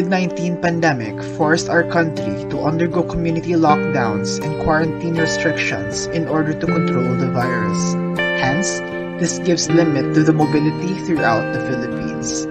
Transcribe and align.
COVID-19 0.00 0.62
pandemic 0.62 1.22
forced 1.36 1.68
our 1.68 1.84
country 1.84 2.48
to 2.48 2.64
undergo 2.64 3.02
community 3.02 3.52
lockdowns 3.52 4.42
and 4.42 4.56
quarantine 4.64 5.12
restrictions 5.20 6.06
in 6.06 6.26
order 6.26 6.54
to 6.54 6.64
control 6.64 7.12
the 7.20 7.28
virus. 7.28 7.92
Hence, 8.40 8.80
this 9.20 9.38
gives 9.40 9.68
limit 9.68 10.14
to 10.14 10.22
the 10.24 10.32
mobility 10.32 10.94
throughout 11.04 11.52
the 11.52 11.60
Philippines. 11.68 12.48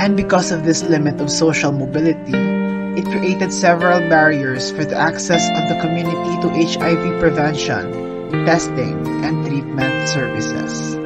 And 0.00 0.16
because 0.16 0.52
of 0.52 0.64
this 0.64 0.82
limit 0.82 1.20
of 1.20 1.30
social 1.30 1.70
mobility, 1.70 2.32
it 2.96 3.04
created 3.12 3.52
several 3.52 4.00
barriers 4.08 4.72
for 4.72 4.86
the 4.86 4.96
access 4.96 5.44
of 5.60 5.68
the 5.68 5.76
community 5.84 6.32
to 6.40 6.48
HIV 6.48 7.20
prevention, 7.20 7.92
testing, 8.48 9.04
and 9.22 9.44
treatment 9.44 10.08
services. 10.08 11.03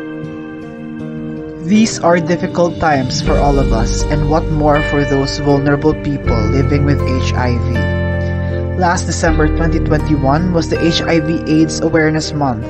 These 1.68 2.00
are 2.00 2.16
difficult 2.16 2.80
times 2.80 3.20
for 3.20 3.36
all 3.36 3.58
of 3.60 3.76
us, 3.76 4.00
and 4.08 4.30
what 4.32 4.48
more 4.48 4.80
for 4.88 5.04
those 5.04 5.36
vulnerable 5.36 5.92
people 6.00 6.40
living 6.48 6.88
with 6.88 6.96
HIV. 6.96 8.80
Last 8.80 9.04
December 9.04 9.48
2021 9.52 10.54
was 10.54 10.72
the 10.72 10.80
HIV 10.80 11.44
AIDS 11.44 11.84
Awareness 11.84 12.32
Month, 12.32 12.64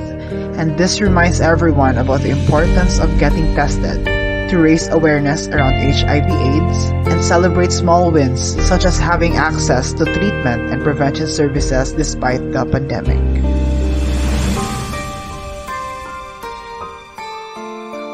and 0.59 0.75
this 0.77 0.99
reminds 0.99 1.39
everyone 1.39 1.95
about 1.95 2.27
the 2.27 2.35
importance 2.35 2.99
of 2.99 3.07
getting 3.23 3.55
tested 3.55 4.03
to 4.51 4.59
raise 4.59 4.89
awareness 4.89 5.47
around 5.47 5.79
HIV 5.79 6.27
AIDS 6.27 6.91
and 7.07 7.23
celebrate 7.23 7.71
small 7.71 8.11
wins 8.11 8.59
such 8.67 8.83
as 8.83 8.99
having 8.99 9.37
access 9.37 9.93
to 9.93 10.03
treatment 10.03 10.75
and 10.75 10.83
prevention 10.83 11.27
services 11.31 11.93
despite 11.93 12.43
the 12.51 12.67
pandemic. 12.67 13.28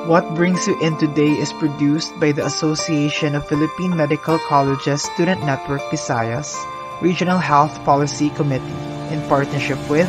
What 0.05 0.35
Brings 0.37 0.67
You 0.67 0.77
In 0.85 1.01
Today 1.01 1.33
is 1.33 1.49
produced 1.51 2.13
by 2.19 2.31
the 2.31 2.45
Association 2.45 3.33
of 3.33 3.49
Philippine 3.49 3.97
Medical 3.97 4.37
Colleges 4.37 5.01
Student 5.01 5.41
Network 5.41 5.81
Visayas 5.89 6.53
Regional 7.01 7.41
Health 7.41 7.73
Policy 7.83 8.29
Committee 8.29 8.77
in 9.09 9.17
partnership 9.25 9.81
with 9.89 10.05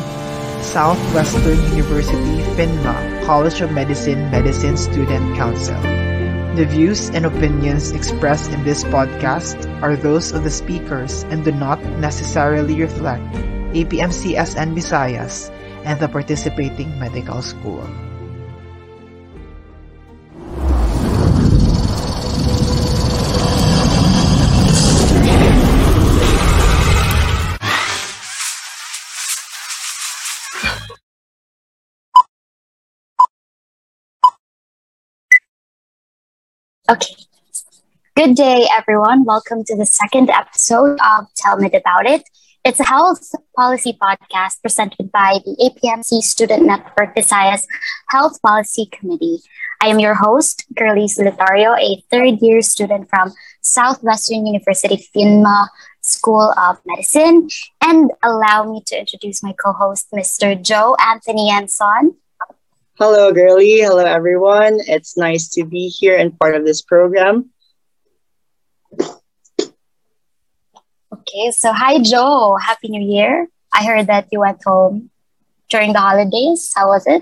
Southwestern 0.61 1.57
University 1.73 2.45
PHINMA 2.53 3.25
College 3.25 3.61
of 3.61 3.73
Medicine 3.73 4.29
Medicine 4.29 4.77
Student 4.77 5.33
Council. 5.33 5.81
The 6.53 6.69
views 6.69 7.09
and 7.09 7.25
opinions 7.25 7.89
expressed 7.89 8.53
in 8.53 8.61
this 8.61 8.85
podcast 8.85 9.57
are 9.81 9.97
those 9.97 10.29
of 10.29 10.45
the 10.45 10.53
speakers 10.53 11.25
and 11.33 11.41
do 11.41 11.49
not 11.49 11.81
necessarily 11.97 12.77
reflect 12.77 13.25
APMCSN 13.73 14.77
Visayas 14.77 15.49
and 15.89 15.99
the 15.99 16.07
participating 16.07 16.93
medical 17.01 17.41
school. 17.41 17.81
Okay. 36.89 37.15
Good 38.15 38.37
day, 38.37 38.65
everyone. 38.71 39.25
Welcome 39.25 39.65
to 39.65 39.75
the 39.75 39.85
second 39.85 40.29
episode 40.29 40.97
of 41.03 41.25
Tell 41.35 41.57
Me 41.57 41.67
About 41.67 42.05
It. 42.05 42.23
It's 42.63 42.79
a 42.79 42.85
health 42.85 43.29
policy 43.57 43.97
podcast 44.01 44.61
presented 44.61 45.11
by 45.11 45.39
the 45.43 45.57
APMC 45.59 46.21
Student 46.21 46.63
Network 46.65 47.13
Visayas 47.13 47.65
Health 48.07 48.41
Policy 48.41 48.85
Committee. 48.89 49.39
I 49.81 49.87
am 49.87 49.99
your 49.99 50.13
host, 50.13 50.65
Girlie 50.77 51.07
Solitario, 51.07 51.77
a 51.77 52.01
third 52.09 52.39
year 52.39 52.61
student 52.61 53.09
from 53.09 53.33
Southwestern 53.59 54.47
University 54.47 55.05
PHINMA 55.13 55.67
School 55.99 56.53
of 56.57 56.77
Medicine. 56.85 57.49
And 57.81 58.11
allow 58.23 58.63
me 58.63 58.81
to 58.87 58.97
introduce 58.97 59.43
my 59.43 59.51
co 59.51 59.73
host, 59.73 60.07
Mr. 60.15 60.55
Joe 60.55 60.95
Anthony 61.01 61.51
Yanson. 61.51 62.15
Hello, 62.99 63.31
Girlie. 63.31 63.77
Hello, 63.81 64.03
everyone. 64.03 64.79
It's 64.87 65.15
nice 65.15 65.49
to 65.49 65.63
be 65.63 65.87
here 65.87 66.17
and 66.17 66.33
part 66.39 66.55
of 66.55 66.65
this 66.65 66.81
program. 66.81 67.51
Okay, 71.13 71.51
so 71.51 71.71
hi, 71.73 72.01
Joe. 72.01 72.57
Happy 72.59 72.89
New 72.89 73.05
Year. 73.05 73.49
I 73.71 73.85
heard 73.85 74.07
that 74.07 74.29
you 74.31 74.39
went 74.39 74.63
home 74.65 75.11
during 75.69 75.93
the 75.93 75.99
holidays. 75.99 76.73
How 76.75 76.87
was 76.87 77.05
it? 77.05 77.21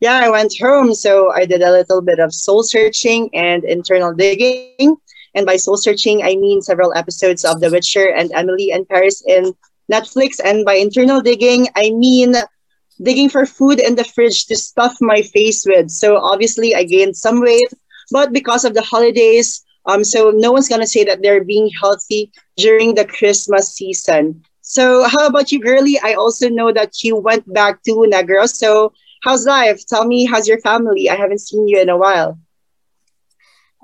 Yeah, 0.00 0.14
I 0.24 0.30
went 0.30 0.56
home. 0.58 0.94
So 0.94 1.30
I 1.30 1.44
did 1.44 1.60
a 1.60 1.70
little 1.70 2.00
bit 2.00 2.18
of 2.18 2.32
soul 2.32 2.62
searching 2.62 3.28
and 3.34 3.64
internal 3.64 4.14
digging. 4.14 4.96
And 5.34 5.44
by 5.44 5.56
soul 5.56 5.76
searching, 5.76 6.22
I 6.22 6.36
mean 6.36 6.62
several 6.62 6.94
episodes 6.96 7.44
of 7.44 7.60
The 7.60 7.68
Witcher 7.68 8.08
and 8.08 8.32
Emily 8.32 8.70
in 8.70 8.86
Paris 8.86 9.22
in 9.26 9.52
Netflix. 9.92 10.40
And 10.42 10.64
by 10.64 10.76
internal 10.76 11.20
digging, 11.20 11.68
I 11.76 11.90
mean 11.90 12.32
digging 13.02 13.28
for 13.28 13.46
food 13.46 13.80
in 13.80 13.96
the 13.96 14.04
fridge 14.04 14.46
to 14.46 14.56
stuff 14.56 14.96
my 15.00 15.22
face 15.22 15.64
with. 15.66 15.90
So 15.90 16.16
obviously 16.18 16.74
I 16.74 16.84
gained 16.84 17.16
some 17.16 17.40
weight, 17.40 17.72
but 18.10 18.32
because 18.32 18.64
of 18.64 18.74
the 18.74 18.82
holidays, 18.82 19.64
um, 19.86 20.04
so 20.04 20.30
no 20.30 20.52
one's 20.52 20.68
gonna 20.68 20.86
say 20.86 21.04
that 21.04 21.22
they're 21.22 21.44
being 21.44 21.70
healthy 21.80 22.32
during 22.56 22.94
the 22.94 23.04
Christmas 23.04 23.74
season. 23.74 24.42
So 24.60 25.04
how 25.08 25.26
about 25.26 25.50
you, 25.50 25.60
Girlie? 25.60 25.98
I 26.02 26.14
also 26.14 26.48
know 26.48 26.72
that 26.72 27.02
you 27.02 27.16
went 27.16 27.52
back 27.52 27.82
to 27.82 28.06
Negros. 28.08 28.54
So 28.54 28.92
how's 29.22 29.44
life? 29.44 29.84
Tell 29.86 30.06
me, 30.06 30.24
how's 30.24 30.46
your 30.46 30.60
family? 30.60 31.10
I 31.10 31.16
haven't 31.16 31.40
seen 31.40 31.66
you 31.66 31.80
in 31.80 31.88
a 31.88 31.96
while. 31.96 32.38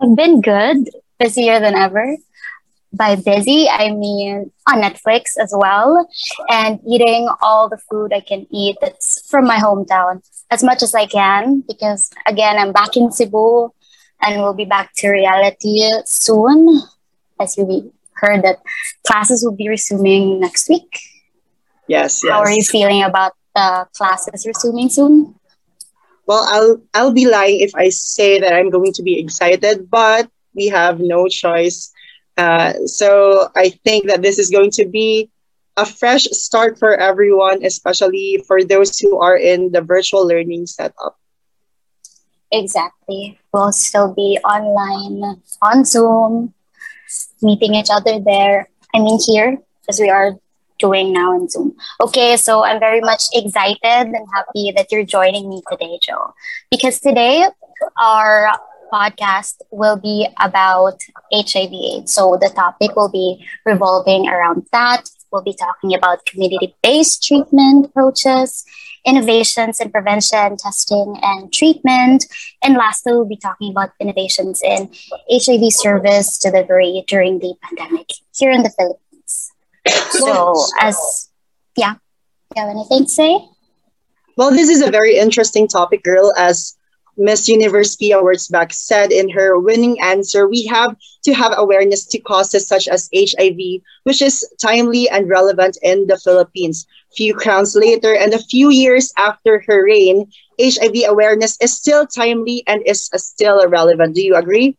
I've 0.00 0.14
been 0.14 0.40
good, 0.40 0.88
busier 1.18 1.58
than 1.58 1.74
ever 1.74 2.16
by 2.92 3.16
busy, 3.16 3.68
I 3.68 3.92
mean 3.92 4.50
on 4.66 4.80
Netflix 4.80 5.36
as 5.40 5.52
well, 5.56 6.08
and 6.48 6.80
eating 6.88 7.28
all 7.42 7.68
the 7.68 7.78
food 7.90 8.12
I 8.12 8.20
can 8.20 8.46
eat 8.50 8.76
that's 8.80 9.28
from 9.28 9.46
my 9.46 9.56
hometown 9.56 10.22
as 10.50 10.64
much 10.64 10.82
as 10.82 10.94
I 10.94 11.06
can 11.06 11.62
because 11.68 12.10
again 12.26 12.56
I'm 12.58 12.72
back 12.72 12.96
in 12.96 13.12
Cebu 13.12 13.70
and 14.22 14.40
we'll 14.40 14.54
be 14.54 14.64
back 14.64 14.92
to 14.96 15.10
reality 15.10 15.80
soon. 16.04 16.80
As 17.40 17.56
you 17.56 17.92
heard 18.14 18.42
that 18.42 18.58
classes 19.06 19.44
will 19.44 19.54
be 19.54 19.68
resuming 19.68 20.40
next 20.40 20.68
week. 20.68 21.00
Yes, 21.86 22.22
yes. 22.24 22.32
How 22.32 22.40
are 22.40 22.50
you 22.50 22.62
feeling 22.62 23.02
about 23.02 23.32
the 23.54 23.86
classes 23.96 24.44
resuming 24.46 24.88
soon? 24.88 25.34
Well, 26.26 26.44
I'll 26.48 26.82
I'll 26.94 27.12
be 27.12 27.26
lying 27.26 27.60
if 27.60 27.74
I 27.74 27.88
say 27.88 28.40
that 28.40 28.52
I'm 28.52 28.70
going 28.70 28.92
to 28.94 29.02
be 29.02 29.18
excited, 29.18 29.88
but 29.88 30.28
we 30.54 30.66
have 30.66 31.00
no 31.00 31.28
choice 31.28 31.92
uh, 32.38 32.72
so 32.86 33.50
I 33.56 33.70
think 33.84 34.06
that 34.06 34.22
this 34.22 34.38
is 34.38 34.48
going 34.48 34.70
to 34.78 34.86
be 34.86 35.28
a 35.76 35.84
fresh 35.84 36.24
start 36.30 36.78
for 36.78 36.94
everyone, 36.94 37.64
especially 37.64 38.42
for 38.46 38.62
those 38.62 38.98
who 38.98 39.18
are 39.18 39.36
in 39.36 39.72
the 39.72 39.82
virtual 39.82 40.26
learning 40.26 40.66
setup. 40.66 41.18
Exactly. 42.50 43.38
We'll 43.52 43.72
still 43.72 44.14
be 44.14 44.38
online 44.42 45.42
on 45.62 45.84
Zoom, 45.84 46.54
meeting 47.42 47.74
each 47.74 47.90
other 47.90 48.18
there. 48.18 48.68
I 48.94 49.00
mean, 49.00 49.18
here, 49.20 49.58
as 49.88 50.00
we 50.00 50.08
are 50.08 50.38
doing 50.78 51.12
now 51.12 51.34
on 51.34 51.48
Zoom. 51.48 51.76
Okay, 52.00 52.36
so 52.36 52.64
I'm 52.64 52.78
very 52.78 53.00
much 53.00 53.24
excited 53.34 53.78
and 53.82 54.26
happy 54.32 54.72
that 54.76 54.90
you're 54.90 55.04
joining 55.04 55.48
me 55.48 55.60
today, 55.70 55.98
Joe, 56.00 56.34
because 56.70 57.00
today 57.00 57.46
our 58.00 58.50
podcast 58.92 59.60
will 59.70 59.96
be 59.96 60.28
about 60.40 61.00
HIV 61.32 61.72
AIDS. 61.72 62.12
So 62.12 62.38
the 62.40 62.50
topic 62.54 62.96
will 62.96 63.10
be 63.10 63.44
revolving 63.64 64.28
around 64.28 64.66
that. 64.72 65.08
We'll 65.30 65.42
be 65.42 65.54
talking 65.54 65.94
about 65.94 66.24
community 66.24 66.74
based 66.82 67.22
treatment 67.22 67.86
approaches, 67.86 68.64
innovations 69.04 69.80
in 69.80 69.90
prevention, 69.90 70.56
testing, 70.56 71.18
and 71.22 71.52
treatment. 71.52 72.24
And 72.62 72.74
lastly, 72.74 73.12
we'll 73.12 73.26
be 73.26 73.36
talking 73.36 73.70
about 73.70 73.90
innovations 74.00 74.62
in 74.64 74.90
HIV 75.30 75.72
service 75.72 76.38
delivery 76.38 77.04
during 77.06 77.40
the 77.40 77.54
pandemic 77.62 78.08
here 78.34 78.50
in 78.50 78.62
the 78.62 78.70
Philippines. 78.70 79.52
So, 80.10 80.54
as 80.80 81.28
yeah, 81.76 81.94
you 82.56 82.62
have 82.62 82.70
anything 82.70 83.04
to 83.04 83.08
say? 83.08 83.38
Well, 84.36 84.50
this 84.50 84.68
is 84.68 84.82
a 84.82 84.90
very 84.90 85.18
interesting 85.18 85.66
topic, 85.68 86.02
girl, 86.04 86.32
as 86.36 86.77
Miss 87.18 87.48
Universe 87.48 87.96
Pia 87.96 88.22
Wurtzbach 88.22 88.72
said 88.72 89.10
in 89.10 89.28
her 89.30 89.58
winning 89.58 90.00
answer, 90.00 90.46
we 90.46 90.64
have 90.66 90.96
to 91.24 91.34
have 91.34 91.52
awareness 91.56 92.06
to 92.06 92.18
causes 92.20 92.68
such 92.68 92.86
as 92.86 93.10
HIV, 93.12 93.82
which 94.04 94.22
is 94.22 94.46
timely 94.62 95.08
and 95.10 95.28
relevant 95.28 95.76
in 95.82 96.06
the 96.06 96.16
Philippines. 96.16 96.86
Few 97.16 97.34
crowns 97.34 97.74
later 97.74 98.14
and 98.14 98.32
a 98.32 98.38
few 98.38 98.70
years 98.70 99.12
after 99.18 99.64
her 99.66 99.84
reign, 99.84 100.30
HIV 100.60 100.94
awareness 101.08 101.58
is 101.60 101.74
still 101.74 102.06
timely 102.06 102.62
and 102.68 102.82
is 102.86 103.10
still 103.16 103.66
relevant. 103.68 104.14
Do 104.14 104.22
you 104.22 104.36
agree? 104.36 104.76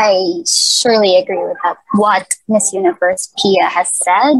I 0.00 0.42
surely 0.46 1.18
agree 1.18 1.44
with 1.44 1.58
that. 1.62 1.76
What 1.92 2.34
Miss 2.48 2.72
Universe 2.72 3.34
Pia 3.36 3.68
has 3.68 3.90
said. 3.92 4.38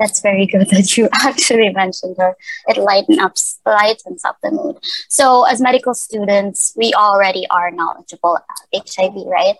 That's 0.00 0.20
very 0.20 0.46
good 0.46 0.68
that 0.70 0.96
you 0.96 1.08
actually 1.22 1.70
mentioned 1.70 2.16
her. 2.18 2.34
It 2.66 2.76
lightens 2.76 3.20
up, 3.20 3.34
lightens 3.64 4.24
up 4.24 4.36
the 4.42 4.50
mood. 4.50 4.78
So, 5.08 5.44
as 5.44 5.60
medical 5.60 5.94
students, 5.94 6.74
we 6.76 6.92
already 6.94 7.46
are 7.50 7.70
knowledgeable 7.70 8.36
about 8.42 8.88
HIV, 8.98 9.14
right? 9.26 9.54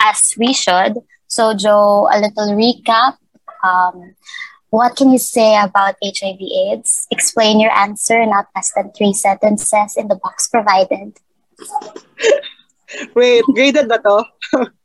As 0.00 0.34
we 0.36 0.52
should. 0.52 0.94
So, 1.28 1.54
Joe, 1.54 2.08
a 2.10 2.18
little 2.18 2.50
recap. 2.58 3.14
Um, 3.62 4.16
what 4.70 4.96
can 4.96 5.12
you 5.12 5.18
say 5.18 5.56
about 5.56 5.94
HIV/AIDS? 6.02 7.06
Explain 7.12 7.60
your 7.60 7.70
answer, 7.70 8.26
not 8.26 8.46
less 8.56 8.72
than 8.74 8.90
three 8.90 9.12
sentences 9.12 9.96
in 9.96 10.08
the 10.08 10.16
box 10.16 10.48
provided. 10.48 11.14
Wait, 13.14 13.44
graded 13.54 13.88
ba 13.88 14.02
to? 14.02 14.66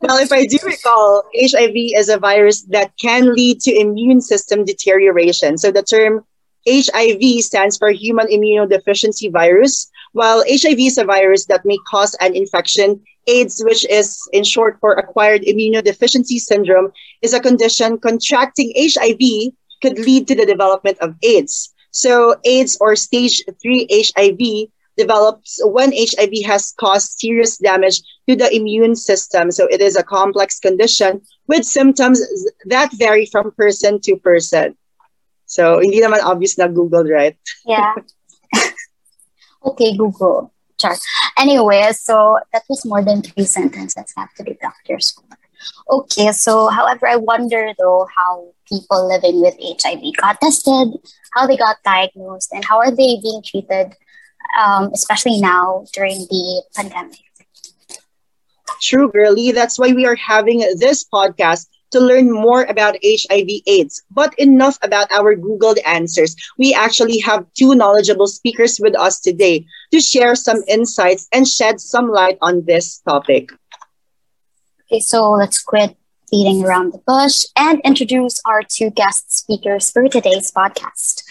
well, 0.00 0.18
if 0.18 0.32
I 0.32 0.44
do 0.44 0.58
recall, 0.64 1.24
HIV 1.34 1.74
is 1.96 2.08
a 2.08 2.18
virus 2.18 2.62
that 2.64 2.92
can 3.00 3.34
lead 3.34 3.60
to 3.62 3.74
immune 3.74 4.20
system 4.20 4.64
deterioration. 4.64 5.58
So 5.58 5.70
the 5.70 5.82
term 5.82 6.24
HIV 6.68 7.42
stands 7.42 7.78
for 7.78 7.90
human 7.90 8.26
immunodeficiency 8.26 9.32
virus, 9.32 9.90
while 10.12 10.42
HIV 10.48 10.80
is 10.80 10.98
a 10.98 11.04
virus 11.04 11.46
that 11.46 11.64
may 11.64 11.78
cause 11.88 12.16
an 12.20 12.34
infection. 12.34 13.02
AIDS, 13.28 13.60
which 13.64 13.84
is 13.90 14.22
in 14.32 14.44
short 14.44 14.78
for 14.80 14.94
acquired 14.94 15.42
immunodeficiency 15.42 16.38
syndrome, 16.38 16.92
is 17.22 17.34
a 17.34 17.40
condition 17.40 17.98
contracting 17.98 18.72
HIV 18.76 19.52
could 19.82 19.98
lead 19.98 20.28
to 20.28 20.34
the 20.34 20.46
development 20.46 20.98
of 21.00 21.14
AIDS. 21.22 21.74
So 21.90 22.36
AIDS 22.44 22.78
or 22.80 22.94
stage 22.94 23.42
3 23.60 23.88
HIV 23.90 24.70
develops 24.96 25.60
when 25.64 25.92
HIV 25.92 26.44
has 26.46 26.72
caused 26.78 27.18
serious 27.18 27.58
damage 27.58 28.00
to 28.28 28.36
the 28.36 28.54
immune 28.54 28.96
system. 28.96 29.50
So 29.50 29.66
it 29.66 29.80
is 29.80 29.96
a 29.96 30.02
complex 30.02 30.58
condition 30.58 31.20
with 31.46 31.64
symptoms 31.64 32.20
that 32.66 32.92
vary 32.94 33.26
from 33.26 33.52
person 33.52 34.00
to 34.02 34.16
person. 34.16 34.76
So 35.46 35.78
hindi 35.78 36.00
naman 36.02 36.24
obvious 36.24 36.58
na 36.58 36.66
Google, 36.66 37.04
right? 37.04 37.36
Yeah. 37.64 37.94
okay, 39.64 39.96
Google. 39.96 40.52
Char. 40.78 40.96
Anyway, 41.38 41.88
so 41.92 42.38
that 42.52 42.62
was 42.68 42.84
more 42.84 43.02
than 43.02 43.22
three 43.22 43.44
sentences 43.44 44.12
actually, 44.16 44.58
doctor's 44.60 45.08
Scholar. 45.08 45.38
Okay, 45.90 46.32
so 46.32 46.68
however, 46.68 47.08
I 47.08 47.16
wonder 47.16 47.72
though 47.78 48.06
how 48.14 48.52
people 48.68 49.08
living 49.08 49.40
with 49.40 49.56
HIV 49.58 50.02
got 50.20 50.40
tested, 50.40 50.98
how 51.34 51.46
they 51.46 51.56
got 51.56 51.76
diagnosed, 51.84 52.52
and 52.52 52.64
how 52.64 52.78
are 52.78 52.90
they 52.90 53.18
being 53.22 53.42
treated 53.42 53.94
um, 54.58 54.90
especially 54.92 55.40
now 55.40 55.84
during 55.92 56.18
the 56.30 56.62
pandemic. 56.74 57.20
True, 58.80 59.10
Girlie. 59.10 59.52
That's 59.52 59.78
why 59.78 59.92
we 59.92 60.06
are 60.06 60.16
having 60.16 60.60
this 60.78 61.04
podcast 61.04 61.66
to 61.92 62.00
learn 62.00 62.30
more 62.30 62.64
about 62.64 62.96
HIV 63.04 63.48
AIDS. 63.66 64.02
But 64.10 64.34
enough 64.38 64.78
about 64.82 65.10
our 65.12 65.36
Googled 65.36 65.78
answers. 65.86 66.36
We 66.58 66.74
actually 66.74 67.18
have 67.20 67.46
two 67.56 67.74
knowledgeable 67.74 68.26
speakers 68.26 68.78
with 68.80 68.98
us 68.98 69.20
today 69.20 69.66
to 69.92 70.00
share 70.00 70.34
some 70.34 70.62
insights 70.68 71.28
and 71.32 71.46
shed 71.46 71.80
some 71.80 72.10
light 72.10 72.38
on 72.42 72.64
this 72.66 72.98
topic. 72.98 73.50
Okay, 74.90 75.00
so 75.00 75.30
let's 75.30 75.62
quit 75.62 75.96
beating 76.30 76.64
around 76.64 76.92
the 76.92 76.98
bush 77.06 77.44
and 77.56 77.80
introduce 77.84 78.40
our 78.44 78.62
two 78.62 78.90
guest 78.90 79.32
speakers 79.32 79.90
for 79.90 80.08
today's 80.08 80.50
podcast. 80.50 81.22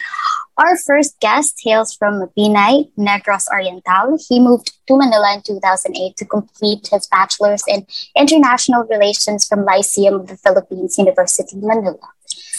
Our 0.58 0.78
first 0.78 1.20
guest 1.20 1.60
hails 1.64 1.94
from 1.94 2.22
Mabinay, 2.22 2.90
Negros 2.98 3.46
Oriental. 3.52 4.18
He 4.30 4.40
moved 4.40 4.72
to 4.88 4.96
Manila 4.96 5.36
in 5.36 5.42
2008 5.42 6.16
to 6.16 6.26
complete 6.26 6.88
his 6.92 7.08
bachelor's 7.08 7.64
in 7.68 7.86
international 8.16 8.86
relations 8.86 9.46
from 9.46 9.66
Lyceum 9.66 10.14
of 10.14 10.28
the 10.28 10.38
Philippines, 10.38 10.98
University, 10.98 11.58
Manila. 11.58 11.98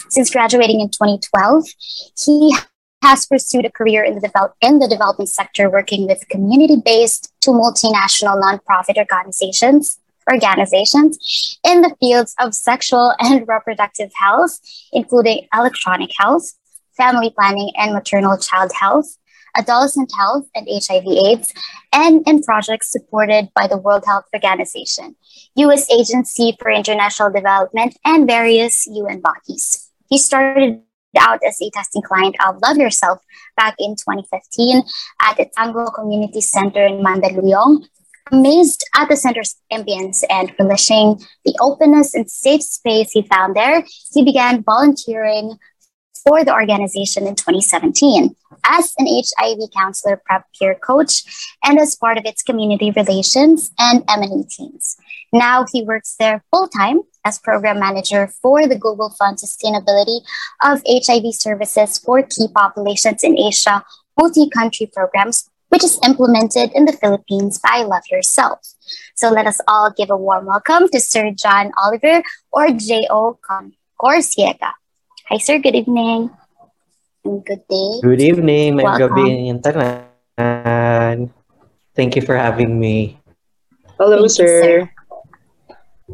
Since 0.09 0.29
graduating 0.29 0.79
in 0.79 0.89
2012, 0.89 1.63
he 2.23 2.55
has 3.01 3.25
pursued 3.25 3.65
a 3.65 3.71
career 3.71 4.03
in 4.03 4.13
the, 4.13 4.21
develop- 4.21 4.55
in 4.61 4.77
the 4.77 4.87
development 4.87 5.29
sector, 5.29 5.67
working 5.67 6.07
with 6.07 6.27
community-based 6.29 7.33
to 7.41 7.49
multinational 7.51 8.39
nonprofit 8.39 8.97
organizations 8.97 9.99
organizations 10.29 11.57
in 11.65 11.81
the 11.81 11.95
fields 12.01 12.35
of 12.39 12.53
sexual 12.53 13.13
and 13.19 13.47
reproductive 13.47 14.11
health, 14.19 14.59
including 14.91 15.47
electronic 15.53 16.11
health, 16.17 16.51
family 16.97 17.29
planning 17.29 17.71
and 17.77 17.93
maternal 17.93 18.37
child 18.37 18.71
health, 18.73 19.17
adolescent 19.55 20.11
health 20.17 20.47
and 20.55 20.67
HIV/AIDS, 20.67 21.53
and 21.93 22.27
in 22.27 22.41
projects 22.41 22.91
supported 22.91 23.49
by 23.55 23.67
the 23.67 23.77
World 23.77 24.03
Health 24.05 24.25
Organization, 24.33 25.15
U.S. 25.55 25.89
Agency 25.91 26.57
for 26.59 26.69
International 26.71 27.31
Development, 27.31 27.97
and 28.03 28.27
various 28.27 28.87
UN 28.87 29.21
bodies. 29.21 29.91
He 30.09 30.17
started 30.17 30.81
out 31.19 31.39
as 31.47 31.61
a 31.61 31.69
testing 31.71 32.01
client 32.01 32.35
of 32.45 32.61
Love 32.61 32.77
Yourself 32.77 33.19
back 33.55 33.75
in 33.79 33.95
2015 33.95 34.83
at 35.21 35.37
the 35.37 35.47
Anglo 35.57 35.87
Community 35.87 36.41
Center 36.41 36.85
in 36.85 37.03
Mandaluyong. 37.03 37.85
Amazed 38.31 38.83
at 38.93 39.07
the 39.07 39.15
center's 39.15 39.55
ambience 39.71 40.23
and 40.29 40.53
relishing 40.59 41.17
the 41.45 41.57
openness 41.61 42.13
and 42.13 42.29
safe 42.29 42.61
space 42.61 43.11
he 43.11 43.21
found 43.21 43.55
there, 43.55 43.85
he 44.11 44.23
began 44.23 44.63
volunteering 44.63 45.57
for 46.27 46.43
the 46.43 46.53
organization 46.53 47.25
in 47.25 47.35
2017 47.35 48.35
as 48.65 48.93
an 48.97 49.07
HIV 49.07 49.71
counselor 49.73 50.21
PrEP 50.25 50.43
peer 50.59 50.75
coach 50.75 51.23
and 51.63 51.79
as 51.79 51.95
part 51.95 52.17
of 52.17 52.25
its 52.25 52.43
community 52.43 52.91
relations 52.91 53.71
and 53.79 54.03
M&E 54.09 54.43
teams. 54.49 54.97
Now 55.31 55.65
he 55.71 55.83
works 55.83 56.15
there 56.19 56.43
full 56.51 56.67
time 56.67 56.99
as 57.23 57.39
program 57.39 57.79
manager 57.79 58.27
for 58.27 58.67
the 58.67 58.77
Global 58.77 59.09
Fund 59.17 59.37
Sustainability 59.37 60.19
of 60.61 60.81
HIV 60.85 61.33
Services 61.33 61.97
for 61.97 62.21
Key 62.23 62.49
Populations 62.53 63.23
in 63.23 63.39
Asia 63.39 63.85
multi 64.19 64.49
country 64.49 64.91
programs, 64.93 65.49
which 65.69 65.83
is 65.83 65.97
implemented 66.03 66.71
in 66.73 66.83
the 66.83 66.93
Philippines 66.93 67.57
by 67.59 67.83
Love 67.83 68.03
Yourself. 68.11 68.59
So 69.15 69.29
let 69.29 69.47
us 69.47 69.61
all 69.65 69.93
give 69.95 70.09
a 70.09 70.17
warm 70.17 70.47
welcome 70.47 70.89
to 70.89 70.99
Sir 70.99 71.31
John 71.31 71.71
Oliver 71.77 72.21
or 72.51 72.67
J.O. 72.71 73.39
Corciega. 73.99 74.73
Hi, 75.27 75.35
sir. 75.43 75.59
Good 75.59 75.75
evening. 75.75 76.31
And 77.27 77.43
good 77.43 77.59
day. 77.67 77.99
Good 77.99 78.23
evening. 78.23 78.79
May 78.79 78.87
gabi 78.87 79.51
yung 79.51 79.59
tanan. 79.59 81.35
Thank 81.91 82.15
you 82.15 82.23
for 82.23 82.39
having 82.39 82.79
me. 82.79 83.19
Hello, 83.99 84.23
sir. 84.31 84.47
You, 84.47 84.63
sir. 84.63 84.77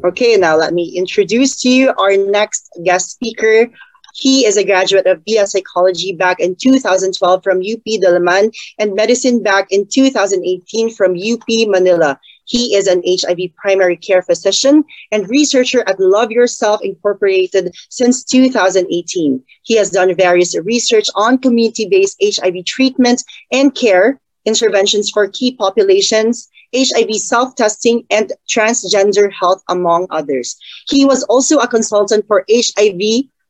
Okay, 0.02 0.34
now 0.34 0.58
let 0.58 0.74
me 0.74 0.98
introduce 0.98 1.62
to 1.62 1.70
you 1.70 1.94
our 1.94 2.18
next 2.18 2.74
guest 2.82 3.14
speaker. 3.14 3.70
He 4.18 4.50
is 4.50 4.58
a 4.58 4.66
graduate 4.66 5.06
of 5.06 5.22
BS 5.30 5.54
Psychology 5.54 6.18
back 6.18 6.42
in 6.42 6.58
2012 6.58 7.14
from 7.46 7.62
UP 7.62 7.86
Diliman 7.86 8.50
and 8.82 8.98
Medicine 8.98 9.46
back 9.46 9.70
in 9.70 9.86
2018 9.86 10.90
from 10.90 11.14
UP 11.14 11.46
Manila. 11.70 12.18
He 12.54 12.76
is 12.76 12.86
an 12.86 13.02
HIV 13.04 13.56
primary 13.56 13.98
care 13.98 14.22
physician 14.22 14.84
and 15.12 15.28
researcher 15.28 15.84
at 15.90 16.00
Love 16.00 16.30
Yourself 16.30 16.82
Incorporated 16.84 17.74
since 17.90 18.24
2018. 18.24 19.44
He 19.64 19.76
has 19.76 19.90
done 19.90 20.16
various 20.16 20.56
research 20.60 21.08
on 21.16 21.40
community 21.40 21.88
based 21.90 22.22
HIV 22.24 22.66
treatment 22.66 23.24
and 23.52 23.74
care, 23.74 24.22
interventions 24.46 25.10
for 25.10 25.28
key 25.30 25.56
populations, 25.56 26.48
HIV 26.76 27.16
self 27.16 27.56
testing, 27.56 28.06
and 28.12 28.32
transgender 28.48 29.34
health, 29.34 29.64
among 29.68 30.06
others. 30.12 30.56
He 30.88 31.06
was 31.06 31.24
also 31.24 31.58
a 31.58 31.68
consultant 31.68 32.28
for 32.28 32.46
HIV 32.48 33.02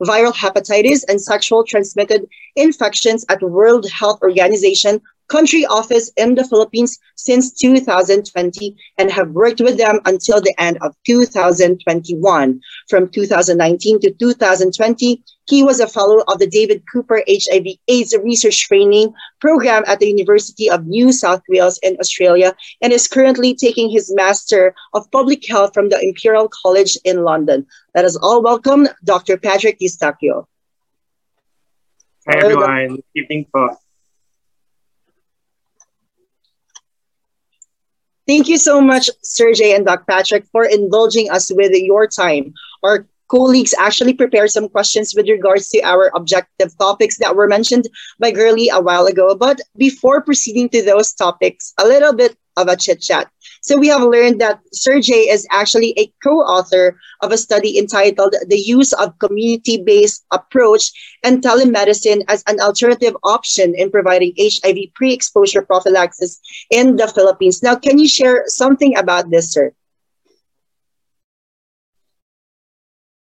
viral 0.02 0.34
hepatitis 0.34 1.04
and 1.10 1.22
sexual 1.22 1.66
transmitted 1.66 2.26
infections 2.56 3.26
at 3.28 3.42
World 3.42 3.90
Health 3.90 4.20
Organization 4.22 5.02
country 5.34 5.66
office 5.66 6.12
in 6.16 6.36
the 6.36 6.44
Philippines 6.44 7.00
since 7.16 7.52
2020 7.54 8.78
and 9.00 9.10
have 9.10 9.32
worked 9.32 9.62
with 9.62 9.80
them 9.80 10.00
until 10.06 10.40
the 10.40 10.54
end 10.60 10.78
of 10.82 10.96
2021. 11.08 12.62
From 12.88 13.10
2019 13.10 14.00
to 14.02 14.12
2020, 14.12 15.24
he 15.50 15.64
was 15.64 15.80
a 15.80 15.88
fellow 15.88 16.24
of 16.28 16.38
the 16.38 16.46
David 16.46 16.84
Cooper 16.86 17.24
HIV 17.28 17.66
AIDS 17.88 18.16
Research 18.24 18.68
Training 18.68 19.12
Program 19.42 19.84
at 19.88 20.00
the 20.00 20.08
University 20.08 20.70
of 20.70 20.86
New 20.86 21.12
South 21.12 21.42
Wales 21.50 21.80
in 21.82 21.98
Australia 22.00 22.54
and 22.84 22.94
is 22.94 23.08
currently 23.08 23.56
taking 23.56 23.90
his 23.90 24.14
Master 24.14 24.76
of 24.94 25.10
Public 25.10 25.42
Health 25.50 25.74
from 25.74 25.90
the 25.90 26.00
Imperial 26.00 26.48
College 26.62 26.96
in 27.06 27.24
London. 27.24 27.66
Let 27.96 28.06
us 28.06 28.16
all 28.22 28.44
welcome 28.44 28.88
Dr. 29.04 29.38
Patrick 29.38 29.80
Eustaquio. 29.82 30.46
Hi 32.30 32.38
everyone, 32.38 33.02
evening 33.18 33.48
po. 33.52 33.76
Thank 38.26 38.48
you 38.48 38.58
so 38.58 38.80
much, 38.80 39.10
Sergey 39.22 39.74
and 39.74 39.86
Doc 39.86 40.08
Patrick, 40.08 40.46
for 40.52 40.64
indulging 40.64 41.30
us 41.30 41.52
with 41.54 41.74
your 41.74 42.08
time. 42.08 42.54
Our 42.82 43.06
colleagues 43.28 43.74
actually 43.78 44.14
prepared 44.14 44.52
some 44.52 44.70
questions 44.70 45.14
with 45.16 45.28
regards 45.28 45.68
to 45.70 45.82
our 45.82 46.12
objective 46.16 46.78
topics 46.78 47.18
that 47.18 47.36
were 47.36 47.48
mentioned 47.48 47.90
by 48.20 48.32
Girlie 48.32 48.70
a 48.70 48.80
while 48.80 49.08
ago. 49.08 49.36
But 49.36 49.60
before 49.76 50.22
proceeding 50.22 50.70
to 50.70 50.84
those 50.84 51.14
topics, 51.14 51.74
a 51.78 51.88
little 51.88 52.14
bit 52.14 52.38
of 52.58 52.68
a 52.68 52.76
chit 52.76 53.02
chat. 53.02 53.30
So 53.62 53.78
we 53.78 53.88
have 53.88 54.02
learned 54.02 54.42
that 54.42 54.60
Sergey 54.74 55.32
is 55.32 55.48
actually 55.52 55.94
a 55.98 56.12
co-author 56.22 57.00
of 57.22 57.32
a 57.32 57.38
study 57.38 57.80
entitled 57.80 58.36
The 58.48 58.60
Use 58.60 58.92
of 58.94 59.18
Community-Based 59.20 60.26
Approach 60.32 60.92
and 61.24 61.42
Telemedicine 61.42 62.24
as 62.28 62.44
an 62.48 62.60
Alternative 62.60 63.16
Option 63.24 63.74
in 63.76 63.90
Providing 63.90 64.34
HIV 64.38 64.94
Pre-Exposure 64.96 65.62
Prophylaxis 65.62 66.42
in 66.72 66.98
the 66.98 67.08
Philippines. 67.08 67.64
Now, 67.64 67.76
can 67.76 67.98
you 67.98 68.08
share 68.08 68.44
something 68.48 68.98
about 68.98 69.30
this, 69.30 69.54
sir? 69.54 69.72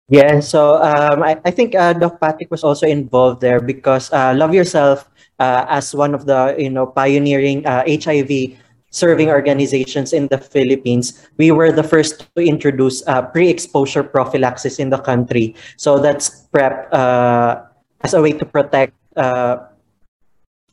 Yeah, 0.08 0.38
so 0.38 0.78
um, 0.78 1.22
I, 1.22 1.40
I 1.44 1.50
think 1.50 1.74
uh, 1.74 1.92
Doc 1.92 2.20
Patrick 2.20 2.50
was 2.50 2.62
also 2.62 2.86
involved 2.86 3.40
there 3.40 3.58
because 3.58 4.12
uh, 4.12 4.34
Love 4.36 4.54
Yourself, 4.54 5.10
uh, 5.40 5.66
as 5.68 5.94
one 5.94 6.14
of 6.14 6.26
the 6.26 6.54
you 6.58 6.70
know 6.70 6.86
pioneering 6.86 7.64
HIV 7.64 8.30
uh, 8.30 8.65
serving 8.90 9.28
organizations 9.28 10.12
in 10.12 10.28
the 10.28 10.38
Philippines, 10.38 11.28
we 11.36 11.50
were 11.50 11.72
the 11.72 11.82
first 11.82 12.26
to 12.36 12.42
introduce 12.42 13.06
uh, 13.06 13.22
pre-exposure 13.22 14.02
prophylaxis 14.02 14.78
in 14.78 14.90
the 14.90 14.98
country. 14.98 15.54
So 15.76 15.98
that's 15.98 16.48
PrEP 16.52 16.88
uh, 16.92 17.62
as 18.02 18.14
a 18.14 18.22
way 18.22 18.32
to 18.32 18.44
protect 18.44 18.94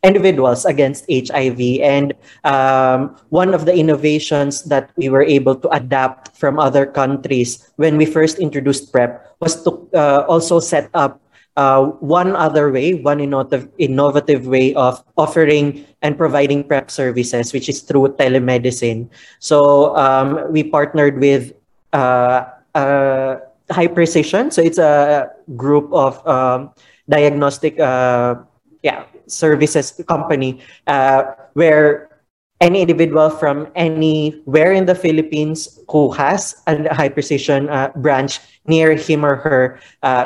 individuals 0.04 0.66
against 0.66 1.08
HIV. 1.10 1.80
And 1.82 2.14
um, 2.44 3.16
one 3.30 3.54
of 3.54 3.66
the 3.66 3.74
innovations 3.74 4.64
that 4.66 4.92
we 4.98 5.10
were 5.10 5.24
able 5.24 5.56
to 5.56 5.70
adapt 5.70 6.36
from 6.36 6.60
other 6.60 6.86
countries 6.86 7.72
when 7.78 7.98
we 7.98 8.06
first 8.06 8.38
introduced 8.38 8.92
PrEP 8.92 9.26
was 9.40 9.64
to 9.64 9.88
uh, 9.96 10.26
also 10.28 10.60
set 10.60 10.90
up 10.94 11.23
uh, 11.56 11.86
one 12.02 12.36
other 12.36 12.72
way, 12.72 12.94
one 12.94 13.20
innovative, 13.20 13.70
innovative 13.78 14.48
way 14.48 14.74
of 14.74 15.04
offering 15.18 15.86
and 16.02 16.18
providing 16.18 16.64
PrEP 16.64 16.90
services, 16.90 17.54
which 17.54 17.70
is 17.70 17.82
through 17.82 18.10
telemedicine. 18.18 19.10
So 19.40 19.96
um, 19.96 20.52
we 20.52 20.64
partnered 20.64 21.20
with 21.20 21.54
uh, 21.94 22.46
uh, 22.74 23.38
Hi-Precision. 23.72 24.52
So 24.52 24.62
it's 24.62 24.80
a 24.80 25.30
group 25.56 25.94
of 25.94 26.26
um, 26.28 26.72
diagnostic 27.08 27.80
uh, 27.80 28.36
yeah, 28.82 29.06
services 29.28 30.02
company 30.08 30.60
uh, 30.88 31.24
where 31.54 32.10
any 32.62 32.82
individual 32.82 33.30
from 33.30 33.68
anywhere 33.76 34.72
in 34.72 34.86
the 34.86 34.96
Philippines 34.96 35.80
who 35.90 36.12
has 36.12 36.56
a 36.66 36.94
Hi-Precision 36.94 37.70
uh, 37.70 37.92
branch 37.98 38.40
near 38.66 38.96
him 38.96 39.26
or 39.26 39.36
her 39.36 39.80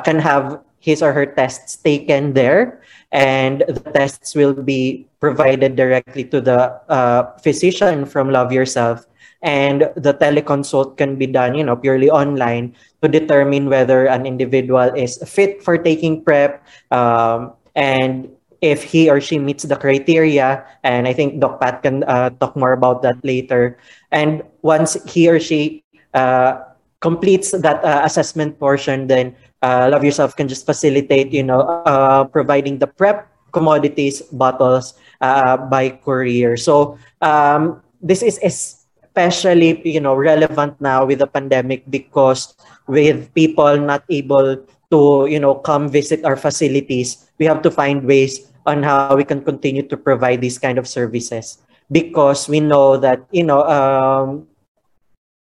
can 0.05 0.19
have 0.19 0.61
his 0.79 1.01
or 1.01 1.13
her 1.13 1.25
tests 1.25 1.75
taken 1.77 2.33
there 2.33 2.81
and 3.11 3.63
the 3.67 3.79
tests 3.93 4.35
will 4.35 4.53
be 4.53 5.07
provided 5.19 5.75
directly 5.75 6.23
to 6.23 6.41
the 6.41 6.71
uh, 6.89 7.31
physician 7.39 8.05
from 8.05 8.29
love 8.29 8.51
yourself 8.51 9.05
and 9.41 9.89
the 9.95 10.13
teleconsult 10.13 10.97
can 10.97 11.15
be 11.15 11.27
done 11.27 11.55
you 11.55 11.63
know 11.63 11.75
purely 11.75 12.09
online 12.09 12.73
to 13.01 13.07
determine 13.07 13.69
whether 13.69 14.07
an 14.07 14.25
individual 14.25 14.89
is 14.95 15.17
fit 15.25 15.63
for 15.63 15.77
taking 15.77 16.23
PrEP 16.23 16.61
um, 16.91 17.53
and 17.75 18.29
if 18.61 18.83
he 18.83 19.09
or 19.09 19.21
she 19.21 19.37
meets 19.39 19.63
the 19.63 19.75
criteria, 19.75 20.65
and 20.83 21.07
I 21.07 21.13
think 21.13 21.39
Doc 21.39 21.61
Pat 21.61 21.83
can 21.83 22.03
uh, 22.03 22.31
talk 22.41 22.55
more 22.55 22.73
about 22.73 23.01
that 23.03 23.23
later. 23.23 23.77
And 24.11 24.43
once 24.61 24.97
he 25.05 25.29
or 25.29 25.39
she 25.39 25.83
uh, 26.13 26.61
completes 26.99 27.51
that 27.51 27.83
uh, 27.83 28.01
assessment 28.03 28.59
portion, 28.59 29.07
then 29.07 29.35
uh, 29.61 29.89
Love 29.91 30.03
Yourself 30.03 30.35
can 30.35 30.47
just 30.47 30.65
facilitate, 30.65 31.31
you 31.31 31.43
know, 31.43 31.61
uh, 31.85 32.23
providing 32.25 32.79
the 32.79 32.87
PrEP 32.87 33.27
commodities 33.51 34.21
bottles 34.31 34.93
uh, 35.21 35.57
by 35.57 35.89
courier. 35.89 36.57
So 36.57 36.97
um, 37.21 37.81
this 38.01 38.21
is 38.21 38.39
especially, 38.43 39.81
you 39.87 39.99
know, 39.99 40.15
relevant 40.15 40.79
now 40.81 41.05
with 41.05 41.19
the 41.19 41.27
pandemic 41.27 41.89
because 41.89 42.55
with 42.87 43.33
people 43.33 43.77
not 43.77 44.03
able 44.09 44.57
to, 44.91 45.27
you 45.29 45.39
know, 45.39 45.55
come 45.55 45.89
visit 45.89 46.23
our 46.23 46.35
facilities, 46.35 47.29
we 47.39 47.45
have 47.45 47.61
to 47.63 47.71
find 47.71 48.05
ways 48.05 48.51
on 48.67 48.83
how 48.83 49.15
we 49.15 49.23
can 49.23 49.41
continue 49.41 49.81
to 49.81 49.97
provide 49.97 50.41
these 50.41 50.59
kind 50.59 50.77
of 50.77 50.87
services 50.87 51.57
because 51.91 52.49
we 52.49 52.59
know 52.59 52.97
that 52.97 53.23
you 53.31 53.43
know 53.43 53.63
um, 53.63 54.45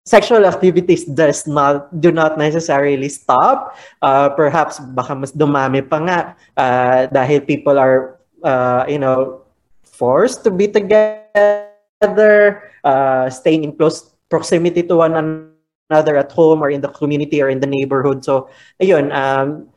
sexual 0.04 0.44
activities 0.44 1.08
does 1.08 1.48
not 1.48 1.88
do 2.00 2.12
not 2.12 2.36
necessarily 2.36 3.08
stop. 3.08 3.76
Uh, 4.04 4.28
perhaps 4.28 4.78
baka 4.92 5.16
mas 5.16 5.32
dumami 5.32 5.80
pa 5.80 5.98
nga 6.04 6.18
uh, 6.60 7.00
dahil 7.08 7.40
people 7.40 7.80
are 7.80 8.20
uh, 8.44 8.84
you 8.84 9.00
know 9.00 9.40
forced 9.82 10.44
to 10.44 10.52
be 10.52 10.68
together 10.68 12.68
uh, 12.84 13.32
staying 13.32 13.64
in 13.64 13.72
close 13.72 14.12
proximity 14.28 14.84
to 14.84 15.00
one 15.00 15.16
another 15.16 16.20
at 16.20 16.30
home 16.32 16.60
or 16.60 16.68
in 16.68 16.84
the 16.84 16.92
community 16.92 17.40
or 17.40 17.48
in 17.48 17.60
the 17.60 17.68
neighborhood. 17.68 18.24
So 18.24 18.52
ayun 18.84 19.08
um, 19.08 19.72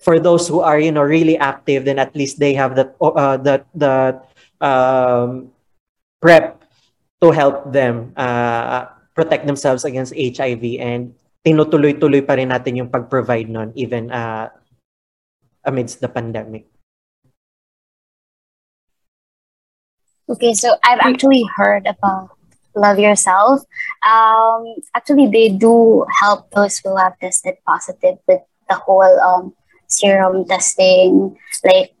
for 0.00 0.16
those 0.16 0.48
who 0.48 0.64
are 0.64 0.80
you 0.80 0.92
know 0.92 1.04
really 1.04 1.36
active 1.36 1.84
then 1.84 2.00
at 2.00 2.16
least 2.16 2.40
they 2.40 2.56
have 2.56 2.80
that 2.80 2.96
uh, 3.04 3.36
that 3.44 3.68
that 3.76 4.32
um, 4.64 5.52
prep 6.24 6.64
to 7.20 7.32
help 7.32 7.72
them 7.72 8.12
uh, 8.16 8.95
protect 9.16 9.48
themselves 9.48 9.88
against 9.88 10.12
HIV 10.12 10.76
and 10.78 11.16
tinutuloy-tuloy 11.40 12.20
pa 12.28 12.36
rin 12.36 12.52
natin 12.52 12.76
yung 12.76 12.92
pag-provide 12.92 13.48
nun 13.48 13.72
even 13.72 14.12
uh, 14.12 14.52
amidst 15.64 16.04
the 16.04 16.10
pandemic. 16.12 16.68
Okay, 20.28 20.52
so 20.52 20.76
I've 20.84 21.00
actually 21.00 21.46
heard 21.56 21.86
about 21.86 22.36
Love 22.74 22.98
Yourself. 22.98 23.62
Um, 24.04 24.74
actually, 24.94 25.30
they 25.30 25.48
do 25.48 26.04
help 26.20 26.50
those 26.50 26.78
who 26.82 26.98
have 26.98 27.16
tested 27.18 27.56
positive 27.64 28.18
with 28.28 28.42
the 28.68 28.74
whole 28.74 29.06
um, 29.22 29.54
serum 29.86 30.44
testing, 30.44 31.38
like 31.64 31.94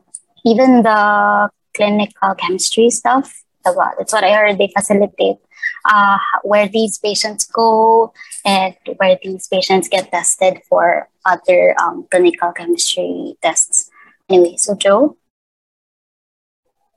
even 0.44 0.82
the 0.82 1.48
clinical 1.72 2.34
chemistry 2.34 2.90
stuff. 2.90 3.46
That's 3.64 4.12
what 4.12 4.24
I 4.24 4.34
heard. 4.34 4.58
They 4.58 4.74
facilitate 4.74 5.38
uh, 5.84 6.18
where 6.42 6.68
these 6.68 6.98
patients 6.98 7.46
go 7.46 8.12
and 8.44 8.74
where 8.96 9.18
these 9.22 9.48
patients 9.48 9.88
get 9.88 10.10
tested 10.10 10.60
for 10.68 11.08
other 11.24 11.74
um, 11.80 12.06
clinical 12.10 12.52
chemistry 12.52 13.36
tests. 13.42 13.90
Anyway, 14.28 14.56
so 14.56 14.74
Joe? 14.74 15.16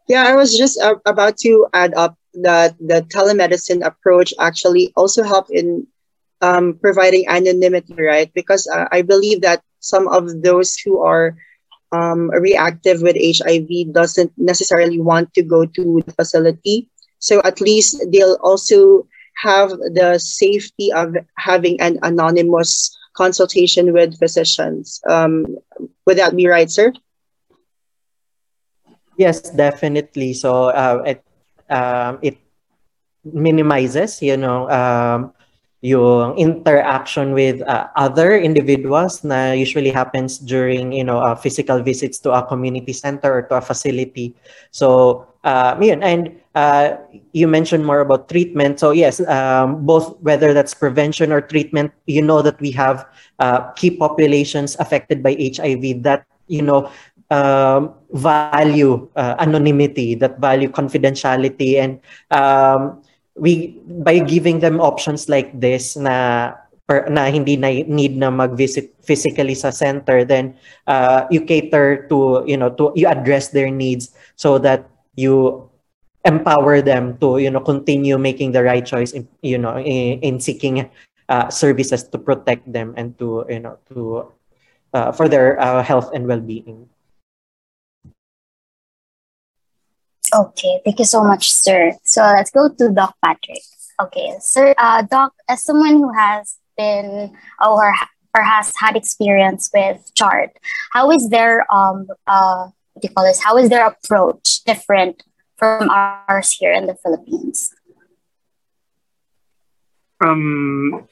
Yeah, 0.07 0.25
I 0.25 0.35
was 0.35 0.57
just 0.57 0.81
uh, 0.81 0.95
about 1.05 1.37
to 1.45 1.67
add 1.73 1.93
up 1.93 2.17
that 2.41 2.75
the 2.79 3.01
telemedicine 3.13 3.85
approach 3.85 4.33
actually 4.39 4.91
also 4.95 5.23
help 5.23 5.47
in 5.51 5.85
um, 6.41 6.77
providing 6.81 7.27
anonymity, 7.27 7.93
right? 7.93 8.31
Because 8.33 8.67
uh, 8.67 8.85
I 8.91 9.01
believe 9.01 9.41
that 9.41 9.61
some 9.79 10.07
of 10.07 10.41
those 10.41 10.75
who 10.77 10.99
are 11.01 11.37
um, 11.91 12.29
reactive 12.29 13.01
with 13.01 13.17
HIV 13.17 13.93
doesn't 13.93 14.31
necessarily 14.37 14.99
want 14.99 15.33
to 15.33 15.43
go 15.43 15.65
to 15.65 16.01
the 16.05 16.13
facility. 16.13 16.89
So 17.19 17.41
at 17.43 17.61
least 17.61 18.03
they'll 18.11 18.37
also 18.41 19.07
have 19.43 19.69
the 19.69 20.19
safety 20.19 20.91
of 20.91 21.15
having 21.37 21.79
an 21.79 21.99
anonymous 22.03 22.95
consultation 23.15 23.93
with 23.93 24.17
physicians. 24.19 25.01
Um, 25.09 25.45
would 26.05 26.17
that 26.17 26.35
be 26.35 26.47
right, 26.47 26.69
sir? 26.69 26.93
Yes, 29.17 29.41
definitely. 29.51 30.33
So 30.33 30.71
uh, 30.71 31.03
it 31.05 31.23
um, 31.69 32.19
it 32.21 32.37
minimizes, 33.23 34.21
you 34.21 34.37
know, 34.37 34.69
um, 34.69 35.33
yung 35.81 36.35
interaction 36.37 37.31
with 37.31 37.61
uh, 37.63 37.87
other 37.95 38.35
individuals 38.35 39.23
na 39.23 39.55
usually 39.55 39.89
happens 39.89 40.37
during 40.37 40.91
you 40.91 41.03
know 41.03 41.19
uh, 41.19 41.35
physical 41.35 41.79
visits 41.79 42.19
to 42.19 42.31
a 42.31 42.43
community 42.43 42.91
center 42.91 43.31
or 43.31 43.41
to 43.47 43.55
a 43.55 43.61
facility 43.63 44.35
so 44.71 45.23
uh, 45.43 45.79
yun. 45.79 46.03
and 46.03 46.35
uh, 46.55 46.99
you 47.31 47.47
mentioned 47.47 47.85
more 47.85 48.01
about 48.01 48.27
treatment 48.27 48.79
so 48.79 48.91
yes 48.91 49.23
um, 49.31 49.85
both 49.85 50.19
whether 50.19 50.53
that's 50.53 50.73
prevention 50.73 51.31
or 51.31 51.39
treatment 51.39 51.91
you 52.07 52.21
know 52.21 52.41
that 52.41 52.59
we 52.59 52.71
have 52.71 53.07
uh, 53.39 53.71
key 53.79 53.89
populations 53.89 54.75
affected 54.79 55.23
by 55.23 55.31
hiv 55.39 56.03
that 56.03 56.27
you 56.47 56.61
know 56.61 56.91
um, 57.31 57.93
value 58.11 59.07
uh, 59.15 59.35
anonymity 59.39 60.13
that 60.15 60.39
value 60.39 60.67
confidentiality 60.67 61.79
and 61.79 62.01
um, 62.31 62.99
we 63.39 63.79
by 64.03 64.19
giving 64.19 64.59
them 64.59 64.83
options 64.83 65.31
like 65.31 65.55
this 65.55 65.95
na 65.95 66.53
per, 66.85 67.07
na 67.07 67.31
hindi 67.31 67.55
na 67.55 67.71
need 67.87 68.19
na 68.19 68.29
mag-visit 68.29 68.91
physically 69.01 69.55
sa 69.55 69.71
center 69.71 70.27
then 70.27 70.53
uh, 70.87 71.23
you 71.31 71.41
cater 71.41 72.05
to 72.11 72.43
you 72.45 72.59
know 72.59 72.69
to 72.69 72.91
you 72.99 73.07
address 73.07 73.49
their 73.55 73.71
needs 73.71 74.11
so 74.35 74.59
that 74.59 74.91
you 75.15 75.63
empower 76.27 76.83
them 76.83 77.15
to 77.23 77.39
you 77.39 77.49
know 77.49 77.63
continue 77.63 78.19
making 78.19 78.51
the 78.51 78.61
right 78.61 78.85
choice 78.85 79.15
in, 79.15 79.23
you 79.41 79.57
know 79.57 79.79
in, 79.79 80.19
in 80.19 80.35
seeking 80.39 80.83
uh, 81.31 81.47
services 81.47 82.03
to 82.03 82.17
protect 82.19 82.67
them 82.67 82.93
and 82.97 83.17
to 83.17 83.47
you 83.47 83.59
know 83.59 83.79
to 83.87 84.27
uh, 84.93 85.11
for 85.15 85.29
their 85.29 85.55
uh, 85.61 85.81
health 85.81 86.11
and 86.11 86.27
well-being 86.27 86.89
Okay, 90.33 90.81
thank 90.85 90.99
you 90.99 91.05
so 91.05 91.23
much, 91.23 91.51
sir. 91.51 91.93
So 92.03 92.21
let's 92.21 92.51
go 92.51 92.69
to 92.69 92.91
Doc 92.91 93.15
Patrick. 93.23 93.61
Okay, 94.01 94.35
sir, 94.39 94.75
uh, 94.77 95.01
Doc, 95.01 95.33
as 95.49 95.63
someone 95.63 95.97
who 95.97 96.13
has 96.13 96.57
been 96.77 97.35
or 97.59 97.93
or 98.35 98.43
has 98.43 98.71
had 98.77 98.95
experience 98.95 99.69
with 99.73 100.11
CHART, 100.15 100.51
how 100.93 101.11
is 101.11 101.29
their 101.29 101.65
um 101.73 102.07
uh 102.27 102.69
what 102.93 103.01
do 103.01 103.07
you 103.07 103.13
call 103.13 103.25
this? 103.25 103.41
How 103.43 103.57
is 103.57 103.69
their 103.69 103.87
approach 103.87 104.63
different 104.65 105.23
from 105.57 105.89
ours 105.89 106.51
here 106.51 106.73
in 106.73 106.85
the 106.85 106.95
Philippines? 106.95 107.73
Um, 110.21 111.07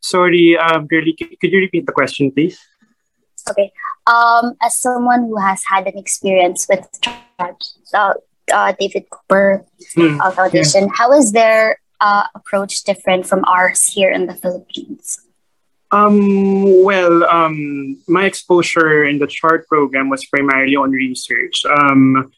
sorry, 0.00 0.56
um, 0.56 0.86
Girlie, 0.86 1.16
could 1.16 1.52
you 1.52 1.58
repeat 1.60 1.86
the 1.86 1.92
question, 1.92 2.30
please? 2.30 2.60
Okay. 3.48 3.72
Um, 4.06 4.56
as 4.60 4.76
someone 4.76 5.22
who 5.28 5.36
has 5.36 5.62
had 5.66 5.86
an 5.86 5.96
experience 5.96 6.66
with 6.68 6.86
uh, 7.38 8.14
uh, 8.52 8.72
David 8.78 9.08
Cooper 9.10 9.64
Hmm, 9.94 10.20
uh, 10.20 10.30
Foundation, 10.30 10.90
how 10.92 11.12
is 11.12 11.32
their 11.32 11.78
uh, 12.00 12.24
approach 12.34 12.84
different 12.84 13.26
from 13.26 13.44
ours 13.46 13.84
here 13.84 14.10
in 14.10 14.26
the 14.26 14.34
Philippines? 14.34 15.20
Um, 15.90 16.82
well, 16.82 17.24
um, 17.24 18.02
my 18.08 18.24
exposure 18.24 19.04
in 19.04 19.18
the 19.18 19.28
CHART 19.28 19.68
program 19.68 20.10
was 20.10 20.26
primarily 20.26 20.74
on 20.74 20.90
research, 20.90 21.64
um, 21.64 22.32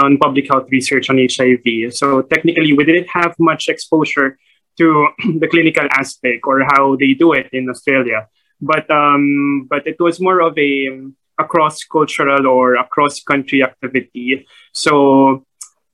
on 0.00 0.16
public 0.18 0.46
health 0.48 0.68
research 0.70 1.10
on 1.10 1.18
HIV. 1.18 1.92
So 1.92 2.22
technically, 2.22 2.72
we 2.72 2.84
didn't 2.84 3.08
have 3.08 3.34
much 3.38 3.68
exposure 3.68 4.38
to 4.78 5.08
the 5.40 5.48
clinical 5.48 5.88
aspect 5.90 6.42
or 6.44 6.62
how 6.62 6.96
they 6.96 7.14
do 7.14 7.32
it 7.32 7.48
in 7.52 7.68
Australia. 7.68 8.28
But 8.60 8.90
um, 8.90 9.66
but 9.68 9.86
it 9.86 9.96
was 9.98 10.20
more 10.20 10.40
of 10.40 10.56
a 10.58 10.88
a 11.38 11.44
cross 11.44 11.82
cultural 11.84 12.46
or 12.46 12.74
a 12.74 12.84
cross 12.84 13.22
country 13.22 13.62
activity. 13.62 14.46
So 14.72 15.44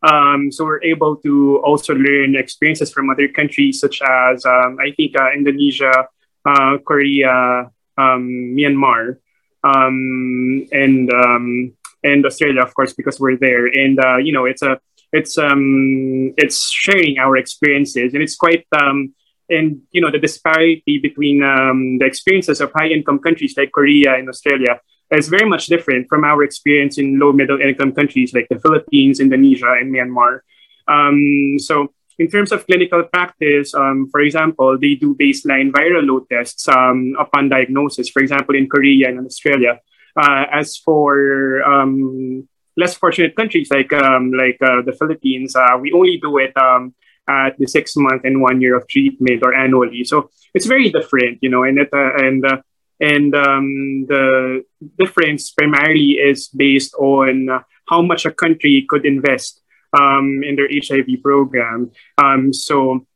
um, 0.02 0.52
so 0.52 0.64
we're 0.64 0.83
able 0.83 1.16
to 1.18 1.59
also 1.64 1.94
learn 1.94 2.37
experiences 2.37 2.92
from 2.92 3.11
other 3.11 3.29
countries, 3.29 3.81
such 3.81 4.00
as 4.02 4.44
um, 4.44 4.79
I 4.81 4.92
think 4.92 5.18
uh, 5.18 5.33
Indonesia, 5.33 6.09
uh, 6.44 6.79
Korea, 6.85 7.70
um, 7.96 8.55
Myanmar, 8.55 9.18
um, 9.64 10.66
and 10.70 11.12
um, 11.12 11.72
and 12.05 12.26
Australia, 12.26 12.62
of 12.62 12.74
course, 12.74 12.92
because 12.92 13.18
we're 13.18 13.37
there. 13.37 13.66
And 13.66 13.98
uh, 13.98 14.18
you 14.18 14.33
know, 14.33 14.44
it's 14.44 14.62
a 14.62 14.79
it's 15.12 15.38
um 15.38 16.35
it's 16.37 16.70
sharing 16.70 17.18
our 17.18 17.37
experiences, 17.37 18.14
and 18.14 18.22
it's 18.22 18.37
quite 18.37 18.66
um 18.81 19.14
and 19.48 19.82
you 19.92 20.00
know 20.00 20.11
the 20.11 20.18
disparity 20.18 20.98
between 20.98 21.42
um, 21.42 21.98
the 21.98 22.06
experiences 22.06 22.61
of 22.61 22.72
high 22.74 22.88
income 22.88 23.18
countries 23.18 23.54
like 23.56 23.72
Korea 23.72 24.14
and 24.14 24.28
Australia 24.28 24.80
is 25.11 25.28
very 25.28 25.48
much 25.48 25.66
different 25.66 26.09
from 26.09 26.24
our 26.24 26.42
experience 26.42 26.98
in 26.98 27.18
low 27.18 27.32
middle 27.32 27.61
income 27.61 27.92
countries 27.92 28.35
like 28.35 28.48
the 28.50 28.59
Philippines, 28.59 29.20
Indonesia, 29.20 29.72
and 29.78 29.94
Myanmar. 29.94 30.40
Um, 30.88 31.59
so 31.59 31.92
in 32.18 32.28
terms 32.28 32.50
of 32.50 32.66
clinical 32.66 33.04
practice, 33.04 33.74
um, 33.74 34.09
for 34.11 34.20
example, 34.20 34.78
they 34.78 34.94
do 34.94 35.14
baseline 35.14 35.70
viral 35.70 36.06
load 36.06 36.28
tests 36.28 36.66
um, 36.68 37.14
upon 37.18 37.48
diagnosis, 37.48 38.09
for 38.09 38.20
example, 38.20 38.56
in 38.56 38.68
Korea 38.68 39.09
and 39.09 39.24
Australia. 39.26 39.80
Uh, 40.16 40.46
as 40.50 40.78
for 40.78 41.62
um, 41.62 42.48
less 42.76 42.94
fortunate 42.94 43.37
countries 43.37 43.68
like 43.70 43.92
um, 43.92 44.32
like 44.32 44.56
uh, 44.62 44.80
the 44.80 44.92
Philippines, 44.92 45.54
uh, 45.54 45.76
we 45.78 45.92
only 45.92 46.16
do 46.16 46.38
it 46.38 46.56
um, 46.56 46.94
at 47.29 47.59
the 47.59 47.67
six 47.67 47.97
month 47.97 48.23
and 48.25 48.41
one 48.41 48.61
year 48.61 48.77
of 48.77 48.87
treatment 48.89 49.43
or 49.43 49.55
annually. 49.55 50.05
So 50.05 50.31
it's 50.55 50.67
very 50.67 50.91
different, 50.91 51.39
you 51.43 51.51
know, 51.51 51.65
and 51.65 51.79
it, 51.79 51.89
uh, 51.93 52.15
and 52.17 52.45
uh, 52.45 52.62
and 53.01 53.35
um, 53.35 54.07
the 54.09 54.65
difference 54.99 55.51
primarily 55.51 56.12
is 56.12 56.49
based 56.49 56.95
on 56.95 57.49
uh, 57.51 57.61
how 57.89 58.01
much 58.03 58.25
a 58.25 58.33
country 58.33 58.87
could 58.89 59.05
invest 59.05 59.61
um, 59.93 60.43
in 60.43 60.57
their 60.57 60.69
HIV 60.73 61.23
program. 61.23 61.91
Um, 62.19 62.53
so 62.53 63.07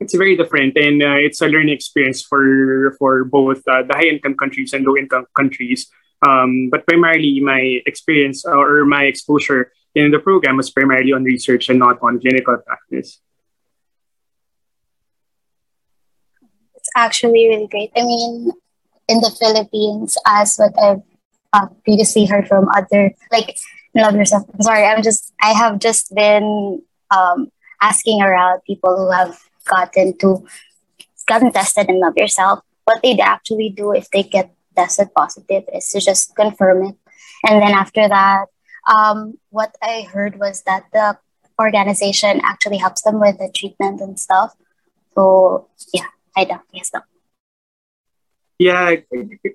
it's 0.00 0.14
very 0.14 0.36
different, 0.36 0.76
and 0.76 1.02
uh, 1.02 1.14
it's 1.16 1.40
a 1.40 1.46
learning 1.46 1.74
experience 1.74 2.22
for 2.22 2.96
for 2.98 3.24
both 3.24 3.62
uh, 3.68 3.82
the 3.82 3.94
high 3.94 4.10
income 4.10 4.34
countries 4.34 4.72
and 4.72 4.84
low 4.84 4.96
income 4.96 5.26
countries. 5.36 5.88
Um, 6.26 6.68
but 6.70 6.86
primarily, 6.86 7.40
my 7.40 7.82
experience 7.86 8.44
or 8.44 8.84
my 8.84 9.04
exposure 9.04 9.72
in 9.94 10.10
the 10.10 10.18
program 10.18 10.56
was 10.56 10.70
primarily 10.70 11.12
on 11.12 11.24
research 11.24 11.68
and 11.68 11.78
not 11.78 11.98
on 12.02 12.20
clinical 12.20 12.56
practice. 12.58 13.20
Actually 16.96 17.48
really 17.48 17.66
great. 17.66 17.90
I 17.96 18.02
mean, 18.04 18.52
in 19.08 19.20
the 19.20 19.30
Philippines, 19.30 20.16
as 20.26 20.56
what 20.56 20.72
I've 20.78 21.02
uh, 21.52 21.66
previously 21.84 22.26
heard 22.26 22.48
from 22.48 22.68
other, 22.74 23.12
like, 23.30 23.56
love 23.94 24.14
yourself. 24.14 24.44
Sorry, 24.60 24.84
I'm 24.84 25.02
just, 25.02 25.32
I 25.40 25.52
have 25.52 25.78
just 25.78 26.14
been 26.14 26.82
um, 27.10 27.50
asking 27.80 28.22
around 28.22 28.60
people 28.66 28.96
who 28.96 29.10
have 29.10 29.38
gotten 29.64 30.16
to, 30.18 30.46
gotten 31.26 31.52
tested 31.52 31.88
and 31.88 31.98
love 31.98 32.16
yourself. 32.16 32.60
What 32.84 33.02
they'd 33.02 33.20
actually 33.20 33.70
do 33.70 33.92
if 33.92 34.10
they 34.10 34.22
get 34.22 34.54
tested 34.74 35.08
positive 35.14 35.64
is 35.74 35.90
to 35.90 36.00
just 36.00 36.34
confirm 36.34 36.86
it. 36.86 36.96
And 37.44 37.60
then 37.60 37.72
after 37.72 38.08
that, 38.08 38.46
um, 38.88 39.38
what 39.50 39.76
I 39.82 40.02
heard 40.02 40.38
was 40.38 40.62
that 40.62 40.84
the 40.92 41.18
organization 41.60 42.40
actually 42.42 42.78
helps 42.78 43.02
them 43.02 43.20
with 43.20 43.38
the 43.38 43.50
treatment 43.54 44.00
and 44.00 44.18
stuff. 44.18 44.54
So 45.14 45.68
yeah, 45.92 46.08
I 46.36 46.44
don't 46.44 46.62
yes 46.72 46.90
no. 46.94 47.00
Yeah, 48.58 48.94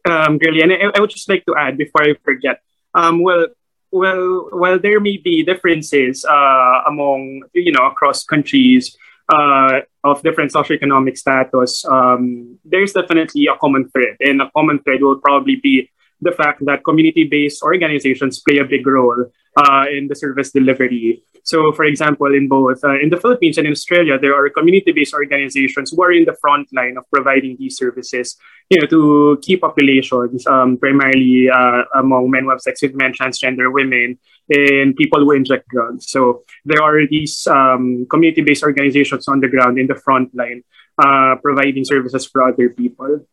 um, 0.10 0.38
Girlie, 0.38 0.62
and 0.62 0.74
I, 0.74 0.92
I 0.96 1.00
would 1.00 1.10
just 1.10 1.30
like 1.30 1.46
to 1.46 1.56
add 1.56 1.78
before 1.78 2.04
I 2.04 2.16
forget. 2.26 2.62
Um, 2.94 3.24
well, 3.24 3.48
well, 3.92 4.50
while 4.52 4.80
there 4.80 5.00
may 5.00 5.16
be 5.16 5.44
differences 5.44 6.26
uh, 6.26 6.82
among 6.88 7.44
you 7.54 7.72
know 7.72 7.88
across 7.88 8.26
countries 8.26 8.98
uh, 9.30 9.80
of 10.04 10.22
different 10.24 10.52
socioeconomic 10.52 11.18
status, 11.18 11.86
um, 11.86 12.60
there's 12.66 12.94
definitely 12.94 13.48
a 13.48 13.58
common 13.58 13.90
thread, 13.90 14.18
and 14.20 14.42
a 14.42 14.52
common 14.52 14.80
thread 14.80 15.02
will 15.02 15.20
probably 15.20 15.56
be 15.56 15.90
the 16.22 16.32
fact 16.32 16.66
that 16.66 16.84
community-based 16.84 17.62
organizations 17.62 18.42
play 18.42 18.58
a 18.58 18.66
big 18.66 18.86
role 18.86 19.26
uh, 19.56 19.86
in 19.92 20.08
the 20.08 20.16
service 20.16 20.52
delivery. 20.52 21.24
So, 21.44 21.72
for 21.72 21.86
example, 21.86 22.28
in 22.36 22.50
both 22.50 22.84
uh, 22.84 23.00
in 23.00 23.10
the 23.10 23.16
Philippines 23.16 23.58
and 23.58 23.66
in 23.66 23.72
Australia, 23.72 24.20
there 24.20 24.36
are 24.36 24.50
community-based 24.50 25.14
organizations 25.14 25.92
who 25.92 26.04
are 26.04 26.12
in 26.12 26.26
the 26.26 26.36
front 26.42 26.68
line 26.74 26.98
of 26.98 27.06
providing 27.10 27.56
these 27.58 27.78
services, 27.78 28.36
you 28.70 28.82
know, 28.82 28.88
to 28.88 29.40
key 29.42 29.56
populations, 29.56 30.46
um, 30.46 30.78
primarily 30.78 31.48
uh, 31.50 31.84
among 31.96 32.32
men 32.32 32.44
who 32.44 32.50
have 32.50 32.60
sex 32.60 32.82
with 32.82 32.96
men, 32.96 33.14
transgender 33.14 33.72
women, 33.72 34.20
and 34.50 34.96
people 34.98 35.24
who 35.24 35.32
inject 35.32 35.70
drugs. 35.70 36.10
So 36.10 36.44
there 36.66 36.84
are 36.84 37.08
these 37.08 37.48
um, 37.48 38.06
community-based 38.10 38.64
organizations 38.64 39.28
on 39.30 39.40
the 39.40 39.48
ground 39.48 39.80
in 39.80 39.88
the 39.88 39.96
front 39.96 40.36
line, 40.36 40.64
uh, 41.00 41.36
providing 41.42 41.86
services 41.86 42.26
for 42.26 42.44
other 42.44 42.70
people. 42.70 43.26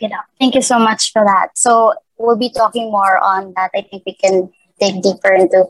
Okay, 0.00 0.08
now. 0.08 0.24
Thank 0.38 0.54
you 0.54 0.62
so 0.62 0.78
much 0.78 1.12
for 1.12 1.22
that. 1.24 1.48
So 1.56 1.92
we'll 2.16 2.36
be 2.36 2.48
talking 2.48 2.90
more 2.90 3.18
on 3.18 3.52
that. 3.56 3.70
I 3.74 3.82
think 3.82 4.04
we 4.06 4.14
can 4.14 4.48
dig 4.80 5.02
deeper 5.02 5.30
into 5.34 5.66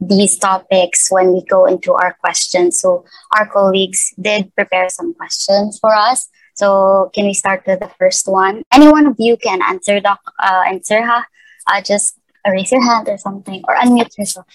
these 0.00 0.38
topics 0.38 1.10
when 1.10 1.32
we 1.32 1.42
go 1.42 1.66
into 1.66 1.92
our 1.92 2.14
questions. 2.20 2.78
So 2.78 3.04
our 3.36 3.44
colleagues 3.44 4.14
did 4.20 4.54
prepare 4.54 4.88
some 4.88 5.14
questions 5.14 5.80
for 5.80 5.92
us. 5.92 6.28
So 6.54 7.10
can 7.12 7.24
we 7.24 7.34
start 7.34 7.64
with 7.66 7.80
the 7.80 7.90
first 7.98 8.28
one? 8.28 8.62
Any 8.72 8.88
one 8.88 9.06
of 9.06 9.16
you 9.18 9.36
can 9.36 9.60
answer, 9.62 9.98
Doc, 9.98 10.20
uh, 10.38 10.62
answer, 10.68 11.02
ha? 11.02 11.26
Uh, 11.66 11.82
just 11.82 12.20
raise 12.46 12.70
your 12.70 12.84
hand 12.84 13.08
or 13.08 13.18
something 13.18 13.64
or 13.66 13.74
unmute 13.74 14.16
yourself. 14.16 14.46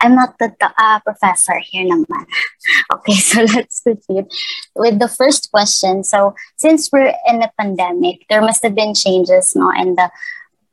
I'm 0.00 0.14
not 0.14 0.38
the 0.38 0.54
uh, 0.60 1.00
professor 1.00 1.58
here 1.62 1.86
naman. 1.86 2.26
okay, 2.94 3.14
so 3.14 3.42
let's 3.54 3.80
proceed 3.80 4.26
with 4.74 4.98
the 4.98 5.08
first 5.08 5.50
question. 5.50 6.04
So 6.04 6.34
since 6.56 6.90
we're 6.92 7.14
in 7.26 7.42
a 7.42 7.50
pandemic, 7.58 8.26
there 8.28 8.42
must 8.42 8.62
have 8.62 8.74
been 8.74 8.94
changes 8.94 9.54
no, 9.56 9.70
in 9.70 9.94
the 9.94 10.10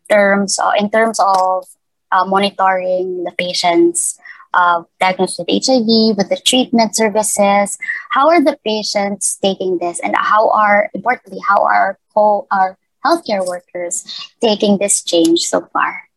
terms 0.10 0.60
uh, 0.60 0.74
in 0.78 0.90
terms 0.90 1.20
of 1.20 1.66
uh, 2.12 2.26
monitoring 2.26 3.24
the 3.24 3.32
patients 3.38 4.20
uh, 4.54 4.84
diagnosed 5.00 5.40
with 5.40 5.48
HIV, 5.48 6.18
with 6.18 6.30
the 6.30 6.42
treatment 6.44 6.96
services. 6.96 7.78
How 8.12 8.28
are 8.30 8.44
the 8.44 8.58
patients 8.66 9.40
taking 9.42 9.78
this, 9.80 10.00
and 10.00 10.16
how 10.18 10.50
are 10.52 10.90
importantly 10.94 11.40
how 11.48 11.64
are 11.64 11.98
co 12.14 12.48
our 12.52 12.78
healthcare 13.06 13.46
workers 13.46 14.06
taking 14.42 14.78
this 14.78 15.02
change 15.02 15.48
so 15.48 15.68
far? 15.74 16.11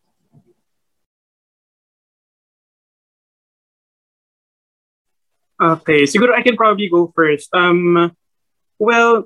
Okay, 5.64 6.04
siguro 6.04 6.36
I 6.36 6.42
can 6.44 6.60
probably 6.60 6.92
go 6.92 7.08
first. 7.16 7.48
Um, 7.56 8.12
well, 8.78 9.24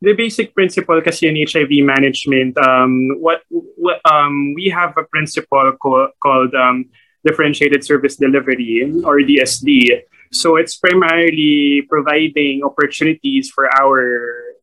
the 0.00 0.12
basic 0.14 0.54
principle 0.54 1.02
kasi 1.02 1.26
in 1.26 1.34
HIV 1.34 1.82
management, 1.82 2.54
um, 2.54 3.18
what, 3.18 3.42
what 3.50 3.98
um, 4.06 4.54
we 4.54 4.70
have 4.70 4.94
a 4.94 5.02
principle 5.02 5.74
co- 5.82 6.14
called 6.22 6.54
um, 6.54 6.86
differentiated 7.26 7.82
service 7.82 8.14
delivery 8.14 8.86
or 9.02 9.18
DSD. 9.18 10.06
So 10.30 10.54
it's 10.54 10.76
primarily 10.76 11.82
providing 11.90 12.62
opportunities 12.62 13.50
for 13.50 13.66
our 13.66 14.54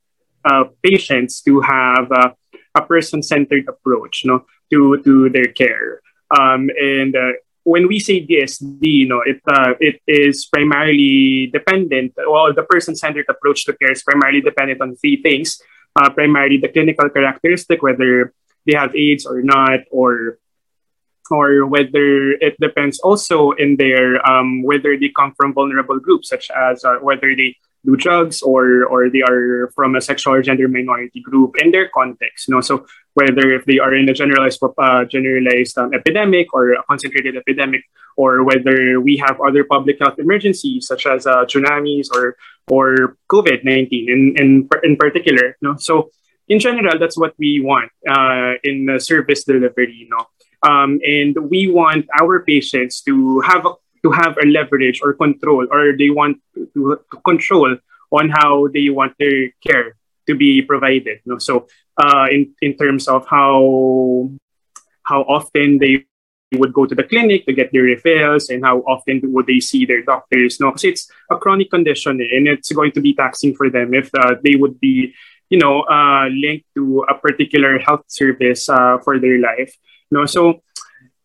uh, 0.45 0.71
patients 0.83 1.41
to 1.41 1.59
have 1.59 2.07
uh, 2.11 2.31
a 2.75 2.81
person-centered 2.81 3.67
approach, 3.67 4.23
no, 4.23 4.45
to 4.71 5.03
to 5.03 5.29
their 5.29 5.51
care. 5.51 5.99
Um, 6.31 6.71
and 6.79 7.15
uh, 7.15 7.42
when 7.63 7.87
we 7.87 7.99
say 7.99 8.25
DSD, 8.25 8.83
you 8.83 9.07
know, 9.07 9.21
it 9.25 9.41
uh, 9.47 9.73
it 9.79 10.01
is 10.07 10.45
primarily 10.45 11.47
dependent. 11.47 12.13
Well, 12.17 12.53
the 12.53 12.63
person-centered 12.63 13.25
approach 13.29 13.65
to 13.65 13.73
care 13.73 13.91
is 13.91 14.03
primarily 14.03 14.41
dependent 14.41 14.81
on 14.81 14.95
three 14.95 15.21
things. 15.21 15.61
Uh, 15.95 16.09
primarily 16.09 16.57
the 16.57 16.69
clinical 16.69 17.09
characteristic, 17.09 17.81
whether 17.81 18.33
they 18.65 18.75
have 18.75 18.95
AIDS 18.95 19.25
or 19.25 19.41
not, 19.41 19.81
or 19.91 20.39
or 21.31 21.65
whether 21.65 22.35
it 22.43 22.59
depends 22.59 22.99
also 22.99 23.51
in 23.51 23.77
their 23.77 24.19
um, 24.27 24.63
whether 24.63 24.97
they 24.97 25.09
come 25.15 25.33
from 25.35 25.53
vulnerable 25.53 25.99
groups, 25.99 26.29
such 26.29 26.51
as 26.51 26.83
uh, 26.83 26.99
whether 26.99 27.33
they 27.35 27.55
do 27.85 27.95
drugs 27.95 28.41
or 28.41 28.85
or 28.85 29.09
they 29.09 29.21
are 29.21 29.69
from 29.75 29.95
a 29.95 30.01
sexual 30.01 30.33
or 30.33 30.41
gender 30.41 30.67
minority 30.67 31.21
group 31.21 31.55
in 31.61 31.71
their 31.71 31.89
context. 31.89 32.47
You 32.47 32.55
know, 32.55 32.61
so 32.61 32.85
whether 33.13 33.53
if 33.53 33.65
they 33.65 33.79
are 33.79 33.93
in 33.93 34.07
a 34.09 34.13
generalized 34.13 34.63
uh, 34.63 35.05
generalized 35.05 35.77
um, 35.77 35.93
epidemic 35.93 36.53
or 36.53 36.73
a 36.73 36.83
concentrated 36.83 37.35
epidemic, 37.35 37.81
or 38.15 38.43
whether 38.43 38.99
we 38.99 39.17
have 39.17 39.39
other 39.41 39.63
public 39.63 39.97
health 39.99 40.17
emergencies 40.17 40.87
such 40.87 41.05
as 41.05 41.27
uh, 41.27 41.45
tsunamis 41.45 42.07
or 42.13 42.37
or 42.69 43.17
COVID 43.29 43.63
nineteen 43.63 44.09
in, 44.09 44.35
in 44.39 44.69
in 44.83 44.95
particular. 44.95 45.57
You 45.61 45.69
know, 45.69 45.75
so 45.77 46.09
in 46.47 46.59
general, 46.59 46.97
that's 46.99 47.17
what 47.17 47.33
we 47.37 47.61
want 47.61 47.91
uh, 48.07 48.53
in 48.63 48.85
the 48.85 48.99
service 48.99 49.43
delivery. 49.43 49.93
You 49.93 50.09
know, 50.09 50.25
um, 50.63 50.99
and 51.05 51.35
we 51.49 51.69
want 51.69 52.07
our 52.19 52.43
patients 52.43 53.01
to 53.01 53.41
have 53.41 53.65
a 53.65 53.73
to 54.03 54.11
have 54.11 54.37
a 54.37 54.45
leverage 54.45 55.01
or 55.01 55.13
control, 55.13 55.67
or 55.71 55.95
they 55.97 56.09
want 56.09 56.37
to, 56.55 56.99
to 57.11 57.17
control 57.25 57.77
on 58.11 58.29
how 58.29 58.67
they 58.67 58.89
want 58.89 59.13
their 59.17 59.49
care 59.65 59.95
to 60.27 60.35
be 60.35 60.61
provided. 60.61 61.19
You 61.25 61.33
know? 61.33 61.39
So, 61.39 61.67
uh, 61.97 62.27
in 62.31 62.53
in 62.61 62.75
terms 62.75 63.07
of 63.07 63.25
how 63.27 64.29
how 65.03 65.21
often 65.23 65.79
they 65.79 66.05
would 66.53 66.73
go 66.73 66.85
to 66.85 66.95
the 66.95 67.03
clinic 67.03 67.45
to 67.45 67.53
get 67.53 67.71
their 67.71 67.83
refills 67.83 68.49
and 68.49 68.63
how 68.63 68.79
often 68.79 69.19
would 69.23 69.47
they 69.47 69.59
see 69.59 69.85
their 69.85 70.01
doctors 70.03 70.59
no 70.59 70.69
because 70.69 70.83
it's 70.83 71.11
a 71.31 71.37
chronic 71.37 71.69
condition 71.69 72.21
and 72.21 72.47
it's 72.47 72.71
going 72.71 72.91
to 72.91 73.01
be 73.01 73.13
taxing 73.13 73.55
for 73.55 73.69
them 73.69 73.93
if 73.93 74.09
uh, 74.13 74.35
they 74.43 74.55
would 74.55 74.79
be 74.79 75.13
you 75.49 75.57
know 75.57 75.81
uh, 75.89 76.27
linked 76.29 76.65
to 76.75 77.05
a 77.09 77.15
particular 77.15 77.79
health 77.79 78.05
service 78.07 78.69
uh, 78.69 78.97
for 79.03 79.19
their 79.19 79.39
life 79.39 79.75
no 80.11 80.25
so 80.25 80.61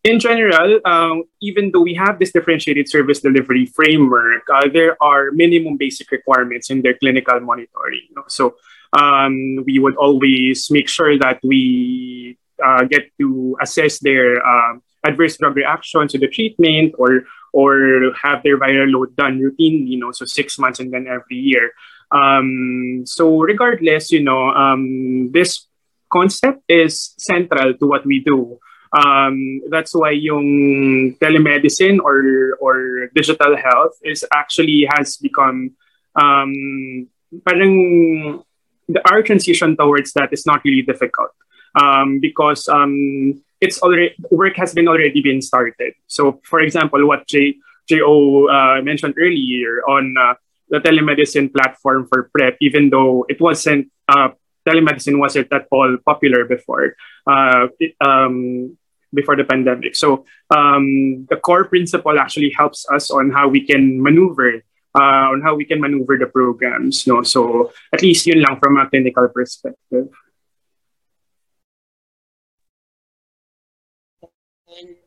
in 0.03 0.19
general, 0.19 0.79
um, 0.85 1.23
even 1.41 1.71
though 1.71 1.81
we 1.81 1.93
have 1.95 2.19
this 2.19 2.31
differentiated 2.31 2.89
service 2.89 3.19
delivery 3.19 3.65
framework, 3.65 4.43
uh, 4.53 4.67
there 4.71 4.95
are 5.03 5.31
minimum 5.31 5.77
basic 5.77 6.09
requirements 6.11 6.69
in 6.69 6.81
their 6.81 6.93
clinical 6.93 7.39
monitoring. 7.41 8.07
You 8.09 8.15
know? 8.15 8.23
So 8.27 8.55
um, 8.93 9.63
we 9.65 9.79
would 9.79 9.95
always 9.97 10.71
make 10.71 10.87
sure 10.87 11.17
that 11.19 11.39
we 11.43 12.37
uh, 12.63 12.85
get 12.85 13.11
to 13.19 13.57
assess 13.61 13.99
their 13.99 14.45
um, 14.45 14.81
adverse 15.05 15.37
drug 15.37 15.55
reactions 15.55 16.11
to 16.11 16.17
the 16.17 16.27
treatment 16.27 16.95
or 16.97 17.23
or 17.51 18.13
have 18.21 18.43
their 18.43 18.59
viral 18.59 18.91
load 18.91 19.15
done 19.15 19.39
routinely, 19.39 19.87
you 19.87 19.97
know, 19.97 20.11
so 20.11 20.23
six 20.23 20.59
months 20.59 20.79
and 20.79 20.93
then 20.93 21.07
every 21.07 21.35
year. 21.35 21.71
Um, 22.11 23.03
so 23.05 23.39
regardless, 23.39 24.11
you 24.11 24.21
know, 24.21 24.49
um, 24.49 25.31
this 25.31 25.65
concept 26.13 26.61
is 26.69 27.15
central 27.17 27.73
to 27.73 27.87
what 27.87 28.05
we 28.05 28.19
do. 28.19 28.59
Um, 28.89 29.61
that's 29.69 29.93
why 29.93 30.11
yung 30.17 31.15
telemedicine 31.21 32.01
or 32.01 32.57
or 32.57 33.07
digital 33.13 33.53
health 33.55 33.93
is 34.01 34.25
actually 34.33 34.89
has 34.89 35.17
become 35.17 35.77
um, 36.17 37.05
parang 37.45 38.43
the, 38.89 39.01
our 39.05 39.21
transition 39.21 39.77
towards 39.77 40.13
that 40.13 40.33
is 40.33 40.45
not 40.45 40.65
really 40.65 40.81
difficult 40.81 41.29
um, 41.77 42.19
because 42.19 42.67
um, 42.67 43.41
it's 43.61 43.81
already 43.81 44.15
work 44.31 44.57
has 44.57 44.73
been 44.73 44.87
already 44.87 45.21
been 45.21 45.41
started. 45.41 45.93
So, 46.07 46.41
for 46.43 46.59
example, 46.59 47.05
what 47.05 47.27
J 47.27 47.61
Jo 47.85 48.49
uh, 48.49 48.81
mentioned 48.81 49.15
earlier 49.17 49.85
on 49.85 50.15
uh, 50.17 50.33
the 50.69 50.79
telemedicine 50.79 51.53
platform 51.53 52.07
for 52.07 52.29
PrEP, 52.33 52.57
even 52.61 52.89
though 52.89 53.25
it 53.29 53.41
wasn't 53.41 53.91
uh, 54.07 54.29
telemedicine 54.69 55.17
wasn't 55.17 55.49
that 55.49 55.65
all 55.71 55.97
popular 56.05 56.45
before. 56.45 56.93
Uh, 57.25 57.67
um, 58.05 58.77
before 59.13 59.35
the 59.35 59.43
pandemic. 59.43 59.95
So 59.95 60.25
um, 60.53 61.25
the 61.29 61.37
core 61.37 61.65
principle 61.65 62.19
actually 62.19 62.53
helps 62.55 62.85
us 62.93 63.09
on 63.09 63.31
how 63.31 63.47
we 63.47 63.65
can 63.65 64.01
maneuver 64.01 64.61
uh, 64.95 65.29
on 65.33 65.41
how 65.41 65.53
we 65.55 65.65
can 65.65 65.79
maneuver 65.79 66.17
the 66.17 66.25
programs. 66.25 67.05
No, 67.05 67.21
so 67.21 67.71
at 67.93 68.01
least 68.01 68.25
yun 68.25 68.41
lang 68.41 68.57
from 68.59 68.77
a 68.77 68.89
clinical 68.89 69.29
perspective. 69.29 70.09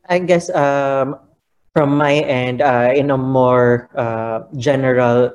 I 0.07 0.19
guess 0.19 0.49
um, 0.51 1.15
from 1.73 1.97
my 1.97 2.15
end, 2.15 2.61
uh, 2.61 2.91
in 2.95 3.11
a 3.11 3.17
more 3.17 3.89
uh, 3.95 4.43
general 4.55 5.33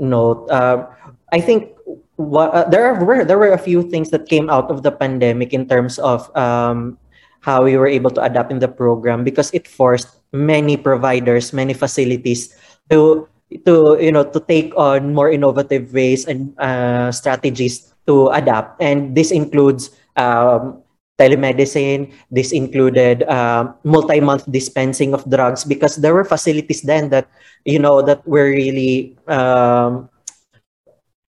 note, 0.00 0.48
uh, 0.50 0.88
I 1.32 1.40
think 1.40 1.72
what, 2.18 2.50
uh, 2.50 2.66
there 2.68 2.92
were 2.98 3.24
there 3.24 3.38
were 3.38 3.54
a 3.54 3.62
few 3.62 3.86
things 3.86 4.10
that 4.10 4.28
came 4.28 4.50
out 4.50 4.70
of 4.70 4.82
the 4.82 4.90
pandemic 4.90 5.54
in 5.54 5.70
terms 5.70 5.98
of 6.02 6.26
um, 6.36 6.98
how 7.40 7.62
we 7.62 7.78
were 7.78 7.86
able 7.86 8.10
to 8.10 8.20
adapt 8.20 8.50
in 8.50 8.58
the 8.58 8.68
program 8.68 9.22
because 9.22 9.54
it 9.54 9.66
forced 9.70 10.18
many 10.34 10.76
providers, 10.76 11.54
many 11.54 11.72
facilities 11.72 12.52
to 12.90 13.26
to 13.64 13.96
you 14.02 14.10
know 14.10 14.26
to 14.26 14.40
take 14.50 14.74
on 14.76 15.14
more 15.14 15.30
innovative 15.30 15.94
ways 15.94 16.26
and 16.26 16.52
uh, 16.58 17.14
strategies 17.14 17.94
to 18.10 18.28
adapt, 18.34 18.82
and 18.82 19.14
this 19.14 19.30
includes 19.30 19.94
um, 20.18 20.82
telemedicine. 21.22 22.10
This 22.34 22.50
included 22.50 23.22
uh, 23.30 23.70
multi-month 23.86 24.50
dispensing 24.50 25.14
of 25.14 25.22
drugs 25.30 25.62
because 25.62 26.02
there 26.02 26.18
were 26.18 26.26
facilities 26.26 26.82
then 26.82 27.14
that 27.14 27.30
you 27.62 27.78
know 27.78 28.02
that 28.02 28.26
were 28.26 28.50
really 28.50 29.14
um, 29.30 30.10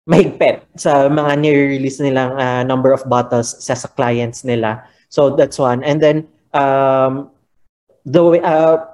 mahigpit 0.09 0.65
sa 0.81 1.07
mga 1.13 1.37
nire-release 1.37 2.01
nilang 2.01 2.33
uh, 2.41 2.65
number 2.65 2.97
of 2.97 3.05
bottles 3.05 3.61
sa, 3.61 3.77
sa 3.77 3.93
clients 3.93 4.41
nila. 4.43 4.81
So 5.13 5.37
that's 5.37 5.61
one. 5.61 5.85
And 5.85 6.01
then 6.01 6.25
um, 6.57 7.29
the 8.09 8.41
uh, 8.41 8.89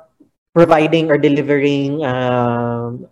providing 0.51 1.11
or 1.11 1.19
delivering 1.19 2.03
um, 2.03 3.07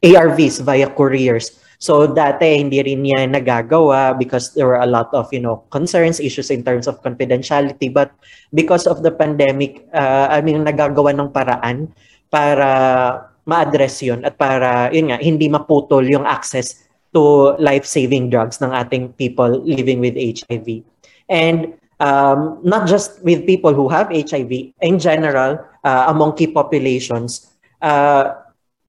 ARVs 0.00 0.64
via 0.64 0.88
couriers. 0.88 1.60
So 1.78 2.10
dati 2.10 2.58
hindi 2.58 2.82
rin 2.82 3.06
niya 3.06 3.30
nagagawa 3.30 4.18
because 4.18 4.50
there 4.56 4.66
were 4.66 4.82
a 4.82 4.88
lot 4.88 5.14
of 5.14 5.30
you 5.30 5.38
know 5.38 5.62
concerns, 5.70 6.18
issues 6.18 6.50
in 6.50 6.64
terms 6.64 6.88
of 6.88 7.04
confidentiality. 7.04 7.92
But 7.92 8.10
because 8.50 8.88
of 8.88 9.04
the 9.04 9.12
pandemic, 9.12 9.86
uh, 9.94 10.26
I 10.32 10.42
mean 10.42 10.64
nagagawa 10.64 11.14
ng 11.14 11.30
paraan 11.30 11.92
para 12.32 13.27
ma-address 13.48 14.04
yun 14.04 14.20
at 14.28 14.36
para 14.36 14.92
yun 14.92 15.08
nga 15.08 15.16
hindi 15.16 15.48
maputol 15.48 16.04
yung 16.04 16.28
access 16.28 16.84
to 17.16 17.56
life-saving 17.56 18.28
drugs 18.28 18.60
ng 18.60 18.68
ating 18.68 19.16
people 19.16 19.48
living 19.64 20.04
with 20.04 20.12
HIV. 20.12 20.84
And 21.32 21.72
um, 22.00 22.60
not 22.60 22.84
just 22.84 23.24
with 23.24 23.48
people 23.48 23.72
who 23.72 23.88
have 23.88 24.12
HIV, 24.12 24.76
in 24.84 25.00
general, 25.00 25.56
uh, 25.84 26.04
among 26.12 26.36
key 26.36 26.52
populations, 26.52 27.48
uh, 27.80 28.36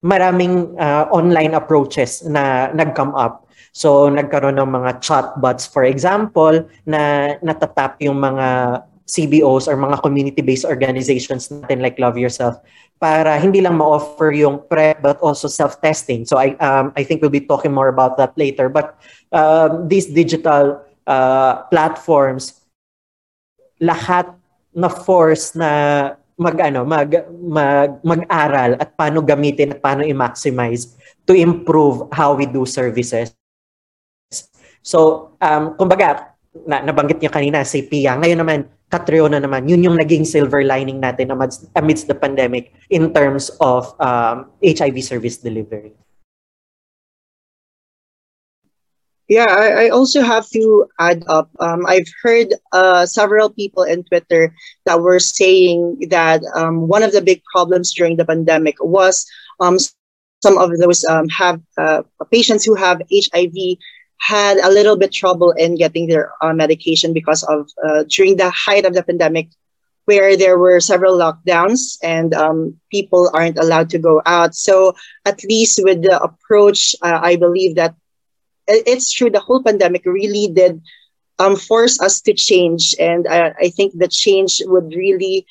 maraming 0.04 0.76
uh, 0.80 1.08
online 1.12 1.56
approaches 1.56 2.24
na 2.28 2.72
nag-come 2.76 3.16
up. 3.16 3.48
So, 3.72 4.10
nagkaroon 4.10 4.58
ng 4.58 4.72
mga 4.72 5.00
chatbots, 5.00 5.70
for 5.70 5.86
example, 5.86 6.66
na 6.90 7.36
natatap 7.40 8.02
yung 8.02 8.18
mga 8.18 8.82
CBOs 9.10 9.66
or 9.66 9.78
mga 9.78 10.02
community-based 10.02 10.66
organizations 10.66 11.50
natin 11.50 11.82
like 11.82 11.98
Love 11.98 12.18
Yourself 12.18 12.58
para 13.00 13.40
hindi 13.40 13.64
lang 13.64 13.80
ma-offer 13.80 14.36
yung 14.36 14.60
PrEP 14.68 15.00
but 15.00 15.18
also 15.24 15.48
self-testing. 15.48 16.28
So 16.28 16.36
I 16.36 16.54
um, 16.60 16.92
I 17.00 17.08
think 17.08 17.24
we'll 17.24 17.34
be 17.34 17.48
talking 17.48 17.72
more 17.72 17.88
about 17.88 18.20
that 18.20 18.36
later. 18.36 18.68
But 18.68 19.00
um, 19.32 19.88
these 19.88 20.12
digital 20.12 20.84
uh, 21.08 21.64
platforms, 21.72 22.60
lahat 23.80 24.36
na 24.76 24.92
force 24.92 25.56
na 25.56 25.72
mag 26.40 26.56
ano 26.60 26.84
mag, 26.84 27.10
mag 27.40 28.04
mag-aral 28.04 28.76
at 28.80 28.96
paano 29.00 29.24
gamitin 29.24 29.76
at 29.76 29.80
paano 29.80 30.04
i-maximize 30.04 30.96
to 31.24 31.32
improve 31.32 32.04
how 32.12 32.36
we 32.36 32.44
do 32.44 32.68
services. 32.68 33.32
So, 34.84 35.32
um, 35.44 35.76
kumbaga, 35.76 36.36
na, 36.68 36.84
nabanggit 36.84 37.20
niya 37.20 37.32
kanina 37.32 37.68
si 37.68 37.84
Pia. 37.84 38.16
Ngayon 38.16 38.40
naman, 38.40 38.60
Catriona 38.90 39.38
naman, 39.38 39.70
yun 39.70 39.86
yung 39.86 39.98
naging 39.98 40.26
silver 40.26 40.66
lining 40.66 40.98
natin 40.98 41.30
amidst, 41.30 41.70
amidst 41.78 42.10
the 42.10 42.18
pandemic 42.18 42.74
in 42.90 43.14
terms 43.14 43.54
of 43.62 43.94
um, 44.02 44.50
HIV 44.66 45.04
service 45.06 45.38
delivery. 45.38 45.94
Yeah, 49.30 49.46
I, 49.46 49.86
I 49.86 49.90
also 49.90 50.26
have 50.26 50.50
to 50.58 50.90
add 50.98 51.22
up. 51.30 51.54
Um, 51.60 51.86
I've 51.86 52.10
heard 52.24 52.50
uh, 52.74 53.06
several 53.06 53.52
people 53.54 53.84
in 53.84 54.04
Twitter 54.04 54.56
that 54.86 55.02
were 55.02 55.20
saying 55.20 56.10
that 56.10 56.42
um, 56.56 56.88
one 56.88 57.04
of 57.04 57.12
the 57.12 57.22
big 57.22 57.44
problems 57.46 57.94
during 57.94 58.18
the 58.18 58.26
pandemic 58.26 58.74
was 58.82 59.30
um, 59.60 59.78
some 60.42 60.58
of 60.58 60.76
those 60.80 61.06
um, 61.06 61.30
have 61.30 61.62
uh, 61.78 62.02
patients 62.32 62.66
who 62.66 62.74
have 62.74 63.04
HIV 63.14 63.78
had 64.20 64.58
a 64.58 64.70
little 64.70 64.98
bit 64.98 65.12
trouble 65.12 65.52
in 65.52 65.76
getting 65.76 66.08
their 66.08 66.32
uh, 66.42 66.54
medication 66.54 67.14
because 67.14 67.44
of 67.44 67.70
uh, 67.86 68.04
during 68.08 68.38
the 68.38 68.50
height 68.50 68.86
of 68.86 68.94
the 68.94 69.04
pandemic 69.04 69.50
where 70.06 70.36
there 70.36 70.58
were 70.58 70.80
several 70.80 71.18
lockdowns 71.18 71.98
and 72.04 72.34
um, 72.34 72.76
people 72.92 73.30
aren't 73.34 73.60
allowed 73.60 73.90
to 73.92 74.00
go 74.00 74.22
out. 74.26 74.56
So 74.56 74.96
at 75.26 75.44
least 75.44 75.80
with 75.84 76.02
the 76.02 76.20
approach 76.20 76.96
uh, 77.02 77.20
i 77.22 77.36
believe 77.36 77.76
that 77.76 77.96
it's 78.68 79.12
true 79.12 79.30
the 79.30 79.40
whole 79.40 79.64
pandemic 79.64 80.06
really 80.06 80.48
did 80.48 80.82
um, 81.40 81.56
force 81.56 82.00
us 82.00 82.22
to 82.22 82.34
change. 82.34 82.94
And 83.00 83.28
I, 83.28 83.54
I 83.60 83.70
think 83.70 83.94
the 83.98 84.08
change 84.08 84.62
would 84.66 84.94
really 84.94 85.48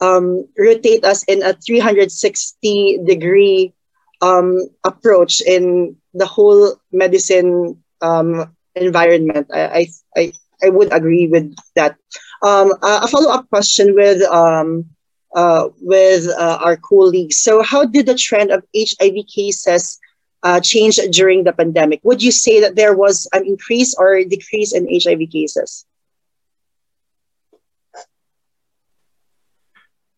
um, 0.00 0.46
rotate 0.56 1.04
us 1.04 1.24
in 1.24 1.42
a 1.42 1.52
360 1.52 3.00
degree 3.04 3.74
um, 4.22 4.68
approach 4.84 5.42
in 5.42 5.96
the 6.14 6.26
whole 6.26 6.76
medicine 6.92 7.82
um, 8.00 8.54
environment. 8.74 9.48
I, 9.52 9.88
I, 10.16 10.32
I 10.62 10.68
would 10.70 10.92
agree 10.92 11.26
with 11.26 11.54
that. 11.74 11.96
Um, 12.42 12.72
a 12.82 13.08
follow 13.08 13.30
up 13.30 13.48
question 13.48 13.94
with 13.94 14.22
um, 14.22 14.86
uh, 15.34 15.68
with 15.80 16.28
uh, 16.28 16.58
our 16.62 16.76
colleagues. 16.76 17.36
So, 17.38 17.62
how 17.62 17.84
did 17.84 18.06
the 18.06 18.14
trend 18.14 18.50
of 18.50 18.64
HIV 18.76 19.26
cases 19.34 19.98
uh, 20.42 20.60
change 20.60 20.96
during 21.10 21.44
the 21.44 21.52
pandemic? 21.52 22.00
Would 22.04 22.22
you 22.22 22.30
say 22.30 22.60
that 22.60 22.76
there 22.76 22.94
was 22.94 23.28
an 23.32 23.46
increase 23.46 23.94
or 23.98 24.22
decrease 24.24 24.72
in 24.72 24.88
HIV 24.88 25.30
cases? 25.30 25.84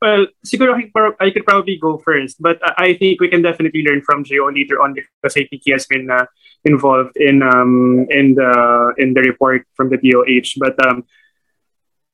Well, 0.07 0.31
siguro 0.47 0.79
I 1.19 1.31
could 1.35 1.43
probably 1.43 1.83
go 1.83 1.99
first, 1.99 2.39
but 2.39 2.63
I 2.79 2.95
think 2.95 3.19
we 3.19 3.27
can 3.27 3.43
definitely 3.43 3.83
learn 3.83 4.07
from 4.07 4.23
Gio 4.23 4.55
later 4.55 4.79
on 4.79 4.95
because 4.95 5.35
I 5.35 5.43
think 5.51 5.67
he 5.67 5.75
has 5.75 5.87
been 5.91 6.07
uh, 6.07 6.31
involved 6.63 7.19
in 7.19 7.43
um, 7.43 8.07
in 8.15 8.39
the 8.39 8.95
in 9.03 9.19
the 9.19 9.23
report 9.27 9.67
from 9.75 9.91
the 9.91 9.99
DOH. 9.99 10.63
But 10.63 10.79
um, 10.87 11.03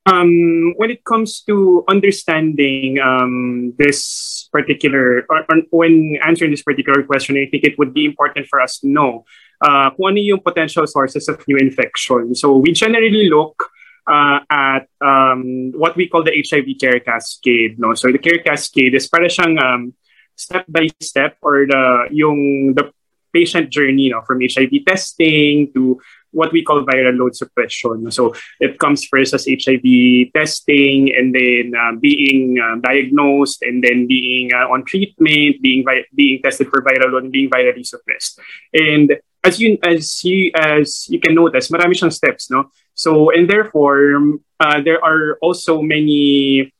um, 0.08 0.72
when 0.80 0.88
it 0.88 1.04
comes 1.04 1.44
to 1.44 1.84
understanding 1.84 2.96
um, 2.96 3.76
this 3.76 4.48
particular, 4.48 5.28
or, 5.28 5.44
or, 5.52 5.60
when 5.68 6.16
answering 6.24 6.50
this 6.50 6.64
particular 6.64 7.04
question, 7.04 7.36
I 7.36 7.44
think 7.44 7.62
it 7.62 7.76
would 7.76 7.92
be 7.92 8.08
important 8.08 8.48
for 8.48 8.56
us 8.64 8.80
to 8.80 8.88
know 8.88 9.28
uh, 9.60 9.92
kung 9.92 10.16
ano 10.16 10.40
potential 10.40 10.88
sources 10.88 11.28
of 11.28 11.44
new 11.44 11.60
infection. 11.60 12.32
So 12.40 12.56
we 12.56 12.72
generally 12.72 13.28
look 13.28 13.68
uh, 14.06 14.40
at 14.50 14.88
um, 15.00 15.72
what 15.72 15.96
we 15.96 16.08
call 16.08 16.24
the 16.24 16.34
HIV 16.34 16.78
care 16.80 17.00
cascade. 17.00 17.78
No? 17.78 17.94
So 17.94 18.10
the 18.10 18.18
care 18.18 18.38
cascade 18.38 18.94
is 18.94 19.08
para 19.08 19.26
siyang 19.28 19.60
um, 19.60 19.94
step 20.34 20.66
by 20.68 20.88
step 21.00 21.36
or 21.42 21.66
the 21.66 22.08
yung 22.10 22.74
the 22.74 22.90
patient 23.32 23.70
journey 23.70 24.10
no? 24.10 24.20
from 24.22 24.40
HIV 24.40 24.84
testing 24.86 25.72
to 25.72 26.00
what 26.32 26.50
we 26.52 26.64
call 26.64 26.84
viral 26.84 27.16
load 27.18 27.36
suppression. 27.36 28.10
So 28.10 28.34
it 28.58 28.78
comes 28.78 29.04
first 29.04 29.34
as 29.34 29.46
HIV 29.46 30.32
testing 30.34 31.12
and 31.14 31.34
then 31.34 31.72
uh, 31.76 31.92
being 32.00 32.58
uh, 32.58 32.80
diagnosed 32.80 33.62
and 33.62 33.84
then 33.84 34.08
being 34.08 34.50
uh, 34.52 34.68
on 34.68 34.84
treatment, 34.84 35.62
being 35.62 35.84
vi- 35.84 36.08
being 36.14 36.42
tested 36.42 36.68
for 36.68 36.82
viral 36.82 37.12
load 37.12 37.24
and 37.24 37.32
being 37.32 37.50
virally 37.50 37.86
suppressed. 37.86 38.40
And 38.72 39.20
as 39.44 39.60
you 39.60 39.78
as 39.84 40.24
you 40.24 40.50
as 40.54 41.06
you 41.08 41.20
can 41.20 41.34
notice, 41.34 41.68
marami 41.68 41.94
siyang 41.94 42.12
steps, 42.12 42.50
no? 42.50 42.72
So 42.94 43.30
and 43.30 43.48
therefore 43.48 44.38
uh, 44.60 44.80
there 44.80 45.02
are 45.02 45.38
also 45.42 45.82
many 45.82 46.72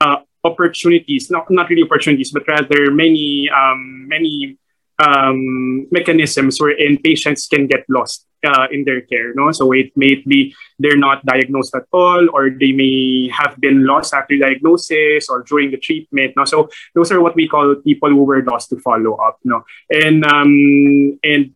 uh, 0.00 0.24
opportunities, 0.44 1.30
not 1.30 1.50
not 1.50 1.68
really 1.68 1.82
opportunities, 1.82 2.32
but 2.32 2.46
rather 2.46 2.90
many 2.90 3.50
um, 3.50 4.08
many 4.08 4.58
um, 4.98 5.86
mechanisms 5.90 6.60
wherein 6.60 6.98
patients 6.98 7.46
can 7.46 7.66
get 7.66 7.84
lost 7.88 8.26
uh, 8.44 8.66
in 8.70 8.84
their 8.84 9.00
care. 9.00 9.34
No, 9.34 9.50
so 9.52 9.72
it 9.72 9.92
may 9.96 10.16
be 10.26 10.54
they're 10.78 10.96
not 10.96 11.24
diagnosed 11.24 11.74
at 11.74 11.84
all, 11.92 12.28
or 12.32 12.50
they 12.50 12.72
may 12.72 13.28
have 13.28 13.58
been 13.60 13.86
lost 13.86 14.14
after 14.14 14.36
diagnosis 14.36 15.28
or 15.28 15.42
during 15.42 15.70
the 15.70 15.78
treatment. 15.78 16.34
No, 16.36 16.44
so 16.44 16.68
those 16.94 17.10
are 17.12 17.20
what 17.20 17.34
we 17.34 17.48
call 17.48 17.74
people 17.76 18.10
who 18.10 18.24
were 18.24 18.42
lost 18.42 18.70
to 18.70 18.78
follow 18.78 19.14
up. 19.16 19.38
No, 19.44 19.64
and 19.90 20.24
um, 20.24 21.18
and 21.22 21.54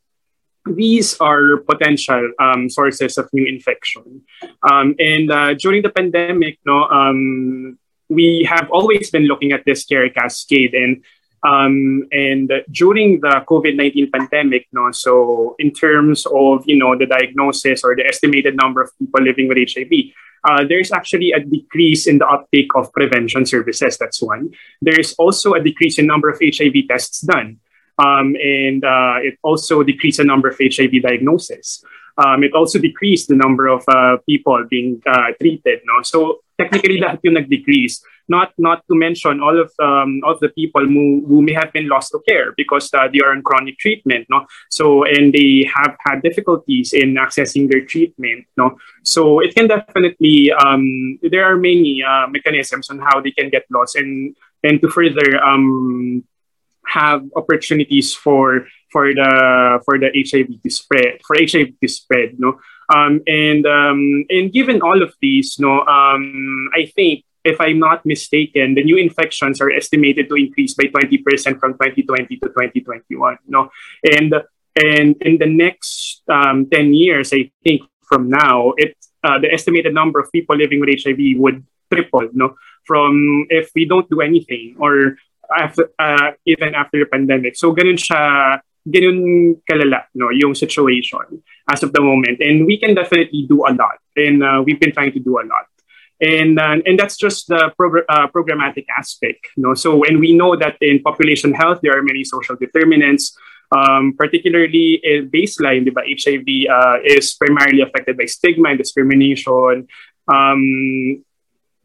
these 0.66 1.18
are 1.20 1.58
potential 1.58 2.32
um, 2.38 2.68
sources 2.68 3.18
of 3.18 3.28
new 3.32 3.44
infection. 3.44 4.22
Um, 4.62 4.94
and 4.98 5.30
uh, 5.30 5.54
during 5.54 5.82
the 5.82 5.90
pandemic, 5.90 6.58
no, 6.64 6.84
um, 6.84 7.78
we 8.08 8.46
have 8.48 8.70
always 8.70 9.10
been 9.10 9.26
looking 9.26 9.52
at 9.52 9.64
this 9.64 9.84
care 9.84 10.08
cascade. 10.10 10.74
And 10.74 11.02
um, 11.44 12.06
and 12.12 12.52
during 12.70 13.20
the 13.20 13.42
COVID 13.48 13.74
nineteen 13.74 14.10
pandemic, 14.10 14.68
no, 14.72 14.92
so 14.92 15.56
in 15.58 15.72
terms 15.72 16.24
of 16.26 16.62
you 16.66 16.78
know 16.78 16.96
the 16.96 17.06
diagnosis 17.06 17.82
or 17.82 17.96
the 17.96 18.06
estimated 18.06 18.56
number 18.56 18.80
of 18.82 18.90
people 18.96 19.22
living 19.22 19.48
with 19.48 19.58
HIV, 19.58 19.90
uh, 20.44 20.64
there's 20.68 20.92
actually 20.92 21.32
a 21.32 21.40
decrease 21.40 22.06
in 22.06 22.18
the 22.18 22.28
uptake 22.28 22.70
of 22.76 22.92
prevention 22.92 23.44
services. 23.44 23.98
That's 23.98 24.22
one. 24.22 24.50
There 24.80 24.98
is 24.98 25.14
also 25.18 25.54
a 25.54 25.60
decrease 25.60 25.98
in 25.98 26.06
number 26.06 26.28
of 26.28 26.38
HIV 26.38 26.86
tests 26.88 27.22
done. 27.22 27.58
Um, 27.98 28.34
and 28.36 28.84
uh, 28.84 29.16
it 29.20 29.38
also 29.42 29.82
decreased 29.82 30.18
the 30.18 30.24
number 30.24 30.48
of 30.48 30.56
HIV 30.58 31.02
diagnoses. 31.02 31.84
Um, 32.18 32.44
it 32.44 32.52
also 32.54 32.78
decreased 32.78 33.28
the 33.28 33.36
number 33.36 33.68
of 33.68 33.84
uh, 33.88 34.18
people 34.28 34.64
being 34.68 35.00
uh, 35.06 35.32
treated. 35.40 35.80
No? 35.84 36.02
So 36.02 36.40
technically, 36.58 37.00
that 37.00 37.20
yung 37.22 37.34
nag-decrease. 37.34 38.04
Not 38.28 38.52
not 38.56 38.86
to 38.86 38.94
mention 38.94 39.42
all 39.42 39.58
of 39.58 39.72
um, 39.82 40.22
of 40.24 40.38
the 40.38 40.48
people 40.48 40.86
who, 40.86 41.26
who 41.26 41.42
may 41.42 41.52
have 41.52 41.72
been 41.72 41.88
lost 41.88 42.12
to 42.12 42.20
care 42.26 42.54
because 42.56 42.88
uh, 42.94 43.08
they 43.12 43.20
are 43.20 43.32
on 43.32 43.42
chronic 43.42 43.78
treatment. 43.78 44.26
No, 44.30 44.46
so 44.70 45.04
and 45.04 45.34
they 45.34 45.68
have 45.74 45.96
had 46.06 46.22
difficulties 46.22 46.92
in 46.92 47.14
accessing 47.16 47.68
their 47.68 47.84
treatment. 47.84 48.46
No, 48.56 48.78
so 49.02 49.40
it 49.40 49.54
can 49.54 49.66
definitely 49.66 50.52
um, 50.52 51.18
there 51.20 51.44
are 51.44 51.56
many 51.56 52.02
uh, 52.02 52.28
mechanisms 52.28 52.88
on 52.90 53.00
how 53.00 53.20
they 53.20 53.32
can 53.32 53.50
get 53.50 53.66
lost 53.70 53.96
and 53.96 54.36
and 54.62 54.80
to 54.80 54.88
further 54.88 55.42
um, 55.42 56.22
have 56.86 57.24
opportunities 57.36 58.14
for 58.14 58.66
for 58.90 59.08
the 59.14 59.80
for 59.84 59.98
the 59.98 60.12
HIV 60.12 60.62
to 60.62 60.70
spread 60.70 61.20
for 61.24 61.36
HIV 61.38 61.80
to 61.80 61.88
spread 61.88 62.38
no? 62.38 62.60
Um, 62.92 63.22
and 63.26 63.64
um, 63.66 64.24
and 64.28 64.52
given 64.52 64.82
all 64.82 65.02
of 65.02 65.14
these 65.20 65.58
no 65.58 65.80
um, 65.86 66.68
I 66.74 66.86
think 66.86 67.24
if 67.44 67.60
I'm 67.60 67.78
not 67.78 68.04
mistaken 68.04 68.74
the 68.74 68.84
new 68.84 68.96
infections 68.96 69.60
are 69.60 69.70
estimated 69.70 70.28
to 70.28 70.36
increase 70.36 70.74
by 70.74 70.84
20% 70.84 71.58
from 71.58 71.72
2020 71.74 72.36
to 72.36 72.46
2021 72.48 73.38
no? 73.48 73.70
And 74.04 74.34
and 74.76 75.16
in 75.22 75.38
the 75.38 75.46
next 75.46 76.22
um, 76.28 76.68
10 76.70 76.94
years 76.94 77.32
I 77.32 77.50
think 77.64 77.82
from 78.02 78.28
now 78.28 78.74
it 78.76 78.96
uh, 79.24 79.38
the 79.38 79.50
estimated 79.52 79.94
number 79.94 80.18
of 80.20 80.30
people 80.32 80.56
living 80.56 80.80
with 80.80 80.90
HIV 81.02 81.38
would 81.38 81.64
triple 81.92 82.28
no? 82.32 82.56
From 82.84 83.46
if 83.48 83.70
we 83.74 83.86
don't 83.86 84.10
do 84.10 84.20
anything 84.20 84.76
or 84.78 85.16
after, 85.56 85.90
uh, 85.98 86.32
even 86.46 86.74
after 86.74 86.98
the 86.98 87.06
pandemic. 87.06 87.56
So 87.56 87.74
ganun 87.74 87.98
siya, 87.98 88.60
ganun 88.88 89.60
kalala, 89.68 90.04
no, 90.14 90.30
yung 90.30 90.54
situation 90.54 91.42
as 91.70 91.82
of 91.82 91.92
the 91.92 92.00
moment. 92.00 92.40
And 92.40 92.66
we 92.66 92.78
can 92.78 92.94
definitely 92.94 93.46
do 93.48 93.62
a 93.66 93.72
lot. 93.72 93.98
And 94.16 94.42
uh, 94.42 94.62
we've 94.64 94.80
been 94.80 94.92
trying 94.92 95.12
to 95.12 95.20
do 95.20 95.38
a 95.38 95.44
lot. 95.46 95.66
And, 96.20 96.58
uh, 96.58 96.78
and 96.86 96.98
that's 96.98 97.16
just 97.16 97.48
the 97.48 97.72
pro- 97.76 98.06
uh, 98.08 98.28
programmatic 98.28 98.86
aspect. 98.96 99.46
So 99.74 99.96
when 99.96 100.20
we 100.20 100.32
know 100.34 100.54
that 100.56 100.76
in 100.80 101.02
population 101.02 101.52
health, 101.52 101.80
there 101.82 101.98
are 101.98 102.02
many 102.02 102.22
social 102.22 102.54
determinants, 102.54 103.36
um, 103.72 104.14
particularly 104.16 105.00
in 105.02 105.30
baseline, 105.30 105.86
diba, 105.86 106.02
HIV 106.06 106.46
uh, 106.70 106.98
is 107.04 107.34
primarily 107.34 107.80
affected 107.80 108.16
by 108.16 108.26
stigma 108.26 108.70
and 108.70 108.78
discrimination. 108.78 109.88
Um, 110.32 111.24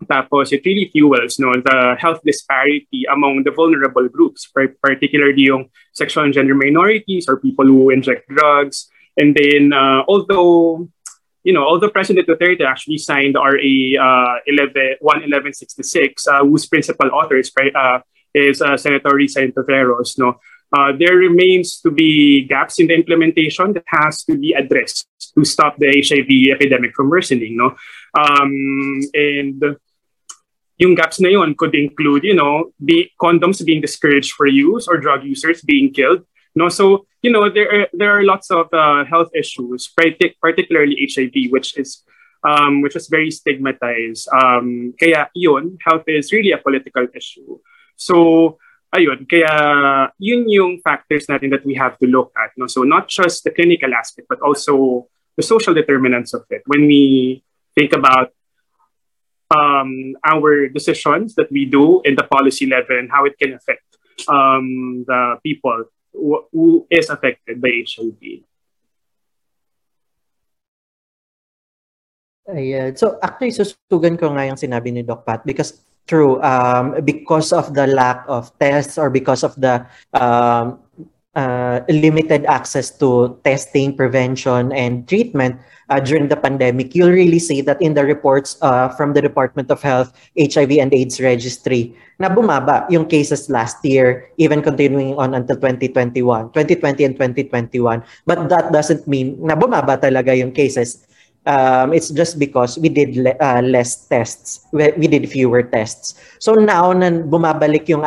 Tapos 0.06 0.54
it 0.54 0.62
really 0.64 0.90
fuels 0.94 1.40
no, 1.40 1.52
the 1.54 1.96
health 1.98 2.22
disparity 2.24 3.06
among 3.12 3.44
the 3.44 3.52
vulnerable 3.52 4.08
groups, 4.08 4.46
particularly 4.54 5.50
yung 5.50 5.70
sexual 5.94 6.24
and 6.24 6.34
gender 6.34 6.54
minorities 6.54 7.28
or 7.28 7.38
people 7.38 7.66
who 7.66 7.90
inject 7.90 8.30
drugs. 8.30 8.90
And 9.18 9.34
then, 9.34 9.74
uh, 9.74 10.04
although 10.08 10.88
you 11.44 11.54
know, 11.54 11.64
although 11.64 11.90
President 11.90 12.28
Duterte 12.28 12.62
actually 12.62 12.98
signed 12.98 13.36
RA 13.36 13.48
uh, 13.48 14.36
11, 14.46 15.00
1166, 15.00 16.28
uh, 16.28 16.44
whose 16.44 16.68
principal 16.68 17.10
author 17.10 17.38
is, 17.38 17.50
uh, 17.74 18.00
is 18.34 18.62
uh, 18.62 18.76
Senator 18.76 19.12
Risa 19.12 19.48
Hontiveros, 19.48 20.20
no, 20.20 20.42
uh, 20.76 20.92
there 21.00 21.16
remains 21.16 21.80
to 21.80 21.90
be 21.90 22.46
gaps 22.46 22.80
in 22.80 22.88
the 22.88 22.96
implementation 22.96 23.72
that 23.72 23.86
has 23.88 24.24
to 24.26 24.38
be 24.38 24.54
addressed 24.54 25.08
to 25.36 25.46
stop 25.46 25.78
the 25.78 25.88
HIV 25.88 26.54
epidemic 26.54 26.94
from 26.94 27.10
worsening. 27.10 27.56
No? 27.56 27.76
Um, 28.20 29.00
and 29.14 29.64
yung 30.78 30.94
gaps 30.94 31.20
na 31.20 31.30
yun 31.30 31.56
could 31.56 31.74
include, 31.74 32.24
you 32.24 32.36
know, 32.36 32.72
be 32.84 33.12
condoms 33.22 33.64
being 33.66 33.82
discouraged 33.82 34.34
for 34.34 34.46
use 34.46 34.88
or 34.88 34.98
drug 34.98 35.24
users 35.24 35.62
being 35.62 35.94
killed. 35.94 36.22
No, 36.56 36.70
so 36.70 37.06
you 37.22 37.30
know 37.30 37.50
there 37.50 37.70
are 37.70 37.88
there 37.94 38.12
are 38.18 38.24
lots 38.24 38.50
of 38.50 38.66
uh, 38.74 39.06
health 39.06 39.30
issues, 39.38 39.94
particularly 39.94 40.98
HIV, 40.98 41.54
which 41.54 41.78
is 41.78 42.02
um, 42.42 42.82
which 42.82 42.96
is 42.96 43.08
very 43.10 43.30
stigmatized. 43.30 44.30
Um, 44.34 44.94
kaya 44.98 45.30
yun, 45.34 45.78
health 45.86 46.06
is 46.08 46.34
really 46.34 46.52
a 46.52 46.58
political 46.58 47.06
issue. 47.14 47.62
So 47.96 48.58
ayun, 48.94 49.30
kaya 49.30 50.14
yun 50.18 50.50
yung 50.50 50.82
factors 50.82 51.30
natin 51.30 51.54
that 51.54 51.66
we 51.66 51.78
have 51.78 51.98
to 52.02 52.08
look 52.10 52.34
at. 52.38 52.58
No? 52.58 52.66
So 52.66 52.82
not 52.82 53.10
just 53.10 53.44
the 53.44 53.52
clinical 53.52 53.94
aspect, 53.94 54.26
but 54.30 54.42
also 54.42 55.06
the 55.38 55.46
social 55.46 55.74
determinants 55.74 56.34
of 56.34 56.46
it. 56.50 56.66
When 56.66 56.86
we 56.90 57.44
think 57.78 57.94
about 57.94 58.34
um, 59.52 60.16
our 60.26 60.68
decisions 60.68 61.36
that 61.36 61.52
we 61.52 61.66
do 61.66 62.02
in 62.04 62.16
the 62.16 62.24
policy 62.24 62.66
level 62.66 62.98
and 62.98 63.10
how 63.12 63.26
it 63.26 63.38
can 63.40 63.54
affect 63.54 63.84
um, 64.28 65.06
the 65.08 65.38
people 65.44 65.86
who, 66.14 66.44
who 66.52 66.88
is 66.90 67.10
affected 67.10 67.62
by 67.62 67.72
HIV. 67.86 68.44
Ayan. 72.48 72.96
So 72.96 73.20
actually, 73.20 73.52
susugan 73.52 74.16
ko 74.16 74.32
nga 74.32 74.48
yung 74.48 74.56
sinabi 74.56 74.96
ni 74.96 75.04
Doc 75.04 75.28
Pat 75.28 75.44
because 75.44 75.84
true, 76.08 76.40
um, 76.40 76.96
because 77.04 77.52
of 77.52 77.76
the 77.76 77.92
lack 77.92 78.24
of 78.32 78.56
tests 78.56 78.96
or 78.96 79.12
because 79.12 79.44
of 79.44 79.52
the 79.60 79.84
um, 80.16 80.80
uh, 81.38 81.86
limited 81.88 82.44
access 82.50 82.90
to 82.98 83.38
testing, 83.46 83.94
prevention, 83.94 84.74
and 84.74 85.06
treatment 85.08 85.62
uh, 85.90 86.02
during 86.02 86.28
the 86.28 86.36
pandemic, 86.36 86.96
you'll 86.96 87.14
really 87.14 87.40
see 87.40 87.62
that 87.62 87.80
in 87.82 87.94
the 87.94 88.04
reports 88.04 88.58
uh, 88.62 88.90
from 88.98 89.14
the 89.14 89.22
Department 89.22 89.70
of 89.70 89.82
Health, 89.82 90.12
HIV 90.34 90.82
and 90.82 90.92
AIDS 90.92 91.22
Registry, 91.22 91.94
na 92.18 92.28
bumaba 92.28 92.90
yung 92.90 93.06
cases 93.06 93.50
last 93.54 93.78
year, 93.86 94.28
even 94.42 94.66
continuing 94.66 95.14
on 95.16 95.38
until 95.38 95.56
2021, 95.56 96.52
2020 96.52 97.06
and 97.06 97.16
2021. 97.16 98.04
But 98.26 98.50
that 98.50 98.74
doesn't 98.74 99.08
mean 99.08 99.38
na 99.38 99.54
bumaba 99.54 100.02
talaga 100.02 100.34
yung 100.34 100.52
cases 100.52 101.06
um, 101.48 101.94
it's 101.94 102.10
just 102.10 102.38
because 102.38 102.78
we 102.78 102.90
did 102.90 103.16
le- 103.16 103.40
uh, 103.40 103.62
less 103.64 104.06
tests. 104.12 104.68
We, 104.74 104.92
we 104.98 105.08
did 105.08 105.32
fewer 105.32 105.64
tests. 105.64 106.20
So 106.40 106.54
now, 106.54 106.92
na 106.92 107.24
bumabalik 107.24 107.88
yung 107.88 108.04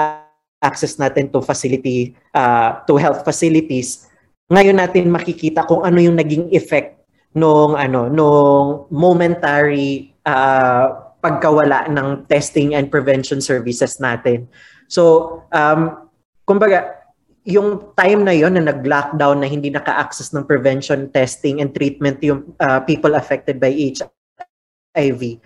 access 0.60 1.00
natin 1.00 1.32
to 1.32 1.40
facility, 1.40 2.12
uh, 2.36 2.84
to 2.84 3.00
health 3.00 3.24
facilities, 3.24 4.06
ngayon 4.52 4.76
natin 4.76 5.08
makikita 5.08 5.64
kung 5.64 5.82
ano 5.82 5.98
yung 5.98 6.18
naging 6.18 6.52
effect 6.52 7.00
nung 7.32 7.78
ano 7.78 8.10
nung 8.10 8.90
momentary 8.90 10.10
uh, 10.26 11.14
pagkawala 11.20 11.86
ng 11.88 12.26
testing 12.26 12.74
and 12.74 12.88
prevention 12.90 13.38
services 13.38 14.00
natin. 14.00 14.48
So, 14.90 15.44
um, 15.54 16.10
kumbaga, 16.42 17.00
yung 17.46 17.94
time 17.94 18.26
na 18.26 18.34
yon 18.34 18.56
na 18.58 18.72
nag-lockdown 18.72 19.40
na 19.40 19.48
hindi 19.48 19.70
naka-access 19.70 20.32
ng 20.34 20.44
prevention 20.44 21.08
testing 21.12 21.62
and 21.62 21.72
treatment 21.72 22.18
yung 22.20 22.52
uh, 22.58 22.82
people 22.84 23.14
affected 23.14 23.62
by 23.62 23.70
HIV 23.70 25.38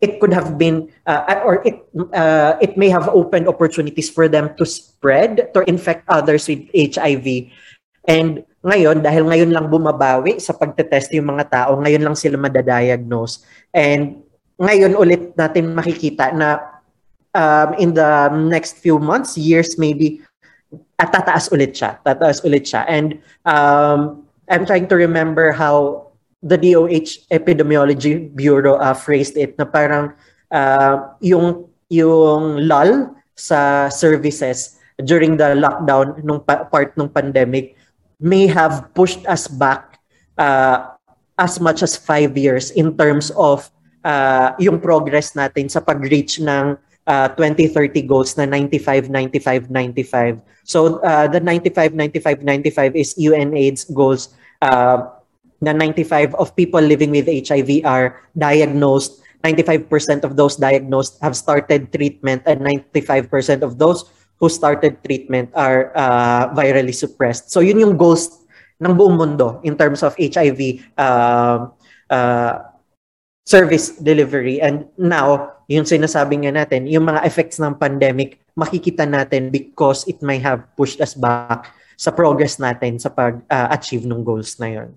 it 0.00 0.20
could 0.20 0.32
have 0.32 0.56
been 0.56 0.88
uh, 1.04 1.44
or 1.44 1.60
it 1.64 1.80
uh, 2.16 2.56
it 2.60 2.76
may 2.76 2.88
have 2.88 3.08
opened 3.12 3.48
opportunities 3.48 4.08
for 4.08 4.28
them 4.28 4.52
to 4.56 4.64
spread 4.64 5.52
to 5.52 5.60
infect 5.68 6.04
others 6.08 6.48
with 6.48 6.64
HIV 6.72 7.52
and 8.08 8.44
ngayon 8.60 9.00
dahil 9.00 9.24
ngayon 9.28 9.52
lang 9.52 9.72
bumabawi 9.72 10.40
sa 10.40 10.52
pagte-test 10.52 11.12
yung 11.16 11.32
mga 11.32 11.48
tao 11.48 11.80
ngayon 11.80 12.04
lang 12.04 12.16
sila 12.16 12.36
madadiagnose 12.36 13.44
and 13.72 14.20
ngayon 14.60 14.92
ulit 14.96 15.32
natin 15.36 15.72
makikita 15.72 16.32
na 16.36 16.60
um, 17.32 17.72
in 17.80 17.96
the 17.96 18.28
next 18.48 18.80
few 18.80 19.00
months 19.00 19.36
years 19.36 19.80
maybe 19.80 20.20
at 21.00 21.08
tataas 21.10 21.48
ulit 21.50 21.74
siya. 21.74 21.98
Tataas 22.04 22.44
ulit 22.44 22.68
siya. 22.68 22.84
And 22.86 23.18
um, 23.48 24.28
I'm 24.50 24.68
trying 24.68 24.86
to 24.92 24.96
remember 24.96 25.52
how 25.52 26.09
the 26.42 26.56
DOH 26.56 27.28
Epidemiology 27.28 28.32
Bureau 28.32 28.80
uh, 28.80 28.96
phrased 28.96 29.36
it 29.36 29.56
na 29.60 29.64
parang 29.64 30.12
uh, 30.52 31.12
yung 31.20 31.68
yung 31.92 32.64
lull 32.64 33.12
sa 33.36 33.88
services 33.88 34.80
during 35.04 35.36
the 35.36 35.56
lockdown 35.56 36.16
nung 36.24 36.40
pa- 36.40 36.64
part 36.68 36.96
ng 36.96 37.08
pandemic 37.08 37.76
may 38.20 38.44
have 38.44 38.84
pushed 38.92 39.24
us 39.28 39.48
back 39.48 39.96
uh, 40.36 40.92
as 41.40 41.56
much 41.60 41.80
as 41.80 41.96
five 41.96 42.36
years 42.36 42.70
in 42.76 42.96
terms 42.96 43.32
of 43.36 43.68
uh, 44.04 44.52
yung 44.60 44.76
progress 44.80 45.32
natin 45.32 45.72
sa 45.72 45.80
pag-reach 45.80 46.36
ng 46.40 46.76
uh, 47.08 47.28
2030 47.36 48.04
goals 48.04 48.36
na 48.36 48.44
95, 48.44 49.08
95, 49.08 49.72
95. 49.72 50.40
So 50.68 51.00
uh, 51.00 51.26
the 51.32 51.40
95, 51.40 51.96
95, 51.96 52.44
95 52.44 52.96
is 52.96 53.16
UNAIDS 53.16 53.88
goals 53.96 54.36
uh, 54.60 55.08
na 55.60 55.72
95 55.72 56.34
of 56.40 56.56
people 56.56 56.80
living 56.80 57.12
with 57.12 57.28
HIV 57.28 57.84
are 57.84 58.20
diagnosed. 58.36 59.20
95% 59.44 60.24
of 60.24 60.36
those 60.36 60.56
diagnosed 60.56 61.16
have 61.24 61.36
started 61.36 61.92
treatment 61.92 62.44
and 62.44 62.60
95% 62.60 63.62
of 63.62 63.80
those 63.80 64.04
who 64.40 64.48
started 64.48 65.00
treatment 65.04 65.52
are 65.52 65.92
uh, 65.96 66.52
virally 66.52 66.92
suppressed. 66.92 67.52
So 67.52 67.60
yun 67.60 67.80
yung 67.80 67.96
goals 67.96 68.40
ng 68.80 68.96
buong 68.96 69.16
mundo 69.16 69.60
in 69.64 69.76
terms 69.76 70.00
of 70.00 70.16
HIV 70.16 70.80
uh, 70.96 71.68
uh, 72.08 72.54
service 73.44 73.96
delivery. 74.00 74.60
And 74.60 74.88
now, 74.96 75.60
yung 75.68 75.84
sinasabi 75.84 76.48
nga 76.48 76.52
natin, 76.64 76.88
yung 76.88 77.04
mga 77.04 77.24
effects 77.28 77.60
ng 77.60 77.76
pandemic, 77.76 78.40
makikita 78.56 79.04
natin 79.04 79.52
because 79.52 80.08
it 80.08 80.20
may 80.24 80.40
have 80.40 80.64
pushed 80.74 81.00
us 81.00 81.12
back 81.12 81.72
sa 82.00 82.08
progress 82.08 82.56
natin 82.56 82.96
sa 82.96 83.12
pag-achieve 83.12 84.08
uh, 84.08 84.10
ng 84.10 84.24
goals 84.24 84.56
na 84.56 84.68
yon. 84.72 84.90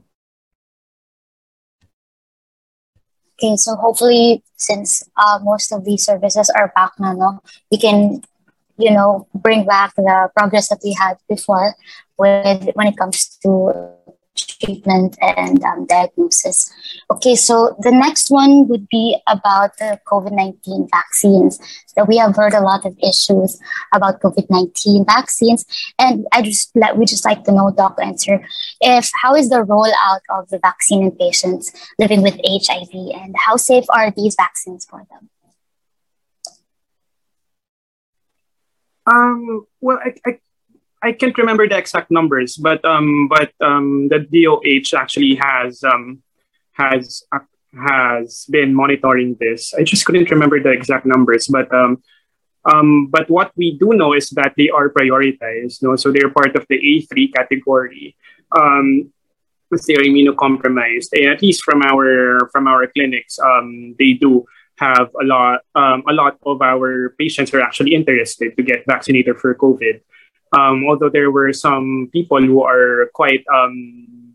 Okay, 3.43 3.58
so 3.58 3.75
hopefully, 3.75 4.41
since 4.56 5.03
uh, 5.17 5.38
most 5.43 5.73
of 5.73 5.84
these 5.84 6.06
services 6.06 6.49
are 6.56 6.71
back 6.73 6.91
na, 6.97 7.12
no, 7.12 7.43
we 7.69 7.77
can, 7.77 8.23
you 8.77 8.89
know, 8.89 9.27
bring 9.36 9.65
back 9.65 9.93
the 9.97 10.29
progress 10.34 10.69
that 10.69 10.79
we 10.82 10.93
had 10.93 11.17
before 11.27 11.75
with 12.17 12.69
when 12.73 12.88
it 12.88 12.95
comes 12.95 13.36
to 13.43 13.73
treatment 14.63 15.17
and 15.21 15.63
um, 15.63 15.85
diagnosis. 15.85 16.71
Okay, 17.12 17.35
so 17.35 17.75
the 17.79 17.92
next 17.92 18.29
one 18.29 18.67
would 18.67 18.88
be 18.90 19.17
about 19.27 19.77
the 19.77 20.00
COVID 20.08 20.31
19 20.31 20.88
vaccines. 20.92 21.60
So 21.88 22.04
we 22.06 22.17
have 22.17 22.35
heard 22.35 22.54
a 22.54 22.62
lot 22.62 22.85
of 22.85 22.98
issues 23.00 23.60
about 23.94 24.21
COVID 24.21 24.50
19 24.50 25.06
vaccines, 25.06 25.65
and 26.00 26.25
I 26.31 26.42
just 26.42 26.71
let 26.75 26.98
we 26.98 27.06
just 27.06 27.25
like 27.25 27.44
to 27.46 27.52
know, 27.52 27.71
Doc, 27.75 27.98
answer 28.02 28.46
if 28.81 29.12
how 29.21 29.35
is 29.35 29.50
the 29.50 29.63
rollout 29.63 30.21
of 30.29 30.50
the 30.50 30.60
vaccine 30.60 31.04
in 31.04 31.12
patients 31.12 31.71
living 32.00 32.21
with 32.21 32.40
HIV, 32.44 32.94
and 32.94 33.35
how 33.38 33.58
safe 33.58 33.85
are 33.90 34.12
these 34.12 34.35
vaccines 34.35 34.85
for 34.85 35.06
them? 35.10 35.29
Um, 39.06 39.65
well, 39.81 40.00
I, 40.04 40.13
I 40.25 40.40
I 41.04 41.12
can't 41.12 41.37
remember 41.37 41.67
the 41.67 41.77
exact 41.77 42.10
numbers, 42.10 42.56
but 42.56 42.83
um, 42.85 43.27
but 43.27 43.51
um, 43.60 44.08
the 44.08 44.23
DOH 44.23 44.97
actually 44.97 45.35
has 45.35 45.83
um, 45.83 46.23
has 46.73 47.23
uh, 47.31 47.39
has 47.75 48.45
been 48.49 48.73
monitoring 48.73 49.35
this. 49.39 49.73
I 49.73 49.83
just 49.83 50.06
couldn't 50.06 50.31
remember 50.31 50.63
the 50.63 50.71
exact 50.71 51.06
numbers, 51.06 51.47
but 51.47 51.67
um, 51.73 52.01
um, 52.65 53.08
but 53.08 53.29
what 53.29 53.51
we 53.58 53.77
do 53.77 53.91
know 53.93 54.13
is 54.13 54.29
that 54.31 54.54
they 54.56 54.69
are 54.69 54.89
prioritized. 54.89 55.83
No, 55.83 55.97
so 55.97 56.12
they're 56.12 56.31
part 56.31 56.56
of 56.56 56.65
the 56.69 56.79
A3 56.79 57.33
category. 57.33 58.15
Um, 58.56 59.12
they're 59.87 60.06
immunocompromised, 60.06 61.10
and 61.13 61.33
at 61.33 61.41
least 61.41 61.63
from 61.63 61.81
our 61.81 62.47
from 62.51 62.67
our 62.67 62.87
clinics, 62.87 63.39
um, 63.39 63.95
they 63.99 64.13
do 64.13 64.45
have 64.77 65.10
a 65.19 65.25
lot 65.25 65.62
um, 65.75 66.04
a 66.08 66.13
lot 66.13 66.37
of 66.45 66.62
our 66.62 67.15
patients 67.19 67.54
are 67.54 67.62
actually 67.62 67.93
interested 67.93 68.56
to 68.56 68.63
get 68.63 68.85
vaccinated 68.85 69.37
for 69.37 69.54
COVID. 69.56 70.01
Um, 70.54 70.85
although 70.87 71.10
there 71.10 71.31
were 71.31 71.51
some 71.51 72.10
people 72.13 72.41
who 72.41 72.63
are 72.63 73.10
quite 73.13 73.43
um, 73.54 74.33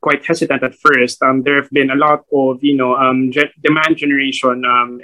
quite 0.00 0.24
hesitant 0.24 0.62
at 0.62 0.74
first, 0.74 1.22
um, 1.22 1.42
there 1.42 1.56
have 1.56 1.70
been 1.70 1.90
a 1.90 1.96
lot 1.96 2.24
of 2.32 2.62
you 2.62 2.76
know 2.76 2.94
um, 2.96 3.32
ge- 3.32 3.54
demand 3.62 3.96
generation 3.96 4.64
um, 4.64 5.00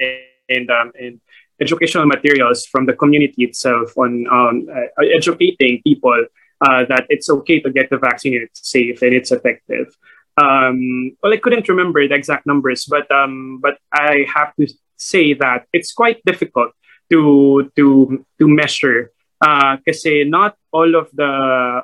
and 0.49 0.71
um, 0.71 0.93
and 1.01 1.21
educational 1.61 2.07
materials 2.07 2.67
from 2.67 2.85
the 2.85 2.93
community 2.93 3.45
itself 3.45 3.97
on 3.97 4.27
uh, 4.29 5.05
educating 5.17 5.81
people 5.83 6.27
uh, 6.61 6.85
that 6.89 7.07
it's 7.09 7.31
okay 7.31 7.61
to 7.61 7.71
get 7.71 7.89
the 7.89 7.97
vaccine, 7.97 8.35
it's 8.35 8.69
safe 8.69 9.01
and 9.03 9.15
it's 9.15 9.33
effective. 9.33 9.97
Well, 10.37 11.33
I 11.33 11.39
couldn't 11.41 11.69
remember 11.69 12.07
the 12.07 12.15
exact 12.15 12.45
numbers, 12.45 12.85
but 12.85 13.07
but 13.09 13.79
I 13.93 14.27
have 14.35 14.55
to 14.57 14.67
say 14.97 15.33
that 15.35 15.67
it's 15.73 15.93
quite 15.93 16.21
difficult 16.27 16.73
to 17.11 17.71
to 17.77 18.25
to 18.39 18.49
measure 18.49 19.14
uh, 19.45 19.77
kasi 19.85 20.25
not 20.25 20.57
all 20.73 20.97
of 20.97 21.13
the 21.13 21.33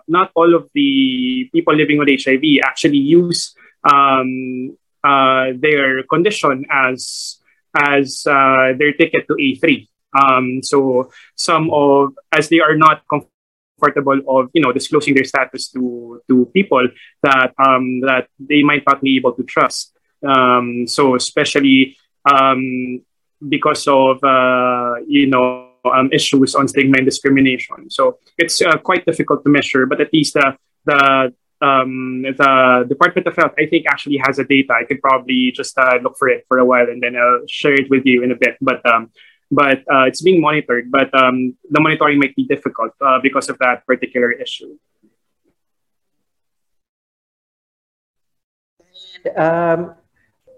not 0.08 0.32
all 0.34 0.56
of 0.56 0.72
the 0.72 1.44
people 1.52 1.76
living 1.76 2.00
with 2.00 2.08
HIV 2.08 2.64
actually 2.64 2.98
use 2.98 3.52
um, 3.84 4.72
uh, 5.04 5.52
their 5.60 6.02
condition 6.08 6.64
as 6.72 7.36
as 7.76 8.24
uh, 8.26 8.72
their 8.80 8.96
ticket 8.96 9.28
to 9.28 9.36
A3. 9.36 9.86
Um, 10.10 10.62
so 10.64 11.12
some 11.36 11.70
of 11.70 12.16
as 12.32 12.48
they 12.48 12.60
are 12.64 12.76
not 12.76 13.04
comfortable 13.06 14.18
of 14.26 14.48
you 14.56 14.64
know 14.64 14.72
disclosing 14.72 15.14
their 15.14 15.28
status 15.28 15.68
to 15.76 16.20
to 16.28 16.48
people 16.56 16.88
that 17.22 17.52
um, 17.60 18.00
that 18.00 18.32
they 18.40 18.64
might 18.64 18.82
not 18.88 19.04
be 19.04 19.16
able 19.20 19.36
to 19.36 19.44
trust. 19.44 19.92
Um, 20.24 20.86
so 20.88 21.14
especially 21.14 21.96
um, 22.24 23.04
because 23.46 23.86
of 23.86 24.24
uh, 24.24 24.96
you 25.06 25.28
know 25.28 25.69
um, 25.84 26.10
issues 26.12 26.54
on 26.54 26.68
stigma 26.68 26.98
and 26.98 27.06
discrimination. 27.06 27.90
So 27.90 28.18
it's 28.38 28.60
uh, 28.60 28.76
quite 28.78 29.06
difficult 29.06 29.44
to 29.44 29.50
measure, 29.50 29.86
but 29.86 30.00
at 30.00 30.12
least 30.12 30.34
the 30.34 30.56
the 30.84 31.32
um, 31.62 32.22
the 32.22 32.86
Department 32.88 33.26
of 33.26 33.36
Health, 33.36 33.52
I 33.58 33.66
think, 33.66 33.84
actually 33.86 34.16
has 34.24 34.38
a 34.38 34.44
data. 34.44 34.72
I 34.72 34.84
could 34.84 35.02
probably 35.02 35.52
just 35.54 35.76
uh, 35.76 35.98
look 36.02 36.16
for 36.16 36.28
it 36.28 36.46
for 36.48 36.58
a 36.58 36.64
while 36.64 36.88
and 36.88 37.02
then 37.02 37.16
I'll 37.16 37.44
share 37.48 37.74
it 37.74 37.90
with 37.90 38.06
you 38.06 38.22
in 38.22 38.32
a 38.32 38.36
bit. 38.36 38.56
But 38.60 38.84
um, 38.86 39.10
but 39.50 39.80
uh, 39.92 40.04
it's 40.06 40.22
being 40.22 40.40
monitored. 40.40 40.90
But 40.90 41.12
um, 41.12 41.56
the 41.68 41.80
monitoring 41.80 42.18
might 42.18 42.34
be 42.34 42.44
difficult 42.44 42.92
uh, 43.00 43.18
because 43.22 43.48
of 43.48 43.58
that 43.58 43.86
particular 43.86 44.32
issue. 44.32 44.78
Um, 49.36 49.94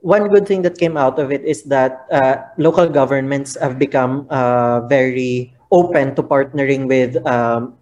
one 0.02 0.28
good 0.28 0.46
thing 0.46 0.62
that 0.62 0.78
came 0.78 0.96
out 0.98 1.18
of 1.18 1.32
it 1.32 1.42
is 1.46 1.62
that 1.70 2.06
uh, 2.10 2.42
local 2.58 2.88
governments 2.88 3.56
have 3.58 3.78
become 3.78 4.26
uh, 4.30 4.82
very 4.86 5.54
open 5.70 6.14
to 6.14 6.22
partnering 6.22 6.86
with 6.86 7.16
um, 7.26 7.74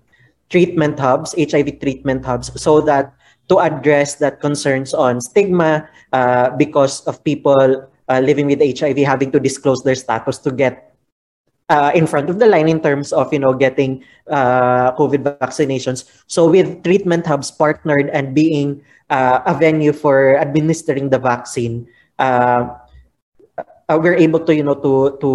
treatment 0.50 0.98
hubs, 0.98 1.34
HIV 1.34 1.80
treatment 1.80 2.24
hubs, 2.24 2.52
so 2.60 2.80
that 2.82 3.12
to 3.48 3.58
address 3.58 4.14
that 4.16 4.40
concerns 4.40 4.94
on 4.94 5.20
stigma 5.20 5.88
uh, 6.12 6.50
because 6.56 7.00
of 7.08 7.24
people 7.24 7.88
uh, 8.08 8.20
living 8.20 8.46
with 8.46 8.60
HIV 8.60 8.98
having 8.98 9.32
to 9.32 9.40
disclose 9.40 9.82
their 9.82 9.96
status 9.96 10.38
to 10.38 10.52
get 10.52 10.94
uh, 11.68 11.90
in 11.94 12.06
front 12.06 12.28
of 12.28 12.38
the 12.38 12.46
line 12.46 12.68
in 12.68 12.80
terms 12.80 13.12
of 13.12 13.32
you 13.32 13.38
know 13.38 13.54
getting 13.54 14.04
uh, 14.28 14.92
COVID 14.92 15.24
vaccinations. 15.40 16.04
So 16.28 16.50
with 16.50 16.84
treatment 16.84 17.26
hubs 17.26 17.50
partnered 17.50 18.10
and 18.10 18.34
being 18.34 18.84
a 19.10 19.56
venue 19.58 19.92
for 19.92 20.38
administering 20.38 21.10
the 21.10 21.18
vaccine, 21.18 21.88
uh, 22.20 22.76
uh, 23.88 23.98
we're 23.98 24.14
able 24.14 24.38
to 24.44 24.54
you 24.54 24.62
know 24.62 24.76
to 24.76 25.16
to 25.18 25.30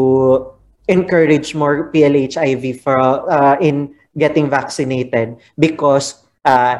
encourage 0.87 1.57
more 1.57 1.89
PLHIV 1.91 2.79
for 2.79 2.95
uh, 3.01 3.57
in 3.59 3.97
getting 4.15 4.47
vaccinated 4.47 5.35
because 5.57 6.23
uh, 6.45 6.79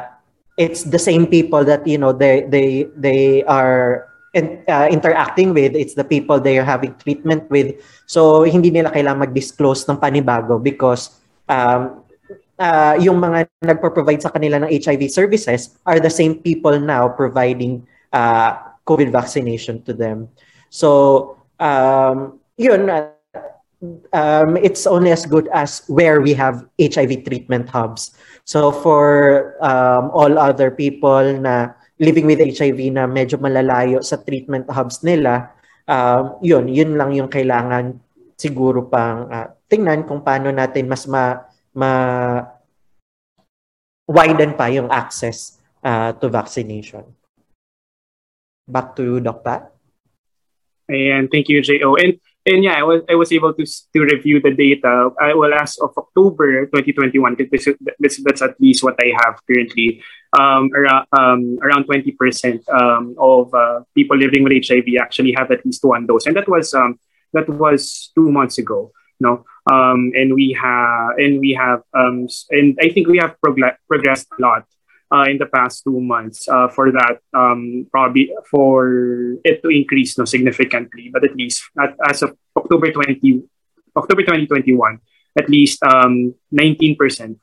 it's 0.56 0.86
the 0.86 0.98
same 0.98 1.26
people 1.26 1.66
that 1.66 1.84
you 1.84 1.98
know 1.98 2.14
they 2.14 2.46
they 2.48 2.86
they 2.96 3.42
are 3.44 4.08
in, 4.32 4.62
uh, 4.68 4.88
interacting 4.88 5.52
with. 5.52 5.74
It's 5.74 5.94
the 5.94 6.04
people 6.04 6.40
they 6.40 6.56
are 6.56 6.64
having 6.64 6.94
treatment 7.02 7.50
with. 7.50 7.76
So 8.06 8.46
hindi 8.46 8.70
nila 8.70 8.94
kailangan 8.94 9.28
mag-disclose 9.28 9.84
ng 9.90 9.98
panibago 9.98 10.62
because 10.62 11.18
um, 11.50 12.04
uh, 12.60 12.94
yung 13.00 13.20
mga 13.20 13.48
nagpo-provide 13.64 14.22
sa 14.22 14.30
kanila 14.30 14.62
ng 14.64 14.70
HIV 14.70 15.12
services 15.12 15.76
are 15.84 16.00
the 16.00 16.12
same 16.12 16.40
people 16.40 16.78
now 16.80 17.08
providing 17.08 17.84
uh, 18.12 18.75
COVID 18.86 19.10
vaccination 19.10 19.82
to 19.82 19.92
them 19.92 20.30
so 20.70 21.34
um, 21.58 22.38
yun 22.56 22.88
uh, 22.88 23.10
um, 24.12 24.56
it's 24.56 24.86
only 24.86 25.10
as 25.12 25.26
good 25.26 25.48
as 25.52 25.84
where 25.88 26.20
we 26.20 26.32
have 26.34 26.64
HIV 26.80 27.24
treatment 27.24 27.68
hubs. 27.68 28.16
So 28.44 28.72
for 28.72 29.56
um, 29.62 30.10
all 30.12 30.38
other 30.38 30.70
people 30.70 31.38
na 31.38 31.74
living 31.98 32.26
with 32.26 32.40
HIV 32.40 32.92
na 32.92 33.08
medyo 33.08 33.40
malalayo 33.40 34.04
sa 34.04 34.20
treatment 34.20 34.68
hubs 34.70 35.02
nila, 35.02 35.50
um, 35.88 36.36
yun, 36.40 36.68
yun 36.68 36.96
lang 36.96 37.12
yung 37.12 37.28
kailangan 37.28 38.00
siguro 38.36 38.84
pang 38.84 39.32
uh, 39.32 39.48
tingnan 39.68 40.04
kung 40.04 40.20
paano 40.20 40.52
natin 40.52 40.88
mas 40.88 41.08
ma, 41.08 41.40
ma 41.72 41.90
widen 44.06 44.54
pa 44.54 44.68
yung 44.68 44.92
access 44.92 45.58
uh, 45.82 46.12
to 46.20 46.28
vaccination. 46.28 47.02
Back 48.66 48.96
to 48.96 49.02
you, 49.02 49.20
Doc 49.20 49.44
Pat. 49.44 49.72
And 50.88 51.30
thank 51.30 51.48
you, 51.48 51.62
Jo. 51.62 51.96
And 51.96 52.18
and 52.46 52.62
yeah, 52.62 52.78
I 52.78 52.82
was 52.82 53.02
I 53.10 53.14
was 53.14 53.32
able 53.32 53.52
to 53.54 53.64
to 53.66 53.98
review 54.00 54.40
the 54.40 54.54
data. 54.54 55.10
I 55.20 55.34
well 55.34 55.52
as 55.54 55.78
of 55.78 55.90
October 55.98 56.66
2021, 56.66 57.34
because 57.34 57.68
that's 57.90 58.42
at 58.42 58.54
least 58.60 58.84
what 58.84 58.94
I 59.02 59.12
have 59.22 59.38
currently. 59.46 60.02
Um, 60.36 60.70
around 60.74 61.06
um, 61.12 61.58
around 61.62 61.86
20 61.86 62.12
percent 62.12 62.68
um, 62.68 63.14
of 63.18 63.54
uh, 63.54 63.82
people 63.94 64.16
living 64.16 64.44
with 64.44 64.52
HIV 64.52 64.84
actually 65.00 65.34
have 65.38 65.50
at 65.50 65.64
least 65.64 65.82
one 65.84 66.06
dose, 66.06 66.26
and 66.26 66.36
that 66.36 66.48
was 66.48 66.74
um, 66.74 66.98
that 67.32 67.48
was 67.48 68.12
two 68.14 68.30
months 68.30 68.58
ago. 68.58 68.92
No, 69.18 69.44
um, 69.70 70.12
and 70.14 70.34
we 70.34 70.52
have 70.60 71.16
and 71.18 71.40
we 71.40 71.54
have 71.54 71.82
um, 71.94 72.28
and 72.50 72.78
I 72.82 72.90
think 72.90 73.08
we 73.08 73.18
have 73.18 73.40
prog- 73.40 73.78
progressed 73.88 74.28
a 74.38 74.42
lot 74.42 74.66
uh, 75.12 75.24
in 75.28 75.38
the 75.38 75.46
past 75.46 75.84
two 75.84 76.00
months 76.00 76.48
uh, 76.48 76.68
for 76.68 76.90
that 76.90 77.18
um, 77.34 77.86
probably 77.90 78.30
for 78.50 79.36
it 79.44 79.62
to 79.62 79.68
increase 79.68 80.18
no 80.18 80.24
significantly 80.24 81.10
but 81.12 81.24
at 81.24 81.34
least 81.36 81.64
at, 81.80 81.94
as 82.08 82.22
of 82.22 82.36
october 82.56 82.90
20 82.90 83.42
october 83.96 84.22
2021 84.22 85.00
at 85.38 85.48
least 85.50 85.82
um, 85.82 86.34
19% 86.52 87.36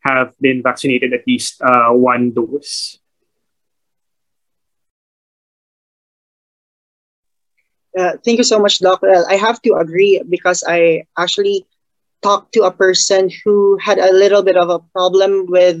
have 0.00 0.34
been 0.40 0.62
vaccinated 0.62 1.12
at 1.12 1.26
least 1.26 1.60
uh, 1.62 1.90
one 1.90 2.32
dose 2.32 2.98
Uh, 7.96 8.12
thank 8.24 8.36
you 8.36 8.44
so 8.44 8.60
much, 8.60 8.78
Doc. 8.80 9.00
Well, 9.00 9.24
I 9.26 9.36
have 9.36 9.62
to 9.62 9.74
agree 9.76 10.20
because 10.28 10.62
I 10.68 11.04
actually 11.16 11.64
talked 12.22 12.52
to 12.52 12.64
a 12.64 12.70
person 12.70 13.30
who 13.44 13.78
had 13.80 13.98
a 13.98 14.12
little 14.12 14.42
bit 14.42 14.56
of 14.56 14.68
a 14.68 14.80
problem 14.92 15.46
with 15.48 15.80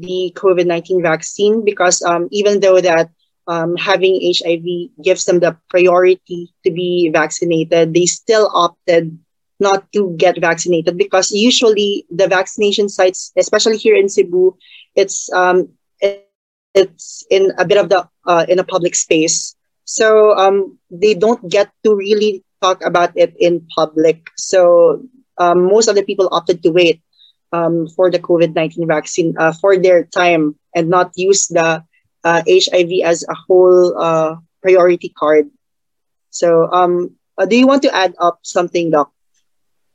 the 0.00 0.32
COVID 0.36 0.66
19 0.66 1.02
vaccine 1.02 1.64
because 1.64 2.02
um, 2.02 2.28
even 2.30 2.60
though 2.60 2.80
that 2.80 3.10
um, 3.46 3.76
having 3.76 4.20
HIV 4.20 4.90
gives 5.02 5.24
them 5.24 5.40
the 5.40 5.56
priority 5.68 6.52
to 6.64 6.70
be 6.70 7.10
vaccinated, 7.12 7.94
they 7.94 8.06
still 8.06 8.50
opted 8.52 9.18
not 9.60 9.90
to 9.92 10.14
get 10.16 10.38
vaccinated 10.40 10.98
because 10.98 11.30
usually 11.30 12.06
the 12.10 12.28
vaccination 12.28 12.88
sites, 12.88 13.32
especially 13.36 13.76
here 13.76 13.96
in 13.96 14.08
Cebu, 14.08 14.56
it's 14.94 15.32
um, 15.32 15.68
it, 16.00 16.28
it's 16.74 17.24
in 17.30 17.52
a 17.58 17.64
bit 17.64 17.78
of 17.78 17.88
the 17.88 18.06
uh, 18.26 18.44
in 18.48 18.58
a 18.58 18.64
public 18.64 18.94
space, 18.94 19.54
so 19.84 20.36
um, 20.36 20.78
they 20.90 21.14
don't 21.14 21.48
get 21.48 21.70
to 21.84 21.94
really 21.94 22.42
talk 22.60 22.84
about 22.84 23.12
it 23.16 23.34
in 23.38 23.66
public. 23.74 24.28
So 24.36 25.02
um, 25.38 25.66
most 25.66 25.88
of 25.88 25.94
the 25.94 26.04
people 26.04 26.28
opted 26.32 26.62
to 26.62 26.70
wait 26.70 27.00
um, 27.52 27.88
for 27.88 28.10
the 28.10 28.18
COVID 28.18 28.54
19 28.54 28.86
vaccine 28.86 29.34
uh, 29.38 29.52
for 29.52 29.76
their 29.76 30.04
time 30.04 30.56
and 30.74 30.88
not 30.88 31.12
use 31.16 31.48
the 31.48 31.84
uh, 32.24 32.42
HIV 32.48 33.04
as 33.04 33.24
a 33.28 33.34
whole 33.34 33.96
uh, 33.96 34.36
priority 34.62 35.12
card. 35.16 35.50
So, 36.30 36.70
um, 36.72 37.16
uh, 37.38 37.46
do 37.46 37.56
you 37.56 37.66
want 37.66 37.82
to 37.82 37.94
add 37.94 38.14
up 38.20 38.40
something, 38.42 38.90
Doc? 38.90 39.12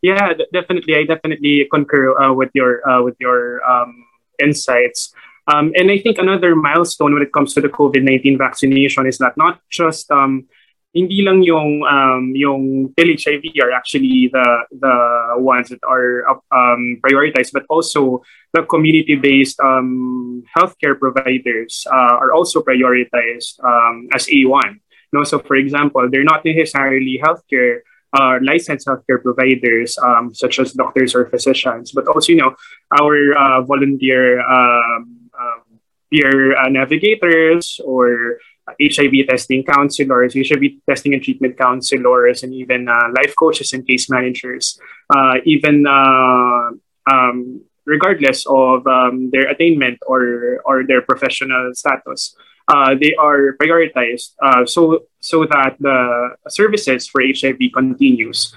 Yeah, 0.01 0.33
d- 0.33 0.47
definitely. 0.53 0.95
I 0.95 1.03
definitely 1.03 1.67
concur 1.69 2.17
uh, 2.17 2.33
with 2.33 2.49
your 2.53 2.87
uh, 2.87 3.03
with 3.03 3.15
your 3.19 3.63
um, 3.63 4.05
insights. 4.41 5.13
Um, 5.47 5.73
and 5.75 5.91
I 5.91 5.97
think 5.97 6.17
another 6.17 6.55
milestone 6.55 7.13
when 7.13 7.21
it 7.21 7.33
comes 7.33 7.53
to 7.55 7.61
the 7.61 7.69
COVID 7.69 8.01
nineteen 8.01 8.37
vaccination 8.37 9.05
is 9.05 9.17
that 9.19 9.37
not 9.37 9.59
just 9.69 10.09
um, 10.09 10.47
hindi 10.93 11.23
lang 11.23 11.43
yung 11.43 11.87
um, 11.87 12.35
yung 12.35 12.91
HIV 12.99 13.55
are 13.63 13.71
actually 13.71 14.27
the 14.31 14.47
the 14.75 14.95
ones 15.39 15.69
that 15.69 15.79
are 15.87 16.27
um, 16.51 16.99
prioritized, 16.99 17.55
but 17.55 17.63
also 17.69 18.21
the 18.51 18.63
community-based 18.63 19.59
um, 19.63 20.43
healthcare 20.51 20.99
providers 20.99 21.87
uh, 21.87 22.19
are 22.19 22.33
also 22.33 22.61
prioritized 22.61 23.63
um, 23.63 24.11
as 24.13 24.27
A1. 24.27 24.83
No, 25.13 25.23
so 25.23 25.39
for 25.39 25.55
example, 25.55 26.07
they're 26.11 26.27
not 26.27 26.43
necessarily 26.43 27.19
healthcare 27.23 27.87
uh, 28.13 28.39
licensed 28.43 28.87
healthcare 28.87 29.21
providers 29.23 29.97
um, 30.03 30.35
such 30.35 30.59
as 30.59 30.73
doctors 30.73 31.15
or 31.15 31.25
physicians, 31.27 31.91
but 31.91 32.07
also 32.07 32.35
you 32.35 32.39
know 32.39 32.55
our 32.99 33.15
uh, 33.31 33.61
volunteer 33.63 34.43
um, 34.43 35.31
um, 35.39 35.63
peer 36.11 36.57
uh, 36.59 36.67
navigators 36.67 37.79
or 37.85 38.39
HIV 38.79 39.27
testing 39.27 39.63
counselors, 39.63 40.33
HIV 40.35 40.83
testing 40.87 41.13
and 41.13 41.23
treatment 41.23 41.57
counselors, 41.57 42.43
and 42.43 42.53
even 42.53 42.87
uh, 42.87 43.09
life 43.15 43.33
coaches 43.37 43.73
and 43.73 43.85
case 43.85 44.09
managers. 44.09 44.79
Uh, 45.09 45.37
even 45.45 45.85
uh, 45.87 46.71
um, 47.11 47.61
regardless 47.85 48.45
of 48.47 48.85
um, 48.87 49.31
their 49.31 49.49
attainment 49.49 49.99
or 50.07 50.61
or 50.65 50.83
their 50.85 51.01
professional 51.01 51.71
status, 51.73 52.35
uh, 52.67 52.95
they 52.99 53.15
are 53.15 53.57
prioritized 53.61 54.33
uh, 54.41 54.65
so 54.65 55.05
so 55.19 55.45
that 55.45 55.75
the 55.79 56.35
services 56.49 57.07
for 57.07 57.21
HIV 57.21 57.59
continues 57.73 58.53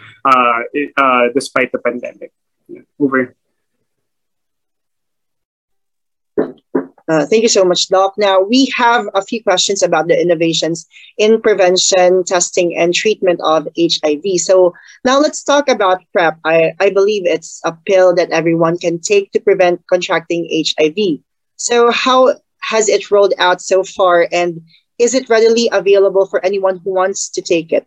despite 1.35 1.73
the 1.73 1.79
pandemic. 1.79 2.33
Over. 2.99 3.37
Uh, 7.07 7.27
thank 7.27 7.43
you 7.43 7.49
so 7.49 7.65
much, 7.65 7.89
Doc. 7.89 8.15
Now, 8.17 8.41
we 8.41 8.73
have 8.77 9.07
a 9.15 9.21
few 9.21 9.43
questions 9.43 9.83
about 9.83 10.09
the 10.09 10.19
innovations 10.19 10.87
in 11.19 11.41
prevention, 11.41 12.25
testing, 12.25 12.75
and 12.77 12.95
treatment 12.95 13.41
of 13.45 13.69
HIV. 13.79 14.41
So, 14.41 14.73
now 15.05 15.21
let's 15.21 15.43
talk 15.43 15.69
about 15.69 16.03
PrEP. 16.13 16.39
I, 16.45 16.73
I 16.81 16.91
believe 16.91 17.27
it's 17.27 17.61
a 17.65 17.77
pill 17.87 18.15
that 18.15 18.31
everyone 18.31 18.79
can 18.79 19.01
take 19.01 19.33
to 19.33 19.41
prevent 19.41 19.87
contracting 19.87 20.49
HIV. 20.51 21.21
So, 21.57 21.91
how 21.91 22.37
has 22.63 22.89
it 22.89 23.11
rolled 23.11 23.35
out 23.39 23.61
so 23.61 23.85
far, 23.85 24.27
and 24.33 24.63
is 24.99 25.15
it 25.15 25.29
readily 25.29 25.69
available 25.73 26.25
for 26.25 26.43
anyone 26.43 26.79
who 26.83 26.95
wants 26.95 27.29
to 27.31 27.43
take 27.43 27.71
it? 27.71 27.87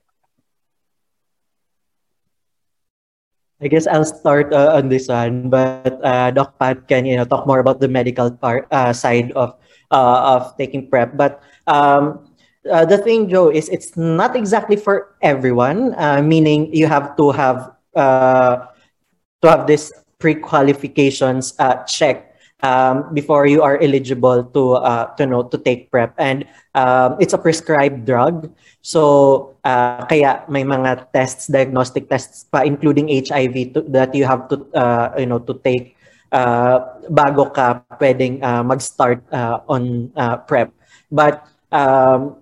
I 3.62 3.68
guess 3.68 3.88
I'll 3.88 4.06
start 4.06 4.54
uh, 4.54 4.78
on 4.78 4.90
this 4.90 5.08
one, 5.08 5.50
but 5.50 5.98
uh, 6.06 6.30
Doc 6.32 6.60
Pat 6.60 6.88
can 6.88 7.06
you 7.06 7.18
know 7.18 7.26
talk 7.26 7.48
more 7.48 7.58
about 7.60 7.80
the 7.80 7.88
medical 7.88 8.30
part 8.30 8.68
uh, 8.70 8.94
side 8.94 9.32
of 9.34 9.58
uh, 9.90 10.38
of 10.38 10.54
taking 10.58 10.90
prep. 10.90 11.18
But 11.18 11.42
um, 11.66 12.30
uh, 12.70 12.86
the 12.86 12.98
thing, 12.98 13.30
Joe, 13.30 13.50
is 13.50 13.70
it's 13.70 13.98
not 13.98 14.36
exactly 14.36 14.76
for 14.76 15.18
everyone. 15.22 15.98
Uh, 15.98 16.22
meaning 16.22 16.70
you 16.74 16.86
have 16.86 17.18
to 17.18 17.32
have 17.32 17.74
to 17.98 19.48
have 19.50 19.66
this 19.66 19.92
pre-qualifications 20.20 21.54
uh, 21.60 21.84
check 21.86 22.27
um, 22.64 23.14
before 23.14 23.46
you 23.46 23.62
are 23.62 23.78
eligible 23.82 24.44
to 24.54 24.82
uh, 24.82 25.14
to 25.16 25.26
know 25.26 25.44
to 25.44 25.58
take 25.58 25.92
prep, 25.92 26.14
and 26.18 26.46
um, 26.74 27.18
it's 27.20 27.34
a 27.34 27.38
prescribed 27.38 28.06
drug. 28.06 28.50
So 28.82 29.58
uh, 29.64 30.06
kaya 30.06 30.46
may 30.50 30.64
mga 30.64 31.12
tests, 31.14 31.48
diagnostic 31.48 32.10
tests 32.10 32.46
pa 32.50 32.64
including 32.64 33.10
HIV 33.10 33.74
to, 33.74 33.82
that 33.94 34.16
you 34.16 34.26
have 34.26 34.50
to 34.50 34.66
uh, 34.74 35.14
you 35.18 35.28
know 35.28 35.40
to 35.40 35.54
take 35.62 35.96
uh, 36.32 36.98
bago 37.10 37.54
ka 37.54 37.84
pwedeng 38.00 38.42
uh, 38.42 38.64
mag-start 38.64 39.22
uh, 39.32 39.62
on 39.70 40.12
uh, 40.16 40.38
prep. 40.48 40.74
But 41.12 41.46
um, 41.72 42.42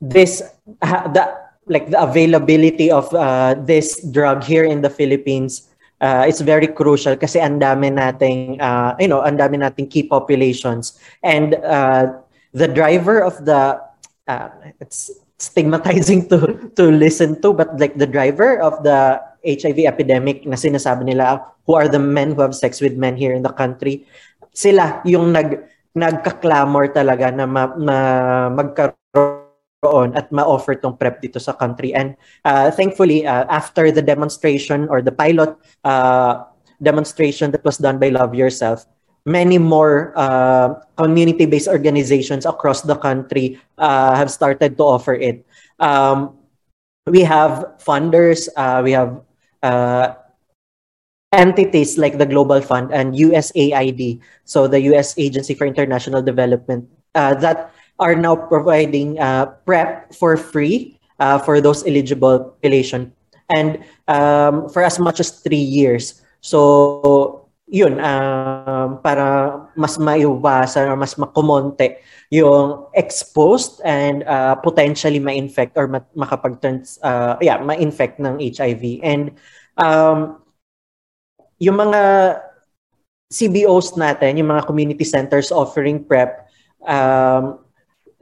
this 0.00 0.42
the 0.84 1.24
like 1.66 1.88
the 1.88 2.00
availability 2.00 2.90
of 2.90 3.08
uh, 3.14 3.56
this 3.56 4.04
drug 4.12 4.44
here 4.44 4.64
in 4.64 4.82
the 4.82 4.90
Philippines 4.90 5.68
uh, 6.04 6.28
it's 6.28 6.44
very 6.44 6.68
crucial 6.68 7.16
kasi 7.16 7.40
ang 7.40 7.56
dami 7.56 7.88
nating 7.88 8.60
uh, 8.60 8.92
you 9.00 9.08
know 9.08 9.24
ang 9.24 9.40
dami 9.40 9.56
nating 9.56 9.88
key 9.88 10.04
populations. 10.04 11.00
And 11.24 11.56
uh, 11.64 12.20
the 12.52 12.68
driver 12.68 13.24
of 13.24 13.40
the 13.48 13.80
uh, 14.28 14.48
it's 14.84 15.08
stigmatizing 15.40 16.28
to 16.28 16.68
to 16.76 16.92
listen 16.92 17.40
to 17.40 17.56
but 17.56 17.72
like 17.80 17.96
the 17.96 18.06
driver 18.06 18.60
of 18.60 18.84
the 18.84 19.18
HIV 19.44 19.88
epidemic 19.88 20.44
na 20.44 20.60
sinasabi 20.60 21.08
nila 21.08 21.42
who 21.64 21.74
are 21.74 21.88
the 21.88 22.00
men 22.00 22.36
who 22.36 22.44
have 22.44 22.54
sex 22.54 22.78
with 22.84 22.94
men 22.96 23.16
here 23.16 23.34
in 23.34 23.42
the 23.42 23.52
country 23.52 24.06
sila 24.54 25.02
yung 25.04 25.34
nag 25.34 25.68
nagka-clamor 25.94 26.90
talaga 26.90 27.30
na 27.30 27.46
ma, 27.46 27.70
ma, 27.70 27.98
magkaroon 28.50 29.43
at 30.16 30.32
ma-offer 30.32 30.74
tong 30.74 30.96
prep 30.96 31.20
dito 31.20 31.40
sa 31.40 31.52
country 31.52 31.92
and 31.92 32.16
uh, 32.44 32.70
thankfully 32.70 33.26
uh, 33.26 33.44
after 33.52 33.92
the 33.92 34.02
demonstration 34.02 34.88
or 34.88 35.02
the 35.02 35.12
pilot 35.12 35.52
uh, 35.84 36.44
demonstration 36.80 37.50
that 37.50 37.64
was 37.64 37.78
done 37.78 37.98
by 38.00 38.08
Love 38.08 38.34
Yourself 38.34 38.86
many 39.24 39.56
more 39.56 40.12
uh, 40.16 40.80
community-based 40.96 41.68
organizations 41.68 42.44
across 42.44 42.82
the 42.82 42.96
country 42.96 43.58
uh, 43.78 44.14
have 44.14 44.30
started 44.30 44.76
to 44.76 44.84
offer 44.84 45.14
it. 45.14 45.44
Um, 45.80 46.36
we 47.06 47.20
have 47.20 47.76
funders, 47.80 48.48
uh, 48.56 48.80
we 48.84 48.92
have 48.92 49.20
uh, 49.62 50.14
entities 51.32 51.98
like 51.98 52.18
the 52.18 52.26
Global 52.26 52.60
Fund 52.60 52.92
and 52.92 53.14
USAID, 53.14 54.20
so 54.44 54.68
the 54.68 54.80
U.S. 54.92 55.16
Agency 55.18 55.54
for 55.54 55.66
International 55.66 56.22
Development, 56.22 56.88
uh, 57.14 57.34
that 57.34 57.72
are 57.98 58.14
now 58.14 58.34
providing 58.34 59.18
uh, 59.18 59.46
PrEP 59.66 60.14
for 60.14 60.36
free 60.36 60.98
for 61.44 61.60
those 61.60 61.86
eligible 61.86 62.52
population 62.58 63.14
and 63.50 63.80
um, 64.08 64.68
for 64.68 64.82
as 64.82 64.98
much 64.98 65.20
as 65.20 65.30
three 65.40 65.62
years. 65.62 66.22
So 66.40 67.44
yun, 67.68 68.00
um, 68.00 69.00
para 69.00 69.56
mas 69.76 69.96
maiwasan 69.96 70.88
or 70.88 70.96
mas 70.96 71.16
makumonte 71.16 71.98
yung 72.28 72.86
exposed 72.92 73.80
and 73.84 74.22
uh, 74.24 74.54
potentially 74.60 75.18
ma-infect 75.18 75.76
or 75.76 75.88
ma- 75.88 76.12
makapag-turn, 76.16 76.84
uh, 77.02 77.36
yeah, 77.40 77.56
ma-infect 77.60 78.20
ng 78.20 78.40
HIV. 78.40 79.00
And 79.00 79.32
um, 79.80 80.44
yung 81.58 81.80
mga 81.80 82.02
CBOs 83.32 83.96
natin, 83.96 84.36
yung 84.36 84.52
mga 84.52 84.66
community 84.68 85.04
centers 85.04 85.48
offering 85.48 86.04
PrEP, 86.04 86.44
um, 86.84 87.63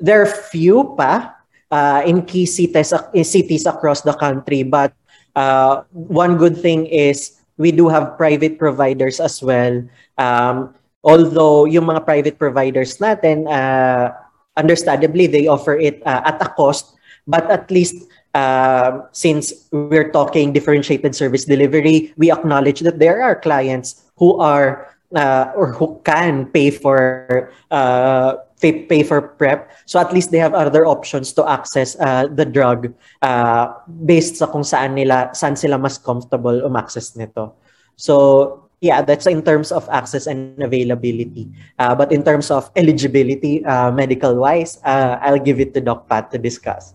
there 0.02 0.20
are 0.20 0.26
few 0.26 0.98
pa 0.98 1.38
uh, 1.70 2.02
in 2.04 2.26
key 2.26 2.44
cities, 2.44 2.92
in 3.14 3.22
cities 3.22 3.64
across 3.64 4.02
the 4.02 4.12
country. 4.12 4.66
But 4.66 4.92
uh, 5.38 5.86
one 5.94 6.36
good 6.36 6.58
thing 6.58 6.86
is 6.90 7.38
we 7.56 7.70
do 7.70 7.88
have 7.88 8.18
private 8.18 8.58
providers 8.58 9.22
as 9.22 9.40
well. 9.40 9.80
Um, 10.18 10.74
although 11.06 11.64
yung 11.64 11.86
mga 11.86 12.04
private 12.04 12.36
providers 12.38 12.98
natin, 12.98 13.46
uh, 13.46 14.10
understandably, 14.58 15.30
they 15.30 15.46
offer 15.46 15.78
it 15.78 16.02
uh, 16.04 16.26
at 16.26 16.42
a 16.42 16.50
cost, 16.50 16.98
but 17.26 17.48
at 17.48 17.70
least 17.70 18.10
uh, 18.34 19.06
since 19.12 19.68
we're 19.70 20.10
talking 20.10 20.52
differentiated 20.52 21.14
service 21.14 21.44
delivery, 21.44 22.12
we 22.18 22.30
acknowledge 22.30 22.80
that 22.80 22.98
there 22.98 23.22
are 23.22 23.38
clients 23.38 24.10
who 24.16 24.36
are 24.40 24.92
uh, 25.14 25.52
or 25.54 25.72
who 25.72 26.00
can 26.04 26.46
pay 26.46 26.70
for 26.70 27.52
uh, 27.70 28.36
pay, 28.62 28.86
pay 28.86 29.02
for 29.02 29.20
prep. 29.20 29.68
So 29.84 29.98
at 29.98 30.14
least 30.14 30.30
they 30.30 30.38
have 30.38 30.54
other 30.54 30.86
options 30.86 31.34
to 31.34 31.42
access 31.50 31.98
uh, 31.98 32.30
the 32.30 32.46
drug 32.46 32.94
uh, 33.20 33.74
based 34.06 34.38
sa 34.38 34.46
kung 34.46 34.62
saan 34.62 34.94
nila 34.94 35.34
saan 35.34 35.58
sila 35.58 35.76
mas 35.76 35.98
comfortable 35.98 36.62
um-access 36.64 37.18
nito. 37.18 37.58
So 37.98 38.70
yeah, 38.80 39.02
that's 39.02 39.26
in 39.26 39.42
terms 39.42 39.74
of 39.74 39.90
access 39.90 40.30
and 40.30 40.62
availability. 40.62 41.50
Uh, 41.78 41.94
but 41.94 42.14
in 42.14 42.22
terms 42.22 42.50
of 42.50 42.70
eligibility, 42.78 43.66
uh, 43.66 43.90
medical 43.90 44.38
wise, 44.38 44.78
uh, 44.86 45.18
I'll 45.20 45.42
give 45.42 45.60
it 45.60 45.74
to 45.74 45.80
Doc 45.82 46.08
Pat 46.08 46.30
to 46.30 46.38
discuss. 46.38 46.94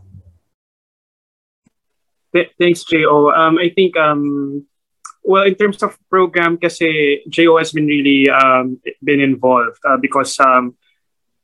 Th- 2.33 2.51
thanks, 2.59 2.83
Jo. 2.83 3.31
Um, 3.31 3.59
I 3.59 3.69
think 3.75 3.95
um, 3.95 4.65
well, 5.23 5.43
in 5.43 5.55
terms 5.55 5.83
of 5.83 5.99
program, 6.09 6.57
kasi 6.57 7.19
Jo 7.27 7.59
has 7.59 7.71
been 7.71 7.87
really 7.87 8.31
um, 8.31 8.79
been 9.03 9.19
involved 9.19 9.79
uh, 9.83 9.99
because 9.99 10.39
um, 10.39 10.75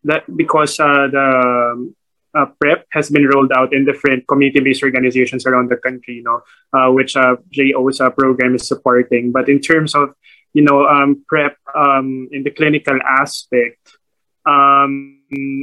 that 0.04 0.24
because 0.36 0.80
uh, 0.80 1.08
the 1.12 1.94
uh, 2.36 2.46
PrEP 2.60 2.86
has 2.92 3.10
been 3.10 3.28
rolled 3.28 3.52
out 3.56 3.74
in 3.74 3.86
different 3.86 4.28
community-based 4.28 4.84
organizations 4.84 5.46
around 5.46 5.70
the 5.70 5.78
country, 5.78 6.16
you 6.16 6.24
know, 6.24 6.42
uh, 6.74 6.92
which 6.92 7.16
uh, 7.16 7.36
JO's 7.52 8.02
uh, 8.02 8.10
program 8.10 8.56
is 8.56 8.68
supporting. 8.68 9.32
But 9.32 9.50
in 9.50 9.60
terms 9.60 9.94
of, 9.96 10.16
you 10.54 10.64
know, 10.64 10.86
um, 10.88 11.24
PrEP 11.28 11.56
um, 11.76 12.30
in 12.32 12.44
the 12.44 12.52
clinical 12.52 13.00
aspect, 13.04 13.98
um, 14.46 15.22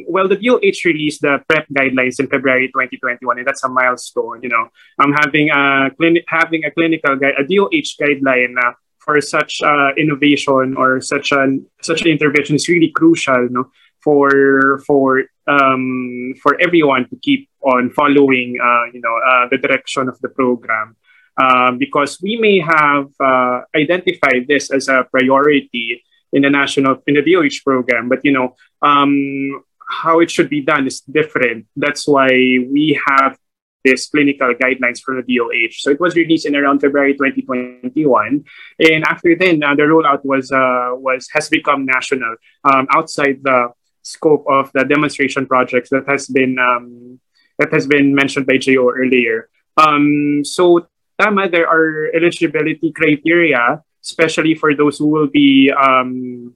well, 0.09 0.27
the 0.27 0.37
DOH 0.37 0.89
released 0.89 1.21
the 1.21 1.39
PrEP 1.49 1.67
guidelines 1.69 2.19
in 2.19 2.29
February 2.29 2.69
2021, 2.69 3.39
and 3.39 3.47
that's 3.47 3.63
a 3.63 3.69
milestone. 3.69 4.43
You 4.43 4.49
know, 4.49 4.69
I'm 4.99 5.13
having 5.13 5.51
a 5.51 5.91
clinic, 5.97 6.25
having 6.29 6.65
a 6.65 6.71
clinical 6.71 7.17
guide, 7.17 7.35
a 7.39 7.45
DOH 7.45 7.97
guideline 8.01 8.55
uh, 8.57 8.73
for 8.99 9.21
such 9.21 9.61
uh, 9.63 9.91
innovation 9.97 10.75
or 10.77 11.01
such 11.01 11.33
an 11.33 11.67
such 11.83 12.03
an 12.03 12.09
intervention 12.09 12.57
is 12.57 12.69
really 12.69 12.91
crucial. 12.91 13.43
You 13.43 13.51
know, 13.51 13.71
for 14.03 14.83
for 14.87 15.25
um, 15.47 16.35
for 16.43 16.61
everyone 16.61 17.09
to 17.09 17.17
keep 17.17 17.49
on 17.63 17.91
following 17.91 18.59
uh, 18.63 18.85
you 18.93 19.01
know 19.01 19.17
uh, 19.31 19.49
the 19.51 19.59
direction 19.59 20.09
of 20.09 20.19
the 20.21 20.29
program. 20.29 20.97
Uh, 21.41 21.73
because 21.73 22.21
we 22.21 22.37
may 22.37 22.59
have 22.59 23.09
uh, 23.19 23.61
identified 23.75 24.45
this 24.47 24.71
as 24.71 24.89
a 24.89 25.07
priority 25.11 26.03
in 26.33 26.43
the 26.43 26.51
national 26.51 27.03
in 27.07 27.15
the 27.15 27.23
DOH 27.23 27.65
program 27.65 28.09
but 28.11 28.21
you 28.25 28.33
know 28.33 28.55
um, 28.83 29.63
how 29.91 30.21
it 30.21 30.31
should 30.31 30.49
be 30.49 30.61
done 30.61 30.87
is 30.87 31.01
different. 31.01 31.67
That's 31.77 32.07
why 32.07 32.29
we 32.29 32.99
have 33.09 33.37
this 33.85 34.09
clinical 34.09 34.55
guidelines 34.55 35.01
for 35.01 35.21
the 35.21 35.37
DOH. 35.37 35.75
So 35.79 35.91
it 35.91 36.01
was 36.01 36.15
released 36.15 36.47
in 36.47 36.55
around 36.55 36.81
February 36.81 37.15
2021, 37.15 38.45
and 38.79 39.05
after 39.05 39.35
then, 39.37 39.63
uh, 39.63 39.75
the 39.75 39.83
rollout 39.83 40.25
was 40.25 40.53
uh, 40.53 40.91
was 40.93 41.29
has 41.33 41.49
become 41.49 41.87
national 41.87 42.37
um, 42.65 42.87
outside 42.95 43.41
the 43.43 43.69
scope 44.03 44.45
of 44.49 44.71
the 44.73 44.85
demonstration 44.85 45.47
projects 45.47 45.91
that 45.91 46.05
has 46.09 46.27
been 46.27 46.59
um, 46.59 47.21
that 47.59 47.73
has 47.73 47.87
been 47.87 48.15
mentioned 48.15 48.47
by 48.47 48.57
Jo 48.57 48.91
earlier. 48.91 49.49
Um, 49.77 50.43
so 50.45 50.89
tama, 51.21 51.49
there 51.49 51.69
are 51.69 52.09
eligibility 52.15 52.93
criteria, 52.93 53.83
especially 54.03 54.55
for 54.55 54.75
those 54.75 54.99
who 54.99 55.07
will 55.07 55.29
be 55.29 55.71
um, 55.71 56.55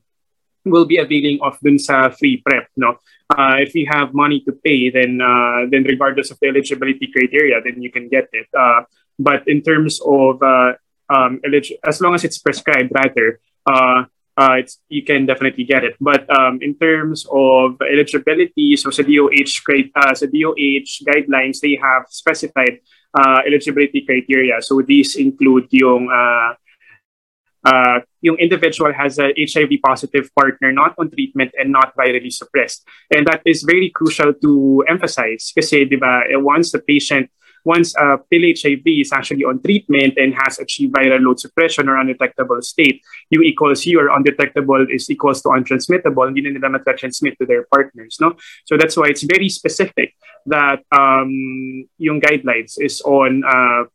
will 0.64 0.88
be 0.88 0.96
availing 0.96 1.38
of 1.42 1.60
dun 1.60 1.78
sa 1.78 2.08
free 2.08 2.40
prep. 2.40 2.68
No, 2.76 2.96
uh, 3.36 3.60
if 3.60 3.74
you 3.74 3.86
have 3.90 4.14
money 4.14 4.40
to 4.48 4.52
pay, 4.52 4.88
then 4.88 5.20
uh, 5.20 5.68
then 5.68 5.84
regardless 5.84 6.30
of 6.30 6.40
the 6.40 6.48
eligibility 6.48 7.08
criteria, 7.12 7.60
then 7.60 7.82
you 7.82 7.92
can 7.92 8.08
get 8.08 8.28
it. 8.32 8.48
Uh, 8.56 8.88
but 9.18 9.46
in 9.46 9.60
terms 9.60 10.00
of 10.00 10.42
uh, 10.42 10.72
um, 11.12 11.40
as 11.84 12.00
long 12.00 12.14
as 12.14 12.24
it's 12.24 12.38
prescribed, 12.38 12.90
rather, 12.94 13.40
uh, 13.66 14.04
uh, 14.36 14.54
it's, 14.58 14.80
you 14.88 15.02
can 15.02 15.26
definitely 15.26 15.64
get 15.64 15.84
it. 15.84 15.94
But 16.00 16.28
um, 16.30 16.58
in 16.60 16.74
terms 16.74 17.26
of 17.30 17.80
eligibility, 17.80 18.76
so 18.76 18.90
sa 18.90 19.02
DOH, 19.02 19.62
uh, 19.94 20.14
sa 20.14 20.26
DOH 20.26 21.06
guidelines, 21.06 21.60
they 21.60 21.78
have 21.80 22.06
specified 22.08 22.80
uh, 23.14 23.40
eligibility 23.46 24.02
criteria. 24.02 24.60
So 24.60 24.82
these 24.82 25.16
include 25.16 25.68
yung 25.70 26.10
uh, 26.10 26.54
uh, 27.64 28.00
yung 28.20 28.36
individual 28.36 28.92
has 28.92 29.18
a 29.18 29.32
HIV 29.36 29.80
positive 29.84 30.28
partner 30.34 30.72
not 30.72 30.94
on 30.98 31.10
treatment 31.10 31.52
and 31.58 31.72
not 31.72 31.94
virally 31.96 32.32
suppressed. 32.32 32.86
And 33.14 33.26
that 33.26 33.42
is 33.46 33.62
very 33.62 33.90
crucial 33.90 34.34
to 34.34 34.84
emphasize 34.88 35.52
di 35.54 35.96
ba, 35.96 36.22
once 36.42 36.72
the 36.72 36.80
patient 36.80 37.30
once 37.64 37.96
a 37.96 38.18
pill 38.30 38.44
HIV 38.44 38.84
is 38.84 39.12
actually 39.12 39.44
on 39.44 39.60
treatment 39.60 40.14
and 40.16 40.34
has 40.36 40.58
achieved 40.58 40.94
viral 40.94 41.24
load 41.24 41.40
suppression 41.40 41.88
or 41.88 41.98
undetectable 41.98 42.60
state, 42.62 43.00
U 43.30 43.40
equals 43.40 43.84
U 43.86 44.00
or 44.00 44.08
undetectable 44.08 44.86
is 44.88 45.10
equals 45.10 45.42
to 45.42 45.48
untransmittable, 45.48 46.26
hindi 46.28 46.42
na 46.42 46.60
nila 46.60 46.84
transmit 46.84 47.38
to 47.40 47.46
their 47.46 47.64
partners. 47.72 48.18
No? 48.20 48.36
So 48.64 48.76
that's 48.76 48.96
why 48.96 49.08
it's 49.08 49.24
very 49.24 49.48
specific 49.48 50.14
that 50.46 50.84
um, 50.92 51.88
yung 51.98 52.20
guidelines 52.20 52.76
is 52.78 53.00
on 53.00 53.42
uh, 53.44 53.88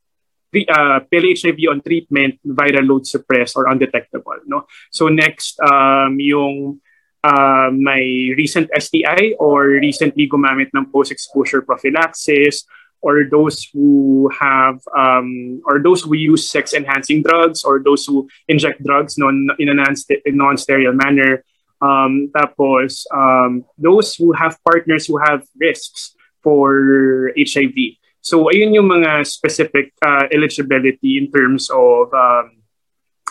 uh, 0.58 1.00
pill 1.12 1.26
HIV 1.30 1.60
on 1.70 1.82
treatment, 1.82 2.42
viral 2.46 2.90
load 2.90 3.06
suppressed 3.06 3.56
or 3.56 3.70
undetectable. 3.70 4.42
No? 4.48 4.66
So 4.92 5.08
next, 5.08 5.60
um, 5.62 6.18
yung 6.20 6.82
uh, 7.24 7.70
may 7.72 8.34
recent 8.36 8.70
STI 8.74 9.36
or 9.40 9.78
recently 9.78 10.28
gumamit 10.28 10.72
ng 10.74 10.88
post-exposure 10.92 11.62
prophylaxis 11.62 12.66
or 13.02 13.24
those 13.30 13.68
who 13.74 14.30
have 14.40 14.82
um, 14.98 15.62
or 15.66 15.80
those 15.82 16.02
who 16.02 16.16
use 16.16 16.50
sex 16.50 16.74
enhancing 16.74 17.24
drugs 17.24 17.64
or 17.64 17.80
those 17.80 18.06
who 18.06 18.28
inject 18.48 18.84
drugs 18.84 19.18
non, 19.18 19.48
in 19.60 19.70
a 19.70 19.76
non-sterile 20.32 20.94
manner. 20.94 21.44
Um, 21.82 22.30
tapos 22.36 23.08
um, 23.16 23.64
those 23.78 24.16
who 24.16 24.34
have 24.34 24.60
partners 24.68 25.08
who 25.08 25.18
have 25.18 25.48
risks 25.56 26.14
for 26.44 27.32
HIV 27.40 28.00
so 28.20 28.52
ayun 28.52 28.76
yung 28.76 28.92
mga 28.92 29.24
specific 29.24 29.96
uh, 30.04 30.28
eligibility 30.32 31.18
in 31.18 31.32
terms 31.32 31.72
of 31.72 32.12
um, 32.12 32.60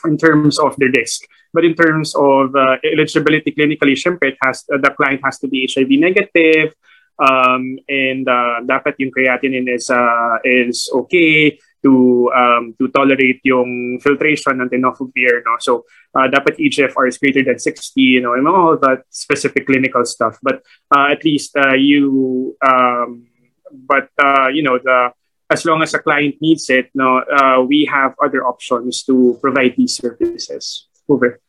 in 0.09 0.17
terms 0.17 0.59
of 0.59 0.77
the 0.81 0.89
risk. 0.91 1.23
But 1.53 1.65
in 1.65 1.75
terms 1.75 2.13
of 2.15 2.55
uh, 2.55 2.77
eligibility 2.85 3.53
clinically, 3.53 3.97
syempre, 3.97 4.37
it 4.37 4.39
has, 4.45 4.65
uh, 4.69 4.77
the 4.77 4.93
client 4.93 5.25
has 5.25 5.39
to 5.41 5.49
be 5.49 5.65
HIV 5.65 5.89
negative, 5.97 6.77
um, 7.19 7.79
and 7.89 8.27
uh, 8.29 8.63
dapat 8.63 8.95
yung 8.99 9.11
creatinine 9.11 9.69
is, 9.75 9.91
uh, 9.91 10.39
is 10.45 10.89
okay 10.95 11.59
to 11.83 12.31
um, 12.35 12.75
to 12.79 12.89
tolerate 12.91 13.41
yung 13.47 13.99
filtration 14.03 14.59
ng 14.59 14.71
tenofovir. 14.71 15.43
No? 15.47 15.59
So, 15.63 15.87
uh, 16.15 16.27
dapat 16.27 16.59
EGFR 16.59 17.07
is 17.07 17.19
greater 17.19 17.45
than 17.45 17.59
60, 17.59 18.01
you 18.01 18.21
know, 18.21 18.35
and 18.35 18.47
all 18.49 18.77
that 18.79 19.07
specific 19.11 19.67
clinical 19.67 20.05
stuff. 20.05 20.39
But 20.43 20.63
uh, 20.91 21.15
at 21.15 21.23
least 21.25 21.55
uh, 21.57 21.75
you, 21.75 22.57
um, 22.67 23.27
but, 23.71 24.11
uh, 24.19 24.49
you 24.49 24.63
know, 24.63 24.79
the 24.79 25.13
as 25.51 25.65
long 25.65 25.83
as 25.83 25.95
a 25.95 25.99
client 25.99 26.37
needs 26.41 26.69
it, 26.69 26.91
no, 26.95 27.25
uh, 27.25 27.63
we 27.63 27.87
have 27.87 28.15
other 28.23 28.45
options 28.45 29.03
to 29.05 29.39
provide 29.41 29.75
these 29.77 29.97
services. 29.97 30.87
Over. 31.09 31.41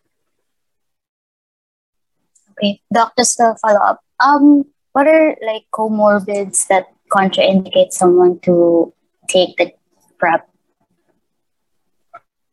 Okay, 2.56 2.80
Doc, 2.88 3.12
just 3.18 3.36
to 3.38 3.56
follow 3.60 3.84
up. 3.84 4.00
Um, 4.24 4.64
what 4.94 5.08
are 5.08 5.36
like 5.46 5.66
comorbids 5.72 6.68
that 6.68 6.88
contraindicate 7.10 7.92
someone 7.92 8.40
to 8.40 8.94
take 9.28 9.58
the 9.58 9.74
PrEP? 10.18 10.48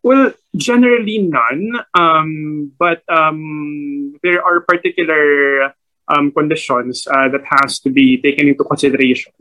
Well, 0.03 0.32
generally 0.55 1.18
none. 1.18 1.82
Um, 1.95 2.72
but 2.78 3.03
um, 3.09 4.16
there 4.22 4.45
are 4.45 4.61
particular 4.61 5.74
um, 6.09 6.30
conditions 6.30 7.07
uh, 7.11 7.28
that 7.28 7.43
has 7.45 7.80
to 7.80 7.91
be 7.91 8.20
taken 8.22 8.49
into 8.49 8.64
consideration. 8.64 9.32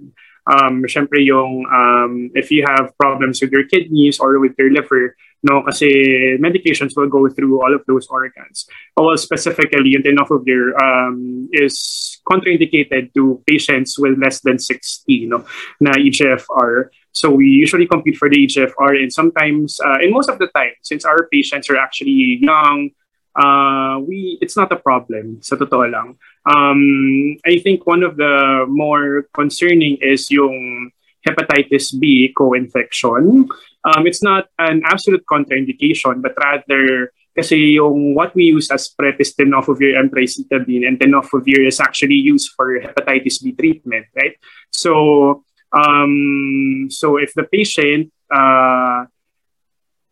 Um, 0.45 0.85
syempre 0.85 1.25
yung 1.25 1.65
um, 1.73 2.29
if 2.37 2.53
you 2.53 2.65
have 2.69 2.93
problems 3.01 3.41
with 3.41 3.49
your 3.49 3.65
kidneys 3.65 4.19
or 4.19 4.37
with 4.37 4.53
your 4.57 4.69
liver, 4.69 5.17
no 5.45 5.61
kasi 5.61 5.87
medications 6.41 6.97
will 6.97 7.09
go 7.09 7.29
through 7.29 7.61
all 7.61 7.73
of 7.73 7.85
those 7.85 8.09
organs. 8.09 8.65
Well 8.97 9.15
specifically 9.17 9.93
tenofovir 10.01 10.73
um, 10.81 11.47
is 11.53 12.17
contraindicated 12.25 13.13
to 13.13 13.41
patients 13.45 14.01
with 14.01 14.17
less 14.17 14.41
than 14.41 14.57
60 14.57 15.29
no 15.29 15.45
na 15.79 15.93
EGFR 15.93 16.89
so 17.13 17.29
we 17.31 17.45
usually 17.45 17.87
compete 17.87 18.17
for 18.17 18.27
the 18.27 18.35
EGFR 18.35 18.97
and 18.97 19.13
sometimes 19.13 19.79
uh, 19.79 20.01
and 20.01 20.11
most 20.11 20.27
of 20.27 20.41
the 20.41 20.49
time 20.51 20.73
since 20.81 21.05
our 21.05 21.29
patients 21.31 21.69
are 21.69 21.77
actually 21.77 22.41
young 22.41 22.89
uh, 23.35 23.99
we 23.99 24.37
it's 24.41 24.57
not 24.57 24.71
a 24.71 24.79
problem 24.79 25.43
sa 25.43 25.55
totoo 25.55 25.85
lang. 25.91 26.17
Um, 26.47 27.37
I 27.45 27.59
think 27.59 27.85
one 27.85 28.03
of 28.03 28.17
the 28.17 28.65
more 28.67 29.27
concerning 29.35 29.99
is 30.01 30.31
yung 30.31 30.91
hepatitis 31.25 31.91
B 31.97 32.31
co-infection 32.31 33.49
um, 33.85 34.07
it's 34.07 34.23
not 34.23 34.49
an 34.57 34.81
absolute 34.83 35.23
contraindication, 35.29 36.21
but 36.21 36.33
rather 36.41 37.13
kasi 37.35 37.75
yung 37.75 38.15
what 38.15 38.33
we 38.33 38.55
use 38.55 38.71
as 38.71 38.87
PrEP 38.87 39.19
is 39.19 39.35
tenofovir 39.35 39.99
and 39.99 40.09
emtricitabine, 40.09 40.87
and 40.87 40.95
tenofovir 40.97 41.67
is 41.67 41.83
actually 41.83 42.15
used 42.15 42.55
for 42.55 42.79
hepatitis 42.79 43.43
B 43.43 43.51
treatment, 43.51 44.07
right? 44.15 44.39
So, 44.71 45.43
um, 45.75 46.87
so 46.89 47.17
if 47.19 47.35
the 47.35 47.43
patient 47.43 48.11
uh, 48.31 49.03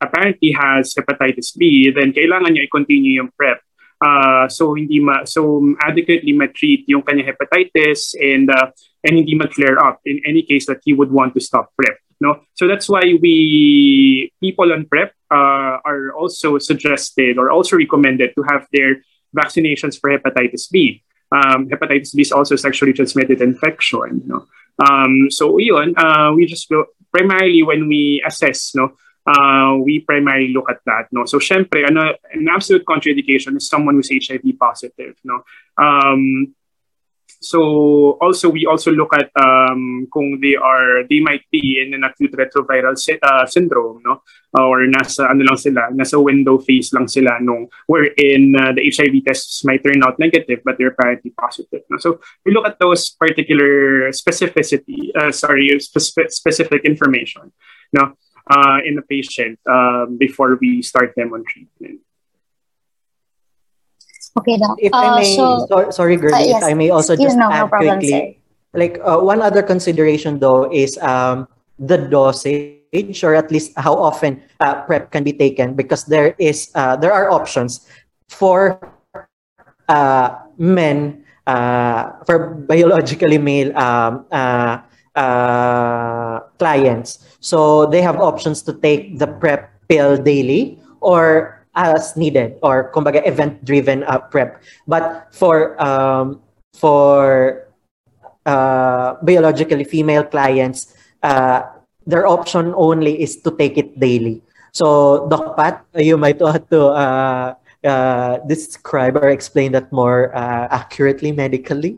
apparently 0.04 0.52
has 0.52 0.94
hepatitis 0.94 1.56
B, 1.56 1.96
then 1.96 2.12
kailangan 2.12 2.52
niya 2.52 2.68
i-continue 2.68 3.24
yung 3.24 3.32
PrEP. 3.32 3.64
Uh, 4.04 4.52
so 4.52 4.76
hindi 4.76 5.00
ma 5.00 5.24
so 5.24 5.64
adequately 5.80 6.36
ma-treat 6.36 6.84
yung 6.92 7.08
kanya 7.08 7.24
hepatitis 7.24 8.12
and 8.20 8.52
uh, 8.52 8.68
and 9.00 9.16
hindi 9.16 9.32
mag-flare 9.32 9.80
up 9.80 10.04
in 10.04 10.20
any 10.28 10.44
case 10.44 10.68
that 10.68 10.84
he 10.84 10.92
would 10.92 11.08
want 11.08 11.32
to 11.32 11.40
stop 11.40 11.72
PrEP. 11.80 11.96
No, 12.24 12.40
so 12.56 12.72
that's 12.72 12.88
why 12.88 13.04
we 13.20 14.32
people 14.40 14.72
on 14.72 14.88
PrEP 14.88 15.12
uh, 15.28 15.84
are 15.84 16.16
also 16.16 16.58
suggested 16.58 17.38
or 17.38 17.52
also 17.52 17.76
recommended 17.76 18.32
to 18.36 18.42
have 18.48 18.64
their 18.72 19.04
vaccinations 19.36 20.00
for 20.00 20.08
hepatitis 20.08 20.72
B. 20.72 21.04
Um, 21.36 21.68
hepatitis 21.68 22.16
B 22.16 22.22
is 22.22 22.32
also 22.32 22.56
sexually 22.56 22.94
transmitted 22.94 23.42
infection. 23.42 24.24
No, 24.24 24.48
um, 24.80 25.28
so 25.30 25.58
yun, 25.60 25.96
uh, 25.98 26.32
we 26.32 26.46
just 26.46 26.70
go 26.70 26.86
primarily 27.12 27.62
when 27.62 27.90
we 27.90 28.24
assess, 28.26 28.72
no, 28.74 28.96
uh, 29.28 29.76
we 29.84 30.00
primarily 30.00 30.54
look 30.54 30.70
at 30.70 30.80
that. 30.86 31.12
No, 31.12 31.26
so 31.26 31.40
syempre, 31.40 31.84
ano, 31.84 32.16
an 32.32 32.48
absolute 32.48 32.86
contraindication 32.86 33.58
is 33.58 33.68
someone 33.68 33.96
who's 33.96 34.16
HIV 34.16 34.48
positive. 34.58 35.20
No, 35.28 35.44
um, 35.76 36.56
so 37.44 38.16
also 38.24 38.48
we 38.48 38.66
also 38.66 38.90
look 38.92 39.12
at 39.12 39.28
um, 39.36 40.08
kung 40.08 40.40
they 40.40 40.56
are 40.56 41.04
they 41.12 41.20
might 41.20 41.44
be 41.52 41.84
in 41.84 41.94
an 41.94 42.08
acute 42.08 42.32
retroviral 42.32 42.96
sy- 42.98 43.20
uh, 43.22 43.46
syndrome 43.46 44.00
no? 44.06 44.24
Or 44.56 44.86
nasa 44.88 45.28
ano 45.28 45.44
lang 45.44 45.60
sila 45.60 45.92
nasa 45.92 46.16
window 46.24 46.58
phase 46.58 46.96
lang 46.96 47.12
sila 47.12 47.44
nung 47.44 47.68
wherein 47.92 48.56
uh, 48.56 48.72
the 48.72 48.88
HIV 48.88 49.28
tests 49.28 49.68
might 49.68 49.84
turn 49.84 50.00
out 50.08 50.16
negative 50.18 50.64
but 50.64 50.80
they're 50.80 50.96
apparently 50.96 51.36
positive 51.36 51.84
no? 51.92 52.00
so 52.00 52.24
we 52.48 52.56
look 52.56 52.66
at 52.66 52.80
those 52.80 53.12
particular 53.12 54.08
specificity 54.16 55.12
uh, 55.20 55.32
sorry 55.32 55.68
specific, 55.84 56.32
specific 56.32 56.82
information 56.88 57.52
no? 57.92 58.16
Uh, 58.48 58.80
in 58.84 58.96
the 58.96 59.06
patient 59.08 59.60
um, 59.68 60.16
before 60.16 60.56
we 60.60 60.82
start 60.82 61.12
them 61.16 61.36
on 61.36 61.44
treatment 61.48 62.00
Okay. 64.38 64.58
If 64.80 64.94
uh, 64.94 64.98
I 64.98 65.20
may, 65.22 65.36
so, 65.36 65.66
so, 65.70 65.90
sorry, 65.92 66.18
girl, 66.18 66.34
uh, 66.34 66.40
yes, 66.40 66.64
if 66.64 66.64
I 66.64 66.74
may 66.74 66.90
also 66.90 67.16
just 67.16 67.38
no, 67.38 67.52
add 67.52 67.62
no 67.62 67.68
problem, 67.68 68.00
quickly. 68.00 68.10
sir. 68.10 68.34
Like 68.74 68.98
uh, 69.06 69.20
one 69.20 69.42
other 69.42 69.62
consideration 69.62 70.40
though 70.40 70.66
is 70.74 70.98
um, 70.98 71.48
the 71.78 71.98
dosage, 71.98 73.24
or 73.24 73.36
at 73.36 73.52
least 73.52 73.78
how 73.78 73.94
often 73.94 74.42
uh, 74.60 74.82
prep 74.90 75.12
can 75.12 75.24
be 75.24 75.34
taken, 75.34 75.76
because 75.76 76.06
there 76.06 76.34
is 76.40 76.72
uh, 76.74 76.96
there 76.98 77.14
are 77.14 77.30
options 77.30 77.86
for 78.30 78.82
uh, 79.88 80.30
men 80.58 81.24
uh, 81.46 82.18
for 82.26 82.50
biologically 82.66 83.38
male 83.38 83.70
um, 83.78 84.26
uh, 84.32 84.82
uh, 85.14 86.40
clients. 86.58 87.38
So 87.40 87.86
they 87.86 88.02
have 88.02 88.18
options 88.18 88.64
to 88.64 88.74
take 88.74 89.20
the 89.20 89.28
prep 89.28 89.70
pill 89.88 90.18
daily 90.18 90.80
or 91.02 91.63
as 91.76 92.16
needed 92.16 92.58
or 92.62 92.92
kumbaga 92.94 93.26
event 93.26 93.64
driven 93.66 94.04
uh, 94.04 94.20
prep 94.20 94.62
but 94.88 95.28
for 95.34 95.74
um, 95.82 96.42
for 96.74 97.68
uh, 98.46 99.16
biologically 99.22 99.84
female 99.84 100.24
clients 100.24 100.94
uh, 101.24 101.64
their 102.06 102.28
option 102.28 102.74
only 102.78 103.22
is 103.22 103.42
to 103.42 103.52
take 103.58 103.78
it 103.78 104.00
daily 104.00 104.42
so 104.72 105.28
doc 105.30 105.58
pat 105.58 105.86
you 105.98 106.18
might 106.18 106.40
want 106.40 106.70
to 106.70 106.94
uh, 106.94 107.54
uh, 107.84 108.38
describe 108.48 109.18
or 109.18 109.30
explain 109.30 109.72
that 109.72 109.92
more 109.92 110.30
uh, 110.36 110.68
accurately 110.70 111.32
medically 111.32 111.98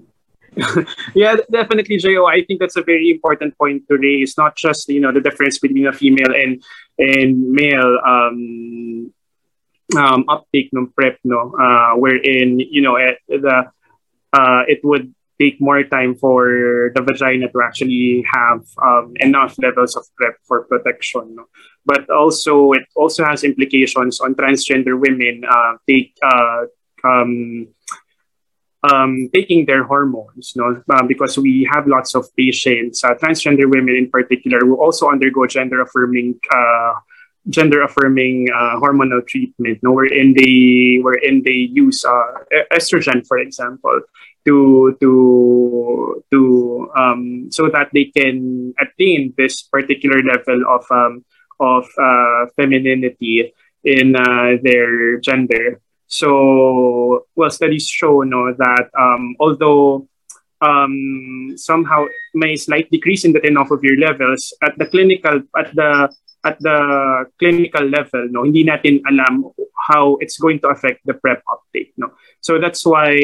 yeah, 1.16 1.36
definitely, 1.52 1.98
Jo. 1.98 2.28
I 2.28 2.44
think 2.46 2.60
that's 2.60 2.78
a 2.78 2.82
very 2.82 3.10
important 3.10 3.58
point 3.58 3.84
to 3.90 3.98
raise. 3.98 4.38
Not 4.38 4.56
just 4.56 4.88
you 4.88 5.02
know 5.02 5.12
the 5.12 5.20
difference 5.20 5.60
between 5.60 5.88
a 5.88 5.94
female 5.94 6.32
and 6.32 6.64
and 6.98 7.52
male 7.52 8.00
um, 8.08 9.12
um, 9.94 10.26
uptake 10.26 10.74
ng 10.74 10.90
prep 10.98 11.22
no 11.24 11.54
uh, 11.54 11.94
wherein 11.94 12.58
you 12.58 12.82
know 12.82 12.96
it, 12.98 13.22
eh, 13.30 13.38
the 13.38 13.58
uh, 14.34 14.64
it 14.66 14.82
would 14.84 15.14
take 15.38 15.60
more 15.60 15.84
time 15.84 16.16
for 16.16 16.92
the 16.96 17.02
vagina 17.04 17.52
to 17.52 17.60
actually 17.62 18.24
have 18.34 18.64
um, 18.82 19.12
enough 19.20 19.54
levels 19.60 19.96
of 19.96 20.08
prep 20.18 20.40
for 20.48 20.64
protection 20.66 21.36
no? 21.36 21.46
but 21.86 22.10
also 22.10 22.72
it 22.72 22.88
also 22.96 23.24
has 23.24 23.44
implications 23.44 24.20
on 24.20 24.34
transgender 24.34 24.98
women 24.98 25.44
uh, 25.46 25.78
take 25.86 26.16
uh, 26.24 26.66
um, 27.04 27.68
um, 28.92 29.30
taking 29.34 29.66
their 29.66 29.84
hormones, 29.84 30.54
no, 30.56 30.82
uh, 30.90 31.04
because 31.04 31.38
we 31.38 31.68
have 31.72 31.88
lots 31.88 32.16
of 32.16 32.28
patients, 32.36 33.04
uh, 33.04 33.14
transgender 33.16 33.70
women 33.70 33.96
in 33.96 34.10
particular, 34.10 34.60
who 34.60 34.76
also 34.76 35.10
undergo 35.10 35.46
gender 35.48 35.82
affirming 35.82 36.40
uh, 36.54 36.94
gender 37.50 37.82
affirming 37.84 38.50
uh, 38.50 38.80
hormonal 38.82 39.26
treatment, 39.28 39.80
no, 39.84 39.92
wherein 39.92 40.34
they 40.34 40.98
wherein 41.02 41.44
they 41.44 41.70
use 41.72 42.04
uh, 42.06 42.44
estrogen, 42.74 43.26
for 43.28 43.38
example, 43.38 44.02
to 44.46 44.98
to 45.00 46.24
to 46.32 46.92
um, 46.98 47.50
so 47.52 47.70
that 47.70 47.90
they 47.94 48.06
can 48.06 48.74
attain 48.80 49.34
this 49.38 49.64
particular 49.64 50.22
level 50.24 50.64
of 50.70 50.86
um, 50.90 51.24
of 51.60 51.86
uh, 52.02 52.46
femininity 52.56 53.54
in 53.84 54.16
uh, 54.16 54.58
their 54.64 55.18
gender. 55.20 55.80
So, 56.08 57.26
well, 57.36 57.50
studies 57.50 57.88
show 57.88 58.22
no, 58.22 58.54
that 58.54 58.90
um, 58.98 59.36
although 59.40 60.08
um, 60.62 61.54
somehow 61.58 62.06
may 62.34 62.56
slight 62.56 62.90
decrease 62.92 63.26
in 63.26 63.34
the 63.34 63.40
tenofovir 63.40 64.00
levels 64.00 64.54
at 64.62 64.78
the 64.78 64.86
clinical 64.86 65.42
at 65.58 65.74
the 65.76 66.10
at 66.46 66.62
the 66.62 67.26
clinical 67.40 67.84
level, 67.90 68.30
no, 68.30 68.44
hindi 68.46 68.64
natin 68.64 69.02
alam 69.10 69.50
how 69.90 70.18
it's 70.22 70.38
going 70.38 70.62
to 70.62 70.70
affect 70.70 71.02
the 71.06 71.14
PrEP 71.14 71.42
uptake. 71.50 71.94
No, 71.98 72.14
so 72.40 72.62
that's 72.62 72.86
why 72.86 73.18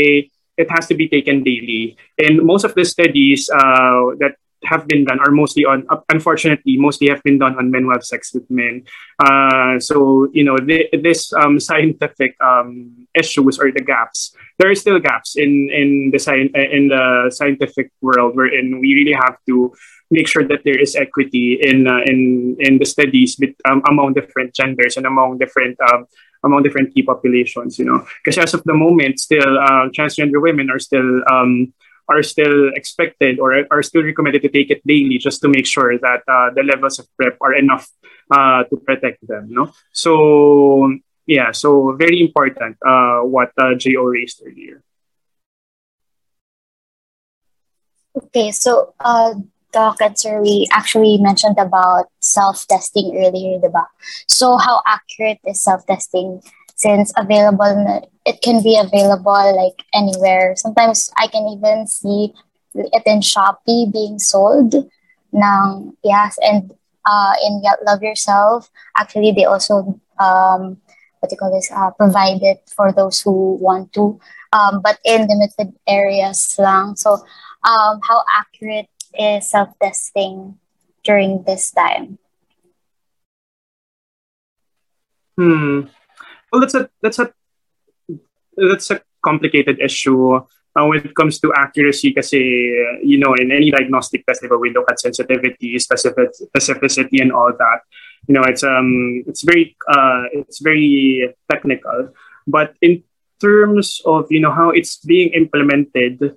it 0.57 0.69
has 0.69 0.87
to 0.87 0.95
be 0.95 1.07
taken 1.07 1.43
daily. 1.43 1.97
And 2.17 2.41
most 2.41 2.65
of 2.65 2.73
the 2.73 2.83
studies 2.83 3.49
uh, 3.49 4.17
that 4.19 4.41
have 4.65 4.87
been 4.87 5.05
done 5.05 5.19
are 5.19 5.31
mostly 5.31 5.65
on 5.65 5.85
unfortunately 6.09 6.77
mostly 6.77 7.09
have 7.09 7.21
been 7.23 7.39
done 7.39 7.57
on 7.57 7.71
men 7.71 7.83
who 7.83 7.91
have 7.91 8.03
sex 8.03 8.33
with 8.33 8.45
men 8.49 8.83
uh, 9.19 9.79
so 9.79 10.27
you 10.33 10.43
know 10.43 10.57
this 11.01 11.33
um, 11.33 11.59
scientific 11.67 12.35
um, 12.41 13.07
issues 13.15 13.57
or 13.57 13.71
the 13.71 13.81
gaps 13.81 14.35
there 14.59 14.69
are 14.69 14.75
still 14.75 14.99
gaps 14.99 15.35
in 15.35 15.69
in 15.73 16.11
the 16.11 16.19
sci- 16.19 16.53
in 16.53 16.89
the 16.89 17.31
scientific 17.33 17.91
world 18.01 18.35
wherein 18.35 18.79
we 18.79 18.93
really 18.93 19.17
have 19.17 19.37
to 19.47 19.73
make 20.11 20.27
sure 20.27 20.47
that 20.47 20.63
there 20.63 20.77
is 20.77 20.95
equity 20.95 21.57
in 21.61 21.87
uh, 21.87 22.03
in 22.05 22.55
in 22.59 22.77
the 22.77 22.85
studies 22.85 23.37
with, 23.39 23.55
um, 23.65 23.81
among 23.89 24.13
different 24.13 24.53
genders 24.53 24.97
and 24.97 25.05
among 25.05 25.39
different 25.39 25.79
um, 25.91 26.05
among 26.43 26.63
different 26.63 26.93
key 26.93 27.01
populations 27.01 27.79
you 27.79 27.85
know 27.85 28.05
because 28.23 28.37
as 28.37 28.53
of 28.53 28.63
the 28.63 28.73
moment 28.73 29.19
still 29.19 29.57
uh, 29.57 29.87
transgender 29.95 30.41
women 30.41 30.69
are 30.69 30.79
still 30.79 31.23
um, 31.31 31.73
are 32.09 32.23
still 32.23 32.69
expected 32.75 33.39
or 33.39 33.63
are 33.71 33.83
still 33.83 34.03
recommended 34.03 34.41
to 34.41 34.49
take 34.49 34.69
it 34.69 34.85
daily 34.85 35.17
just 35.17 35.41
to 35.41 35.47
make 35.47 35.65
sure 35.65 35.97
that 35.97 36.21
uh, 36.27 36.51
the 36.53 36.63
levels 36.63 36.99
of 36.99 37.07
PrEP 37.15 37.37
are 37.39 37.55
enough 37.55 37.87
uh, 38.29 38.63
to 38.65 38.75
protect 38.77 39.25
them. 39.25 39.47
No, 39.49 39.71
so 39.93 40.91
yeah, 41.25 41.51
so 41.51 41.95
very 41.95 42.19
important 42.19 42.77
uh, 42.85 43.21
what 43.21 43.51
uh, 43.57 43.75
Jo 43.75 44.03
raised 44.03 44.43
earlier. 44.45 44.83
Okay, 48.11 48.51
so 48.51 48.93
Doc 49.71 49.97
and 50.01 50.17
Sir, 50.17 50.41
we 50.41 50.67
actually 50.71 51.17
mentioned 51.17 51.57
about 51.57 52.05
self-testing 52.19 53.15
earlier, 53.15 53.59
diba? 53.59 53.85
So 54.27 54.57
how 54.57 54.81
accurate 54.85 55.39
is 55.45 55.61
self-testing? 55.61 56.41
Since 56.75 57.13
available 57.15 58.09
it 58.25 58.41
can 58.41 58.63
be 58.63 58.77
available 58.77 59.55
like 59.55 59.85
anywhere. 59.93 60.55
Sometimes 60.55 61.11
i 61.17 61.27
can 61.27 61.45
even 61.47 61.85
see 61.87 62.33
it 62.73 63.03
in 63.05 63.19
shopee 63.19 63.91
being 63.91 64.17
sold 64.17 64.73
now 65.33 65.93
yes 66.03 66.37
and 66.41 66.71
uh, 67.05 67.33
in 67.45 67.61
love 67.85 68.01
yourself 68.01 68.71
actually 68.97 69.31
they 69.31 69.43
also 69.45 69.99
um, 70.19 70.77
what 71.19 71.29
do 71.29 71.33
you 71.33 71.37
call 71.37 71.51
this 71.53 71.69
uh, 71.71 71.91
provide 71.91 72.41
it 72.41 72.63
for 72.73 72.91
those 72.91 73.19
who 73.21 73.57
want 73.59 73.91
to 73.93 74.19
um, 74.53 74.81
but 74.81 74.99
in 75.05 75.27
limited 75.27 75.73
areas 75.87 76.55
lang. 76.59 76.95
So 76.95 77.23
um, 77.63 77.99
how 78.03 78.23
accurate 78.35 78.89
is 79.17 79.49
self-testing 79.49 80.57
during 81.03 81.43
this 81.43 81.71
time 81.71 82.17
hmm 85.37 85.81
well, 86.51 86.61
that's 86.61 86.75
a 86.75 86.89
that's 87.01 87.19
a 87.19 87.33
that's 88.57 88.91
a 88.91 89.01
complicated 89.23 89.79
issue 89.79 90.35
uh, 90.35 90.85
when 90.85 90.99
it 90.99 91.15
comes 91.15 91.39
to 91.39 91.53
accuracy. 91.55 92.09
Because 92.09 92.31
you 92.33 93.17
know, 93.17 93.33
in 93.35 93.51
any 93.51 93.71
diagnostic 93.71 94.25
test, 94.25 94.43
we 94.43 94.71
look 94.71 94.89
at 94.91 94.99
sensitivity, 94.99 95.79
specific, 95.79 96.29
specificity, 96.55 97.21
and 97.21 97.31
all 97.31 97.51
that. 97.57 97.79
You 98.27 98.35
know, 98.35 98.43
it's 98.43 98.63
um, 98.63 99.23
it's 99.27 99.43
very 99.43 99.75
uh, 99.87 100.23
it's 100.33 100.59
very 100.59 101.33
technical. 101.49 102.09
But 102.47 102.75
in 102.81 103.03
terms 103.39 104.01
of 104.05 104.27
you 104.29 104.41
know 104.41 104.51
how 104.51 104.69
it's 104.71 104.97
being 104.97 105.29
implemented, 105.29 106.35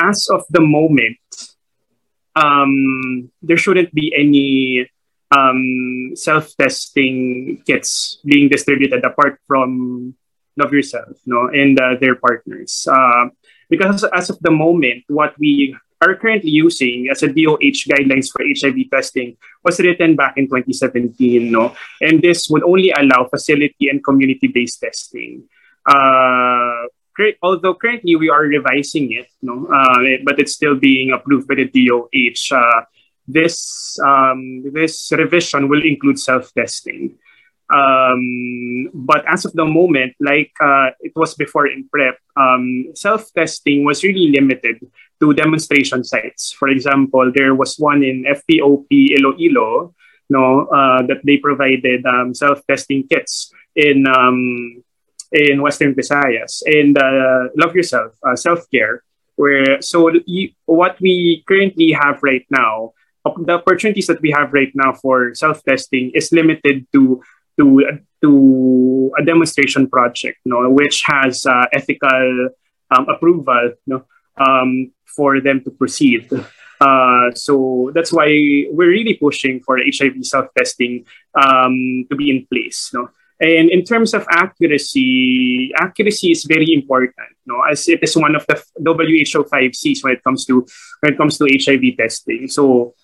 as 0.00 0.28
of 0.32 0.44
the 0.50 0.60
moment, 0.60 1.18
um, 2.34 3.30
there 3.42 3.56
shouldn't 3.56 3.92
be 3.94 4.12
any 4.16 4.88
um, 5.30 6.12
self-testing 6.14 7.62
kits 7.66 8.18
being 8.24 8.48
distributed 8.48 9.04
apart 9.04 9.38
from 9.46 10.14
Love 10.56 10.72
Yourself 10.72 11.16
no, 11.26 11.48
and 11.48 11.78
uh, 11.80 11.94
their 12.00 12.16
partners. 12.16 12.86
Uh, 12.90 13.30
because 13.68 14.04
as 14.04 14.30
of 14.30 14.38
the 14.40 14.50
moment, 14.50 15.04
what 15.06 15.38
we 15.38 15.76
are 16.00 16.16
currently 16.16 16.50
using 16.50 17.08
as 17.10 17.22
a 17.22 17.28
DOH 17.28 17.86
guidelines 17.86 18.32
for 18.32 18.40
HIV 18.42 18.90
testing 18.90 19.36
was 19.62 19.78
written 19.78 20.16
back 20.16 20.34
in 20.36 20.46
2017. 20.46 21.52
No? 21.52 21.76
And 22.00 22.22
this 22.22 22.48
would 22.48 22.64
only 22.64 22.90
allow 22.90 23.28
facility 23.28 23.88
and 23.88 24.02
community-based 24.02 24.80
testing. 24.80 25.44
Uh, 25.86 26.88
although 27.42 27.74
currently 27.74 28.16
we 28.16 28.30
are 28.30 28.42
revising 28.42 29.12
it, 29.12 29.28
no, 29.42 29.66
uh, 29.66 29.98
but 30.24 30.38
it's 30.38 30.52
still 30.52 30.74
being 30.74 31.12
approved 31.12 31.48
by 31.48 31.56
the 31.56 31.68
DOH. 31.68 32.54
Uh, 32.54 32.82
this 33.26 33.98
um, 34.04 34.62
this 34.72 35.12
revision 35.12 35.68
will 35.68 35.82
include 35.84 36.18
self-testing. 36.18 37.14
Um, 37.70 38.90
but 38.92 39.22
as 39.28 39.44
of 39.44 39.52
the 39.52 39.64
moment, 39.64 40.14
like 40.18 40.50
uh, 40.60 40.90
it 41.00 41.12
was 41.14 41.34
before 41.34 41.68
in 41.68 41.88
prep, 41.88 42.18
um, 42.36 42.90
self-testing 42.94 43.84
was 43.84 44.02
really 44.02 44.34
limited 44.34 44.82
to 45.20 45.34
demonstration 45.34 46.02
sites. 46.02 46.52
For 46.52 46.68
example, 46.68 47.30
there 47.32 47.54
was 47.54 47.78
one 47.78 48.02
in 48.02 48.24
FPOP 48.26 48.90
Iloilo, 48.90 49.94
no, 50.28 50.66
uh, 50.66 51.06
that 51.06 51.22
they 51.24 51.36
provided 51.36 52.04
um, 52.06 52.34
self-testing 52.34 53.06
kits 53.06 53.52
in 53.76 54.06
um, 54.06 54.82
in 55.32 55.62
Western 55.62 55.94
Visayas. 55.94 56.62
And 56.66 56.98
uh, 56.98 57.48
Love 57.56 57.74
Yourself, 57.74 58.14
uh, 58.26 58.36
self-care, 58.36 59.02
where 59.36 59.80
so 59.80 60.10
what 60.66 61.00
we 61.00 61.44
currently 61.46 61.92
have 61.92 62.22
right 62.22 62.46
now 62.50 62.92
the 63.24 63.52
opportunities 63.52 64.06
that 64.06 64.20
we 64.20 64.30
have 64.30 64.52
right 64.52 64.72
now 64.74 64.92
for 64.92 65.34
self-testing 65.34 66.12
is 66.14 66.32
limited 66.32 66.86
to 66.92 67.22
to 67.58 67.82
to 68.22 69.12
a 69.18 69.24
demonstration 69.24 69.88
project, 69.88 70.38
you 70.44 70.52
know, 70.52 70.70
which 70.70 71.02
has 71.06 71.46
uh, 71.46 71.66
ethical 71.72 72.50
um, 72.90 73.06
approval, 73.08 73.72
you 73.86 73.90
know, 73.94 74.04
um, 74.36 74.92
for 75.04 75.40
them 75.40 75.62
to 75.64 75.70
proceed. 75.70 76.28
Uh, 76.80 77.30
so 77.34 77.90
that's 77.94 78.12
why 78.12 78.26
we're 78.72 78.88
really 78.88 79.14
pushing 79.14 79.60
for 79.60 79.76
HIV 79.76 80.24
self-testing 80.24 81.04
um, 81.34 82.06
to 82.08 82.16
be 82.16 82.30
in 82.30 82.46
place. 82.46 82.90
You 82.92 83.00
know? 83.00 83.08
And 83.40 83.70
in 83.70 83.84
terms 83.84 84.12
of 84.12 84.26
accuracy, 84.30 85.72
accuracy 85.74 86.30
is 86.30 86.44
very 86.44 86.74
important, 86.74 87.16
know, 87.46 87.62
as 87.62 87.88
it 87.88 88.02
is 88.02 88.16
one 88.16 88.36
of 88.36 88.46
the 88.46 88.62
WHO 88.78 89.44
five 89.44 89.74
Cs 89.74 90.04
when 90.04 90.14
it 90.14 90.22
comes 90.22 90.44
to 90.46 90.66
when 91.00 91.12
it 91.14 91.16
comes 91.16 91.38
to 91.38 91.48
HIV 91.48 91.96
testing. 91.96 92.48
So 92.48 92.94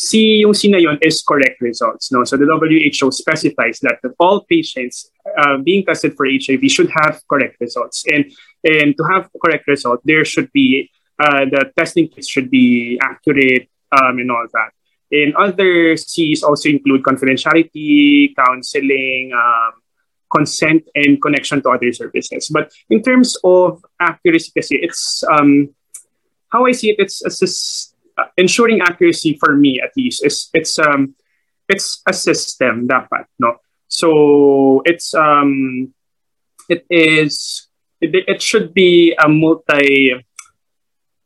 C, 0.00 0.40
yung 0.40 0.54
C 0.54 0.70
na 0.70 0.78
yun 0.78 0.98
is 1.02 1.22
correct 1.22 1.60
results. 1.60 2.10
No? 2.10 2.24
So 2.24 2.36
the 2.36 2.48
WHO 2.48 3.12
specifies 3.12 3.80
that 3.80 4.00
all 4.18 4.46
patients 4.48 5.10
uh, 5.36 5.58
being 5.58 5.84
tested 5.84 6.16
for 6.16 6.24
HIV 6.24 6.64
should 6.70 6.90
have 7.04 7.20
correct 7.28 7.60
results. 7.60 8.04
And, 8.08 8.24
and 8.64 8.96
to 8.96 9.04
have 9.12 9.28
correct 9.44 9.68
result, 9.68 10.00
there 10.04 10.24
should 10.24 10.50
be, 10.52 10.88
uh, 11.18 11.44
the 11.44 11.70
testing 11.76 12.08
kits 12.08 12.28
should 12.28 12.50
be 12.50 12.98
accurate 13.02 13.68
um, 13.92 14.18
and 14.18 14.30
all 14.30 14.46
that. 14.54 14.70
And 15.12 15.34
other 15.36 15.96
C's 15.98 16.42
also 16.42 16.70
include 16.70 17.02
confidentiality, 17.02 18.34
counseling, 18.34 19.32
um, 19.34 19.79
consent, 20.30 20.84
and 20.94 21.20
connection 21.20 21.62
to 21.62 21.70
other 21.70 21.92
services. 21.92 22.48
But 22.48 22.72
in 22.88 23.02
terms 23.02 23.36
of 23.44 23.84
accuracy, 24.00 24.52
it's 24.56 25.24
um, 25.30 25.74
how 26.50 26.66
I 26.66 26.72
see 26.72 26.90
it, 26.90 26.96
it's 26.98 27.22
a 27.22 27.48
ensuring 28.36 28.80
accuracy 28.80 29.36
for 29.38 29.56
me 29.56 29.80
at 29.80 29.90
least 29.96 30.24
is 30.24 30.50
it's 30.52 30.78
um 30.78 31.14
it's 31.68 32.02
a 32.06 32.12
system 32.12 32.88
dapat 32.88 33.30
no? 33.38 33.62
So 33.88 34.82
it's 34.84 35.14
um 35.14 35.94
it 36.68 36.84
is 36.90 37.66
it, 38.00 38.14
it 38.26 38.42
should 38.42 38.74
be 38.74 39.14
a 39.14 39.28
multi 39.28 40.14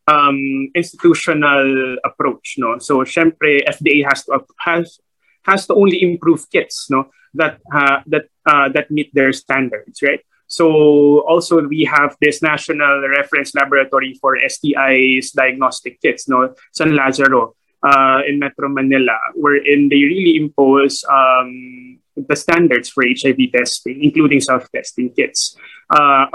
um 0.06 0.70
institutional 0.74 1.96
approach 2.04 2.56
no? 2.58 2.78
So 2.78 3.02
syempre 3.02 3.64
FDA 3.64 4.04
has 4.04 4.24
to 4.28 4.44
has 4.60 5.00
has 5.44 5.66
to 5.66 5.74
only 5.74 6.02
improve 6.02 6.48
kits 6.50 6.88
no 6.90 7.08
that 7.34 7.60
uh, 7.72 8.00
that 8.06 8.26
uh, 8.46 8.68
that 8.70 8.90
meet 8.90 9.14
their 9.14 9.32
standards 9.32 10.02
right? 10.02 10.20
So 10.46 11.26
also 11.26 11.66
we 11.66 11.84
have 11.84 12.16
this 12.20 12.42
national 12.42 13.08
reference 13.08 13.54
laboratory 13.54 14.14
for 14.20 14.38
STIs 14.38 15.32
diagnostic 15.32 16.00
kits, 16.00 16.28
no, 16.28 16.54
San 16.72 16.94
Lazaro 16.94 17.56
uh, 17.82 18.20
in 18.26 18.38
Metro 18.38 18.68
Manila, 18.68 19.18
wherein 19.34 19.88
they 19.88 20.02
really 20.04 20.36
impose 20.36 21.04
um, 21.10 21.98
the 22.16 22.36
standards 22.36 22.88
for 22.88 23.04
HIV 23.04 23.52
testing, 23.52 24.04
including 24.04 24.40
self-testing 24.40 25.12
kits. 25.12 25.56
Uh, 25.90 26.26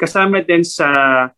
kasama 0.00 0.40
din 0.46 0.64
sa 0.64 1.28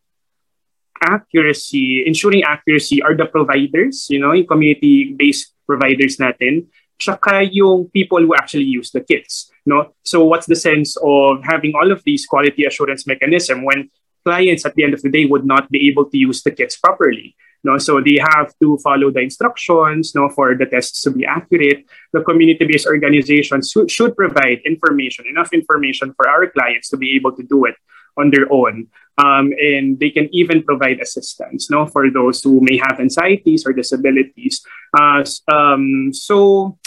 accuracy, 1.01 2.05
ensuring 2.07 2.45
accuracy 2.45 3.03
are 3.03 3.17
the 3.17 3.27
providers, 3.27 4.07
you 4.09 4.21
know, 4.21 4.37
community-based 4.45 5.57
providers 5.67 6.17
natin, 6.21 6.69
tsaka 7.01 7.43
yung 7.49 7.89
people 7.89 8.21
who 8.21 8.35
actually 8.37 8.69
use 8.69 8.91
the 8.93 9.01
kits. 9.01 9.51
No? 9.65 9.95
So 10.05 10.25
what's 10.25 10.47
the 10.47 10.57
sense 10.57 10.97
of 11.03 11.43
having 11.43 11.73
all 11.75 11.91
of 11.91 12.05
these 12.05 12.27
quality 12.27 12.65
assurance 12.65 13.07
mechanism 13.07 13.65
when 13.65 13.89
clients 14.25 14.67
at 14.67 14.75
the 14.75 14.85
end 14.85 14.95
of 14.95 15.03
the 15.03 15.11
day 15.11 15.25
would 15.25 15.47
not 15.47 15.71
be 15.71 15.89
able 15.89 16.05
to 16.11 16.19
use 16.19 16.43
the 16.43 16.51
kits 16.51 16.77
properly? 16.77 17.35
No, 17.63 17.77
so 17.77 18.01
they 18.01 18.17
have 18.17 18.57
to 18.61 18.79
follow 18.79 19.11
the 19.11 19.21
instructions 19.21 20.15
no, 20.15 20.31
for 20.31 20.57
the 20.57 20.65
tests 20.65 21.03
to 21.03 21.11
be 21.11 21.27
accurate. 21.27 21.85
The 22.13 22.23
community-based 22.23 22.87
organizations 22.87 23.71
should, 23.71 23.91
should 23.91 24.17
provide 24.17 24.61
information, 24.65 25.27
enough 25.29 25.53
information 25.53 26.15
for 26.15 26.29
our 26.29 26.49
clients 26.49 26.89
to 26.89 26.97
be 26.97 27.17
able 27.17 27.37
to 27.37 27.43
do 27.43 27.67
it 27.67 27.75
on 28.17 28.31
their 28.31 28.51
own. 28.51 28.89
Um, 29.19 29.53
and 29.61 30.01
they 30.01 30.11
can 30.11 30.29
even 30.33 30.63
provide 30.63 31.01
assistance 31.01 31.69
no, 31.71 31.85
for 31.85 32.11
those 32.11 32.43
who 32.43 32.61
may 32.63 32.79
have 32.79 32.99
anxieties 32.99 33.67
or 33.67 33.75
disabilities. 33.75 34.65
Uh, 34.99 35.23
um, 35.53 36.13
so, 36.15 36.79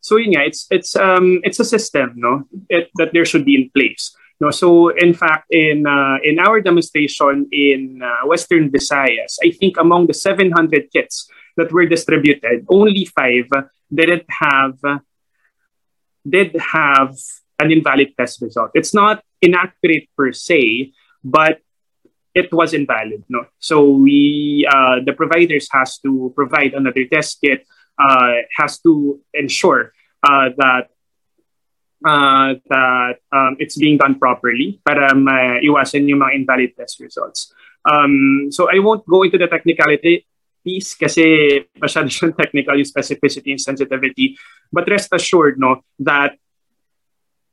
so 0.00 0.16
yeah, 0.16 0.40
it's 0.40 0.66
it's 0.70 0.96
um, 0.96 1.40
it's 1.44 1.60
a 1.60 1.64
system 1.64 2.14
no, 2.16 2.44
it, 2.68 2.90
that 2.96 3.12
there 3.12 3.24
should 3.24 3.44
be 3.44 3.56
in 3.56 3.70
place. 3.70 4.16
No, 4.40 4.50
so 4.50 4.88
in 4.88 5.12
fact, 5.12 5.46
in 5.50 5.86
uh, 5.86 6.16
in 6.24 6.38
our 6.38 6.60
demonstration 6.60 7.46
in 7.52 8.00
uh, 8.02 8.26
Western 8.26 8.70
Visayas, 8.70 9.36
I 9.44 9.50
think 9.50 9.76
among 9.76 10.06
the 10.06 10.14
700 10.14 10.90
kits 10.90 11.28
that 11.58 11.70
were 11.70 11.84
distributed, 11.84 12.64
only 12.68 13.04
five 13.04 13.50
didn't 13.92 14.24
have 14.28 14.80
did 16.26 16.56
have 16.56 17.16
an 17.58 17.70
invalid 17.70 18.16
test 18.16 18.40
result. 18.40 18.70
It's 18.74 18.94
not 18.94 19.22
inaccurate 19.42 20.08
per 20.16 20.32
se, 20.32 20.92
but 21.22 21.60
it 22.34 22.52
was 22.52 22.72
invalid. 22.72 23.24
No, 23.28 23.44
so 23.58 23.90
we 23.90 24.66
uh, 24.70 25.04
the 25.04 25.12
providers 25.12 25.68
has 25.72 25.98
to 25.98 26.32
provide 26.34 26.72
another 26.72 27.04
test 27.04 27.40
kit, 27.44 27.66
uh, 28.00 28.48
has 28.56 28.80
to 28.80 29.20
ensure 29.34 29.92
uh, 30.24 30.48
that 30.56 30.88
uh, 32.04 32.56
that 32.68 33.20
um, 33.32 33.56
it's 33.60 33.76
being 33.76 33.98
done 34.00 34.16
properly 34.16 34.80
para 34.84 35.12
maiwasan 35.12 36.08
yung 36.08 36.24
mga 36.24 36.34
invalid 36.34 36.72
test 36.76 37.00
results. 37.00 37.52
Um, 37.84 38.48
so 38.50 38.68
I 38.72 38.80
won't 38.80 39.04
go 39.06 39.22
into 39.22 39.36
the 39.36 39.48
technicality 39.48 40.24
piece 40.64 40.92
kasi 40.96 41.64
masyado 41.80 42.08
siyang 42.12 42.36
technical 42.36 42.76
yung 42.76 42.88
specificity 42.88 43.52
and 43.52 43.60
sensitivity. 43.60 44.36
But 44.72 44.88
rest 44.88 45.12
assured 45.12 45.60
no, 45.60 45.84
that 46.04 46.36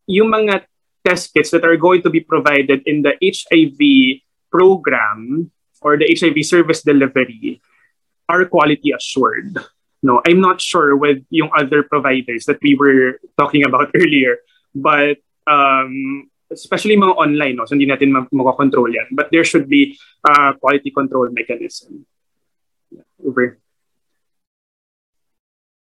yung 0.07 0.31
mga 0.31 0.67
test 1.03 1.31
kits 1.31 1.51
that 1.51 1.63
are 1.63 1.79
going 1.79 2.03
to 2.03 2.11
be 2.11 2.19
provided 2.19 2.83
in 2.87 3.03
the 3.03 3.15
HIV 3.19 3.79
program 4.51 5.51
or 5.79 5.95
the 5.95 6.07
HIV 6.07 6.43
service 6.43 6.83
delivery 6.83 7.61
are 8.27 8.43
quality 8.47 8.91
assured. 8.91 9.55
No, 10.03 10.21
I'm 10.25 10.39
not 10.39 10.61
sure 10.61 10.95
with 10.95 11.25
yung 11.29 11.49
other 11.57 11.81
providers 11.83 12.45
that 12.45 12.61
we 12.61 12.77
were 12.77 13.19
talking 13.37 13.65
about 13.65 13.89
earlier, 13.97 14.37
but 14.75 15.17
um, 15.49 16.29
especially 16.51 16.95
mga 16.95 17.15
online, 17.17 17.55
no, 17.57 17.65
so 17.65 17.73
hindi 17.73 17.89
natin 17.89 18.13
makakontrol 18.13 18.87
yan. 18.93 19.09
But 19.11 19.31
there 19.31 19.43
should 19.43 19.67
be 19.67 19.97
a 20.23 20.53
quality 20.53 20.91
control 20.91 21.29
mechanism. 21.31 22.05
Yeah, 22.91 23.07
over. 23.25 23.57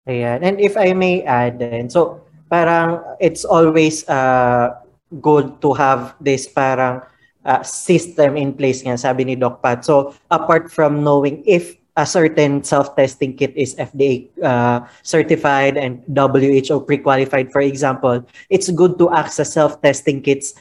Ayan. 0.08 0.42
And 0.42 0.58
if 0.58 0.74
I 0.76 0.92
may 0.92 1.22
add, 1.22 1.62
then, 1.62 1.86
so 1.88 2.26
parang 2.50 3.00
it's 3.22 3.46
always 3.46 4.02
uh, 4.10 4.82
good 5.22 5.62
to 5.62 5.72
have 5.78 6.18
this 6.18 6.50
parang 6.50 7.06
uh, 7.46 7.62
system 7.62 8.36
in 8.36 8.52
place 8.52 8.82
nga, 8.82 8.98
sabi 8.98 9.24
ni 9.24 9.34
Doc 9.38 9.62
Pat. 9.62 9.86
So 9.86 10.14
apart 10.30 10.70
from 10.74 11.06
knowing 11.06 11.46
if 11.46 11.78
a 11.96 12.06
certain 12.06 12.64
self-testing 12.64 13.36
kit 13.36 13.52
is 13.56 13.76
FDA 13.76 14.28
uh, 14.40 14.86
certified 15.02 15.76
and 15.76 16.00
WHO 16.08 16.80
pre-qualified, 16.80 17.52
for 17.52 17.60
example, 17.60 18.24
it's 18.48 18.70
good 18.70 18.98
to 18.98 19.12
access 19.12 19.52
self-testing 19.52 20.22
kits 20.22 20.54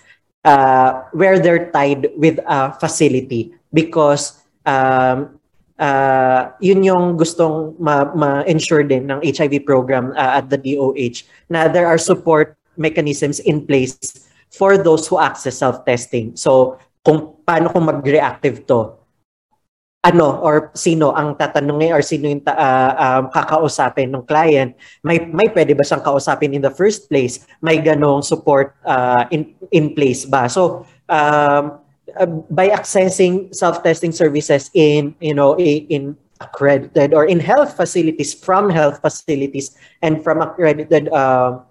uh, 0.43 1.03
where 1.13 1.39
they're 1.39 1.71
tied 1.71 2.11
with 2.17 2.39
a 2.47 2.73
facility 2.79 3.53
because 3.73 4.43
um, 4.65 5.39
uh, 5.79 6.51
yun 6.59 6.84
yung 6.84 7.17
gustong 7.17 7.79
ma- 7.79 8.11
ma-ensure 8.13 8.84
din 8.84 9.09
ng 9.09 9.19
HIV 9.23 9.65
program 9.65 10.11
uh, 10.13 10.43
at 10.43 10.49
the 10.49 10.59
DOH 10.59 11.23
na 11.49 11.67
there 11.67 11.88
are 11.88 11.97
support 11.97 12.57
mechanisms 12.75 13.39
in 13.39 13.65
place 13.65 13.97
for 14.51 14.77
those 14.77 15.07
who 15.07 15.19
access 15.19 15.57
self-testing. 15.57 16.36
So, 16.36 16.77
kung 17.01 17.39
paano 17.47 17.71
kung 17.71 17.88
mag-reactive 17.88 18.67
to, 18.67 19.01
ano 20.02 20.41
or 20.41 20.74
sino 20.74 21.14
ang 21.14 21.38
tatanungin 21.38 21.93
or 21.93 22.02
sino 22.02 22.26
yung 22.26 22.41
uh, 22.49 22.93
um, 22.97 23.24
kakausapin 23.30 24.10
ng 24.10 24.26
client 24.26 24.74
may 25.06 25.22
may 25.30 25.45
pwede 25.54 25.78
ba 25.78 25.86
siyang 25.86 26.02
kausapin 26.02 26.58
in 26.58 26.66
the 26.66 26.74
first 26.74 27.06
place? 27.06 27.45
May 27.62 27.78
ganong 27.78 28.26
support 28.26 28.74
uh, 28.82 29.30
in 29.30 29.54
in 29.70 29.93
place 29.93 30.26
ba? 30.26 30.49
So 30.49 30.89
um, 31.06 31.78
by 32.49 32.74
accessing 32.74 33.54
self-testing 33.54 34.12
services 34.12 34.74
in 34.74 35.14
you 35.22 35.38
know 35.38 35.54
in 35.62 36.18
accredited 36.41 37.14
or 37.14 37.30
in 37.30 37.38
health 37.38 37.78
facilities 37.78 38.34
from 38.34 38.74
health 38.74 38.97
facilities 39.06 39.78
and 40.02 40.26
from 40.26 40.41
accredited 40.41 41.14
uh, 41.14 41.62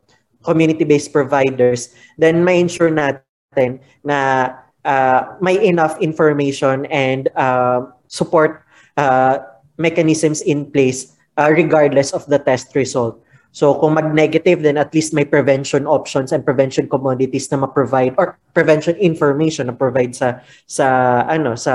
community-based 0.47 1.11
providers 1.11 1.91
then 2.23 2.47
may 2.47 2.63
ensure 2.63 2.95
natin 2.95 3.83
na 4.07 4.55
uh, 4.87 5.35
may 5.43 5.59
enough 5.59 5.99
information 5.99 6.87
and 6.95 7.27
uh, 7.35 7.83
support 8.11 8.67
uh, 8.99 9.39
mechanisms 9.79 10.43
in 10.43 10.67
place 10.67 11.15
uh, 11.39 11.49
regardless 11.49 12.11
of 12.11 12.27
the 12.27 12.43
test 12.43 12.75
result. 12.75 13.23
So 13.51 13.75
kung 13.83 13.99
mag-negative, 13.99 14.63
then 14.63 14.79
at 14.79 14.95
least 14.95 15.11
may 15.11 15.27
prevention 15.27 15.83
options 15.83 16.31
and 16.31 16.47
prevention 16.47 16.87
commodities 16.87 17.51
na 17.51 17.67
ma-provide 17.67 18.15
or 18.15 18.39
prevention 18.55 18.95
information 19.03 19.67
na 19.67 19.75
provide 19.75 20.15
sa 20.15 20.39
sa 20.71 20.87
ano 21.27 21.59
sa 21.59 21.75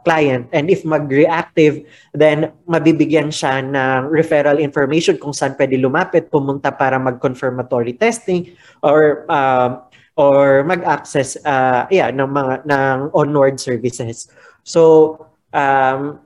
client. 0.00 0.48
And 0.56 0.72
if 0.72 0.80
mag-reactive, 0.80 1.84
then 2.16 2.56
mabibigyan 2.64 3.28
siya 3.28 3.60
ng 3.60 4.08
referral 4.08 4.56
information 4.64 5.20
kung 5.20 5.36
saan 5.36 5.60
pwede 5.60 5.76
lumapit, 5.76 6.32
pumunta 6.32 6.72
para 6.72 6.96
mag-confirmatory 6.96 8.00
testing 8.00 8.56
or 8.80 9.28
uh, 9.28 9.76
or 10.16 10.64
mag-access 10.64 11.36
uh, 11.44 11.84
yeah 11.92 12.08
ng 12.08 12.32
mga 12.32 12.64
ng 12.64 12.96
onward 13.12 13.60
services. 13.60 14.32
So 14.64 15.20
um, 15.52 16.20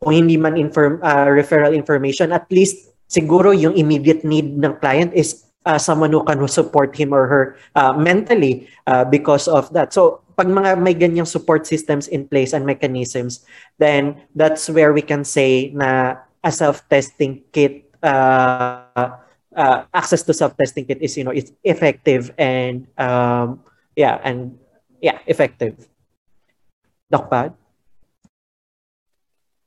kung 0.00 0.12
hindi 0.12 0.36
man 0.36 0.56
inform, 0.56 1.00
uh, 1.04 1.28
referral 1.28 1.76
information, 1.76 2.32
at 2.32 2.48
least 2.48 2.92
siguro 3.06 3.52
yung 3.52 3.76
immediate 3.76 4.24
need 4.24 4.56
ng 4.56 4.80
client 4.80 5.12
is 5.14 5.46
uh, 5.66 5.78
someone 5.78 6.10
who 6.14 6.22
can 6.24 6.40
support 6.48 6.94
him 6.94 7.12
or 7.12 7.26
her 7.26 7.44
uh, 7.74 7.92
mentally 7.92 8.68
uh, 8.86 9.04
because 9.04 9.48
of 9.48 9.68
that. 9.74 9.92
So 9.92 10.22
pag 10.36 10.46
mga 10.46 10.78
may 10.80 10.94
ganyang 10.94 11.26
support 11.26 11.66
systems 11.66 12.08
in 12.08 12.28
place 12.28 12.52
and 12.52 12.64
mechanisms, 12.64 13.44
then 13.78 14.20
that's 14.36 14.68
where 14.68 14.92
we 14.92 15.02
can 15.02 15.24
say 15.24 15.72
na 15.74 16.20
a 16.44 16.52
self-testing 16.52 17.42
kit 17.50 17.90
uh, 18.02 19.10
uh, 19.56 19.78
access 19.92 20.22
to 20.22 20.32
self-testing 20.32 20.84
kit 20.86 21.00
is 21.00 21.16
you 21.16 21.24
know 21.24 21.34
it's 21.34 21.50
effective 21.64 22.30
and 22.38 22.86
um, 23.00 23.64
yeah 23.96 24.20
and 24.22 24.54
yeah 25.02 25.18
effective. 25.26 25.74
Doc 27.10 27.30
Pad? 27.30 27.54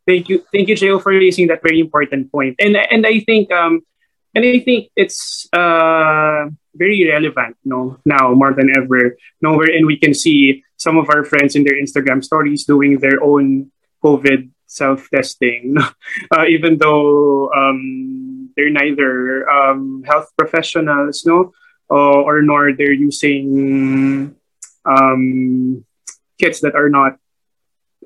Thank 0.10 0.26
you, 0.26 0.42
thank 0.50 0.66
you, 0.66 0.74
Joe, 0.74 0.98
for 0.98 1.14
raising 1.14 1.54
that 1.54 1.62
very 1.62 1.80
important 1.80 2.34
point. 2.34 2.58
And 2.58 2.74
and 2.74 3.06
I 3.06 3.22
think 3.22 3.54
um, 3.54 3.86
and 4.34 4.42
I 4.42 4.58
think 4.58 4.90
it's 4.98 5.46
uh 5.54 6.50
very 6.74 7.06
relevant, 7.06 7.62
no, 7.62 8.02
now 8.10 8.34
more 8.34 8.58
than 8.58 8.74
ever. 8.74 9.14
No, 9.38 9.62
and 9.62 9.86
we 9.86 10.02
can 10.02 10.18
see 10.18 10.66
some 10.82 10.98
of 10.98 11.14
our 11.14 11.22
friends 11.22 11.54
in 11.54 11.62
their 11.62 11.78
Instagram 11.78 12.26
stories 12.26 12.66
doing 12.66 12.98
their 12.98 13.22
own 13.22 13.70
COVID 14.02 14.50
self-testing, 14.66 15.78
uh, 16.34 16.46
even 16.50 16.82
though 16.82 17.54
um, 17.54 18.50
they're 18.58 18.74
neither 18.74 19.46
um, 19.46 20.02
health 20.10 20.34
professionals, 20.34 21.22
no, 21.22 21.54
uh, 21.94 22.26
or 22.26 22.42
nor 22.42 22.74
they're 22.74 22.98
using 22.98 24.34
um, 24.90 25.86
kits 26.42 26.62
that 26.62 26.74
are 26.74 26.90
not 26.90 27.22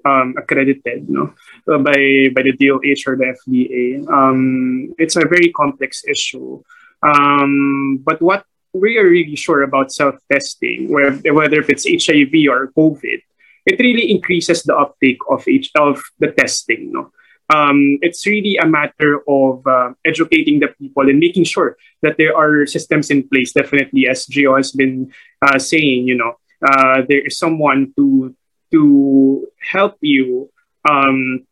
um, 0.05 0.35
accredited 0.37 1.09
no, 1.09 1.33
uh, 1.71 1.77
by, 1.77 2.29
by 2.35 2.43
the 2.43 2.53
DOH 2.59 3.09
or 3.09 3.15
the 3.15 3.35
FDA. 3.37 4.07
Um, 4.07 4.93
it's 4.97 5.15
a 5.15 5.27
very 5.27 5.51
complex 5.51 6.03
issue. 6.05 6.63
Um, 7.01 7.99
but 8.03 8.21
what 8.21 8.45
we 8.73 8.97
are 8.97 9.07
really 9.07 9.35
sure 9.35 9.63
about 9.63 9.91
self-testing, 9.91 10.89
whether 10.89 11.59
if 11.59 11.69
it's 11.69 11.85
HIV 11.85 12.33
or 12.49 12.71
COVID, 12.75 13.21
it 13.65 13.79
really 13.79 14.11
increases 14.11 14.63
the 14.63 14.75
uptake 14.75 15.19
of 15.29 15.47
each 15.47 15.71
of 15.75 16.01
the 16.19 16.31
testing. 16.31 16.91
No? 16.91 17.11
Um, 17.53 17.99
it's 18.01 18.25
really 18.25 18.57
a 18.57 18.65
matter 18.65 19.21
of 19.27 19.65
uh, 19.67 19.93
educating 20.05 20.59
the 20.59 20.67
people 20.67 21.09
and 21.09 21.19
making 21.19 21.43
sure 21.43 21.77
that 22.01 22.17
there 22.17 22.35
are 22.35 22.65
systems 22.65 23.11
in 23.11 23.27
place. 23.27 23.53
Definitely, 23.53 24.07
as 24.09 24.25
Gio 24.25 24.57
has 24.57 24.71
been 24.71 25.13
uh, 25.41 25.59
saying, 25.59 26.07
you 26.07 26.15
know, 26.15 26.33
uh, 26.65 27.03
there 27.07 27.25
is 27.25 27.37
someone 27.37 27.93
to 27.95 28.35
to 28.73 29.47
help 29.61 29.97
you 30.01 30.49
um, 30.89 31.45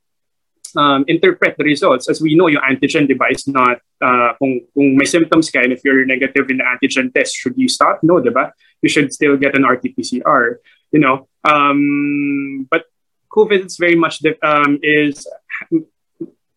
um, 0.75 1.05
interpret 1.07 1.55
the 1.57 1.63
results. 1.63 2.09
As 2.09 2.21
we 2.21 2.35
know, 2.35 2.47
your 2.47 2.61
antigen 2.61 3.07
device 3.07 3.47
not, 3.47 3.79
uh, 4.01 4.33
kung, 4.39 4.61
kung 4.73 4.95
may 4.95 5.05
symptoms 5.05 5.49
ka 5.49 5.59
and 5.59 5.73
if 5.73 5.81
you're 5.83 6.05
negative 6.05 6.49
in 6.49 6.57
the 6.57 6.65
antigen 6.65 7.13
test, 7.13 7.35
should 7.35 7.57
you 7.57 7.67
stop? 7.67 7.99
No, 8.03 8.21
diba? 8.21 8.51
You 8.81 8.89
should 8.89 9.13
still 9.13 9.37
get 9.37 9.55
an 9.55 9.65
RT-PCR, 9.65 10.55
you 10.91 10.99
know. 10.99 11.27
Um, 11.43 12.67
but 12.69 12.85
COVID 13.31 13.65
is 13.65 13.77
very 13.77 13.95
much, 13.95 14.21
um, 14.43 14.79
is, 14.83 15.27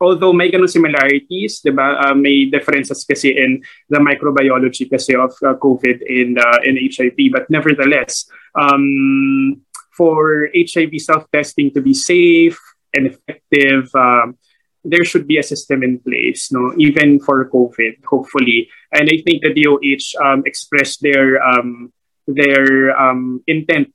although 0.00 0.32
may 0.32 0.50
ganun 0.50 0.68
similarities, 0.68 1.62
diba? 1.62 2.04
Uh, 2.04 2.14
may 2.14 2.46
differences 2.46 3.04
kasi 3.04 3.36
in 3.36 3.62
the 3.88 3.98
microbiology 3.98 4.90
kasi 4.90 5.14
of 5.14 5.32
uh, 5.44 5.54
COVID 5.54 6.02
in, 6.06 6.38
uh, 6.38 6.58
in 6.64 6.78
HIV. 6.78 7.30
But 7.32 7.50
nevertheless, 7.50 8.28
um, 8.54 9.63
for 9.96 10.48
HIV 10.54 11.00
self-testing 11.00 11.72
to 11.72 11.80
be 11.80 11.94
safe, 11.94 12.58
and 12.94 13.06
effective, 13.10 13.90
um, 13.94 14.38
there 14.84 15.04
should 15.04 15.26
be 15.26 15.38
a 15.38 15.42
system 15.42 15.82
in 15.82 15.98
place, 15.98 16.52
no, 16.52 16.72
even 16.78 17.18
for 17.18 17.44
COVID, 17.48 18.04
hopefully. 18.04 18.68
And 18.92 19.08
I 19.10 19.18
think 19.24 19.42
the 19.42 19.52
DOH 19.52 20.14
um, 20.22 20.42
expressed 20.46 21.02
their 21.02 21.42
um, 21.42 21.92
their 22.26 22.96
um, 22.96 23.42
intent 23.46 23.92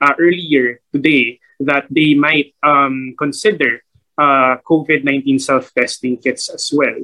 uh, 0.00 0.14
earlier 0.18 0.80
today 0.92 1.40
that 1.60 1.86
they 1.90 2.14
might 2.14 2.54
um, 2.62 3.14
consider 3.18 3.82
uh, 4.16 4.62
COVID 4.62 5.04
nineteen 5.04 5.38
self 5.38 5.74
testing 5.74 6.16
kits 6.16 6.48
as 6.48 6.70
well. 6.72 6.96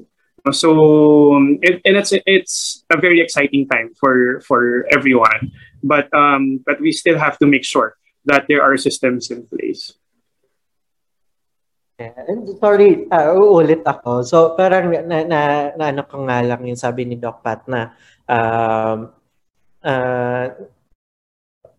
So 0.53 1.41
it, 1.63 1.81
and 1.85 1.97
it's 1.97 2.13
it's 2.27 2.85
a 2.91 3.01
very 3.01 3.21
exciting 3.21 3.67
time 3.67 3.95
for 3.99 4.41
for 4.47 4.87
everyone, 4.93 5.51
but 5.83 6.13
um, 6.15 6.63
but 6.65 6.81
we 6.81 6.93
still 6.93 7.19
have 7.19 7.39
to 7.39 7.47
make 7.47 7.65
sure 7.65 7.97
that 8.25 8.49
there 8.49 8.63
are 8.65 8.77
systems 8.77 9.31
in 9.31 9.45
place. 9.47 9.95
And 11.95 12.51
sorry, 12.59 13.07
uh, 13.07 13.39
uulit 13.39 13.87
ako. 13.87 14.27
So 14.27 14.59
parang 14.59 14.91
na, 15.07 15.23
na, 15.23 15.41
na 15.79 15.85
ano 15.95 16.03
ko 16.03 16.27
nga 16.27 16.43
lang 16.43 16.67
yung 16.67 16.81
sabi 16.81 17.07
ni 17.07 17.15
Doc 17.15 17.47
Pat 17.47 17.63
na 17.71 17.95
um, 18.27 19.15
uh, 19.87 20.51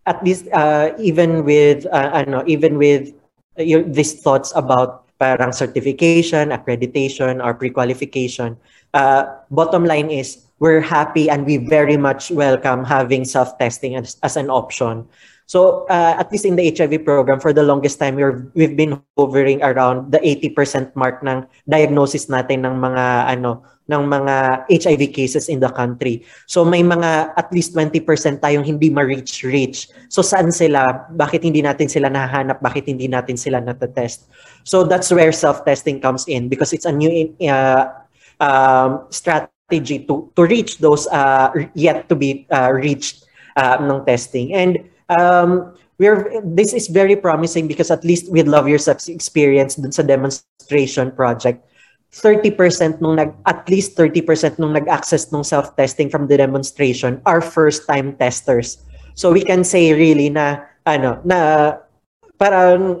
at 0.06 0.18
least 0.24 0.48
uh, 0.56 0.96
even 0.96 1.44
with 1.44 1.84
uh, 1.92 2.24
ano 2.24 2.40
even 2.48 2.80
with 2.80 3.12
uh, 3.60 3.84
these 3.92 4.24
thoughts 4.24 4.56
about 4.56 5.04
parang 5.20 5.52
certification, 5.52 6.48
accreditation 6.48 7.44
or 7.44 7.52
pre-qualification, 7.52 8.56
uh, 8.94 9.36
bottom 9.52 9.84
line 9.84 10.08
is 10.08 10.48
we're 10.60 10.80
happy 10.80 11.28
and 11.28 11.44
we 11.44 11.56
very 11.56 11.96
much 11.96 12.30
welcome 12.30 12.84
having 12.84 13.24
self-testing 13.24 13.96
as, 13.96 14.16
as 14.22 14.36
an 14.36 14.48
option. 14.48 15.04
So 15.46 15.86
uh, 15.86 16.18
at 16.18 16.30
least 16.30 16.44
in 16.44 16.58
the 16.58 16.66
HIV 16.66 17.06
program, 17.06 17.38
for 17.38 17.52
the 17.52 17.62
longest 17.62 17.98
time, 17.98 18.16
we're, 18.16 18.50
we've 18.54 18.76
been 18.76 19.00
hovering 19.16 19.62
around 19.62 20.10
the 20.10 20.18
80% 20.18 20.94
mark 20.94 21.22
ng 21.22 21.46
diagnosis 21.70 22.26
natin 22.26 22.66
ng 22.66 22.74
mga 22.82 23.30
ano 23.38 23.62
ng 23.86 24.02
mga 24.02 24.66
HIV 24.66 25.14
cases 25.14 25.46
in 25.46 25.62
the 25.62 25.70
country. 25.70 26.26
So 26.50 26.66
may 26.66 26.82
mga 26.82 27.38
at 27.38 27.46
least 27.54 27.74
20% 27.74 28.42
tayong 28.42 28.66
hindi 28.66 28.90
ma-reach 28.90 29.46
reach. 29.46 29.86
So 30.10 30.26
saan 30.26 30.50
sila? 30.50 31.06
Bakit 31.14 31.46
hindi 31.46 31.62
natin 31.62 31.86
sila 31.86 32.10
nahanap? 32.10 32.58
Bakit 32.58 32.90
hindi 32.90 33.06
natin 33.06 33.38
sila 33.38 33.62
natetest? 33.62 34.26
So 34.66 34.82
that's 34.82 35.14
where 35.14 35.30
self-testing 35.30 36.02
comes 36.02 36.26
in 36.26 36.50
because 36.50 36.74
it's 36.74 36.86
a 36.86 36.90
new 36.90 37.30
uh, 37.46 37.86
um, 38.42 39.06
strategy 39.14 40.02
to 40.10 40.34
to 40.34 40.42
reach 40.42 40.82
those 40.82 41.06
uh, 41.14 41.54
yet 41.78 42.10
to 42.10 42.18
be 42.18 42.42
uh, 42.50 42.74
reached 42.74 43.22
uh, 43.54 43.78
ng 43.78 44.02
testing. 44.02 44.50
And 44.50 44.82
um, 45.08 45.74
we're 45.98 46.28
this 46.44 46.72
is 46.72 46.88
very 46.88 47.16
promising 47.16 47.66
because 47.66 47.90
at 47.90 48.04
least 48.04 48.30
with 48.30 48.46
Love 48.46 48.68
Yourself's 48.68 49.08
experience 49.08 49.76
dun 49.76 49.92
sa 49.92 50.02
demonstration 50.02 51.10
project, 51.12 51.64
30% 52.12 53.00
nung 53.00 53.16
nag 53.16 53.32
at 53.44 53.66
least 53.68 53.96
30% 53.96 54.58
nung 54.58 54.72
nag-access 54.72 55.32
nung 55.32 55.44
self-testing 55.44 56.08
from 56.08 56.28
the 56.28 56.36
demonstration 56.36 57.20
are 57.24 57.40
first-time 57.40 58.16
testers. 58.16 58.80
So 59.16 59.32
we 59.32 59.42
can 59.42 59.64
say 59.64 59.92
really 59.92 60.28
na 60.28 60.68
ano 60.84 61.20
na 61.24 61.38
parang 62.36 63.00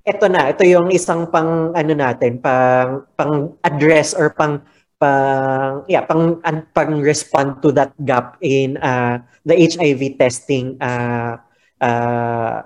ito 0.00 0.26
na, 0.26 0.50
ito 0.50 0.64
yung 0.64 0.88
isang 0.90 1.28
pang 1.28 1.76
ano 1.76 1.92
natin, 1.92 2.40
pang 2.40 3.04
pang 3.14 3.54
address 3.62 4.16
or 4.16 4.32
pang 4.32 4.64
pang 5.00 5.88
yeah 5.88 6.04
pang 6.04 6.36
pang 6.76 7.00
respond 7.00 7.64
to 7.64 7.72
that 7.72 7.96
gap 8.04 8.36
in 8.44 8.76
uh, 8.76 9.16
the 9.48 9.56
HIV 9.56 10.20
testing 10.20 10.76
uh, 10.76 11.40
uh, 11.80 12.60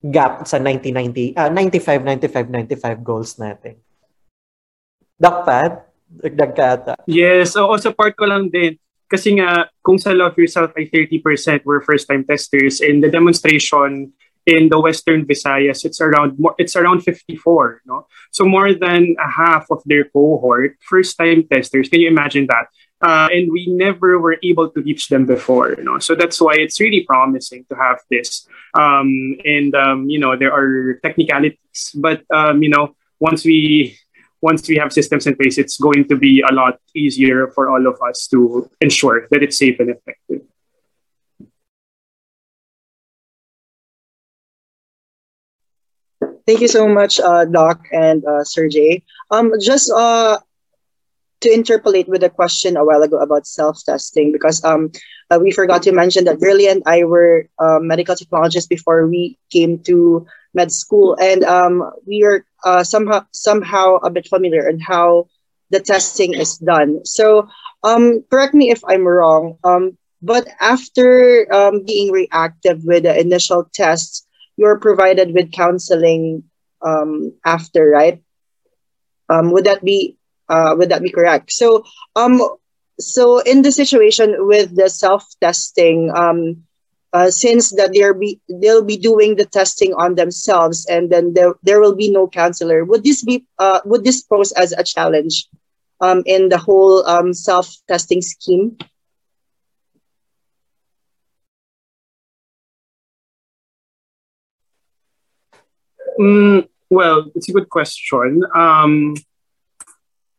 gap 0.00 0.48
sa 0.48 0.56
1990 0.56 1.36
uh, 1.36 1.50
95 1.52 2.32
95 2.32 2.48
95 2.72 3.04
goals 3.04 3.36
natin. 3.36 3.76
Doc 5.18 5.42
Pat, 5.42 5.90
dagdag 6.06 6.52
ka 6.54 6.64
ata. 6.78 6.94
Yes, 7.10 7.58
oo, 7.58 7.74
support 7.76 8.14
ko 8.14 8.24
lang 8.24 8.48
din. 8.48 8.78
Kasi 9.10 9.34
nga, 9.34 9.66
kung 9.82 9.98
sa 9.98 10.14
Love 10.14 10.38
Yourself 10.38 10.70
ay 10.78 10.86
30% 10.86 11.66
were 11.66 11.82
first-time 11.82 12.22
testers, 12.22 12.78
in 12.78 13.02
the 13.02 13.10
demonstration, 13.10 14.14
in 14.48 14.70
the 14.70 14.80
Western 14.80 15.26
Visayas, 15.26 15.84
it's 15.84 16.00
around 16.00 16.38
more, 16.38 16.54
it's 16.56 16.74
around 16.74 17.02
54. 17.02 17.82
No, 17.84 18.06
so 18.32 18.44
more 18.46 18.72
than 18.72 19.14
a 19.20 19.30
half 19.30 19.66
of 19.70 19.82
their 19.84 20.04
cohort, 20.04 20.76
first-time 20.80 21.44
testers. 21.52 21.88
Can 21.90 22.00
you 22.00 22.08
imagine 22.08 22.46
that? 22.48 22.66
Uh, 23.00 23.28
and 23.30 23.52
we 23.52 23.68
never 23.68 24.18
were 24.18 24.38
able 24.42 24.70
to 24.70 24.80
reach 24.80 25.08
them 25.08 25.26
before. 25.26 25.76
Know, 25.76 25.98
so 25.98 26.14
that's 26.14 26.40
why 26.40 26.54
it's 26.56 26.80
really 26.80 27.04
promising 27.04 27.66
to 27.68 27.76
have 27.76 28.00
this. 28.10 28.48
Um, 28.72 29.36
and 29.44 29.74
um, 29.74 30.08
you 30.08 30.18
know, 30.18 30.34
there 30.34 30.52
are 30.52 30.98
technicalities, 31.04 31.92
but 31.94 32.24
um, 32.32 32.62
you 32.62 32.70
know, 32.70 32.96
once 33.20 33.44
we 33.44 33.98
once 34.40 34.66
we 34.66 34.76
have 34.76 34.92
systems 34.92 35.26
in 35.26 35.36
place, 35.36 35.58
it's 35.58 35.78
going 35.78 36.08
to 36.08 36.16
be 36.16 36.40
a 36.40 36.52
lot 36.54 36.78
easier 36.94 37.48
for 37.48 37.68
all 37.68 37.86
of 37.86 38.00
us 38.00 38.28
to 38.28 38.70
ensure 38.80 39.26
that 39.30 39.42
it's 39.42 39.58
safe 39.58 39.78
and 39.78 39.90
effective. 39.90 40.42
Thank 46.48 46.62
you 46.62 46.68
so 46.68 46.88
much, 46.88 47.20
uh, 47.20 47.44
Doc 47.46 47.86
and 47.92 48.24
uh, 48.26 48.44
Sir 48.44 48.68
Jay. 48.68 49.04
Um, 49.30 49.52
just 49.60 49.92
uh, 49.92 50.38
to 51.42 51.50
interpolate 51.50 52.08
with 52.08 52.24
a 52.24 52.30
question 52.30 52.76
a 52.76 52.84
while 52.84 53.02
ago 53.02 53.18
about 53.18 53.46
self-testing, 53.46 54.32
because 54.32 54.64
um, 54.64 54.90
uh, 55.30 55.38
we 55.40 55.52
forgot 55.52 55.82
to 55.84 55.92
mention 55.92 56.24
that 56.24 56.40
Girlie 56.40 56.68
and 56.68 56.82
I 56.86 57.04
were 57.04 57.48
uh, 57.58 57.78
medical 57.80 58.16
technologists 58.16 58.68
before 58.68 59.06
we 59.08 59.38
came 59.52 59.80
to 59.84 60.26
med 60.54 60.72
school, 60.72 61.16
and 61.20 61.44
um, 61.44 61.90
we 62.06 62.24
are 62.24 62.44
uh, 62.64 62.84
somehow 62.84 63.24
somehow 63.32 63.96
a 63.96 64.10
bit 64.10 64.28
familiar 64.28 64.68
in 64.68 64.80
how 64.80 65.28
the 65.70 65.80
testing 65.80 66.34
is 66.34 66.58
done. 66.58 67.04
So, 67.04 67.48
um, 67.84 68.24
correct 68.30 68.54
me 68.54 68.70
if 68.70 68.82
I'm 68.86 69.06
wrong. 69.06 69.58
Um, 69.64 69.98
but 70.22 70.48
after 70.60 71.46
um, 71.52 71.84
being 71.86 72.12
reactive 72.12 72.84
with 72.84 73.04
the 73.04 73.18
initial 73.18 73.68
tests, 73.74 74.26
you're 74.58 74.78
provided 74.78 75.32
with 75.32 75.52
counseling 75.52 76.42
um, 76.82 77.32
after, 77.46 77.88
right? 77.88 78.20
Um, 79.30 79.52
would 79.52 79.64
that 79.64 79.84
be 79.84 80.18
uh, 80.48 80.74
would 80.76 80.90
that 80.90 81.02
be 81.02 81.10
correct? 81.10 81.52
So, 81.52 81.84
um, 82.16 82.42
so 82.98 83.38
in 83.40 83.62
the 83.62 83.70
situation 83.70 84.34
with 84.38 84.74
the 84.74 84.90
self 84.90 85.24
testing, 85.40 86.10
um, 86.14 86.64
uh, 87.12 87.30
since 87.30 87.70
that 87.76 87.92
they're 87.94 88.14
be 88.14 88.40
they'll 88.60 88.84
be 88.84 88.96
doing 88.96 89.36
the 89.36 89.46
testing 89.46 89.94
on 89.94 90.16
themselves, 90.16 90.84
and 90.90 91.08
then 91.08 91.34
there 91.34 91.54
there 91.62 91.80
will 91.80 91.94
be 91.94 92.10
no 92.10 92.26
counselor. 92.26 92.84
Would 92.84 93.04
this 93.04 93.22
be 93.22 93.46
uh, 93.58 93.80
would 93.84 94.04
this 94.04 94.22
pose 94.22 94.52
as 94.52 94.72
a 94.72 94.82
challenge 94.82 95.46
um, 96.00 96.22
in 96.26 96.48
the 96.48 96.58
whole 96.58 97.06
um, 97.06 97.32
self 97.32 97.76
testing 97.86 98.22
scheme? 98.22 98.76
Mm, 106.18 106.68
well, 106.90 107.30
it's 107.34 107.48
a 107.48 107.52
good 107.52 107.68
question. 107.68 108.42
Um, 108.54 109.14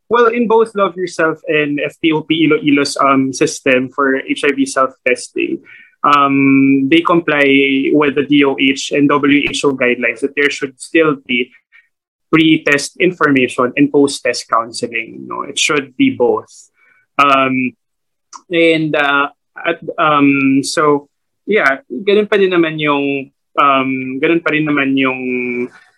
well, 0.10 0.28
in 0.28 0.48
both 0.48 0.76
Love 0.76 0.98
Yourself 0.98 1.40
and 1.48 1.80
FPOP 1.80 2.28
Iloilo's 2.30 2.98
um, 2.98 3.32
system 3.32 3.90
for 3.90 4.20
HIV 4.28 4.68
self-testing, 4.68 5.64
um, 6.04 6.90
they 6.90 7.02
comply 7.02 7.92
with 7.94 8.16
the 8.16 8.26
DOH 8.26 8.96
and 8.96 9.10
WHO 9.10 9.78
guidelines 9.78 10.22
that 10.22 10.34
there 10.36 10.50
should 10.50 10.80
still 10.82 11.16
be 11.26 11.52
pre-test 12.32 12.98
information 12.98 13.74
and 13.76 13.92
post-test 13.92 14.50
counseling. 14.50 15.22
You 15.22 15.28
know, 15.28 15.42
it 15.44 15.60
should 15.60 15.96
be 15.96 16.12
both. 16.12 16.72
Um, 17.18 17.76
and 18.50 18.96
uh, 18.96 19.30
at 19.66 19.80
um 19.98 20.62
so 20.64 21.10
yeah, 21.46 21.82
ganun 21.90 22.30
pa 22.30 22.38
din 22.38 22.54
naman 22.54 22.78
yung 22.80 23.34
um 23.60 24.20
ganun 24.24 24.42
pa 24.44 24.56
rin 24.56 24.66
naman 24.66 24.96
yung 24.96 25.22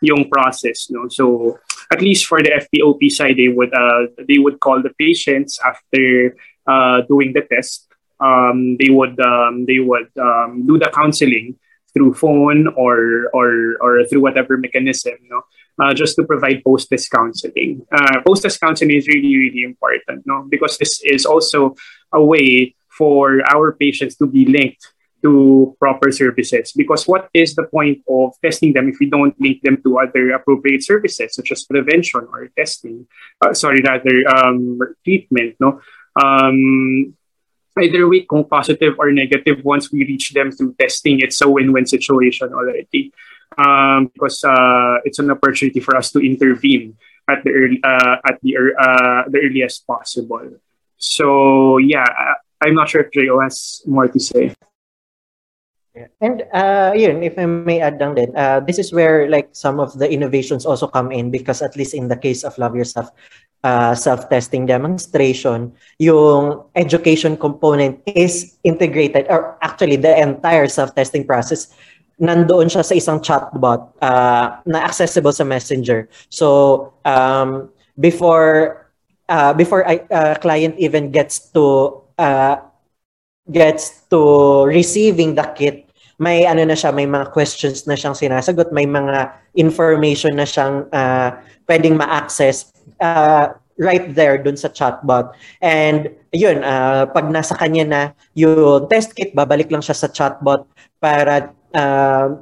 yung 0.02 0.26
process 0.28 0.90
no. 0.90 1.08
So 1.08 1.58
at 1.94 2.02
least 2.02 2.26
for 2.26 2.42
the 2.42 2.58
FPOP 2.66 3.10
side 3.14 3.38
they 3.38 3.48
would 3.48 3.74
uh 3.74 4.10
they 4.28 4.42
would 4.42 4.60
call 4.60 4.82
the 4.82 4.94
patients 4.98 5.62
after 5.62 6.36
uh 6.68 7.06
doing 7.06 7.34
the 7.34 7.46
test. 7.46 7.88
Um 8.20 8.78
they 8.82 8.90
would 8.90 9.18
um 9.22 9.66
they 9.70 9.80
would 9.80 10.10
um 10.18 10.66
do 10.66 10.78
the 10.82 10.90
counseling 10.90 11.62
through 11.94 12.14
phone 12.14 12.68
or 12.76 13.28
or 13.34 13.76
or 13.82 14.06
through 14.06 14.22
whatever 14.22 14.58
mechanism 14.58 15.14
no 15.30 15.42
uh, 15.82 15.94
just 15.94 16.16
to 16.16 16.24
provide 16.24 16.64
post-test 16.64 17.12
counseling 17.12 17.86
uh, 17.92 18.22
post-test 18.26 18.60
counseling 18.60 18.96
is 18.96 19.08
really 19.08 19.36
really 19.36 19.64
important 19.64 20.24
no 20.26 20.48
because 20.50 20.78
this 20.78 21.02
is 21.04 21.26
also 21.26 21.76
a 22.14 22.24
way 22.24 22.76
for 22.88 23.42
our 23.52 23.74
patients 23.74 24.16
to 24.16 24.26
be 24.26 24.46
linked 24.46 24.91
to 25.22 25.76
proper 25.80 26.12
services. 26.12 26.74
Because 26.76 27.08
what 27.08 27.30
is 27.34 27.56
the 27.56 27.64
point 27.64 28.04
of 28.10 28.34
testing 28.44 28.74
them 28.74 28.90
if 28.90 29.00
we 29.00 29.10
don't 29.10 29.40
link 29.40 29.62
them 29.62 29.82
to 29.84 30.00
other 30.00 30.32
appropriate 30.32 30.84
services 30.84 31.36
such 31.36 31.52
as 31.52 31.64
prevention 31.64 32.28
or 32.32 32.50
testing? 32.58 33.08
Uh, 33.42 33.54
sorry, 33.54 33.82
rather 33.86 34.28
um, 34.36 34.80
treatment. 35.04 35.56
No, 35.60 35.82
um, 36.22 37.14
either 37.80 38.08
way, 38.08 38.26
kung 38.30 38.46
positive 38.46 38.96
or 39.00 39.12
negative, 39.12 39.64
once 39.64 39.92
we 39.92 40.06
reach 40.06 40.32
them 40.34 40.52
through 40.52 40.76
testing, 40.80 41.20
it's 41.20 41.42
a 41.42 41.50
win-win 41.50 41.86
situation 41.86 42.54
already. 42.54 43.14
Um, 43.58 44.08
because 44.14 44.44
uh, 44.46 45.04
it's 45.04 45.20
an 45.20 45.30
opportunity 45.30 45.82
for 45.82 45.98
us 45.98 46.12
to 46.12 46.20
intervene 46.20 46.96
at 47.28 47.44
the 47.44 47.52
early, 47.52 47.80
uh, 47.84 48.16
at 48.24 48.40
the 48.42 48.56
uh, 48.56 49.24
the 49.28 49.40
earliest 49.44 49.86
possible. 49.86 50.56
So 50.96 51.78
yeah, 51.78 52.08
I'm 52.62 52.76
not 52.76 52.90
sure 52.90 53.02
if 53.02 53.12
Jo 53.12 53.40
has 53.42 53.82
more 53.86 54.08
to 54.08 54.20
say. 54.20 54.56
Yeah. 55.92 56.08
And 56.22 56.48
uh, 56.54 56.94
yun, 56.96 57.20
if 57.22 57.38
I 57.38 57.46
may 57.46 57.82
add 57.82 58.00
lang 58.00 58.16
din, 58.16 58.32
uh, 58.36 58.62
this 58.62 58.80
is 58.80 58.94
where 58.94 59.28
like 59.28 59.50
some 59.52 59.80
of 59.80 60.00
the 60.00 60.08
innovations 60.08 60.66
also 60.66 60.88
come 60.88 61.12
in 61.12 61.32
because 61.32 61.62
at 61.62 61.76
least 61.76 61.94
in 61.94 62.08
the 62.08 62.16
case 62.16 62.44
of 62.48 62.58
Love 62.58 62.76
Yourself 62.76 63.12
uh, 63.64 63.94
self-testing 63.94 64.66
demonstration, 64.66 65.74
yung 66.00 66.64
education 66.76 67.36
component 67.36 68.00
is 68.08 68.56
integrated 68.64 69.28
or 69.28 69.58
actually 69.62 69.98
the 69.98 70.16
entire 70.16 70.68
self-testing 70.68 71.28
process 71.28 71.76
nandoon 72.22 72.70
siya 72.70 72.86
sa 72.86 72.94
isang 72.94 73.18
chatbot 73.18 73.98
uh, 74.00 74.62
na 74.70 74.86
accessible 74.86 75.34
sa 75.34 75.44
Messenger. 75.44 76.06
So 76.30 76.94
um, 77.04 77.74
before 77.98 78.86
uh, 79.26 79.58
before 79.58 79.82
a 79.90 79.98
uh, 80.14 80.36
client 80.38 80.78
even 80.78 81.10
gets 81.10 81.50
to 81.58 81.98
uh, 82.22 82.62
gets 83.50 84.06
to 84.14 84.22
receiving 84.70 85.34
the 85.34 85.50
kit, 85.58 85.81
may 86.22 86.46
ano 86.46 86.62
na 86.62 86.78
siya, 86.78 86.94
may 86.94 87.10
mga 87.10 87.34
questions 87.34 87.90
na 87.90 87.98
siyang 87.98 88.14
sinasagot, 88.14 88.70
may 88.70 88.86
mga 88.86 89.34
information 89.58 90.38
na 90.38 90.46
siyang 90.46 90.86
uh, 90.94 91.34
pwedeng 91.66 91.98
ma-access 91.98 92.70
uh, 93.02 93.50
right 93.82 94.14
there 94.14 94.38
dun 94.38 94.54
sa 94.54 94.70
chatbot. 94.70 95.34
And 95.66 96.14
yun, 96.30 96.62
uh, 96.62 97.10
pag 97.10 97.26
nasa 97.34 97.58
kanya 97.58 97.86
na 97.90 98.02
yung 98.38 98.86
test 98.86 99.18
kit, 99.18 99.34
babalik 99.34 99.74
lang 99.74 99.82
siya 99.82 99.98
sa 99.98 100.14
chatbot 100.14 100.70
para 101.02 101.50
uh, 101.74 102.38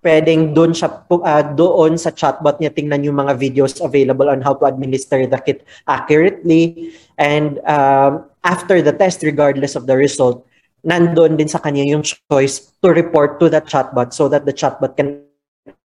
pwedeng 0.00 0.56
doon 0.56 0.72
siya 0.72 0.88
uh, 1.04 1.44
doon 1.52 2.00
sa 2.00 2.08
chatbot 2.16 2.56
niya 2.56 2.72
tingnan 2.72 3.04
yung 3.04 3.20
mga 3.20 3.36
videos 3.36 3.76
available 3.84 4.32
on 4.32 4.40
how 4.40 4.56
to 4.56 4.64
administer 4.64 5.28
the 5.28 5.36
kit 5.44 5.60
accurately 5.84 6.88
and 7.20 7.60
um, 7.68 8.24
after 8.40 8.80
the 8.80 8.96
test 8.96 9.20
regardless 9.20 9.76
of 9.76 9.84
the 9.84 9.92
result 9.92 10.40
nandoon 10.84 11.36
din 11.36 11.48
sa 11.48 11.58
kanya 11.58 11.84
yung 11.84 12.02
choice 12.02 12.72
to 12.80 12.88
report 12.90 13.40
to 13.40 13.48
the 13.48 13.60
chatbot 13.64 14.12
so 14.12 14.28
that 14.28 14.46
the 14.46 14.52
chatbot 14.52 14.96
can 14.96 15.20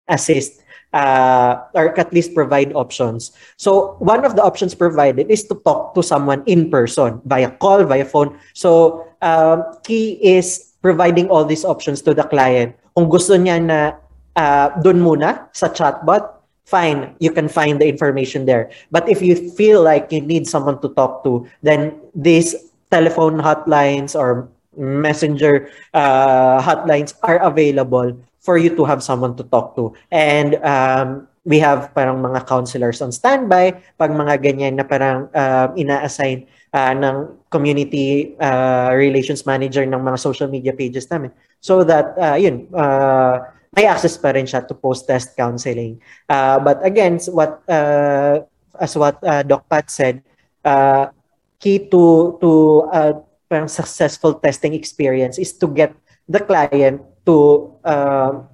assist 0.09 0.65
uh, 0.95 1.67
or 1.75 1.91
at 1.99 2.13
least 2.15 2.33
provide 2.33 2.73
options. 2.73 3.35
So 3.59 3.99
one 3.99 4.25
of 4.25 4.37
the 4.37 4.43
options 4.43 4.75
provided 4.75 5.29
is 5.29 5.45
to 5.51 5.59
talk 5.67 5.95
to 5.95 6.03
someone 6.03 6.43
in 6.47 6.71
person 6.71 7.21
via 7.27 7.51
call, 7.51 7.85
via 7.85 8.05
phone. 8.05 8.39
So 8.55 9.05
um, 9.21 9.65
key 9.83 10.23
is 10.23 10.73
providing 10.81 11.29
all 11.29 11.45
these 11.45 11.65
options 11.65 12.01
to 12.03 12.15
the 12.15 12.25
client. 12.25 12.77
Kung 12.95 13.11
gusto 13.11 13.35
niya 13.35 13.59
na 13.59 13.99
uh, 14.39 14.71
muna 14.95 15.51
sa 15.53 15.69
chatbot, 15.69 16.31
fine, 16.65 17.17
you 17.19 17.33
can 17.33 17.49
find 17.49 17.81
the 17.81 17.89
information 17.89 18.47
there. 18.47 18.71
But 18.91 19.09
if 19.09 19.21
you 19.21 19.51
feel 19.53 19.83
like 19.83 20.13
you 20.13 20.21
need 20.21 20.47
someone 20.47 20.81
to 20.81 20.89
talk 20.95 21.25
to, 21.25 21.47
then 21.63 21.99
these 22.15 22.55
telephone 22.91 23.43
hotlines 23.43 24.15
or 24.15 24.49
messenger 24.77 25.69
uh, 25.93 26.61
hotlines 26.61 27.15
are 27.23 27.39
available 27.43 28.17
for 28.41 28.59
you 28.59 28.75
to 28.77 28.85
have 28.85 29.03
someone 29.03 29.37
to 29.37 29.45
talk 29.49 29.75
to. 29.77 29.93
And 30.13 30.57
um, 30.61 31.29
we 31.45 31.61
have 31.61 31.93
parang 31.95 32.21
mga 32.25 32.49
counselors 32.49 33.01
on 33.01 33.13
standby 33.13 33.81
pag 33.97 34.11
mga 34.13 34.41
ganyan 34.41 34.77
na 34.77 34.85
parang 34.85 35.29
uh, 35.33 35.73
ina-assign 35.77 36.49
uh, 36.73 36.93
ng 36.93 37.29
community 37.49 38.37
uh, 38.41 38.93
relations 38.93 39.47
manager 39.47 39.85
ng 39.85 40.01
mga 40.01 40.19
social 40.19 40.49
media 40.49 40.73
pages 40.73 41.09
namin. 41.09 41.31
So 41.61 41.85
that, 41.85 42.17
uh, 42.17 42.37
yun, 42.37 42.69
uh, 42.73 43.45
may 43.77 43.87
access 43.91 44.17
pa 44.17 44.31
rin 44.33 44.47
siya 44.47 44.67
to 44.69 44.75
post-test 44.75 45.37
counseling. 45.37 46.01
Uh, 46.29 46.59
but 46.61 46.79
again, 46.87 47.19
what 47.35 47.61
uh, 47.69 48.41
as 48.79 48.95
what 48.97 49.19
uh, 49.23 49.43
Doc 49.43 49.67
Pat 49.69 49.91
said, 49.91 50.23
uh, 50.65 51.11
key 51.59 51.91
to 51.91 52.39
to 52.39 52.51
uh, 52.93 53.13
parang 53.49 53.69
successful 53.69 54.35
testing 54.41 54.75
experience 54.75 55.39
is 55.39 55.53
to 55.57 55.69
get 55.69 55.95
the 56.29 56.41
client 56.41 57.01
to 57.27 57.71
uh, 57.85 58.45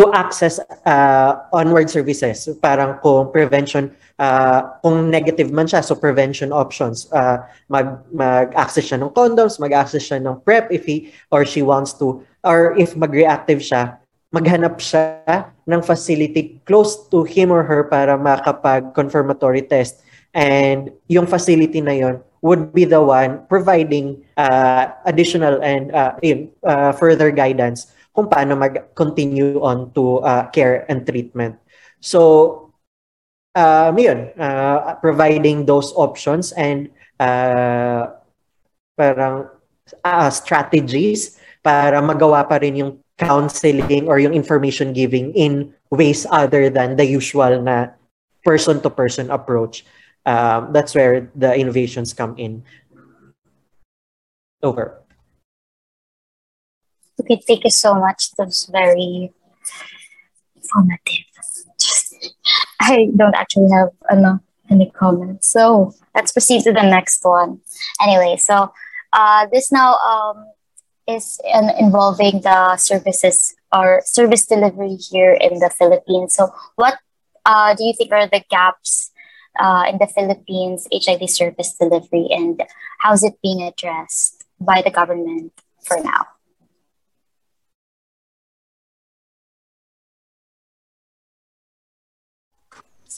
to 0.00 0.08
access 0.16 0.56
uh, 0.88 1.44
onward 1.52 1.92
services. 1.92 2.48
Parang 2.64 2.96
kung 3.04 3.28
prevention, 3.28 3.92
uh, 4.16 4.80
kung 4.80 5.12
negative 5.12 5.52
man 5.52 5.68
siya, 5.68 5.84
so 5.84 5.92
prevention 5.92 6.56
options. 6.56 7.04
Uh, 7.12 7.44
mag, 7.68 8.00
mag-access 8.08 8.88
siya 8.88 8.96
ng 8.96 9.12
condoms, 9.12 9.60
mag-access 9.60 10.00
siya 10.00 10.16
ng 10.24 10.40
PrEP 10.40 10.72
if 10.72 10.88
he 10.88 11.12
or 11.28 11.44
she 11.44 11.60
wants 11.60 11.92
to. 11.92 12.24
Or 12.40 12.72
if 12.80 12.96
mag-reactive 12.96 13.60
siya, 13.60 14.00
maghanap 14.32 14.80
siya 14.80 15.52
ng 15.68 15.84
facility 15.84 16.64
close 16.64 16.96
to 17.12 17.28
him 17.28 17.52
or 17.52 17.60
her 17.60 17.84
para 17.84 18.16
makapag-confirmatory 18.16 19.68
test. 19.68 20.00
And 20.32 20.96
yung 21.12 21.28
facility 21.28 21.84
na 21.84 21.92
yon 21.92 22.24
would 22.42 22.72
be 22.72 22.84
the 22.84 23.00
one 23.00 23.44
providing 23.48 24.24
uh, 24.36 24.88
additional 25.04 25.60
and 25.62 25.92
uh, 25.92 26.16
uh, 26.64 26.92
further 26.92 27.30
guidance 27.30 27.92
kung 28.16 28.26
paano 28.26 28.58
mag-continue 28.58 29.60
on 29.62 29.92
to 29.92 30.18
uh, 30.24 30.48
care 30.50 30.84
and 30.90 31.06
treatment. 31.06 31.56
So, 32.00 32.72
um, 33.54 33.98
yun, 33.98 34.32
uh, 34.38 34.96
providing 34.98 35.66
those 35.66 35.92
options 35.94 36.52
and 36.52 36.90
uh, 37.20 38.08
parang 38.96 39.48
uh, 40.04 40.30
strategies 40.30 41.38
para 41.62 42.00
magawa 42.00 42.48
pa 42.48 42.56
rin 42.58 42.76
yung 42.76 42.92
counseling 43.20 44.08
or 44.08 44.18
yung 44.18 44.32
information 44.32 44.96
giving 44.96 45.30
in 45.36 45.72
ways 45.92 46.24
other 46.32 46.72
than 46.72 46.96
the 46.96 47.04
usual 47.04 47.60
na 47.60 47.92
person 48.44 48.80
to 48.80 48.88
person 48.88 49.28
approach. 49.28 49.84
Um, 50.30 50.72
that's 50.72 50.94
where 50.94 51.28
the 51.34 51.50
innovations 51.58 52.14
come 52.14 52.38
in. 52.38 52.62
Over. 54.62 55.02
Okay, 57.18 57.42
thank 57.46 57.64
you 57.64 57.70
so 57.70 57.94
much. 57.94 58.30
That 58.38 58.46
was 58.46 58.70
very 58.70 59.32
informative. 60.54 61.26
I 62.80 63.10
don't 63.16 63.34
actually 63.34 63.70
have 63.72 63.90
ano, 64.10 64.38
any 64.70 64.90
comments. 64.90 65.50
So 65.50 65.94
let's 66.14 66.30
proceed 66.30 66.62
to 66.62 66.72
the 66.72 66.86
next 66.86 67.24
one. 67.24 67.60
Anyway, 68.00 68.36
so 68.36 68.72
uh, 69.12 69.46
this 69.50 69.72
now 69.72 69.96
um, 69.96 70.46
is 71.08 71.40
in, 71.42 71.70
involving 71.78 72.42
the 72.42 72.76
services 72.76 73.56
or 73.72 74.02
service 74.04 74.46
delivery 74.46 74.94
here 75.10 75.32
in 75.32 75.58
the 75.58 75.70
Philippines. 75.70 76.34
So, 76.34 76.52
what 76.76 76.98
uh, 77.44 77.74
do 77.74 77.84
you 77.84 77.94
think 77.96 78.12
are 78.12 78.28
the 78.28 78.42
gaps 78.50 79.10
uh, 79.58 79.84
in 79.88 79.98
the 79.98 80.06
Philippines 80.06 80.86
HIV 80.92 81.30
service 81.30 81.74
delivery, 81.74 82.28
and 82.30 82.62
how's 83.00 83.22
it 83.22 83.40
being 83.42 83.62
addressed 83.62 84.44
by 84.60 84.82
the 84.82 84.90
government 84.90 85.52
for 85.82 86.02
now? 86.02 86.26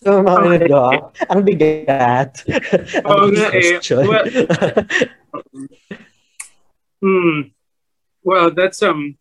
So, 0.03 0.19
mga 0.19 0.67
uh, 0.67 1.15
ang 1.31 1.47
bigat. 1.47 2.43
ang 3.07 3.31
eh. 3.55 3.79
Well, 4.03 4.27
hmm. 7.05 7.55
Well, 8.27 8.51
that's 8.51 8.83
um, 8.83 9.15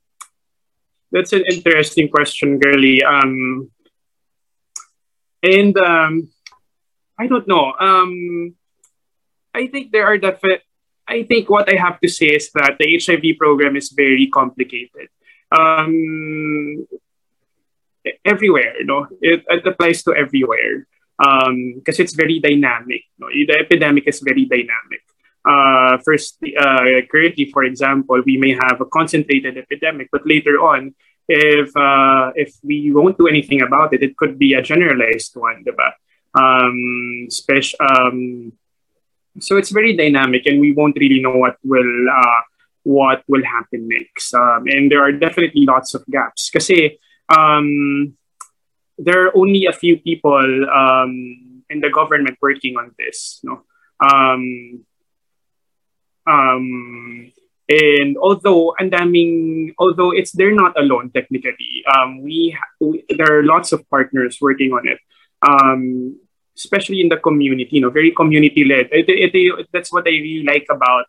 that's 1.11 1.33
an 1.37 1.43
interesting 1.51 2.09
question, 2.09 2.57
Girlie. 2.57 3.03
Um, 3.03 3.69
and 5.43 5.77
um, 5.77 6.29
I 7.19 7.27
don't 7.27 7.47
know. 7.47 7.73
Um, 7.79 8.55
I 9.53 9.67
think 9.67 9.91
there 9.91 10.05
are 10.05 10.17
definite 10.17 10.63
I 11.11 11.23
think 11.23 11.49
what 11.49 11.67
I 11.67 11.75
have 11.75 11.99
to 11.99 12.07
say 12.07 12.27
is 12.39 12.49
that 12.55 12.77
the 12.79 12.87
HIV 12.95 13.37
program 13.37 13.75
is 13.75 13.89
very 13.89 14.27
complicated. 14.27 15.09
Um, 15.51 16.87
everywhere, 18.23 18.79
you 18.79 18.85
know, 18.85 19.07
it, 19.19 19.43
it 19.47 19.67
applies 19.67 20.03
to 20.03 20.15
everywhere 20.15 20.87
because 21.17 21.99
um, 21.99 22.03
it's 22.03 22.13
very 22.13 22.39
dynamic. 22.39 23.03
You 23.17 23.19
know? 23.19 23.29
The 23.29 23.59
epidemic 23.59 24.07
is 24.07 24.21
very 24.21 24.45
dynamic. 24.45 25.03
Uh, 25.43 25.97
first, 26.05 26.37
uh, 26.57 27.01
currently, 27.11 27.49
for 27.51 27.65
example, 27.65 28.21
we 28.25 28.37
may 28.37 28.53
have 28.53 28.79
a 28.79 28.85
concentrated 28.85 29.57
epidemic, 29.57 30.07
but 30.11 30.25
later 30.25 30.61
on, 30.61 30.95
if 31.27 31.75
uh, 31.75 32.31
if 32.35 32.55
we 32.63 32.91
won't 32.91 33.17
do 33.17 33.27
anything 33.27 33.61
about 33.61 33.93
it, 33.93 34.01
it 34.03 34.15
could 34.15 34.37
be 34.37 34.53
a 34.53 34.61
generalized 34.61 35.35
one, 35.35 35.63
diba? 35.65 35.91
Um, 36.33 37.27
special, 37.29 37.77
um, 37.81 38.53
so 39.39 39.57
it's 39.57 39.69
very 39.69 39.95
dynamic, 39.95 40.45
and 40.45 40.59
we 40.59 40.71
won't 40.71 40.97
really 40.97 41.21
know 41.21 41.35
what 41.35 41.57
will 41.63 42.09
uh, 42.09 42.41
what 42.83 43.23
will 43.27 43.43
happen 43.43 43.87
next. 43.87 44.33
Um, 44.33 44.67
and 44.67 44.91
there 44.91 45.03
are 45.03 45.11
definitely 45.11 45.65
lots 45.65 45.93
of 45.93 46.05
gaps. 46.07 46.49
Because 46.49 46.69
um, 47.29 48.17
there 48.97 49.27
are 49.27 49.37
only 49.37 49.65
a 49.65 49.73
few 49.73 49.97
people 49.97 50.65
um, 50.69 51.63
in 51.69 51.79
the 51.79 51.89
government 51.89 52.37
working 52.41 52.77
on 52.77 52.93
this. 52.97 53.39
No? 53.43 53.63
Um, 53.99 54.85
um, 56.27 57.31
and 57.69 58.17
although 58.17 58.75
and 58.77 58.91
daming, 58.91 59.73
although 59.79 60.11
it's 60.11 60.31
they're 60.31 60.55
not 60.55 60.77
alone 60.77 61.11
technically, 61.11 61.83
um, 61.95 62.21
we, 62.21 62.57
we 62.79 63.03
there 63.09 63.39
are 63.39 63.43
lots 63.43 63.71
of 63.71 63.87
partners 63.89 64.39
working 64.41 64.73
on 64.73 64.87
it. 64.87 64.99
Um, 65.41 66.19
especially 66.55 67.01
in 67.01 67.09
the 67.09 67.17
community, 67.17 67.69
you 67.71 67.81
know, 67.81 67.89
very 67.89 68.11
community 68.11 68.65
led. 68.65 68.89
That's 69.71 69.91
what 69.91 70.07
I 70.07 70.11
really 70.11 70.43
like 70.43 70.67
about 70.69 71.05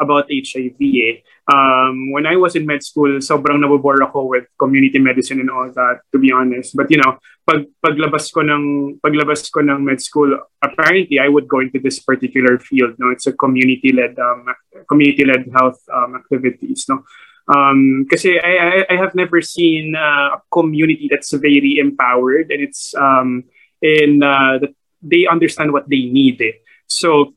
about 0.00 0.30
HIV. 0.30 0.78
Eh. 0.78 1.20
Um, 1.50 2.12
when 2.12 2.26
I 2.26 2.36
was 2.36 2.54
in 2.54 2.66
med 2.66 2.82
school, 2.82 3.18
sobrang 3.18 3.58
nabobore 3.58 3.98
ako 4.02 4.30
with 4.30 4.46
community 4.58 4.98
medicine 4.98 5.40
and 5.40 5.50
all 5.50 5.70
that, 5.74 6.00
to 6.12 6.18
be 6.18 6.30
honest. 6.30 6.76
But 6.76 6.90
you 6.90 6.98
know, 6.98 7.18
pag 7.46 7.66
paglabas 7.84 8.30
ko 8.32 8.46
ng 8.46 8.98
paglabas 9.02 9.50
ko 9.50 9.60
ng 9.60 9.84
med 9.84 10.00
school, 10.00 10.38
apparently 10.62 11.18
I 11.18 11.28
would 11.28 11.48
go 11.48 11.60
into 11.60 11.80
this 11.80 11.98
particular 11.98 12.58
field. 12.58 12.94
No, 12.98 13.10
it's 13.10 13.26
a 13.26 13.32
community 13.32 13.92
led 13.92 14.18
um, 14.18 14.46
community 14.88 15.24
led 15.24 15.50
health 15.52 15.80
um, 15.92 16.16
activities. 16.16 16.86
No. 16.88 17.02
Um, 17.48 18.04
kasi 18.04 18.36
I, 18.36 18.84
I, 18.84 18.92
I 18.92 18.96
have 19.00 19.16
never 19.16 19.40
seen 19.40 19.96
uh, 19.96 20.36
a 20.36 20.40
community 20.52 21.08
that's 21.08 21.32
very 21.32 21.80
empowered 21.80 22.52
and 22.52 22.60
it's 22.60 22.92
um, 22.92 23.48
in 23.82 24.22
uh, 24.22 24.58
they 25.02 25.26
understand 25.26 25.72
what 25.72 25.88
they 25.88 26.06
need. 26.06 26.40
Eh. 26.40 26.58
So 26.86 27.34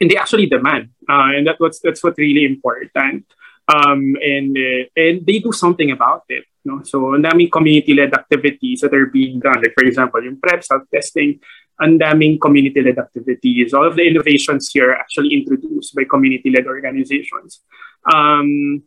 and 0.00 0.10
they 0.10 0.16
actually 0.16 0.46
demand, 0.46 0.90
uh, 1.08 1.32
and 1.34 1.46
that 1.46 1.56
what's 1.58 1.80
that's 1.80 2.04
what 2.04 2.18
really 2.18 2.44
important. 2.44 3.24
Um, 3.66 4.14
and 4.22 4.56
uh, 4.56 4.84
and 4.94 5.26
they 5.26 5.40
do 5.40 5.52
something 5.52 5.90
about 5.90 6.24
it. 6.28 6.44
No? 6.66 6.82
So, 6.82 7.14
ang 7.14 7.22
daming 7.22 7.50
community-led 7.50 8.14
activities 8.14 8.82
that 8.82 8.94
are 8.94 9.06
being 9.06 9.38
done. 9.38 9.62
Like, 9.62 9.74
for 9.74 9.86
example, 9.86 10.22
yung 10.22 10.42
PrEP, 10.42 10.62
self-testing, 10.66 11.38
ang 11.78 11.98
daming 11.98 12.38
community-led 12.42 12.98
activities. 12.98 13.74
All 13.74 13.86
of 13.86 13.94
the 13.94 14.06
innovations 14.06 14.70
here 14.70 14.90
are 14.90 14.98
actually 14.98 15.34
introduced 15.34 15.94
by 15.94 16.04
community-led 16.04 16.66
organizations. 16.66 17.62
Um, 18.02 18.82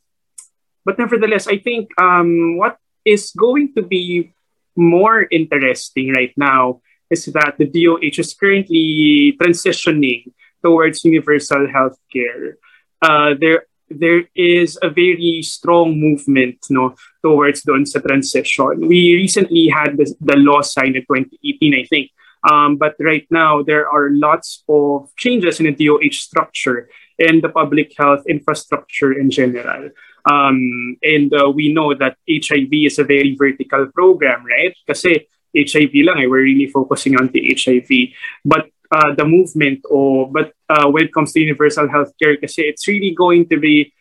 but 0.84 1.00
nevertheless, 1.00 1.48
I 1.48 1.60
think 1.60 1.92
um, 2.00 2.60
what 2.60 2.78
is 3.04 3.32
going 3.32 3.74
to 3.76 3.82
be 3.82 4.32
more 4.80 5.28
interesting 5.30 6.14
right 6.14 6.34
now 6.38 6.82
is 7.10 7.26
that 7.26 7.58
the 7.58 7.68
DOH 7.68 8.18
is 8.18 8.34
currently 8.34 9.36
transitioning 9.42 10.32
towards 10.64 11.04
universal 11.04 11.68
health 11.68 11.98
care, 12.12 12.58
uh, 13.02 13.34
there 13.40 13.66
there 13.90 14.24
is 14.36 14.78
a 14.84 14.90
very 14.90 15.42
strong 15.42 16.00
movement 16.00 16.62
no 16.70 16.94
towards 17.24 17.64
doon 17.64 17.86
sa 17.86 18.00
transition. 18.00 18.86
We 18.86 19.18
recently 19.18 19.68
had 19.68 19.98
the, 19.98 20.14
the 20.22 20.38
law 20.38 20.62
signed 20.62 20.96
in 20.96 21.04
2018, 21.10 21.74
I 21.74 21.84
think. 21.90 22.12
Um, 22.46 22.78
but 22.78 22.96
right 23.02 23.28
now, 23.30 23.64
there 23.64 23.90
are 23.90 24.10
lots 24.12 24.64
of 24.70 25.10
changes 25.18 25.60
in 25.60 25.66
the 25.66 25.76
DOH 25.76 26.14
structure 26.14 26.88
and 27.18 27.42
the 27.42 27.50
public 27.50 27.92
health 27.98 28.24
infrastructure 28.30 29.12
in 29.12 29.30
general. 29.30 29.90
Um, 30.26 30.98
and 31.04 31.34
uh, 31.34 31.50
we 31.50 31.74
know 31.74 31.94
that 31.94 32.18
HIV 32.30 32.72
is 32.72 33.00
a 33.00 33.04
very 33.04 33.36
vertical 33.36 33.88
program, 33.94 34.46
right? 34.46 34.76
Kasi 34.88 35.28
HIV 35.56 35.92
lang, 36.06 36.22
eh, 36.22 36.28
we're 36.28 36.44
really 36.44 36.68
focusing 36.68 37.16
on 37.16 37.30
the 37.34 37.56
HIV. 37.56 38.14
But 38.46 38.70
uh, 38.92 39.14
the 39.16 39.26
movement 39.26 39.82
or 39.90 40.32
but 40.32 40.54
uh, 40.70 40.90
when 40.90 41.06
it 41.06 41.14
comes 41.14 41.34
to 41.34 41.40
universal 41.40 41.88
healthcare 41.88 42.40
kasi 42.40 42.64
it's 42.64 42.88
really 42.88 43.14
going 43.14 43.48
to 43.48 43.58
be 43.58 43.94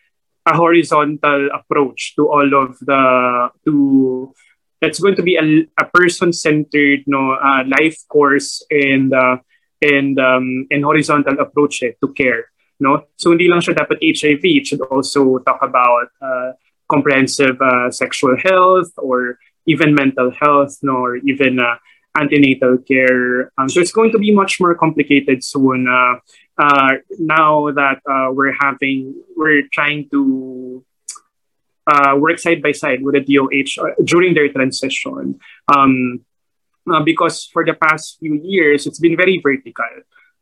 a 0.47 0.57
horizontal 0.57 1.49
approach 1.53 2.17
to 2.17 2.29
all 2.29 2.49
of 2.57 2.79
the 2.81 3.51
to 3.65 4.33
it's 4.81 5.01
going 5.01 5.17
to 5.17 5.23
be 5.23 5.37
a, 5.37 5.45
a 5.77 5.85
person 5.93 6.33
centered 6.33 7.05
no 7.07 7.37
uh, 7.37 7.65
life 7.69 8.01
course 8.09 8.65
and 8.71 9.13
uh, 9.13 9.37
and 9.83 10.19
um, 10.19 10.67
and 10.71 10.85
horizontal 10.85 11.39
approach 11.39 11.83
eh, 11.83 11.93
to 12.01 12.09
care 12.15 12.49
no 12.81 13.05
so 13.17 13.31
hindi 13.31 13.49
lang 13.49 13.61
siya 13.61 13.75
dapat 13.75 13.99
HIV 14.01 14.45
it 14.45 14.67
should 14.67 14.83
also 14.89 15.39
talk 15.43 15.61
about 15.63 16.09
uh, 16.23 16.53
comprehensive 16.89 17.61
uh, 17.61 17.91
sexual 17.91 18.37
health 18.39 18.93
or 18.99 19.39
even 19.67 19.95
mental 19.95 20.31
health 20.31 20.79
no 20.83 21.05
or 21.05 21.17
even 21.23 21.61
uh, 21.61 21.77
antenatal 22.19 22.79
care. 22.79 23.53
Um, 23.59 23.69
so 23.69 23.81
it's 23.81 23.93
going 23.93 24.13
to 24.13 24.19
be 24.19 24.35
much 24.35 24.61
more 24.61 24.75
complicated 24.75 25.45
soon. 25.45 25.89
Uh, 25.89 26.17
uh, 26.59 26.95
now 27.19 27.71
that 27.73 28.01
uh, 28.09 28.33
we're 28.33 28.55
having, 28.59 29.15
we're 29.37 29.63
trying 29.73 30.09
to 30.11 30.85
work 32.17 32.39
side 32.39 32.63
by 32.63 32.73
side 32.73 33.03
with 33.03 33.15
the 33.15 33.25
DOH 33.25 34.05
during 34.05 34.35
their 34.35 34.49
transition. 34.53 35.41
Um, 35.75 36.25
because 37.05 37.49
for 37.53 37.65
the 37.65 37.75
past 37.75 38.19
few 38.19 38.41
years, 38.43 38.87
it's 38.87 38.99
been 38.99 39.17
very 39.17 39.41
vertical. 39.43 39.85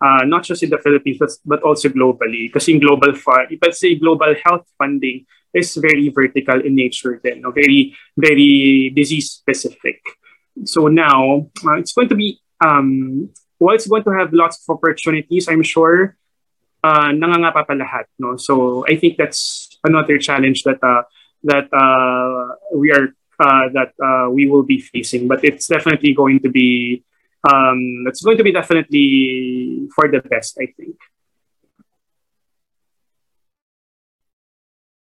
Not 0.00 0.44
just 0.44 0.62
in 0.62 0.70
the 0.70 0.78
Philippines, 0.78 1.40
but, 1.44 1.62
also 1.62 1.88
globally. 1.88 2.48
Because 2.48 2.68
in 2.68 2.80
global 2.80 3.14
fund, 3.14 3.48
say 3.72 3.94
global 3.94 4.34
health 4.44 4.66
funding 4.78 5.26
is 5.54 5.74
very 5.74 6.08
vertical 6.10 6.60
in 6.60 6.74
nature, 6.74 7.20
then, 7.22 7.40
no? 7.40 7.50
very, 7.50 7.96
very 8.16 8.92
disease 8.94 9.30
specific. 9.30 10.02
So 10.64 10.88
now 10.88 11.48
uh, 11.64 11.74
it's 11.74 11.92
going 11.92 12.08
to 12.08 12.14
be 12.14 12.40
um, 12.64 13.30
while 13.58 13.74
it's 13.74 13.86
going 13.86 14.04
to 14.04 14.10
have 14.10 14.32
lots 14.32 14.62
of 14.62 14.76
opportunities, 14.76 15.48
I'm 15.48 15.62
sure 15.62 16.16
uh, 16.84 17.10
lahat. 17.12 18.04
No? 18.18 18.36
So 18.36 18.84
I 18.86 18.96
think 18.96 19.16
that's 19.16 19.78
another 19.84 20.18
challenge 20.18 20.62
that 20.64 20.82
uh, 20.82 21.02
that 21.44 21.72
uh, 21.72 22.54
we 22.74 22.92
are 22.92 23.14
uh, 23.40 23.68
that 23.72 23.92
uh, 24.02 24.30
we 24.30 24.46
will 24.46 24.62
be 24.62 24.80
facing. 24.80 25.28
But 25.28 25.44
it's 25.44 25.66
definitely 25.66 26.12
going 26.12 26.40
to 26.40 26.48
be 26.48 27.04
um, 27.46 28.04
it's 28.06 28.22
going 28.22 28.36
to 28.36 28.44
be 28.44 28.52
definitely 28.52 29.88
for 29.94 30.10
the 30.10 30.20
best. 30.26 30.58
I 30.60 30.66
think. 30.74 30.98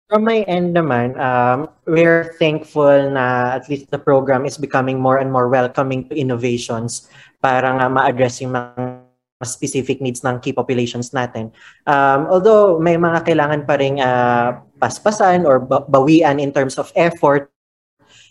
From 0.06 0.22
my 0.22 0.46
end 0.46 0.70
naman, 0.78 1.18
um, 1.18 1.66
we're 1.82 2.38
thankful 2.38 3.10
na 3.10 3.58
at 3.58 3.66
least 3.66 3.90
the 3.90 3.98
program 3.98 4.46
is 4.46 4.54
becoming 4.54 5.02
more 5.02 5.18
and 5.18 5.34
more 5.34 5.50
welcoming 5.50 6.06
to 6.06 6.14
innovations 6.14 7.10
para 7.42 7.66
nga 7.74 7.90
ma-address 7.90 8.38
yung 8.38 8.54
mga 8.54 9.02
specific 9.42 9.98
needs 9.98 10.22
ng 10.22 10.38
key 10.38 10.54
populations 10.54 11.10
natin. 11.10 11.50
Um, 11.90 12.30
although 12.30 12.78
may 12.78 12.94
mga 12.94 13.26
kailangan 13.26 13.66
pa 13.66 13.74
rin 13.82 13.98
uh, 13.98 14.62
paspasan 14.78 15.42
or 15.42 15.58
bawian 15.66 16.38
in 16.38 16.54
terms 16.54 16.78
of 16.78 16.94
effort, 16.94 17.50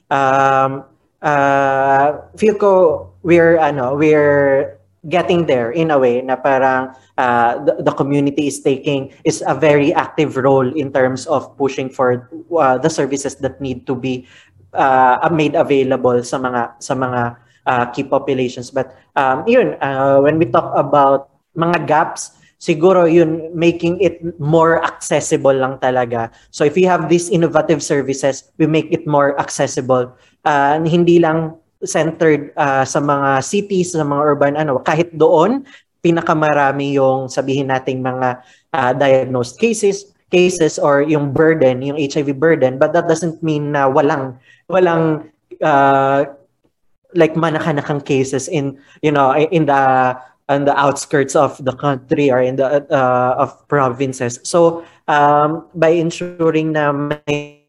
um, 0.07 0.87
uh, 1.19 2.23
feel 2.39 2.55
ko 2.55 2.71
we're 3.25 3.57
ano 3.57 3.97
we're 3.97 4.77
getting 5.09 5.45
there 5.45 5.73
in 5.73 5.89
a 5.89 5.97
way 5.97 6.21
na 6.21 6.37
parang 6.37 6.93
uh, 7.17 7.57
the, 7.65 7.89
the 7.89 7.93
community 7.93 8.47
is 8.47 8.61
taking 8.61 9.11
is 9.25 9.43
a 9.45 9.53
very 9.53 9.93
active 9.93 10.37
role 10.37 10.65
in 10.77 10.93
terms 10.93 11.25
of 11.25 11.49
pushing 11.57 11.89
for 11.89 12.29
uh, 12.57 12.77
the 12.77 12.89
services 12.89 13.35
that 13.41 13.59
need 13.59 13.85
to 13.85 13.97
be 13.97 14.25
uh, 14.73 15.17
made 15.33 15.57
available 15.57 16.21
sa 16.21 16.37
mga 16.37 16.77
sa 16.77 16.93
mga 16.93 17.37
uh, 17.65 17.85
key 17.93 18.05
populations. 18.05 18.69
But 18.69 18.93
um 19.17 19.45
yun 19.49 19.73
uh, 19.81 20.21
when 20.21 20.37
we 20.37 20.45
talk 20.45 20.73
about 20.77 21.33
mga 21.57 21.89
gaps 21.89 22.37
siguro 22.61 23.05
yun 23.05 23.53
making 23.53 24.01
it 24.01 24.21
more 24.41 24.81
accessible 24.81 25.53
lang 25.53 25.77
talaga. 25.81 26.33
So 26.49 26.65
if 26.65 26.73
we 26.73 26.85
have 26.89 27.09
these 27.09 27.29
innovative 27.29 27.81
services 27.81 28.53
we 28.57 28.65
make 28.65 28.89
it 28.93 29.05
more 29.05 29.37
accessible. 29.41 30.13
Uh, 30.45 30.77
hindi 30.85 31.17
lang 31.17 31.57
centered 31.85 32.51
uh, 32.57 32.83
sa 32.83 32.99
mga 32.99 33.41
cities, 33.45 33.93
sa 33.95 34.03
mga 34.03 34.21
urban 34.21 34.53
ano, 34.57 34.81
kahit 34.83 35.13
doon 35.15 35.63
pinakamarami 36.05 36.93
yung 36.93 37.25
sabihin 37.25 37.73
nating 37.73 38.05
mga 38.05 38.37
uh, 38.77 38.91
diagnosed 38.93 39.57
cases, 39.57 40.13
cases 40.29 40.77
or 40.77 41.01
yung 41.01 41.33
burden, 41.33 41.81
yung 41.81 41.97
HIV 41.97 42.37
burden, 42.37 42.77
but 42.77 42.93
that 42.93 43.09
doesn't 43.09 43.41
mean 43.41 43.73
na 43.73 43.89
walang 43.89 44.37
walang 44.69 45.25
uh, 45.65 46.29
like 47.17 47.33
manakanakang 47.33 48.05
cases 48.05 48.45
in 48.45 48.77
you 49.01 49.09
know 49.09 49.33
in 49.33 49.65
the 49.65 49.81
on 50.45 50.69
the 50.69 50.75
outskirts 50.77 51.33
of 51.33 51.57
the 51.65 51.73
country 51.73 52.29
or 52.29 52.37
in 52.37 52.61
the 52.61 52.85
uh, 52.93 53.33
of 53.41 53.49
provinces. 53.65 54.37
So 54.45 54.85
um, 55.09 55.65
by 55.73 55.97
ensuring 55.97 56.77
na 56.77 56.93
may 56.93 57.64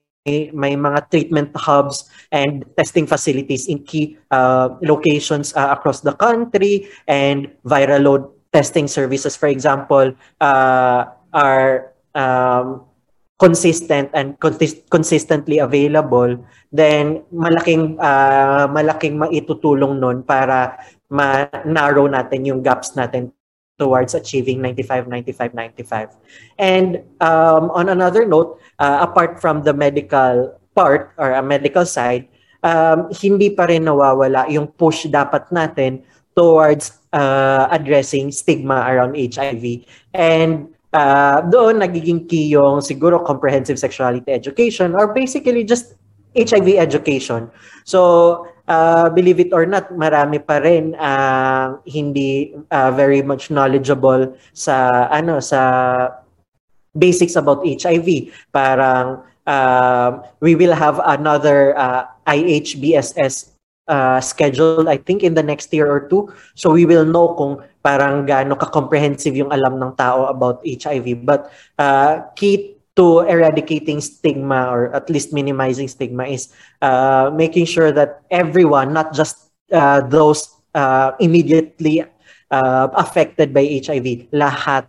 may 0.53 0.74
mga 0.74 1.11
treatment 1.11 1.51
hubs 1.55 2.11
and 2.35 2.66
testing 2.74 3.07
facilities 3.07 3.70
in 3.70 3.82
key 3.86 4.19
uh, 4.31 4.74
locations 4.82 5.55
uh, 5.55 5.70
across 5.70 6.03
the 6.03 6.12
country. 6.12 6.90
And 7.07 7.51
viral 7.62 8.03
load 8.03 8.23
testing 8.53 8.89
services, 8.89 9.36
for 9.36 9.47
example, 9.47 10.15
uh, 10.40 11.05
are 11.32 11.93
um, 12.16 12.89
consistent 13.36 14.09
and 14.16 14.40
consist- 14.40 14.89
consistently 14.89 15.61
available, 15.61 16.40
then 16.73 17.20
malaking 17.28 18.01
uh, 18.01 18.65
malaking 18.73 19.20
maitutulong 19.20 20.01
nun 20.01 20.24
para 20.24 20.81
ma-narrow 21.12 22.09
natin 22.09 22.48
yung 22.48 22.65
gaps 22.65 22.97
natin 22.97 23.36
towards 23.78 24.15
achieving 24.15 24.62
95, 24.62 25.09
95, 25.09 25.55
95. 25.55 26.16
And 26.59 26.97
um, 27.20 27.70
on 27.70 27.89
another 27.89 28.24
note, 28.24 28.61
uh, 28.78 28.98
apart 29.01 29.40
from 29.40 29.62
the 29.62 29.73
medical 29.73 30.59
part 30.74 31.12
or 31.19 31.32
a 31.32 31.43
medical 31.43 31.85
side, 31.85 32.28
um, 32.62 33.09
hindi 33.12 33.51
pa 33.51 33.69
rin 33.69 33.85
nawawala 33.85 34.48
yung 34.48 34.69
push 34.81 35.07
dapat 35.07 35.48
natin 35.53 36.03
towards 36.36 36.93
uh, 37.12 37.69
addressing 37.70 38.32
stigma 38.32 38.85
around 38.89 39.16
HIV. 39.16 39.85
And 40.12 40.69
uh, 40.93 41.44
doon 41.48 41.81
nagiging 41.81 42.28
key 42.28 42.53
yung 42.53 42.81
siguro 42.81 43.24
comprehensive 43.24 43.78
sexuality 43.81 44.32
education 44.32 44.97
or 44.97 45.12
basically 45.12 45.65
just 45.65 45.97
HIV 46.36 46.77
education. 46.77 47.48
So, 47.85 48.44
uh, 48.69 49.09
believe 49.11 49.41
it 49.41 49.51
or 49.55 49.67
not, 49.67 49.91
marami 49.95 50.43
pa 50.43 50.61
rin 50.63 50.95
uh, 50.99 51.79
hindi 51.87 52.55
uh, 52.71 52.91
very 52.93 53.23
much 53.23 53.51
knowledgeable 53.51 54.35
sa 54.53 55.07
ano 55.11 55.41
sa 55.41 55.61
basics 56.95 57.37
about 57.37 57.63
HIV. 57.65 58.31
Parang 58.53 59.23
uh, 59.47 60.23
we 60.41 60.55
will 60.55 60.75
have 60.75 61.01
another 61.07 61.79
uh, 61.79 62.07
IHBSS 62.27 63.57
uh, 63.89 64.21
scheduled, 64.21 64.89
I 64.89 64.99
think, 64.99 65.23
in 65.23 65.35
the 65.35 65.43
next 65.43 65.73
year 65.73 65.87
or 65.87 66.07
two. 66.09 66.33
So 66.55 66.75
we 66.75 66.87
will 66.87 67.07
know 67.07 67.35
kung 67.35 67.63
parang 67.83 68.27
gaano 68.27 68.59
ka-comprehensive 68.59 69.35
yung 69.39 69.55
alam 69.55 69.79
ng 69.79 69.95
tao 69.95 70.27
about 70.27 70.61
HIV. 70.67 71.23
But 71.23 71.51
uh, 71.79 72.27
key 72.35 72.76
to 72.97 73.20
eradicating 73.28 74.01
stigma 74.01 74.68
or 74.68 74.94
at 74.94 75.09
least 75.10 75.32
minimizing 75.32 75.89
stigma 75.89 76.24
is 76.24 76.52
uh, 76.82 77.31
making 77.35 77.66
sure 77.66 77.93
that 77.93 78.23
everyone, 78.31 78.93
not 78.93 79.14
just 79.14 79.51
uh, 79.73 80.01
those 80.01 80.48
uh, 80.74 81.12
immediately 81.20 82.02
uh, 82.51 82.89
affected 82.94 83.52
by 83.55 83.60
HIV, 83.60 84.28
lahat 84.32 84.86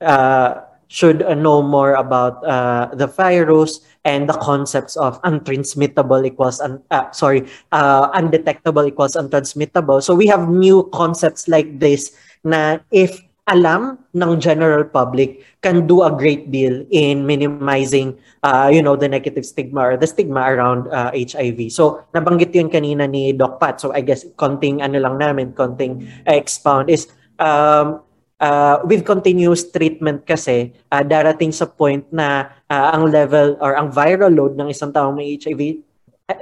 uh, 0.00 0.62
should 0.88 1.20
know 1.20 1.62
more 1.62 1.94
about 1.94 2.40
uh, 2.46 2.88
the 2.94 3.06
virus 3.06 3.80
and 4.04 4.28
the 4.28 4.32
concepts 4.40 4.96
of 4.96 5.20
untransmittable 5.22 6.24
equals 6.26 6.60
un- 6.60 6.82
uh, 6.90 7.10
sorry 7.10 7.44
uh, 7.72 8.08
undetectable 8.14 8.86
equals 8.86 9.14
untransmittable. 9.14 10.02
So 10.02 10.14
we 10.14 10.26
have 10.28 10.48
new 10.48 10.88
concepts 10.94 11.48
like 11.48 11.78
this 11.78 12.16
na 12.44 12.78
if 12.90 13.20
alam 13.48 13.96
ng 14.12 14.32
general 14.36 14.84
public 14.84 15.40
can 15.64 15.88
do 15.88 16.04
a 16.04 16.12
great 16.12 16.52
deal 16.52 16.84
in 16.92 17.24
minimizing 17.24 18.12
uh, 18.44 18.68
you 18.68 18.84
know 18.84 18.94
the 18.94 19.08
negative 19.08 19.42
stigma 19.42 19.80
or 19.80 19.94
the 19.96 20.06
stigma 20.06 20.44
around 20.52 20.84
uh, 20.92 21.08
HIV 21.16 21.72
so 21.72 22.04
nabanggit 22.12 22.52
yun 22.52 22.68
kanina 22.68 23.08
ni 23.08 23.32
Doc 23.32 23.56
Pat. 23.56 23.80
So 23.80 23.90
I 23.96 24.04
guess 24.04 24.28
konting 24.36 24.84
ano 24.84 25.00
lang 25.00 25.16
namin 25.16 25.56
konting 25.56 26.04
expound 26.28 26.92
is 26.92 27.08
um, 27.40 28.04
uh, 28.42 28.84
with 28.84 29.08
continuous 29.08 29.66
treatment 29.70 30.28
kasi 30.28 30.72
uh, 30.92 31.02
darating 31.02 31.50
sa 31.50 31.66
point 31.66 32.04
na 32.12 32.52
uh, 32.70 32.94
ang 32.94 33.10
level 33.10 33.58
or 33.64 33.74
ang 33.74 33.90
viral 33.90 34.30
load 34.30 34.54
ng 34.60 34.68
isang 34.70 34.92
taong 34.92 35.16
may 35.16 35.38
HIV 35.38 35.82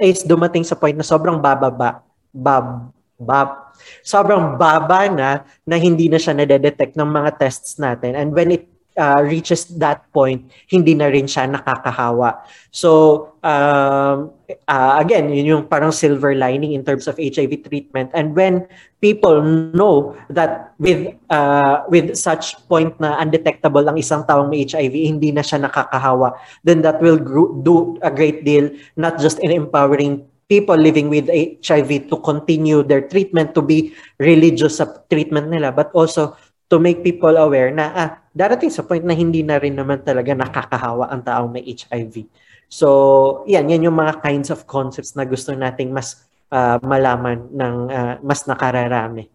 is 0.03 0.27
dumating 0.27 0.67
sa 0.67 0.75
point 0.75 0.97
na 0.97 1.05
sobrang 1.05 1.39
bababa 1.39 2.03
bab 2.35 2.91
bab 3.17 3.66
sobrang 4.01 4.55
baba 4.55 5.09
na 5.11 5.29
na 5.65 5.75
hindi 5.75 6.07
na 6.07 6.19
siya 6.19 6.37
nade-detect 6.37 6.97
ng 6.97 7.09
mga 7.09 7.29
tests 7.37 7.77
natin 7.77 8.17
and 8.17 8.33
when 8.33 8.51
it 8.53 8.67
uh, 8.97 9.21
reaches 9.21 9.69
that 9.77 10.09
point, 10.11 10.49
hindi 10.67 10.97
na 10.97 11.07
rin 11.07 11.29
siya 11.29 11.45
nakakahawa. 11.47 12.41
So, 12.73 13.31
um, 13.45 14.33
uh, 14.67 14.93
again, 14.97 15.29
yun 15.29 15.45
yung 15.45 15.63
parang 15.69 15.93
silver 15.93 16.33
lining 16.33 16.73
in 16.73 16.83
terms 16.83 17.07
of 17.07 17.15
HIV 17.21 17.69
treatment. 17.69 18.11
And 18.17 18.33
when 18.35 18.65
people 18.99 19.39
know 19.71 20.17
that 20.33 20.73
with 20.81 21.13
uh, 21.29 21.85
with 21.87 22.17
such 22.17 22.57
point 22.65 22.97
na 22.97 23.21
undetectable 23.21 23.85
ang 23.85 24.01
isang 24.01 24.25
taong 24.25 24.49
may 24.49 24.65
HIV, 24.65 24.93
hindi 24.93 25.29
na 25.31 25.45
siya 25.45 25.61
nakakahawa, 25.61 26.35
then 26.65 26.81
that 26.81 26.99
will 26.99 27.21
do 27.61 28.01
a 28.01 28.09
great 28.09 28.43
deal, 28.43 28.67
not 28.97 29.21
just 29.21 29.37
in 29.39 29.53
empowering 29.53 30.25
people 30.47 30.79
living 30.79 31.11
with 31.11 31.27
HIV 31.31 32.07
to 32.07 32.17
continue 32.23 32.81
their 32.81 33.03
treatment, 33.03 33.53
to 33.55 33.61
be 33.61 33.91
religious 34.17 34.79
sa 34.79 34.87
treatment 35.11 35.51
nila, 35.51 35.75
but 35.75 35.91
also 35.91 36.39
to 36.71 36.79
make 36.79 37.03
people 37.03 37.35
aware 37.35 37.71
na 37.71 37.85
ah, 37.95 38.09
darating 38.31 38.71
sa 38.71 38.83
point 38.83 39.03
na 39.03 39.15
hindi 39.15 39.43
na 39.43 39.59
rin 39.59 39.75
naman 39.75 40.03
talaga 40.03 40.35
nakakahawa 40.35 41.11
ang 41.11 41.23
taong 41.23 41.51
may 41.51 41.63
HIV. 41.63 42.27
So, 42.67 43.43
yan, 43.47 43.71
yan 43.71 43.87
yung 43.87 43.95
mga 43.95 44.19
kinds 44.19 44.51
of 44.51 44.67
concepts 44.67 45.15
na 45.15 45.23
gusto 45.23 45.55
nating 45.55 45.95
mas 45.95 46.27
uh, 46.51 46.79
malaman 46.83 47.47
ng 47.51 47.75
uh, 47.87 48.15
mas 48.23 48.43
nakararami. 48.43 49.31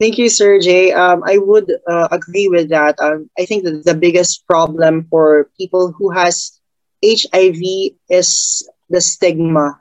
Thank 0.00 0.18
you, 0.18 0.28
Sir 0.28 0.58
Jay. 0.58 0.90
Um, 0.90 1.22
I 1.24 1.38
would 1.38 1.70
uh, 1.86 2.08
agree 2.10 2.48
with 2.48 2.68
that. 2.74 2.98
Um, 2.98 3.30
I 3.38 3.46
think 3.46 3.64
that 3.64 3.84
the 3.86 3.94
biggest 3.94 4.42
problem 4.44 5.06
for 5.06 5.48
people 5.56 5.94
who 5.94 6.10
has 6.10 6.58
HIV 7.04 7.94
is 8.08 8.68
the 8.88 9.00
stigma 9.00 9.80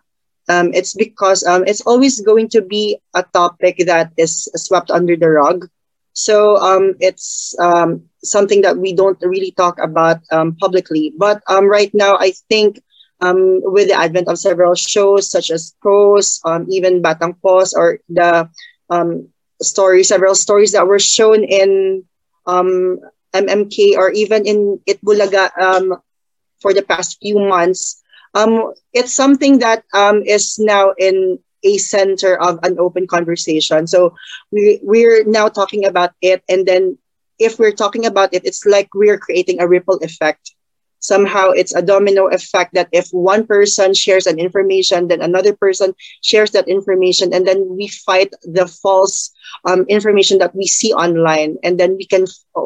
um, 0.49 0.71
it's 0.73 0.93
because 0.93 1.43
um, 1.43 1.63
it's 1.65 1.81
always 1.81 2.19
going 2.21 2.49
to 2.49 2.61
be 2.61 2.99
a 3.13 3.23
topic 3.33 3.77
that 3.85 4.11
is 4.17 4.49
swept 4.55 4.91
under 4.91 5.15
the 5.15 5.29
rug. 5.29 5.67
So 6.13 6.57
um, 6.57 6.95
it's 6.99 7.55
um, 7.59 8.03
something 8.23 8.61
that 8.61 8.77
we 8.77 8.93
don't 8.93 9.17
really 9.21 9.51
talk 9.51 9.79
about 9.81 10.19
um, 10.31 10.55
publicly. 10.55 11.13
But 11.17 11.41
um, 11.47 11.65
right 11.65 11.91
now, 11.93 12.17
I 12.17 12.33
think 12.49 12.81
with 13.21 13.87
the 13.87 13.95
advent 13.97 14.27
of 14.27 14.37
several 14.37 14.75
shows 14.75 15.31
such 15.31 15.49
as 15.49 15.73
Pros, 15.81 16.41
even 16.67 17.01
Batang 17.01 17.39
Poz, 17.41 17.73
or 17.73 17.99
the 18.09 18.49
stories, 19.61 20.09
several 20.09 20.35
stories 20.35 20.73
that 20.73 20.87
were 20.87 20.99
shown 20.99 21.43
in 21.43 22.03
MMK 23.33 23.95
or 23.95 24.11
even 24.11 24.45
in 24.45 24.79
Eat 24.85 24.99
Bulaga 25.05 25.49
um, 25.57 26.02
for 26.63 26.73
the 26.73 26.83
past 26.83 27.19
few 27.21 27.39
months, 27.39 28.01
um, 28.35 28.73
it's 28.93 29.13
something 29.13 29.59
that 29.59 29.83
um, 29.93 30.23
is 30.25 30.59
now 30.59 30.93
in 30.97 31.39
a 31.63 31.77
center 31.77 32.39
of 32.41 32.59
an 32.63 32.77
open 32.79 33.07
conversation. 33.07 33.87
So 33.87 34.15
we 34.51 34.79
we're 34.83 35.25
now 35.25 35.49
talking 35.49 35.85
about 35.85 36.11
it, 36.21 36.43
and 36.49 36.65
then 36.67 36.97
if 37.39 37.59
we're 37.59 37.75
talking 37.75 38.05
about 38.05 38.33
it, 38.33 38.45
it's 38.45 38.65
like 38.65 38.89
we're 38.95 39.19
creating 39.19 39.61
a 39.61 39.67
ripple 39.67 39.99
effect. 40.01 40.53
Somehow 40.99 41.51
it's 41.51 41.75
a 41.75 41.81
domino 41.81 42.27
effect 42.27 42.73
that 42.75 42.89
if 42.91 43.09
one 43.11 43.45
person 43.47 43.93
shares 43.93 44.25
an 44.27 44.39
information, 44.39 45.07
then 45.07 45.21
another 45.21 45.55
person 45.55 45.93
shares 46.23 46.51
that 46.51 46.67
information, 46.69 47.33
and 47.33 47.47
then 47.47 47.75
we 47.75 47.87
fight 47.87 48.33
the 48.43 48.67
false 48.67 49.31
um, 49.65 49.85
information 49.89 50.39
that 50.39 50.55
we 50.55 50.65
see 50.67 50.93
online, 50.93 51.57
and 51.63 51.79
then 51.79 51.97
we 51.97 52.05
can 52.05 52.25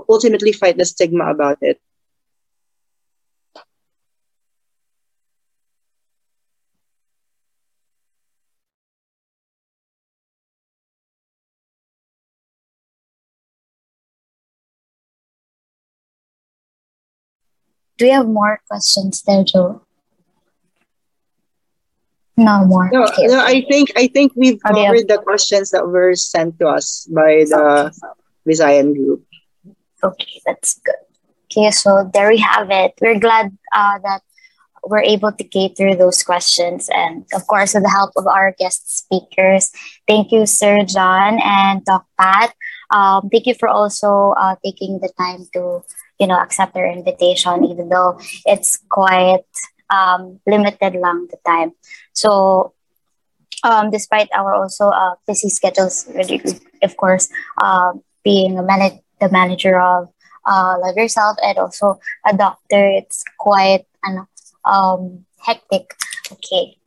ultimately 0.09 0.53
fight 0.53 0.77
the 0.77 0.85
stigma 0.85 1.29
about 1.31 1.57
it. 1.61 1.79
Do 17.97 18.05
you 18.05 18.13
have 18.13 18.27
more 18.27 18.61
questions 18.69 19.23
there, 19.23 19.43
Joe? 19.43 19.81
No 22.37 22.65
more. 22.65 22.89
No, 22.91 23.05
okay. 23.05 23.25
no 23.25 23.43
I 23.43 23.65
think 23.67 23.91
I 23.95 24.07
think 24.07 24.33
we've 24.35 24.59
oh, 24.65 24.73
covered 24.73 25.07
the 25.07 25.17
questions 25.17 25.71
that 25.71 25.87
were 25.87 26.13
sent 26.15 26.59
to 26.59 26.67
us 26.67 27.07
by 27.09 27.45
the. 27.49 27.91
Visayan 28.47 28.95
group. 28.95 29.25
Okay, 30.03 30.41
that's 30.45 30.79
good. 30.79 30.95
Okay, 31.51 31.71
so 31.71 32.09
there 32.13 32.29
we 32.29 32.37
have 32.37 32.71
it. 32.71 32.93
We're 33.01 33.19
glad 33.19 33.57
uh, 33.75 33.99
that 34.03 34.21
we're 34.83 35.03
able 35.03 35.31
to 35.31 35.43
cater 35.43 35.95
those 35.95 36.23
questions 36.23 36.89
and 36.93 37.25
of 37.33 37.45
course 37.47 37.73
with 37.73 37.83
the 37.83 37.89
help 37.89 38.11
of 38.15 38.25
our 38.27 38.55
guest 38.57 38.87
speakers. 38.87 39.71
Thank 40.07 40.31
you, 40.31 40.45
Sir 40.45 40.83
John 40.85 41.39
and 41.43 41.83
Doc 41.83 42.05
Pat. 42.17 42.53
Um, 42.89 43.27
thank 43.29 43.47
you 43.47 43.55
for 43.55 43.67
also 43.67 44.33
uh, 44.37 44.55
taking 44.63 44.99
the 44.99 45.11
time 45.17 45.43
to 45.53 45.81
you 46.19 46.27
know, 46.27 46.39
accept 46.39 46.73
their 46.73 46.89
invitation, 46.91 47.65
even 47.65 47.89
though 47.89 48.19
it's 48.45 48.79
quite 48.89 49.45
um, 49.89 50.39
limited 50.47 50.95
lang 50.95 51.27
the 51.31 51.37
time. 51.45 51.71
So 52.13 52.73
um, 53.63 53.89
despite 53.91 54.29
our 54.35 54.53
also 54.55 54.89
uh, 54.89 55.15
busy 55.27 55.49
schedules, 55.49 56.07
of 56.83 56.97
course, 56.97 57.29
uh, 57.61 57.93
being 58.23 58.57
a 58.57 58.63
man- 58.63 58.99
the 59.19 59.29
manager 59.31 59.79
of 59.79 60.09
uh, 60.45 60.75
Love 60.81 60.95
Yourself 60.95 61.37
and 61.43 61.57
also 61.57 61.99
a 62.27 62.35
doctor, 62.35 62.87
it's 62.89 63.23
quite 63.37 63.85
an, 64.03 64.25
um, 64.65 65.25
hectic. 65.45 65.93
Okay. 66.31 66.77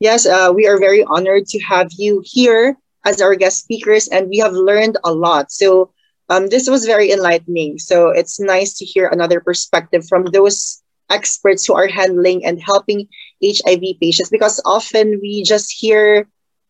Yes, 0.00 0.26
uh, 0.26 0.52
we 0.54 0.66
are 0.66 0.78
very 0.78 1.04
honored 1.04 1.46
to 1.48 1.60
have 1.60 1.88
you 1.96 2.22
here 2.24 2.76
as 3.04 3.20
our 3.20 3.34
guest 3.34 3.62
speakers, 3.62 4.08
and 4.08 4.28
we 4.28 4.38
have 4.38 4.52
learned 4.52 4.96
a 5.04 5.12
lot. 5.12 5.50
So 5.50 5.90
um, 6.32 6.48
this 6.48 6.68
was 6.68 6.86
very 6.86 7.12
enlightening. 7.12 7.78
So 7.78 8.08
it's 8.10 8.40
nice 8.40 8.78
to 8.78 8.86
hear 8.86 9.06
another 9.08 9.40
perspective 9.40 10.06
from 10.08 10.24
those 10.26 10.82
experts 11.10 11.66
who 11.66 11.74
are 11.74 11.88
handling 11.88 12.44
and 12.46 12.60
helping 12.62 13.08
HIV 13.44 14.00
patients 14.00 14.30
because 14.30 14.60
often 14.64 15.20
we 15.22 15.42
just 15.44 15.70
hear, 15.78 16.26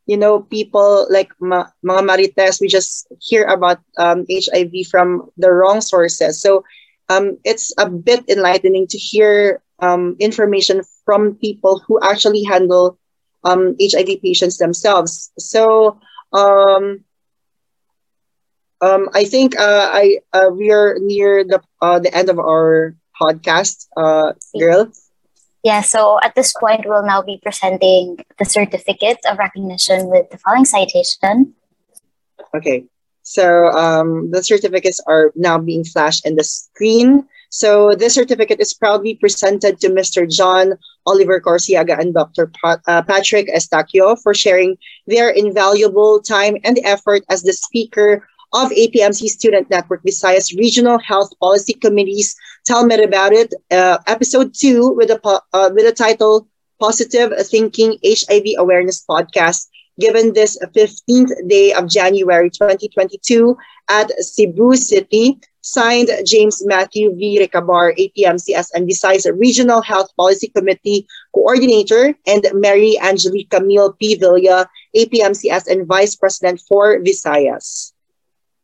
you 0.06 0.16
know, 0.18 0.40
people 0.40 1.06
like 1.10 1.30
ma- 1.40 1.70
mga 1.84 2.02
marites, 2.02 2.60
we 2.60 2.68
just 2.68 3.06
hear 3.20 3.44
about 3.44 3.78
um, 3.98 4.26
HIV 4.28 4.86
from 4.90 5.30
the 5.38 5.52
wrong 5.52 5.80
sources. 5.80 6.42
So 6.42 6.64
um, 7.08 7.38
it's 7.44 7.72
a 7.78 7.88
bit 7.88 8.24
enlightening 8.28 8.88
to 8.88 8.98
hear 8.98 9.62
um, 9.80 10.16
information 10.20 10.82
from 11.04 11.36
people 11.36 11.82
who 11.86 12.00
actually 12.02 12.42
handle 12.44 12.98
um, 13.44 13.76
HIV 13.80 14.22
patients 14.22 14.58
themselves. 14.58 15.30
So 15.38 16.00
um, 16.32 17.04
um, 18.82 19.08
I 19.14 19.24
think 19.24 19.58
uh, 19.58 19.88
I 19.94 20.18
uh, 20.32 20.50
we 20.52 20.70
are 20.72 20.98
near 21.00 21.44
the 21.44 21.62
uh, 21.80 21.98
the 22.00 22.12
end 22.14 22.28
of 22.28 22.38
our 22.38 22.94
podcast, 23.14 23.86
uh, 23.96 24.34
girl. 24.58 24.90
Yeah, 25.62 25.80
so 25.80 26.18
at 26.22 26.34
this 26.34 26.52
point, 26.58 26.82
we'll 26.84 27.06
now 27.06 27.22
be 27.22 27.38
presenting 27.40 28.18
the 28.38 28.44
certificate 28.44 29.18
of 29.30 29.38
recognition 29.38 30.10
with 30.10 30.28
the 30.30 30.38
following 30.38 30.64
citation. 30.64 31.54
Okay, 32.54 32.84
so 33.22 33.70
um, 33.70 34.32
the 34.32 34.42
certificates 34.42 34.98
are 35.06 35.30
now 35.36 35.58
being 35.58 35.84
flashed 35.84 36.26
in 36.26 36.34
the 36.34 36.42
screen. 36.42 37.28
So 37.50 37.94
this 37.94 38.14
certificate 38.14 38.60
is 38.60 38.74
proudly 38.74 39.14
presented 39.14 39.78
to 39.80 39.88
Mr. 39.88 40.28
John 40.28 40.72
Oliver 41.06 41.38
Corciega 41.38 42.00
and 42.00 42.14
Dr. 42.14 42.50
Uh, 42.64 43.02
Patrick 43.02 43.46
Eustaquio 43.46 44.16
for 44.20 44.34
sharing 44.34 44.78
their 45.06 45.28
invaluable 45.28 46.20
time 46.20 46.56
and 46.64 46.80
effort 46.82 47.22
as 47.28 47.42
the 47.42 47.52
speaker 47.52 48.26
of 48.52 48.70
APMC 48.70 49.28
Student 49.28 49.70
Network 49.70 50.02
Visayas 50.02 50.56
Regional 50.56 50.98
Health 50.98 51.30
Policy 51.40 51.74
Committee's 51.74 52.36
Tell 52.66 52.86
Me 52.86 53.02
About 53.02 53.32
It, 53.32 53.54
uh, 53.70 53.98
episode 54.06 54.54
two 54.54 54.90
with 54.90 55.10
a, 55.10 55.42
uh, 55.52 55.70
with 55.74 55.86
a 55.86 55.92
title 55.92 56.48
Positive 56.80 57.32
Thinking 57.46 57.96
HIV 58.04 58.58
Awareness 58.58 59.04
Podcast, 59.08 59.68
given 60.00 60.32
this 60.32 60.58
15th 60.74 61.48
day 61.48 61.72
of 61.72 61.88
January 61.88 62.50
2022 62.50 63.56
at 63.88 64.10
Cebu 64.22 64.74
City, 64.74 65.38
signed 65.62 66.10
James 66.26 66.64
Matthew 66.66 67.14
V. 67.14 67.38
Recabar, 67.38 67.94
APMC-SN 67.96 68.86
Visayas 68.86 69.30
Regional 69.38 69.80
Health 69.80 70.10
Policy 70.16 70.48
Committee 70.48 71.06
Coordinator, 71.34 72.14
and 72.26 72.46
Mary 72.52 72.98
Angelica 73.00 73.60
Camille 73.60 73.92
P. 73.92 74.16
Villa, 74.16 74.68
APMC-SN 74.96 75.86
Vice 75.86 76.16
President 76.16 76.60
for 76.68 76.98
Visayas. 76.98 77.91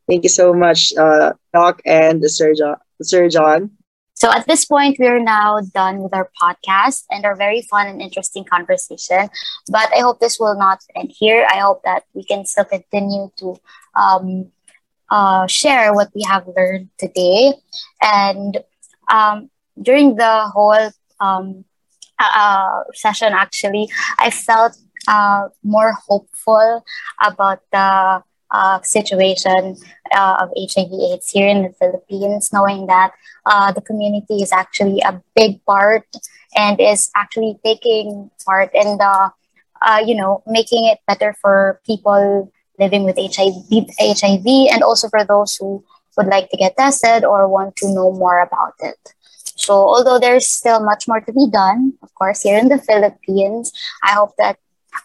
Thank 0.09 0.22
you 0.24 0.30
so 0.30 0.55
much, 0.55 0.93
uh, 0.97 1.35
Doc 1.52 1.82
and 1.85 2.24
Sir 2.30 2.55
John. 2.55 2.76
Sir 3.02 3.28
John. 3.28 3.70
So 4.14 4.32
at 4.32 4.47
this 4.47 4.64
point, 4.64 4.97
we're 4.98 5.22
now 5.22 5.60
done 5.74 6.02
with 6.02 6.14
our 6.14 6.30
podcast 6.40 7.05
and 7.10 7.24
our 7.24 7.36
very 7.36 7.62
fun 7.62 7.86
and 7.86 8.01
interesting 8.01 8.44
conversation. 8.44 9.28
But 9.70 9.94
I 9.94 10.01
hope 10.01 10.18
this 10.18 10.40
will 10.40 10.59
not 10.59 10.80
end 10.97 11.12
here. 11.14 11.47
I 11.48 11.59
hope 11.59 11.82
that 11.85 12.05
we 12.14 12.24
can 12.24 12.44
still 12.47 12.64
continue 12.64 13.30
to 13.36 13.56
um, 13.94 14.51
uh, 15.10 15.47
share 15.47 15.94
what 15.94 16.09
we 16.14 16.22
have 16.26 16.48
learned 16.56 16.89
today. 16.98 17.52
And 18.02 18.59
um, 19.12 19.51
during 19.80 20.16
the 20.16 20.48
whole 20.48 20.90
um, 21.20 21.64
uh, 22.18 22.32
uh 22.35 22.85
session, 22.94 23.32
actually, 23.35 23.89
I 24.18 24.30
felt 24.30 24.76
uh, 25.06 25.48
more 25.62 25.93
hopeful 25.93 26.85
about 27.22 27.60
the 27.70 28.24
uh, 28.51 28.81
situation 28.83 29.77
uh, 30.15 30.37
of 30.41 30.51
HIV/AIDS 30.57 31.31
here 31.31 31.49
in 31.49 31.62
the 31.62 31.75
Philippines, 31.79 32.53
knowing 32.53 32.87
that 32.87 33.12
uh, 33.47 33.73
the 33.73 33.81
community 33.81 34.43
is 34.43 34.53
actually 34.53 35.01
a 35.01 35.20
big 35.35 35.65
part 35.65 36.07
and 36.57 36.81
is 36.81 37.11
actually 37.15 37.59
taking 37.65 38.31
part 38.45 38.70
in 38.75 38.99
the, 38.99 39.31
uh, 39.83 40.03
you 40.05 40.15
know, 40.15 40.43
making 40.47 40.87
it 40.87 40.99
better 41.07 41.37
for 41.41 41.81
people 41.87 42.51
living 42.79 43.05
with 43.05 43.19
HIV, 43.19 43.69
HIV, 43.99 44.47
and 44.73 44.83
also 44.83 45.09
for 45.09 45.25
those 45.25 45.57
who 45.57 45.85
would 46.16 46.27
like 46.27 46.51
to 46.51 46.57
get 46.57 46.77
tested 46.77 47.25
or 47.25 47.49
want 47.49 47.77
to 47.77 47.89
know 47.89 48.12
more 48.12 48.41
about 48.41 48.75
it. 48.81 49.15
So, 49.57 49.75
although 49.75 50.19
there's 50.19 50.49
still 50.49 50.81
much 50.81 51.09
more 51.09 51.20
to 51.20 51.33
be 51.33 51.49
done, 51.51 51.95
of 52.03 52.15
course, 52.15 52.43
here 52.43 52.59
in 52.59 52.69
the 52.69 52.79
Philippines, 52.79 53.73
I 54.03 54.12
hope 54.12 54.37
that 54.39 54.59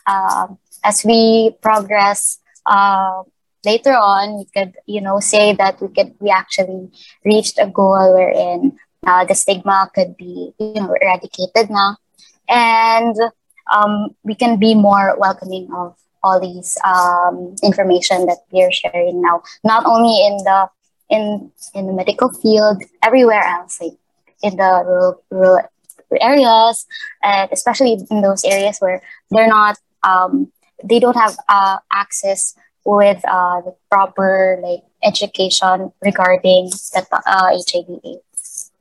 uh, 0.05 0.47
as 0.83 1.03
we 1.03 1.55
progress 1.61 2.39
uh, 2.65 3.23
later 3.65 3.93
on 3.93 4.37
we 4.37 4.45
could 4.55 4.73
you 4.85 5.01
know 5.01 5.19
say 5.19 5.53
that 5.53 5.81
we 5.81 5.87
could 5.89 6.13
we 6.19 6.29
actually 6.29 6.89
reached 7.25 7.57
a 7.59 7.67
goal 7.67 8.13
wherein 8.13 8.77
uh, 9.07 9.25
the 9.25 9.35
stigma 9.35 9.89
could 9.95 10.15
be 10.17 10.53
you 10.59 10.73
know 10.75 10.95
eradicated 11.01 11.69
now 11.69 11.97
and 12.49 13.15
um, 13.73 14.09
we 14.23 14.35
can 14.35 14.57
be 14.57 14.75
more 14.75 15.15
welcoming 15.17 15.69
of 15.73 15.95
all 16.23 16.39
these 16.39 16.77
um, 16.85 17.55
information 17.63 18.25
that 18.27 18.37
we're 18.51 18.71
sharing 18.71 19.21
now. 19.21 19.43
Not 19.63 19.85
only 19.85 20.25
in 20.25 20.37
the 20.37 20.69
in 21.09 21.51
in 21.73 21.87
the 21.87 21.93
medical 21.93 22.29
field 22.31 22.81
everywhere 23.03 23.43
else 23.43 23.79
like 23.81 23.93
in 24.41 24.55
the 24.55 24.83
rural, 24.85 25.23
rural 25.29 25.67
areas 26.21 26.85
and 27.23 27.49
especially 27.51 27.97
in 28.09 28.21
those 28.21 28.43
areas 28.45 28.79
where 28.79 29.01
they're 29.31 29.47
not 29.47 29.77
um, 30.03 30.51
they 30.83 30.99
don't 30.99 31.15
have 31.15 31.35
uh, 31.49 31.77
access 31.91 32.55
with 32.85 33.21
uh, 33.27 33.61
the 33.61 33.75
proper 33.89 34.59
like 34.61 34.83
education 35.03 35.91
regarding 36.01 36.69
the 36.69 37.05
uh, 37.25 37.51
HIV 37.51 37.99
AIDS. 38.03 38.71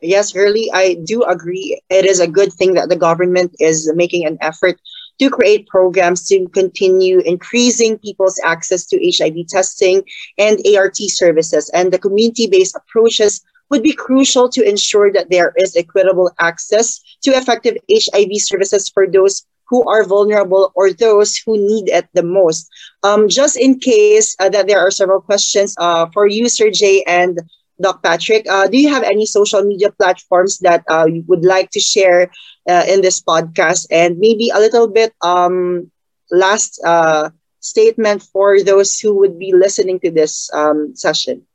Yes, 0.00 0.34
really, 0.34 0.70
I 0.72 0.94
do 1.04 1.22
agree. 1.22 1.80
It 1.88 2.04
is 2.04 2.18
a 2.18 2.26
good 2.26 2.52
thing 2.52 2.74
that 2.74 2.88
the 2.88 2.96
government 2.96 3.54
is 3.60 3.90
making 3.94 4.26
an 4.26 4.36
effort 4.40 4.80
to 5.20 5.30
create 5.30 5.68
programs 5.68 6.26
to 6.28 6.48
continue 6.48 7.20
increasing 7.20 7.98
people's 7.98 8.40
access 8.44 8.84
to 8.86 8.98
HIV 8.98 9.46
testing 9.48 10.02
and 10.38 10.58
ART 10.76 10.96
services. 10.96 11.70
And 11.72 11.92
the 11.92 11.98
community 11.98 12.48
based 12.48 12.74
approaches 12.74 13.42
would 13.70 13.82
be 13.82 13.92
crucial 13.92 14.48
to 14.50 14.68
ensure 14.68 15.12
that 15.12 15.30
there 15.30 15.54
is 15.56 15.76
equitable 15.76 16.32
access 16.40 17.00
to 17.22 17.30
effective 17.30 17.76
HIV 17.90 18.30
services 18.36 18.88
for 18.88 19.06
those 19.06 19.46
who 19.68 19.88
are 19.88 20.04
vulnerable 20.04 20.72
or 20.74 20.92
those 20.92 21.36
who 21.36 21.56
need 21.56 21.88
it 21.88 22.06
the 22.14 22.22
most. 22.22 22.68
Um, 23.02 23.28
just 23.28 23.56
in 23.56 23.78
case 23.78 24.36
uh, 24.38 24.48
that 24.50 24.66
there 24.68 24.80
are 24.80 24.90
several 24.90 25.20
questions 25.20 25.74
uh, 25.78 26.06
for 26.12 26.26
you, 26.26 26.48
Sir 26.48 26.70
Jay 26.70 27.02
and 27.06 27.38
Doc 27.80 28.02
Patrick, 28.02 28.46
uh, 28.48 28.66
do 28.68 28.78
you 28.78 28.88
have 28.88 29.02
any 29.02 29.26
social 29.26 29.62
media 29.62 29.90
platforms 29.90 30.58
that 30.60 30.84
uh, 30.90 31.06
you 31.06 31.24
would 31.28 31.44
like 31.44 31.70
to 31.70 31.80
share 31.80 32.30
uh, 32.68 32.84
in 32.88 33.00
this 33.02 33.20
podcast? 33.22 33.86
And 33.90 34.18
maybe 34.18 34.50
a 34.54 34.58
little 34.58 34.88
bit 34.88 35.12
um, 35.22 35.90
last 36.30 36.80
uh, 36.84 37.30
statement 37.60 38.22
for 38.22 38.62
those 38.62 38.98
who 38.98 39.14
would 39.18 39.38
be 39.38 39.52
listening 39.54 40.00
to 40.00 40.10
this 40.10 40.50
um, 40.54 40.92
session. 40.94 41.46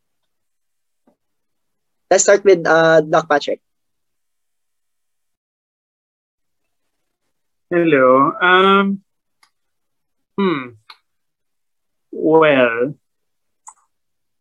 Let's 2.10 2.24
start 2.24 2.44
with 2.44 2.64
Doc 2.64 3.30
Patrick. 3.30 3.62
Hello. 7.68 8.32
Um, 8.40 9.04
hmm. 10.40 10.80
Well, 12.16 12.96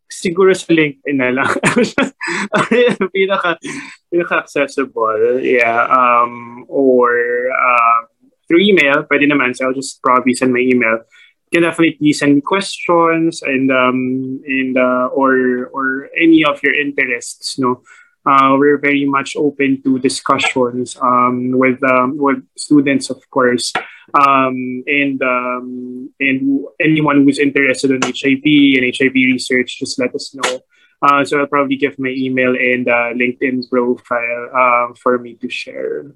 siguro 0.07 0.55
sa 0.55 0.71
LinkedIn 0.71 1.19
na 1.19 1.35
lang. 1.35 1.51
pinaka, 3.13 3.59
pinaka-accessible. 4.07 5.43
Yeah. 5.43 5.91
Um, 5.91 6.63
or 6.71 7.11
uh, 7.51 8.07
through 8.47 8.63
email, 8.63 9.03
pwede 9.11 9.27
naman. 9.27 9.51
So 9.51 9.67
I'll 9.67 9.75
just 9.75 9.99
probably 9.99 10.31
send 10.31 10.55
my 10.55 10.63
email. 10.63 11.03
You 11.51 11.59
can 11.59 11.67
definitely 11.67 12.15
send 12.15 12.35
me 12.35 12.41
questions 12.43 13.43
and 13.43 13.71
um 13.71 14.39
and 14.47 14.75
uh, 14.75 15.11
or 15.11 15.67
or 15.71 16.07
any 16.15 16.43
of 16.43 16.59
your 16.59 16.75
interests 16.75 17.55
no 17.55 17.83
uh, 18.27 18.55
we're 18.59 18.77
very 18.77 19.05
much 19.05 19.35
open 19.37 19.81
to 19.83 19.99
discussions 19.99 20.97
um, 20.99 21.51
with 21.57 21.81
um, 21.83 22.17
with 22.17 22.43
students, 22.57 23.09
of 23.09 23.23
course, 23.31 23.71
um, 24.13 24.83
and 24.85 25.21
um, 25.23 26.11
and 26.19 26.65
anyone 26.79 27.23
who's 27.23 27.39
interested 27.39 27.91
in 27.91 28.01
HIV 28.03 28.43
and 28.75 28.83
HIV 28.91 29.15
research, 29.15 29.79
just 29.79 29.97
let 29.97 30.13
us 30.13 30.35
know. 30.35 30.59
Uh, 31.01 31.23
so 31.23 31.39
I'll 31.39 31.47
probably 31.47 31.77
give 31.77 31.97
my 31.99 32.09
email 32.09 32.51
and 32.51 32.87
uh, 32.87 33.13
LinkedIn 33.13 33.69
profile 33.69 34.49
uh, 34.51 34.93
for 35.01 35.17
me 35.19 35.35
to 35.35 35.49
share. 35.49 36.11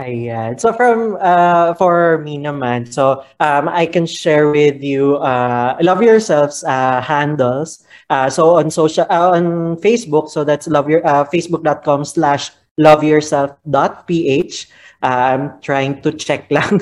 Ayan. 0.00 0.56
So 0.56 0.72
from 0.72 1.20
uh, 1.20 1.76
for 1.76 2.24
me 2.24 2.40
naman, 2.40 2.88
so 2.88 3.20
um, 3.36 3.68
I 3.68 3.84
can 3.84 4.08
share 4.08 4.48
with 4.48 4.80
you 4.80 5.20
uh, 5.20 5.76
love 5.84 6.00
yourselves 6.00 6.64
uh, 6.64 7.04
handles. 7.04 7.84
Uh, 8.08 8.32
so 8.32 8.56
on 8.56 8.72
social 8.72 9.04
uh, 9.12 9.36
on 9.36 9.76
Facebook, 9.84 10.32
so 10.32 10.40
that's 10.40 10.64
love 10.72 10.88
your 10.88 11.04
uh, 11.04 11.28
facebook.com 11.28 12.08
slash 12.08 12.48
love 12.80 13.04
yourself.ph. 13.04 14.56
Uh, 15.04 15.06
I'm 15.36 15.60
trying 15.60 16.00
to 16.00 16.12
check 16.16 16.48
lang 16.54 16.80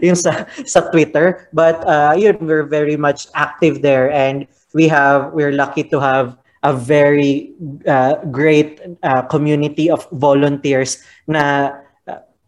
yung 0.00 0.16
sa, 0.16 0.48
sa 0.64 0.88
Twitter. 0.88 1.48
But 1.52 1.84
uh, 1.84 2.16
yun, 2.16 2.40
we're 2.40 2.64
very 2.64 2.96
much 2.96 3.28
active 3.36 3.84
there 3.84 4.08
and 4.08 4.48
we 4.72 4.88
have 4.88 5.36
we're 5.36 5.52
lucky 5.52 5.84
to 5.92 6.00
have 6.00 6.36
a 6.64 6.72
very 6.72 7.52
uh, 7.86 8.24
great 8.32 8.80
uh, 9.04 9.22
community 9.28 9.92
of 9.92 10.08
volunteers 10.16 11.04
na 11.28 11.83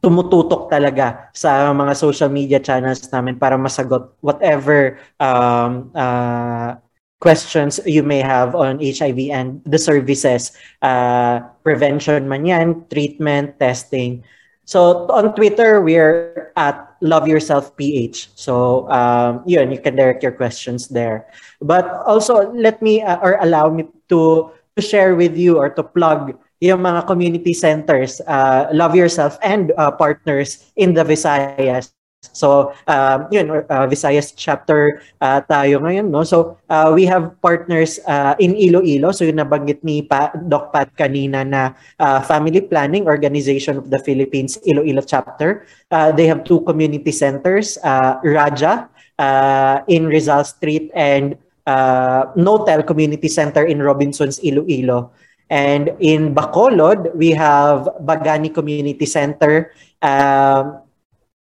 tumututok 0.05 0.69
talaga 0.69 1.33
sa 1.33 1.73
mga 1.73 1.93
social 1.97 2.31
media 2.31 2.61
channels 2.61 3.05
namin 3.11 3.41
para 3.41 3.57
masagot 3.57 4.13
whatever 4.21 5.01
um, 5.19 5.89
uh, 5.97 6.77
questions 7.21 7.81
you 7.89 8.05
may 8.05 8.21
have 8.21 8.55
on 8.55 8.79
HIV 8.79 9.33
and 9.33 9.65
the 9.65 9.81
services, 9.81 10.53
uh, 10.83 11.41
prevention 11.65 12.29
man 12.29 12.45
yan, 12.45 12.85
treatment, 12.93 13.59
testing. 13.59 14.23
So 14.67 15.07
on 15.15 15.35
Twitter, 15.35 15.81
we're 15.81 16.53
at 16.59 16.99
Love 17.01 17.29
Yourself 17.29 17.77
PH. 17.77 18.35
So 18.35 18.87
um, 18.91 19.43
yun, 19.47 19.71
you 19.71 19.79
can 19.79 19.97
direct 19.97 20.23
your 20.23 20.33
questions 20.33 20.89
there. 20.89 21.31
But 21.63 21.87
also, 22.05 22.51
let 22.53 22.83
me 22.83 23.01
uh, 23.01 23.19
or 23.23 23.39
allow 23.41 23.71
me 23.71 23.87
to 24.11 24.51
to 24.77 24.81
share 24.83 25.15
with 25.15 25.39
you 25.39 25.57
or 25.57 25.71
to 25.71 25.83
plug 25.83 26.37
yung 26.61 26.81
mga 26.81 27.07
community 27.07 27.53
centers, 27.53 28.21
uh, 28.27 28.69
Love 28.73 28.97
Yourself 28.97 29.39
and 29.43 29.73
uh, 29.77 29.91
partners 29.93 30.73
in 30.77 30.95
the 30.95 31.05
Visayas. 31.05 31.93
So, 32.33 32.75
um, 32.91 33.31
yun, 33.31 33.51
uh, 33.51 33.87
Visayas 33.87 34.35
chapter 34.35 34.99
uh, 35.21 35.41
tayo 35.47 35.79
ngayon, 35.79 36.11
no? 36.11 36.27
So, 36.27 36.59
uh, 36.67 36.91
we 36.91 37.07
have 37.07 37.39
partners 37.39 38.01
uh, 38.09 38.35
in 38.43 38.57
Iloilo. 38.59 39.15
So, 39.15 39.23
yung 39.23 39.39
nabanggit 39.39 39.85
ni 39.87 40.03
pa, 40.03 40.35
Doc 40.35 40.73
Pat 40.73 40.91
kanina 40.99 41.47
na 41.47 41.77
uh, 42.01 42.21
Family 42.25 42.65
Planning 42.65 43.07
Organization 43.07 43.79
of 43.79 43.95
the 43.95 44.01
Philippines 44.03 44.59
Iloilo 44.67 45.07
chapter. 45.07 45.69
Uh, 45.93 46.11
they 46.11 46.27
have 46.27 46.43
two 46.43 46.67
community 46.67 47.13
centers, 47.13 47.79
uh, 47.87 48.19
Raja 48.25 48.91
uh, 49.19 49.81
in 49.87 50.07
Rizal 50.07 50.45
Street 50.45 50.91
and 50.95 51.37
uh, 51.67 52.33
Notel 52.35 52.87
Community 52.87 53.29
Center 53.29 53.65
in 53.65 53.83
Robinsons, 53.83 54.41
Iloilo. 54.43 55.13
And 55.51 55.95
in 56.01 56.35
Bacolod, 56.35 57.15
we 57.15 57.31
have 57.31 57.89
Bagani 58.03 58.53
Community 58.53 59.07
Center. 59.07 59.73
Um, 60.03 60.83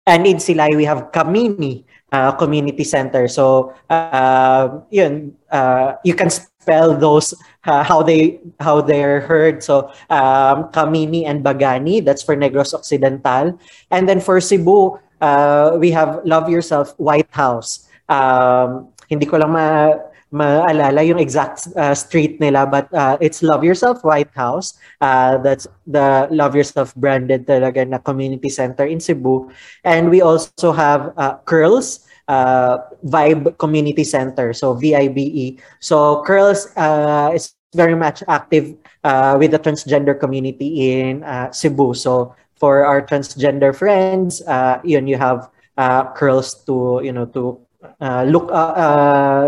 and 0.06 0.26
in 0.26 0.36
Silay, 0.38 0.76
we 0.76 0.84
have 0.84 1.10
Kamini 1.12 1.84
uh, 2.12 2.32
Community 2.32 2.84
Center. 2.84 3.28
So, 3.28 3.74
uh, 3.90 4.80
yun, 4.90 5.34
uh, 5.50 5.94
you 6.04 6.14
can 6.14 6.30
spell 6.30 6.96
those 6.96 7.34
uh, 7.66 7.82
how 7.82 8.02
they 8.02 8.40
how 8.60 8.80
they're 8.80 9.20
heard. 9.20 9.62
So, 9.62 9.90
um, 10.08 10.70
Kamini 10.70 11.26
and 11.26 11.44
Bagani, 11.44 12.04
that's 12.04 12.22
for 12.22 12.36
Negros 12.36 12.72
Occidental. 12.72 13.58
And 13.90 14.08
then 14.08 14.20
for 14.20 14.40
Cebu, 14.40 14.98
uh, 15.20 15.76
we 15.78 15.90
have 15.90 16.24
Love 16.24 16.48
Yourself 16.48 16.94
White 16.98 17.28
House. 17.30 17.88
Um, 18.08 18.88
hindi 19.08 19.26
ko 19.26 19.36
lang 19.40 19.52
ma 19.52 19.96
maalala 20.32 21.00
yung 21.06 21.18
exact 21.18 21.68
uh, 21.76 21.94
street 21.94 22.40
nila 22.40 22.66
but 22.66 22.92
uh, 22.92 23.16
it's 23.20 23.42
Love 23.42 23.64
Yourself 23.64 24.05
White 24.05 24.32
House. 24.34 24.76
Uh, 25.00 25.38
that's 25.38 25.66
the 25.86 26.28
Love 26.30 26.55
Yourself 26.55 26.94
branded 26.94 27.46
talaga 27.46 27.86
na 27.88 27.98
community 27.98 28.48
center 28.48 28.84
in 28.84 29.00
Cebu. 29.00 29.48
And 29.84 30.10
we 30.10 30.20
also 30.20 30.72
have 30.72 31.12
uh, 31.16 31.40
Curls 31.44 32.05
uh, 32.28 32.78
Vibe 33.05 33.56
Community 33.59 34.05
Center. 34.05 34.52
So 34.52 34.74
VIBE 34.74 35.59
so 35.80 36.22
Curls 36.24 36.68
uh, 36.76 37.32
is 37.32 37.55
very 37.74 37.96
much 37.96 38.22
active 38.28 38.76
uh, 39.05 39.36
with 39.38 39.52
the 39.52 39.59
transgender 39.59 40.18
community 40.18 40.92
in 40.92 41.24
uh, 41.24 41.50
Cebu. 41.52 41.94
So 41.94 42.34
for 42.56 42.84
our 42.84 43.00
transgender 43.00 43.74
friends 43.74 44.42
uh, 44.42 44.80
yun 44.84 45.06
you 45.06 45.16
have 45.16 45.48
uh, 45.78 46.12
Curls 46.12 46.64
to 46.66 47.00
you 47.02 47.12
know 47.12 47.24
to 47.32 47.60
uh, 48.00 48.24
look 48.26 48.50
uh, 48.50 48.74
uh, 48.74 49.44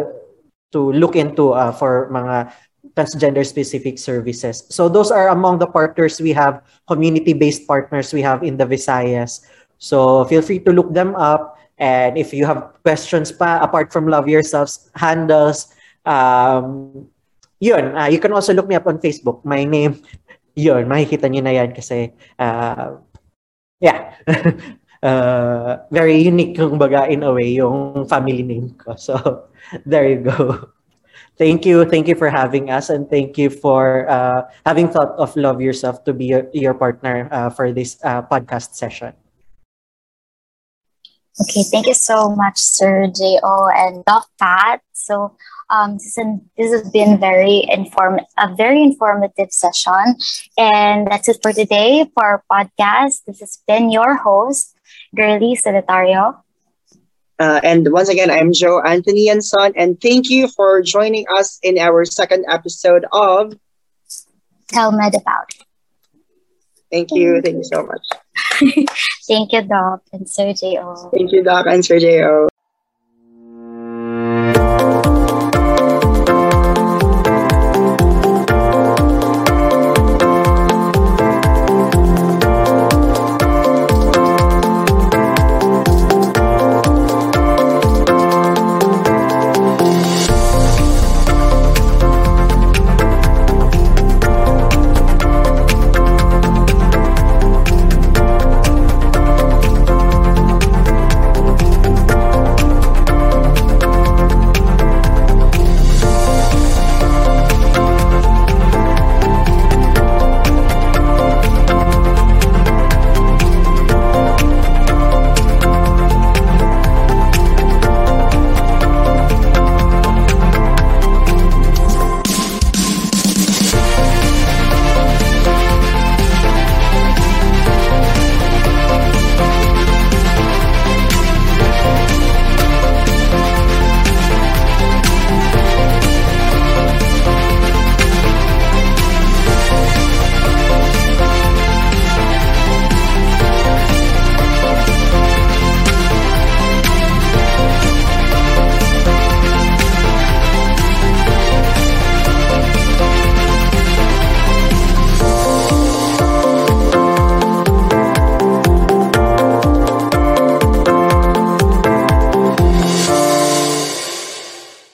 to 0.73 0.93
look 0.93 1.17
into 1.17 1.53
uh, 1.53 1.73
for 1.73 2.09
mga 2.13 2.53
transgender 2.97 3.45
specific 3.47 3.99
services. 3.99 4.65
So 4.71 4.89
those 4.89 5.11
are 5.11 5.29
among 5.29 5.59
the 5.59 5.67
partners 5.67 6.21
we 6.21 6.33
have, 6.33 6.63
community-based 6.89 7.67
partners 7.67 8.13
we 8.13 8.23
have 8.23 8.43
in 8.43 8.57
the 8.57 8.65
Visayas. 8.67 9.47
So 9.79 10.25
feel 10.25 10.43
free 10.43 10.61
to 10.61 10.73
look 10.73 10.93
them 10.93 11.15
up. 11.17 11.59
And 11.79 12.19
if 12.19 12.33
you 12.33 12.45
have 12.45 12.77
questions 12.85 13.33
pa, 13.33 13.61
apart 13.63 13.93
from 13.93 14.07
Love 14.07 14.29
Yourselves 14.29 14.91
handles, 14.95 15.73
um, 16.05 17.09
yun, 17.59 17.97
uh, 17.97 18.07
you 18.07 18.21
can 18.21 18.33
also 18.33 18.53
look 18.53 18.69
me 18.69 18.75
up 18.75 18.87
on 18.87 18.99
Facebook. 18.99 19.45
My 19.45 19.65
name, 19.65 20.03
yun, 20.55 20.85
makikita 20.89 21.31
nyo 21.31 21.41
na 21.41 21.57
yan 21.57 21.73
kasi, 21.73 22.13
uh, 22.39 23.01
yeah, 23.81 24.13
uh, 25.03 25.79
very 25.91 26.21
unique 26.21 26.57
yung 26.57 26.79
baga 26.79 27.09
in 27.09 27.23
a 27.23 27.33
way 27.33 27.53
yung 27.57 28.07
family 28.09 28.43
name 28.43 28.75
ko. 28.77 28.97
So, 28.97 29.49
there 29.87 30.09
you 30.09 30.21
go. 30.25 30.71
Thank 31.41 31.65
you. 31.65 31.89
Thank 31.89 32.07
you 32.07 32.15
for 32.15 32.29
having 32.29 32.69
us 32.69 32.91
and 32.91 33.09
thank 33.09 33.39
you 33.39 33.49
for 33.49 34.05
uh, 34.11 34.45
having 34.67 34.93
thought 34.93 35.17
of 35.17 35.35
Love 35.37 35.61
Yourself 35.61 36.05
to 36.05 36.13
be 36.13 36.27
your, 36.27 36.45
your 36.53 36.75
partner 36.75 37.29
uh, 37.33 37.49
for 37.49 37.73
this 37.73 37.97
uh, 38.05 38.21
podcast 38.21 38.75
session. 38.75 39.15
Okay, 41.41 41.63
thank 41.63 41.87
you 41.87 41.95
so 41.95 42.37
much, 42.37 42.59
Sir 42.59 43.09
Jo 43.09 43.41
and 43.73 44.05
Doc 44.05 44.29
Pat. 44.39 44.83
So, 44.93 45.37
um, 45.71 45.95
this, 45.95 46.19
is, 46.19 46.27
this 46.59 46.73
has 46.73 46.91
been 46.91 47.19
very 47.19 47.65
inform 47.71 48.21
a 48.37 48.55
very 48.55 48.83
informative 48.83 49.51
session, 49.51 50.17
and 50.59 51.07
that's 51.07 51.29
it 51.29 51.39
for 51.41 51.55
today 51.55 52.05
for 52.13 52.25
our 52.25 52.45
podcast. 52.51 53.25
This 53.25 53.41
has 53.41 53.63
been 53.67 53.91
your 53.91 54.17
host, 54.17 54.77
Girlie 55.15 55.57
Solitario. 55.57 56.43
Uh, 57.39 57.61
and 57.65 57.91
once 57.93 58.09
again, 58.09 58.31
I'm 58.31 58.53
Joe 58.53 58.81
Anthony 58.81 59.29
Yanson, 59.29 59.73
and 59.75 60.01
thank 60.01 60.29
you 60.29 60.47
for 60.49 60.83
joining 60.83 61.25
us 61.37 61.59
in 61.63 61.79
our 61.79 62.05
second 62.05 62.45
episode 62.49 63.07
of 63.13 63.55
Tell 64.69 64.93
Med 64.93 65.15
About 65.15 65.49
It. 65.49 65.65
Thank 66.93 67.11
you. 67.13 67.41
Thank 67.41 67.57
you 67.57 67.65
so 67.65 67.87
much. 67.87 68.07
thank 69.27 69.53
you, 69.53 69.63
Doc 69.63 70.03
and 70.13 70.29
Sir 70.29 70.53
Jo. 70.53 71.11
Thank 71.15 71.33
you, 71.33 71.43
Doc 71.43 71.67
and 71.67 71.85
Sir 71.85 71.99
Jo. 71.99 72.49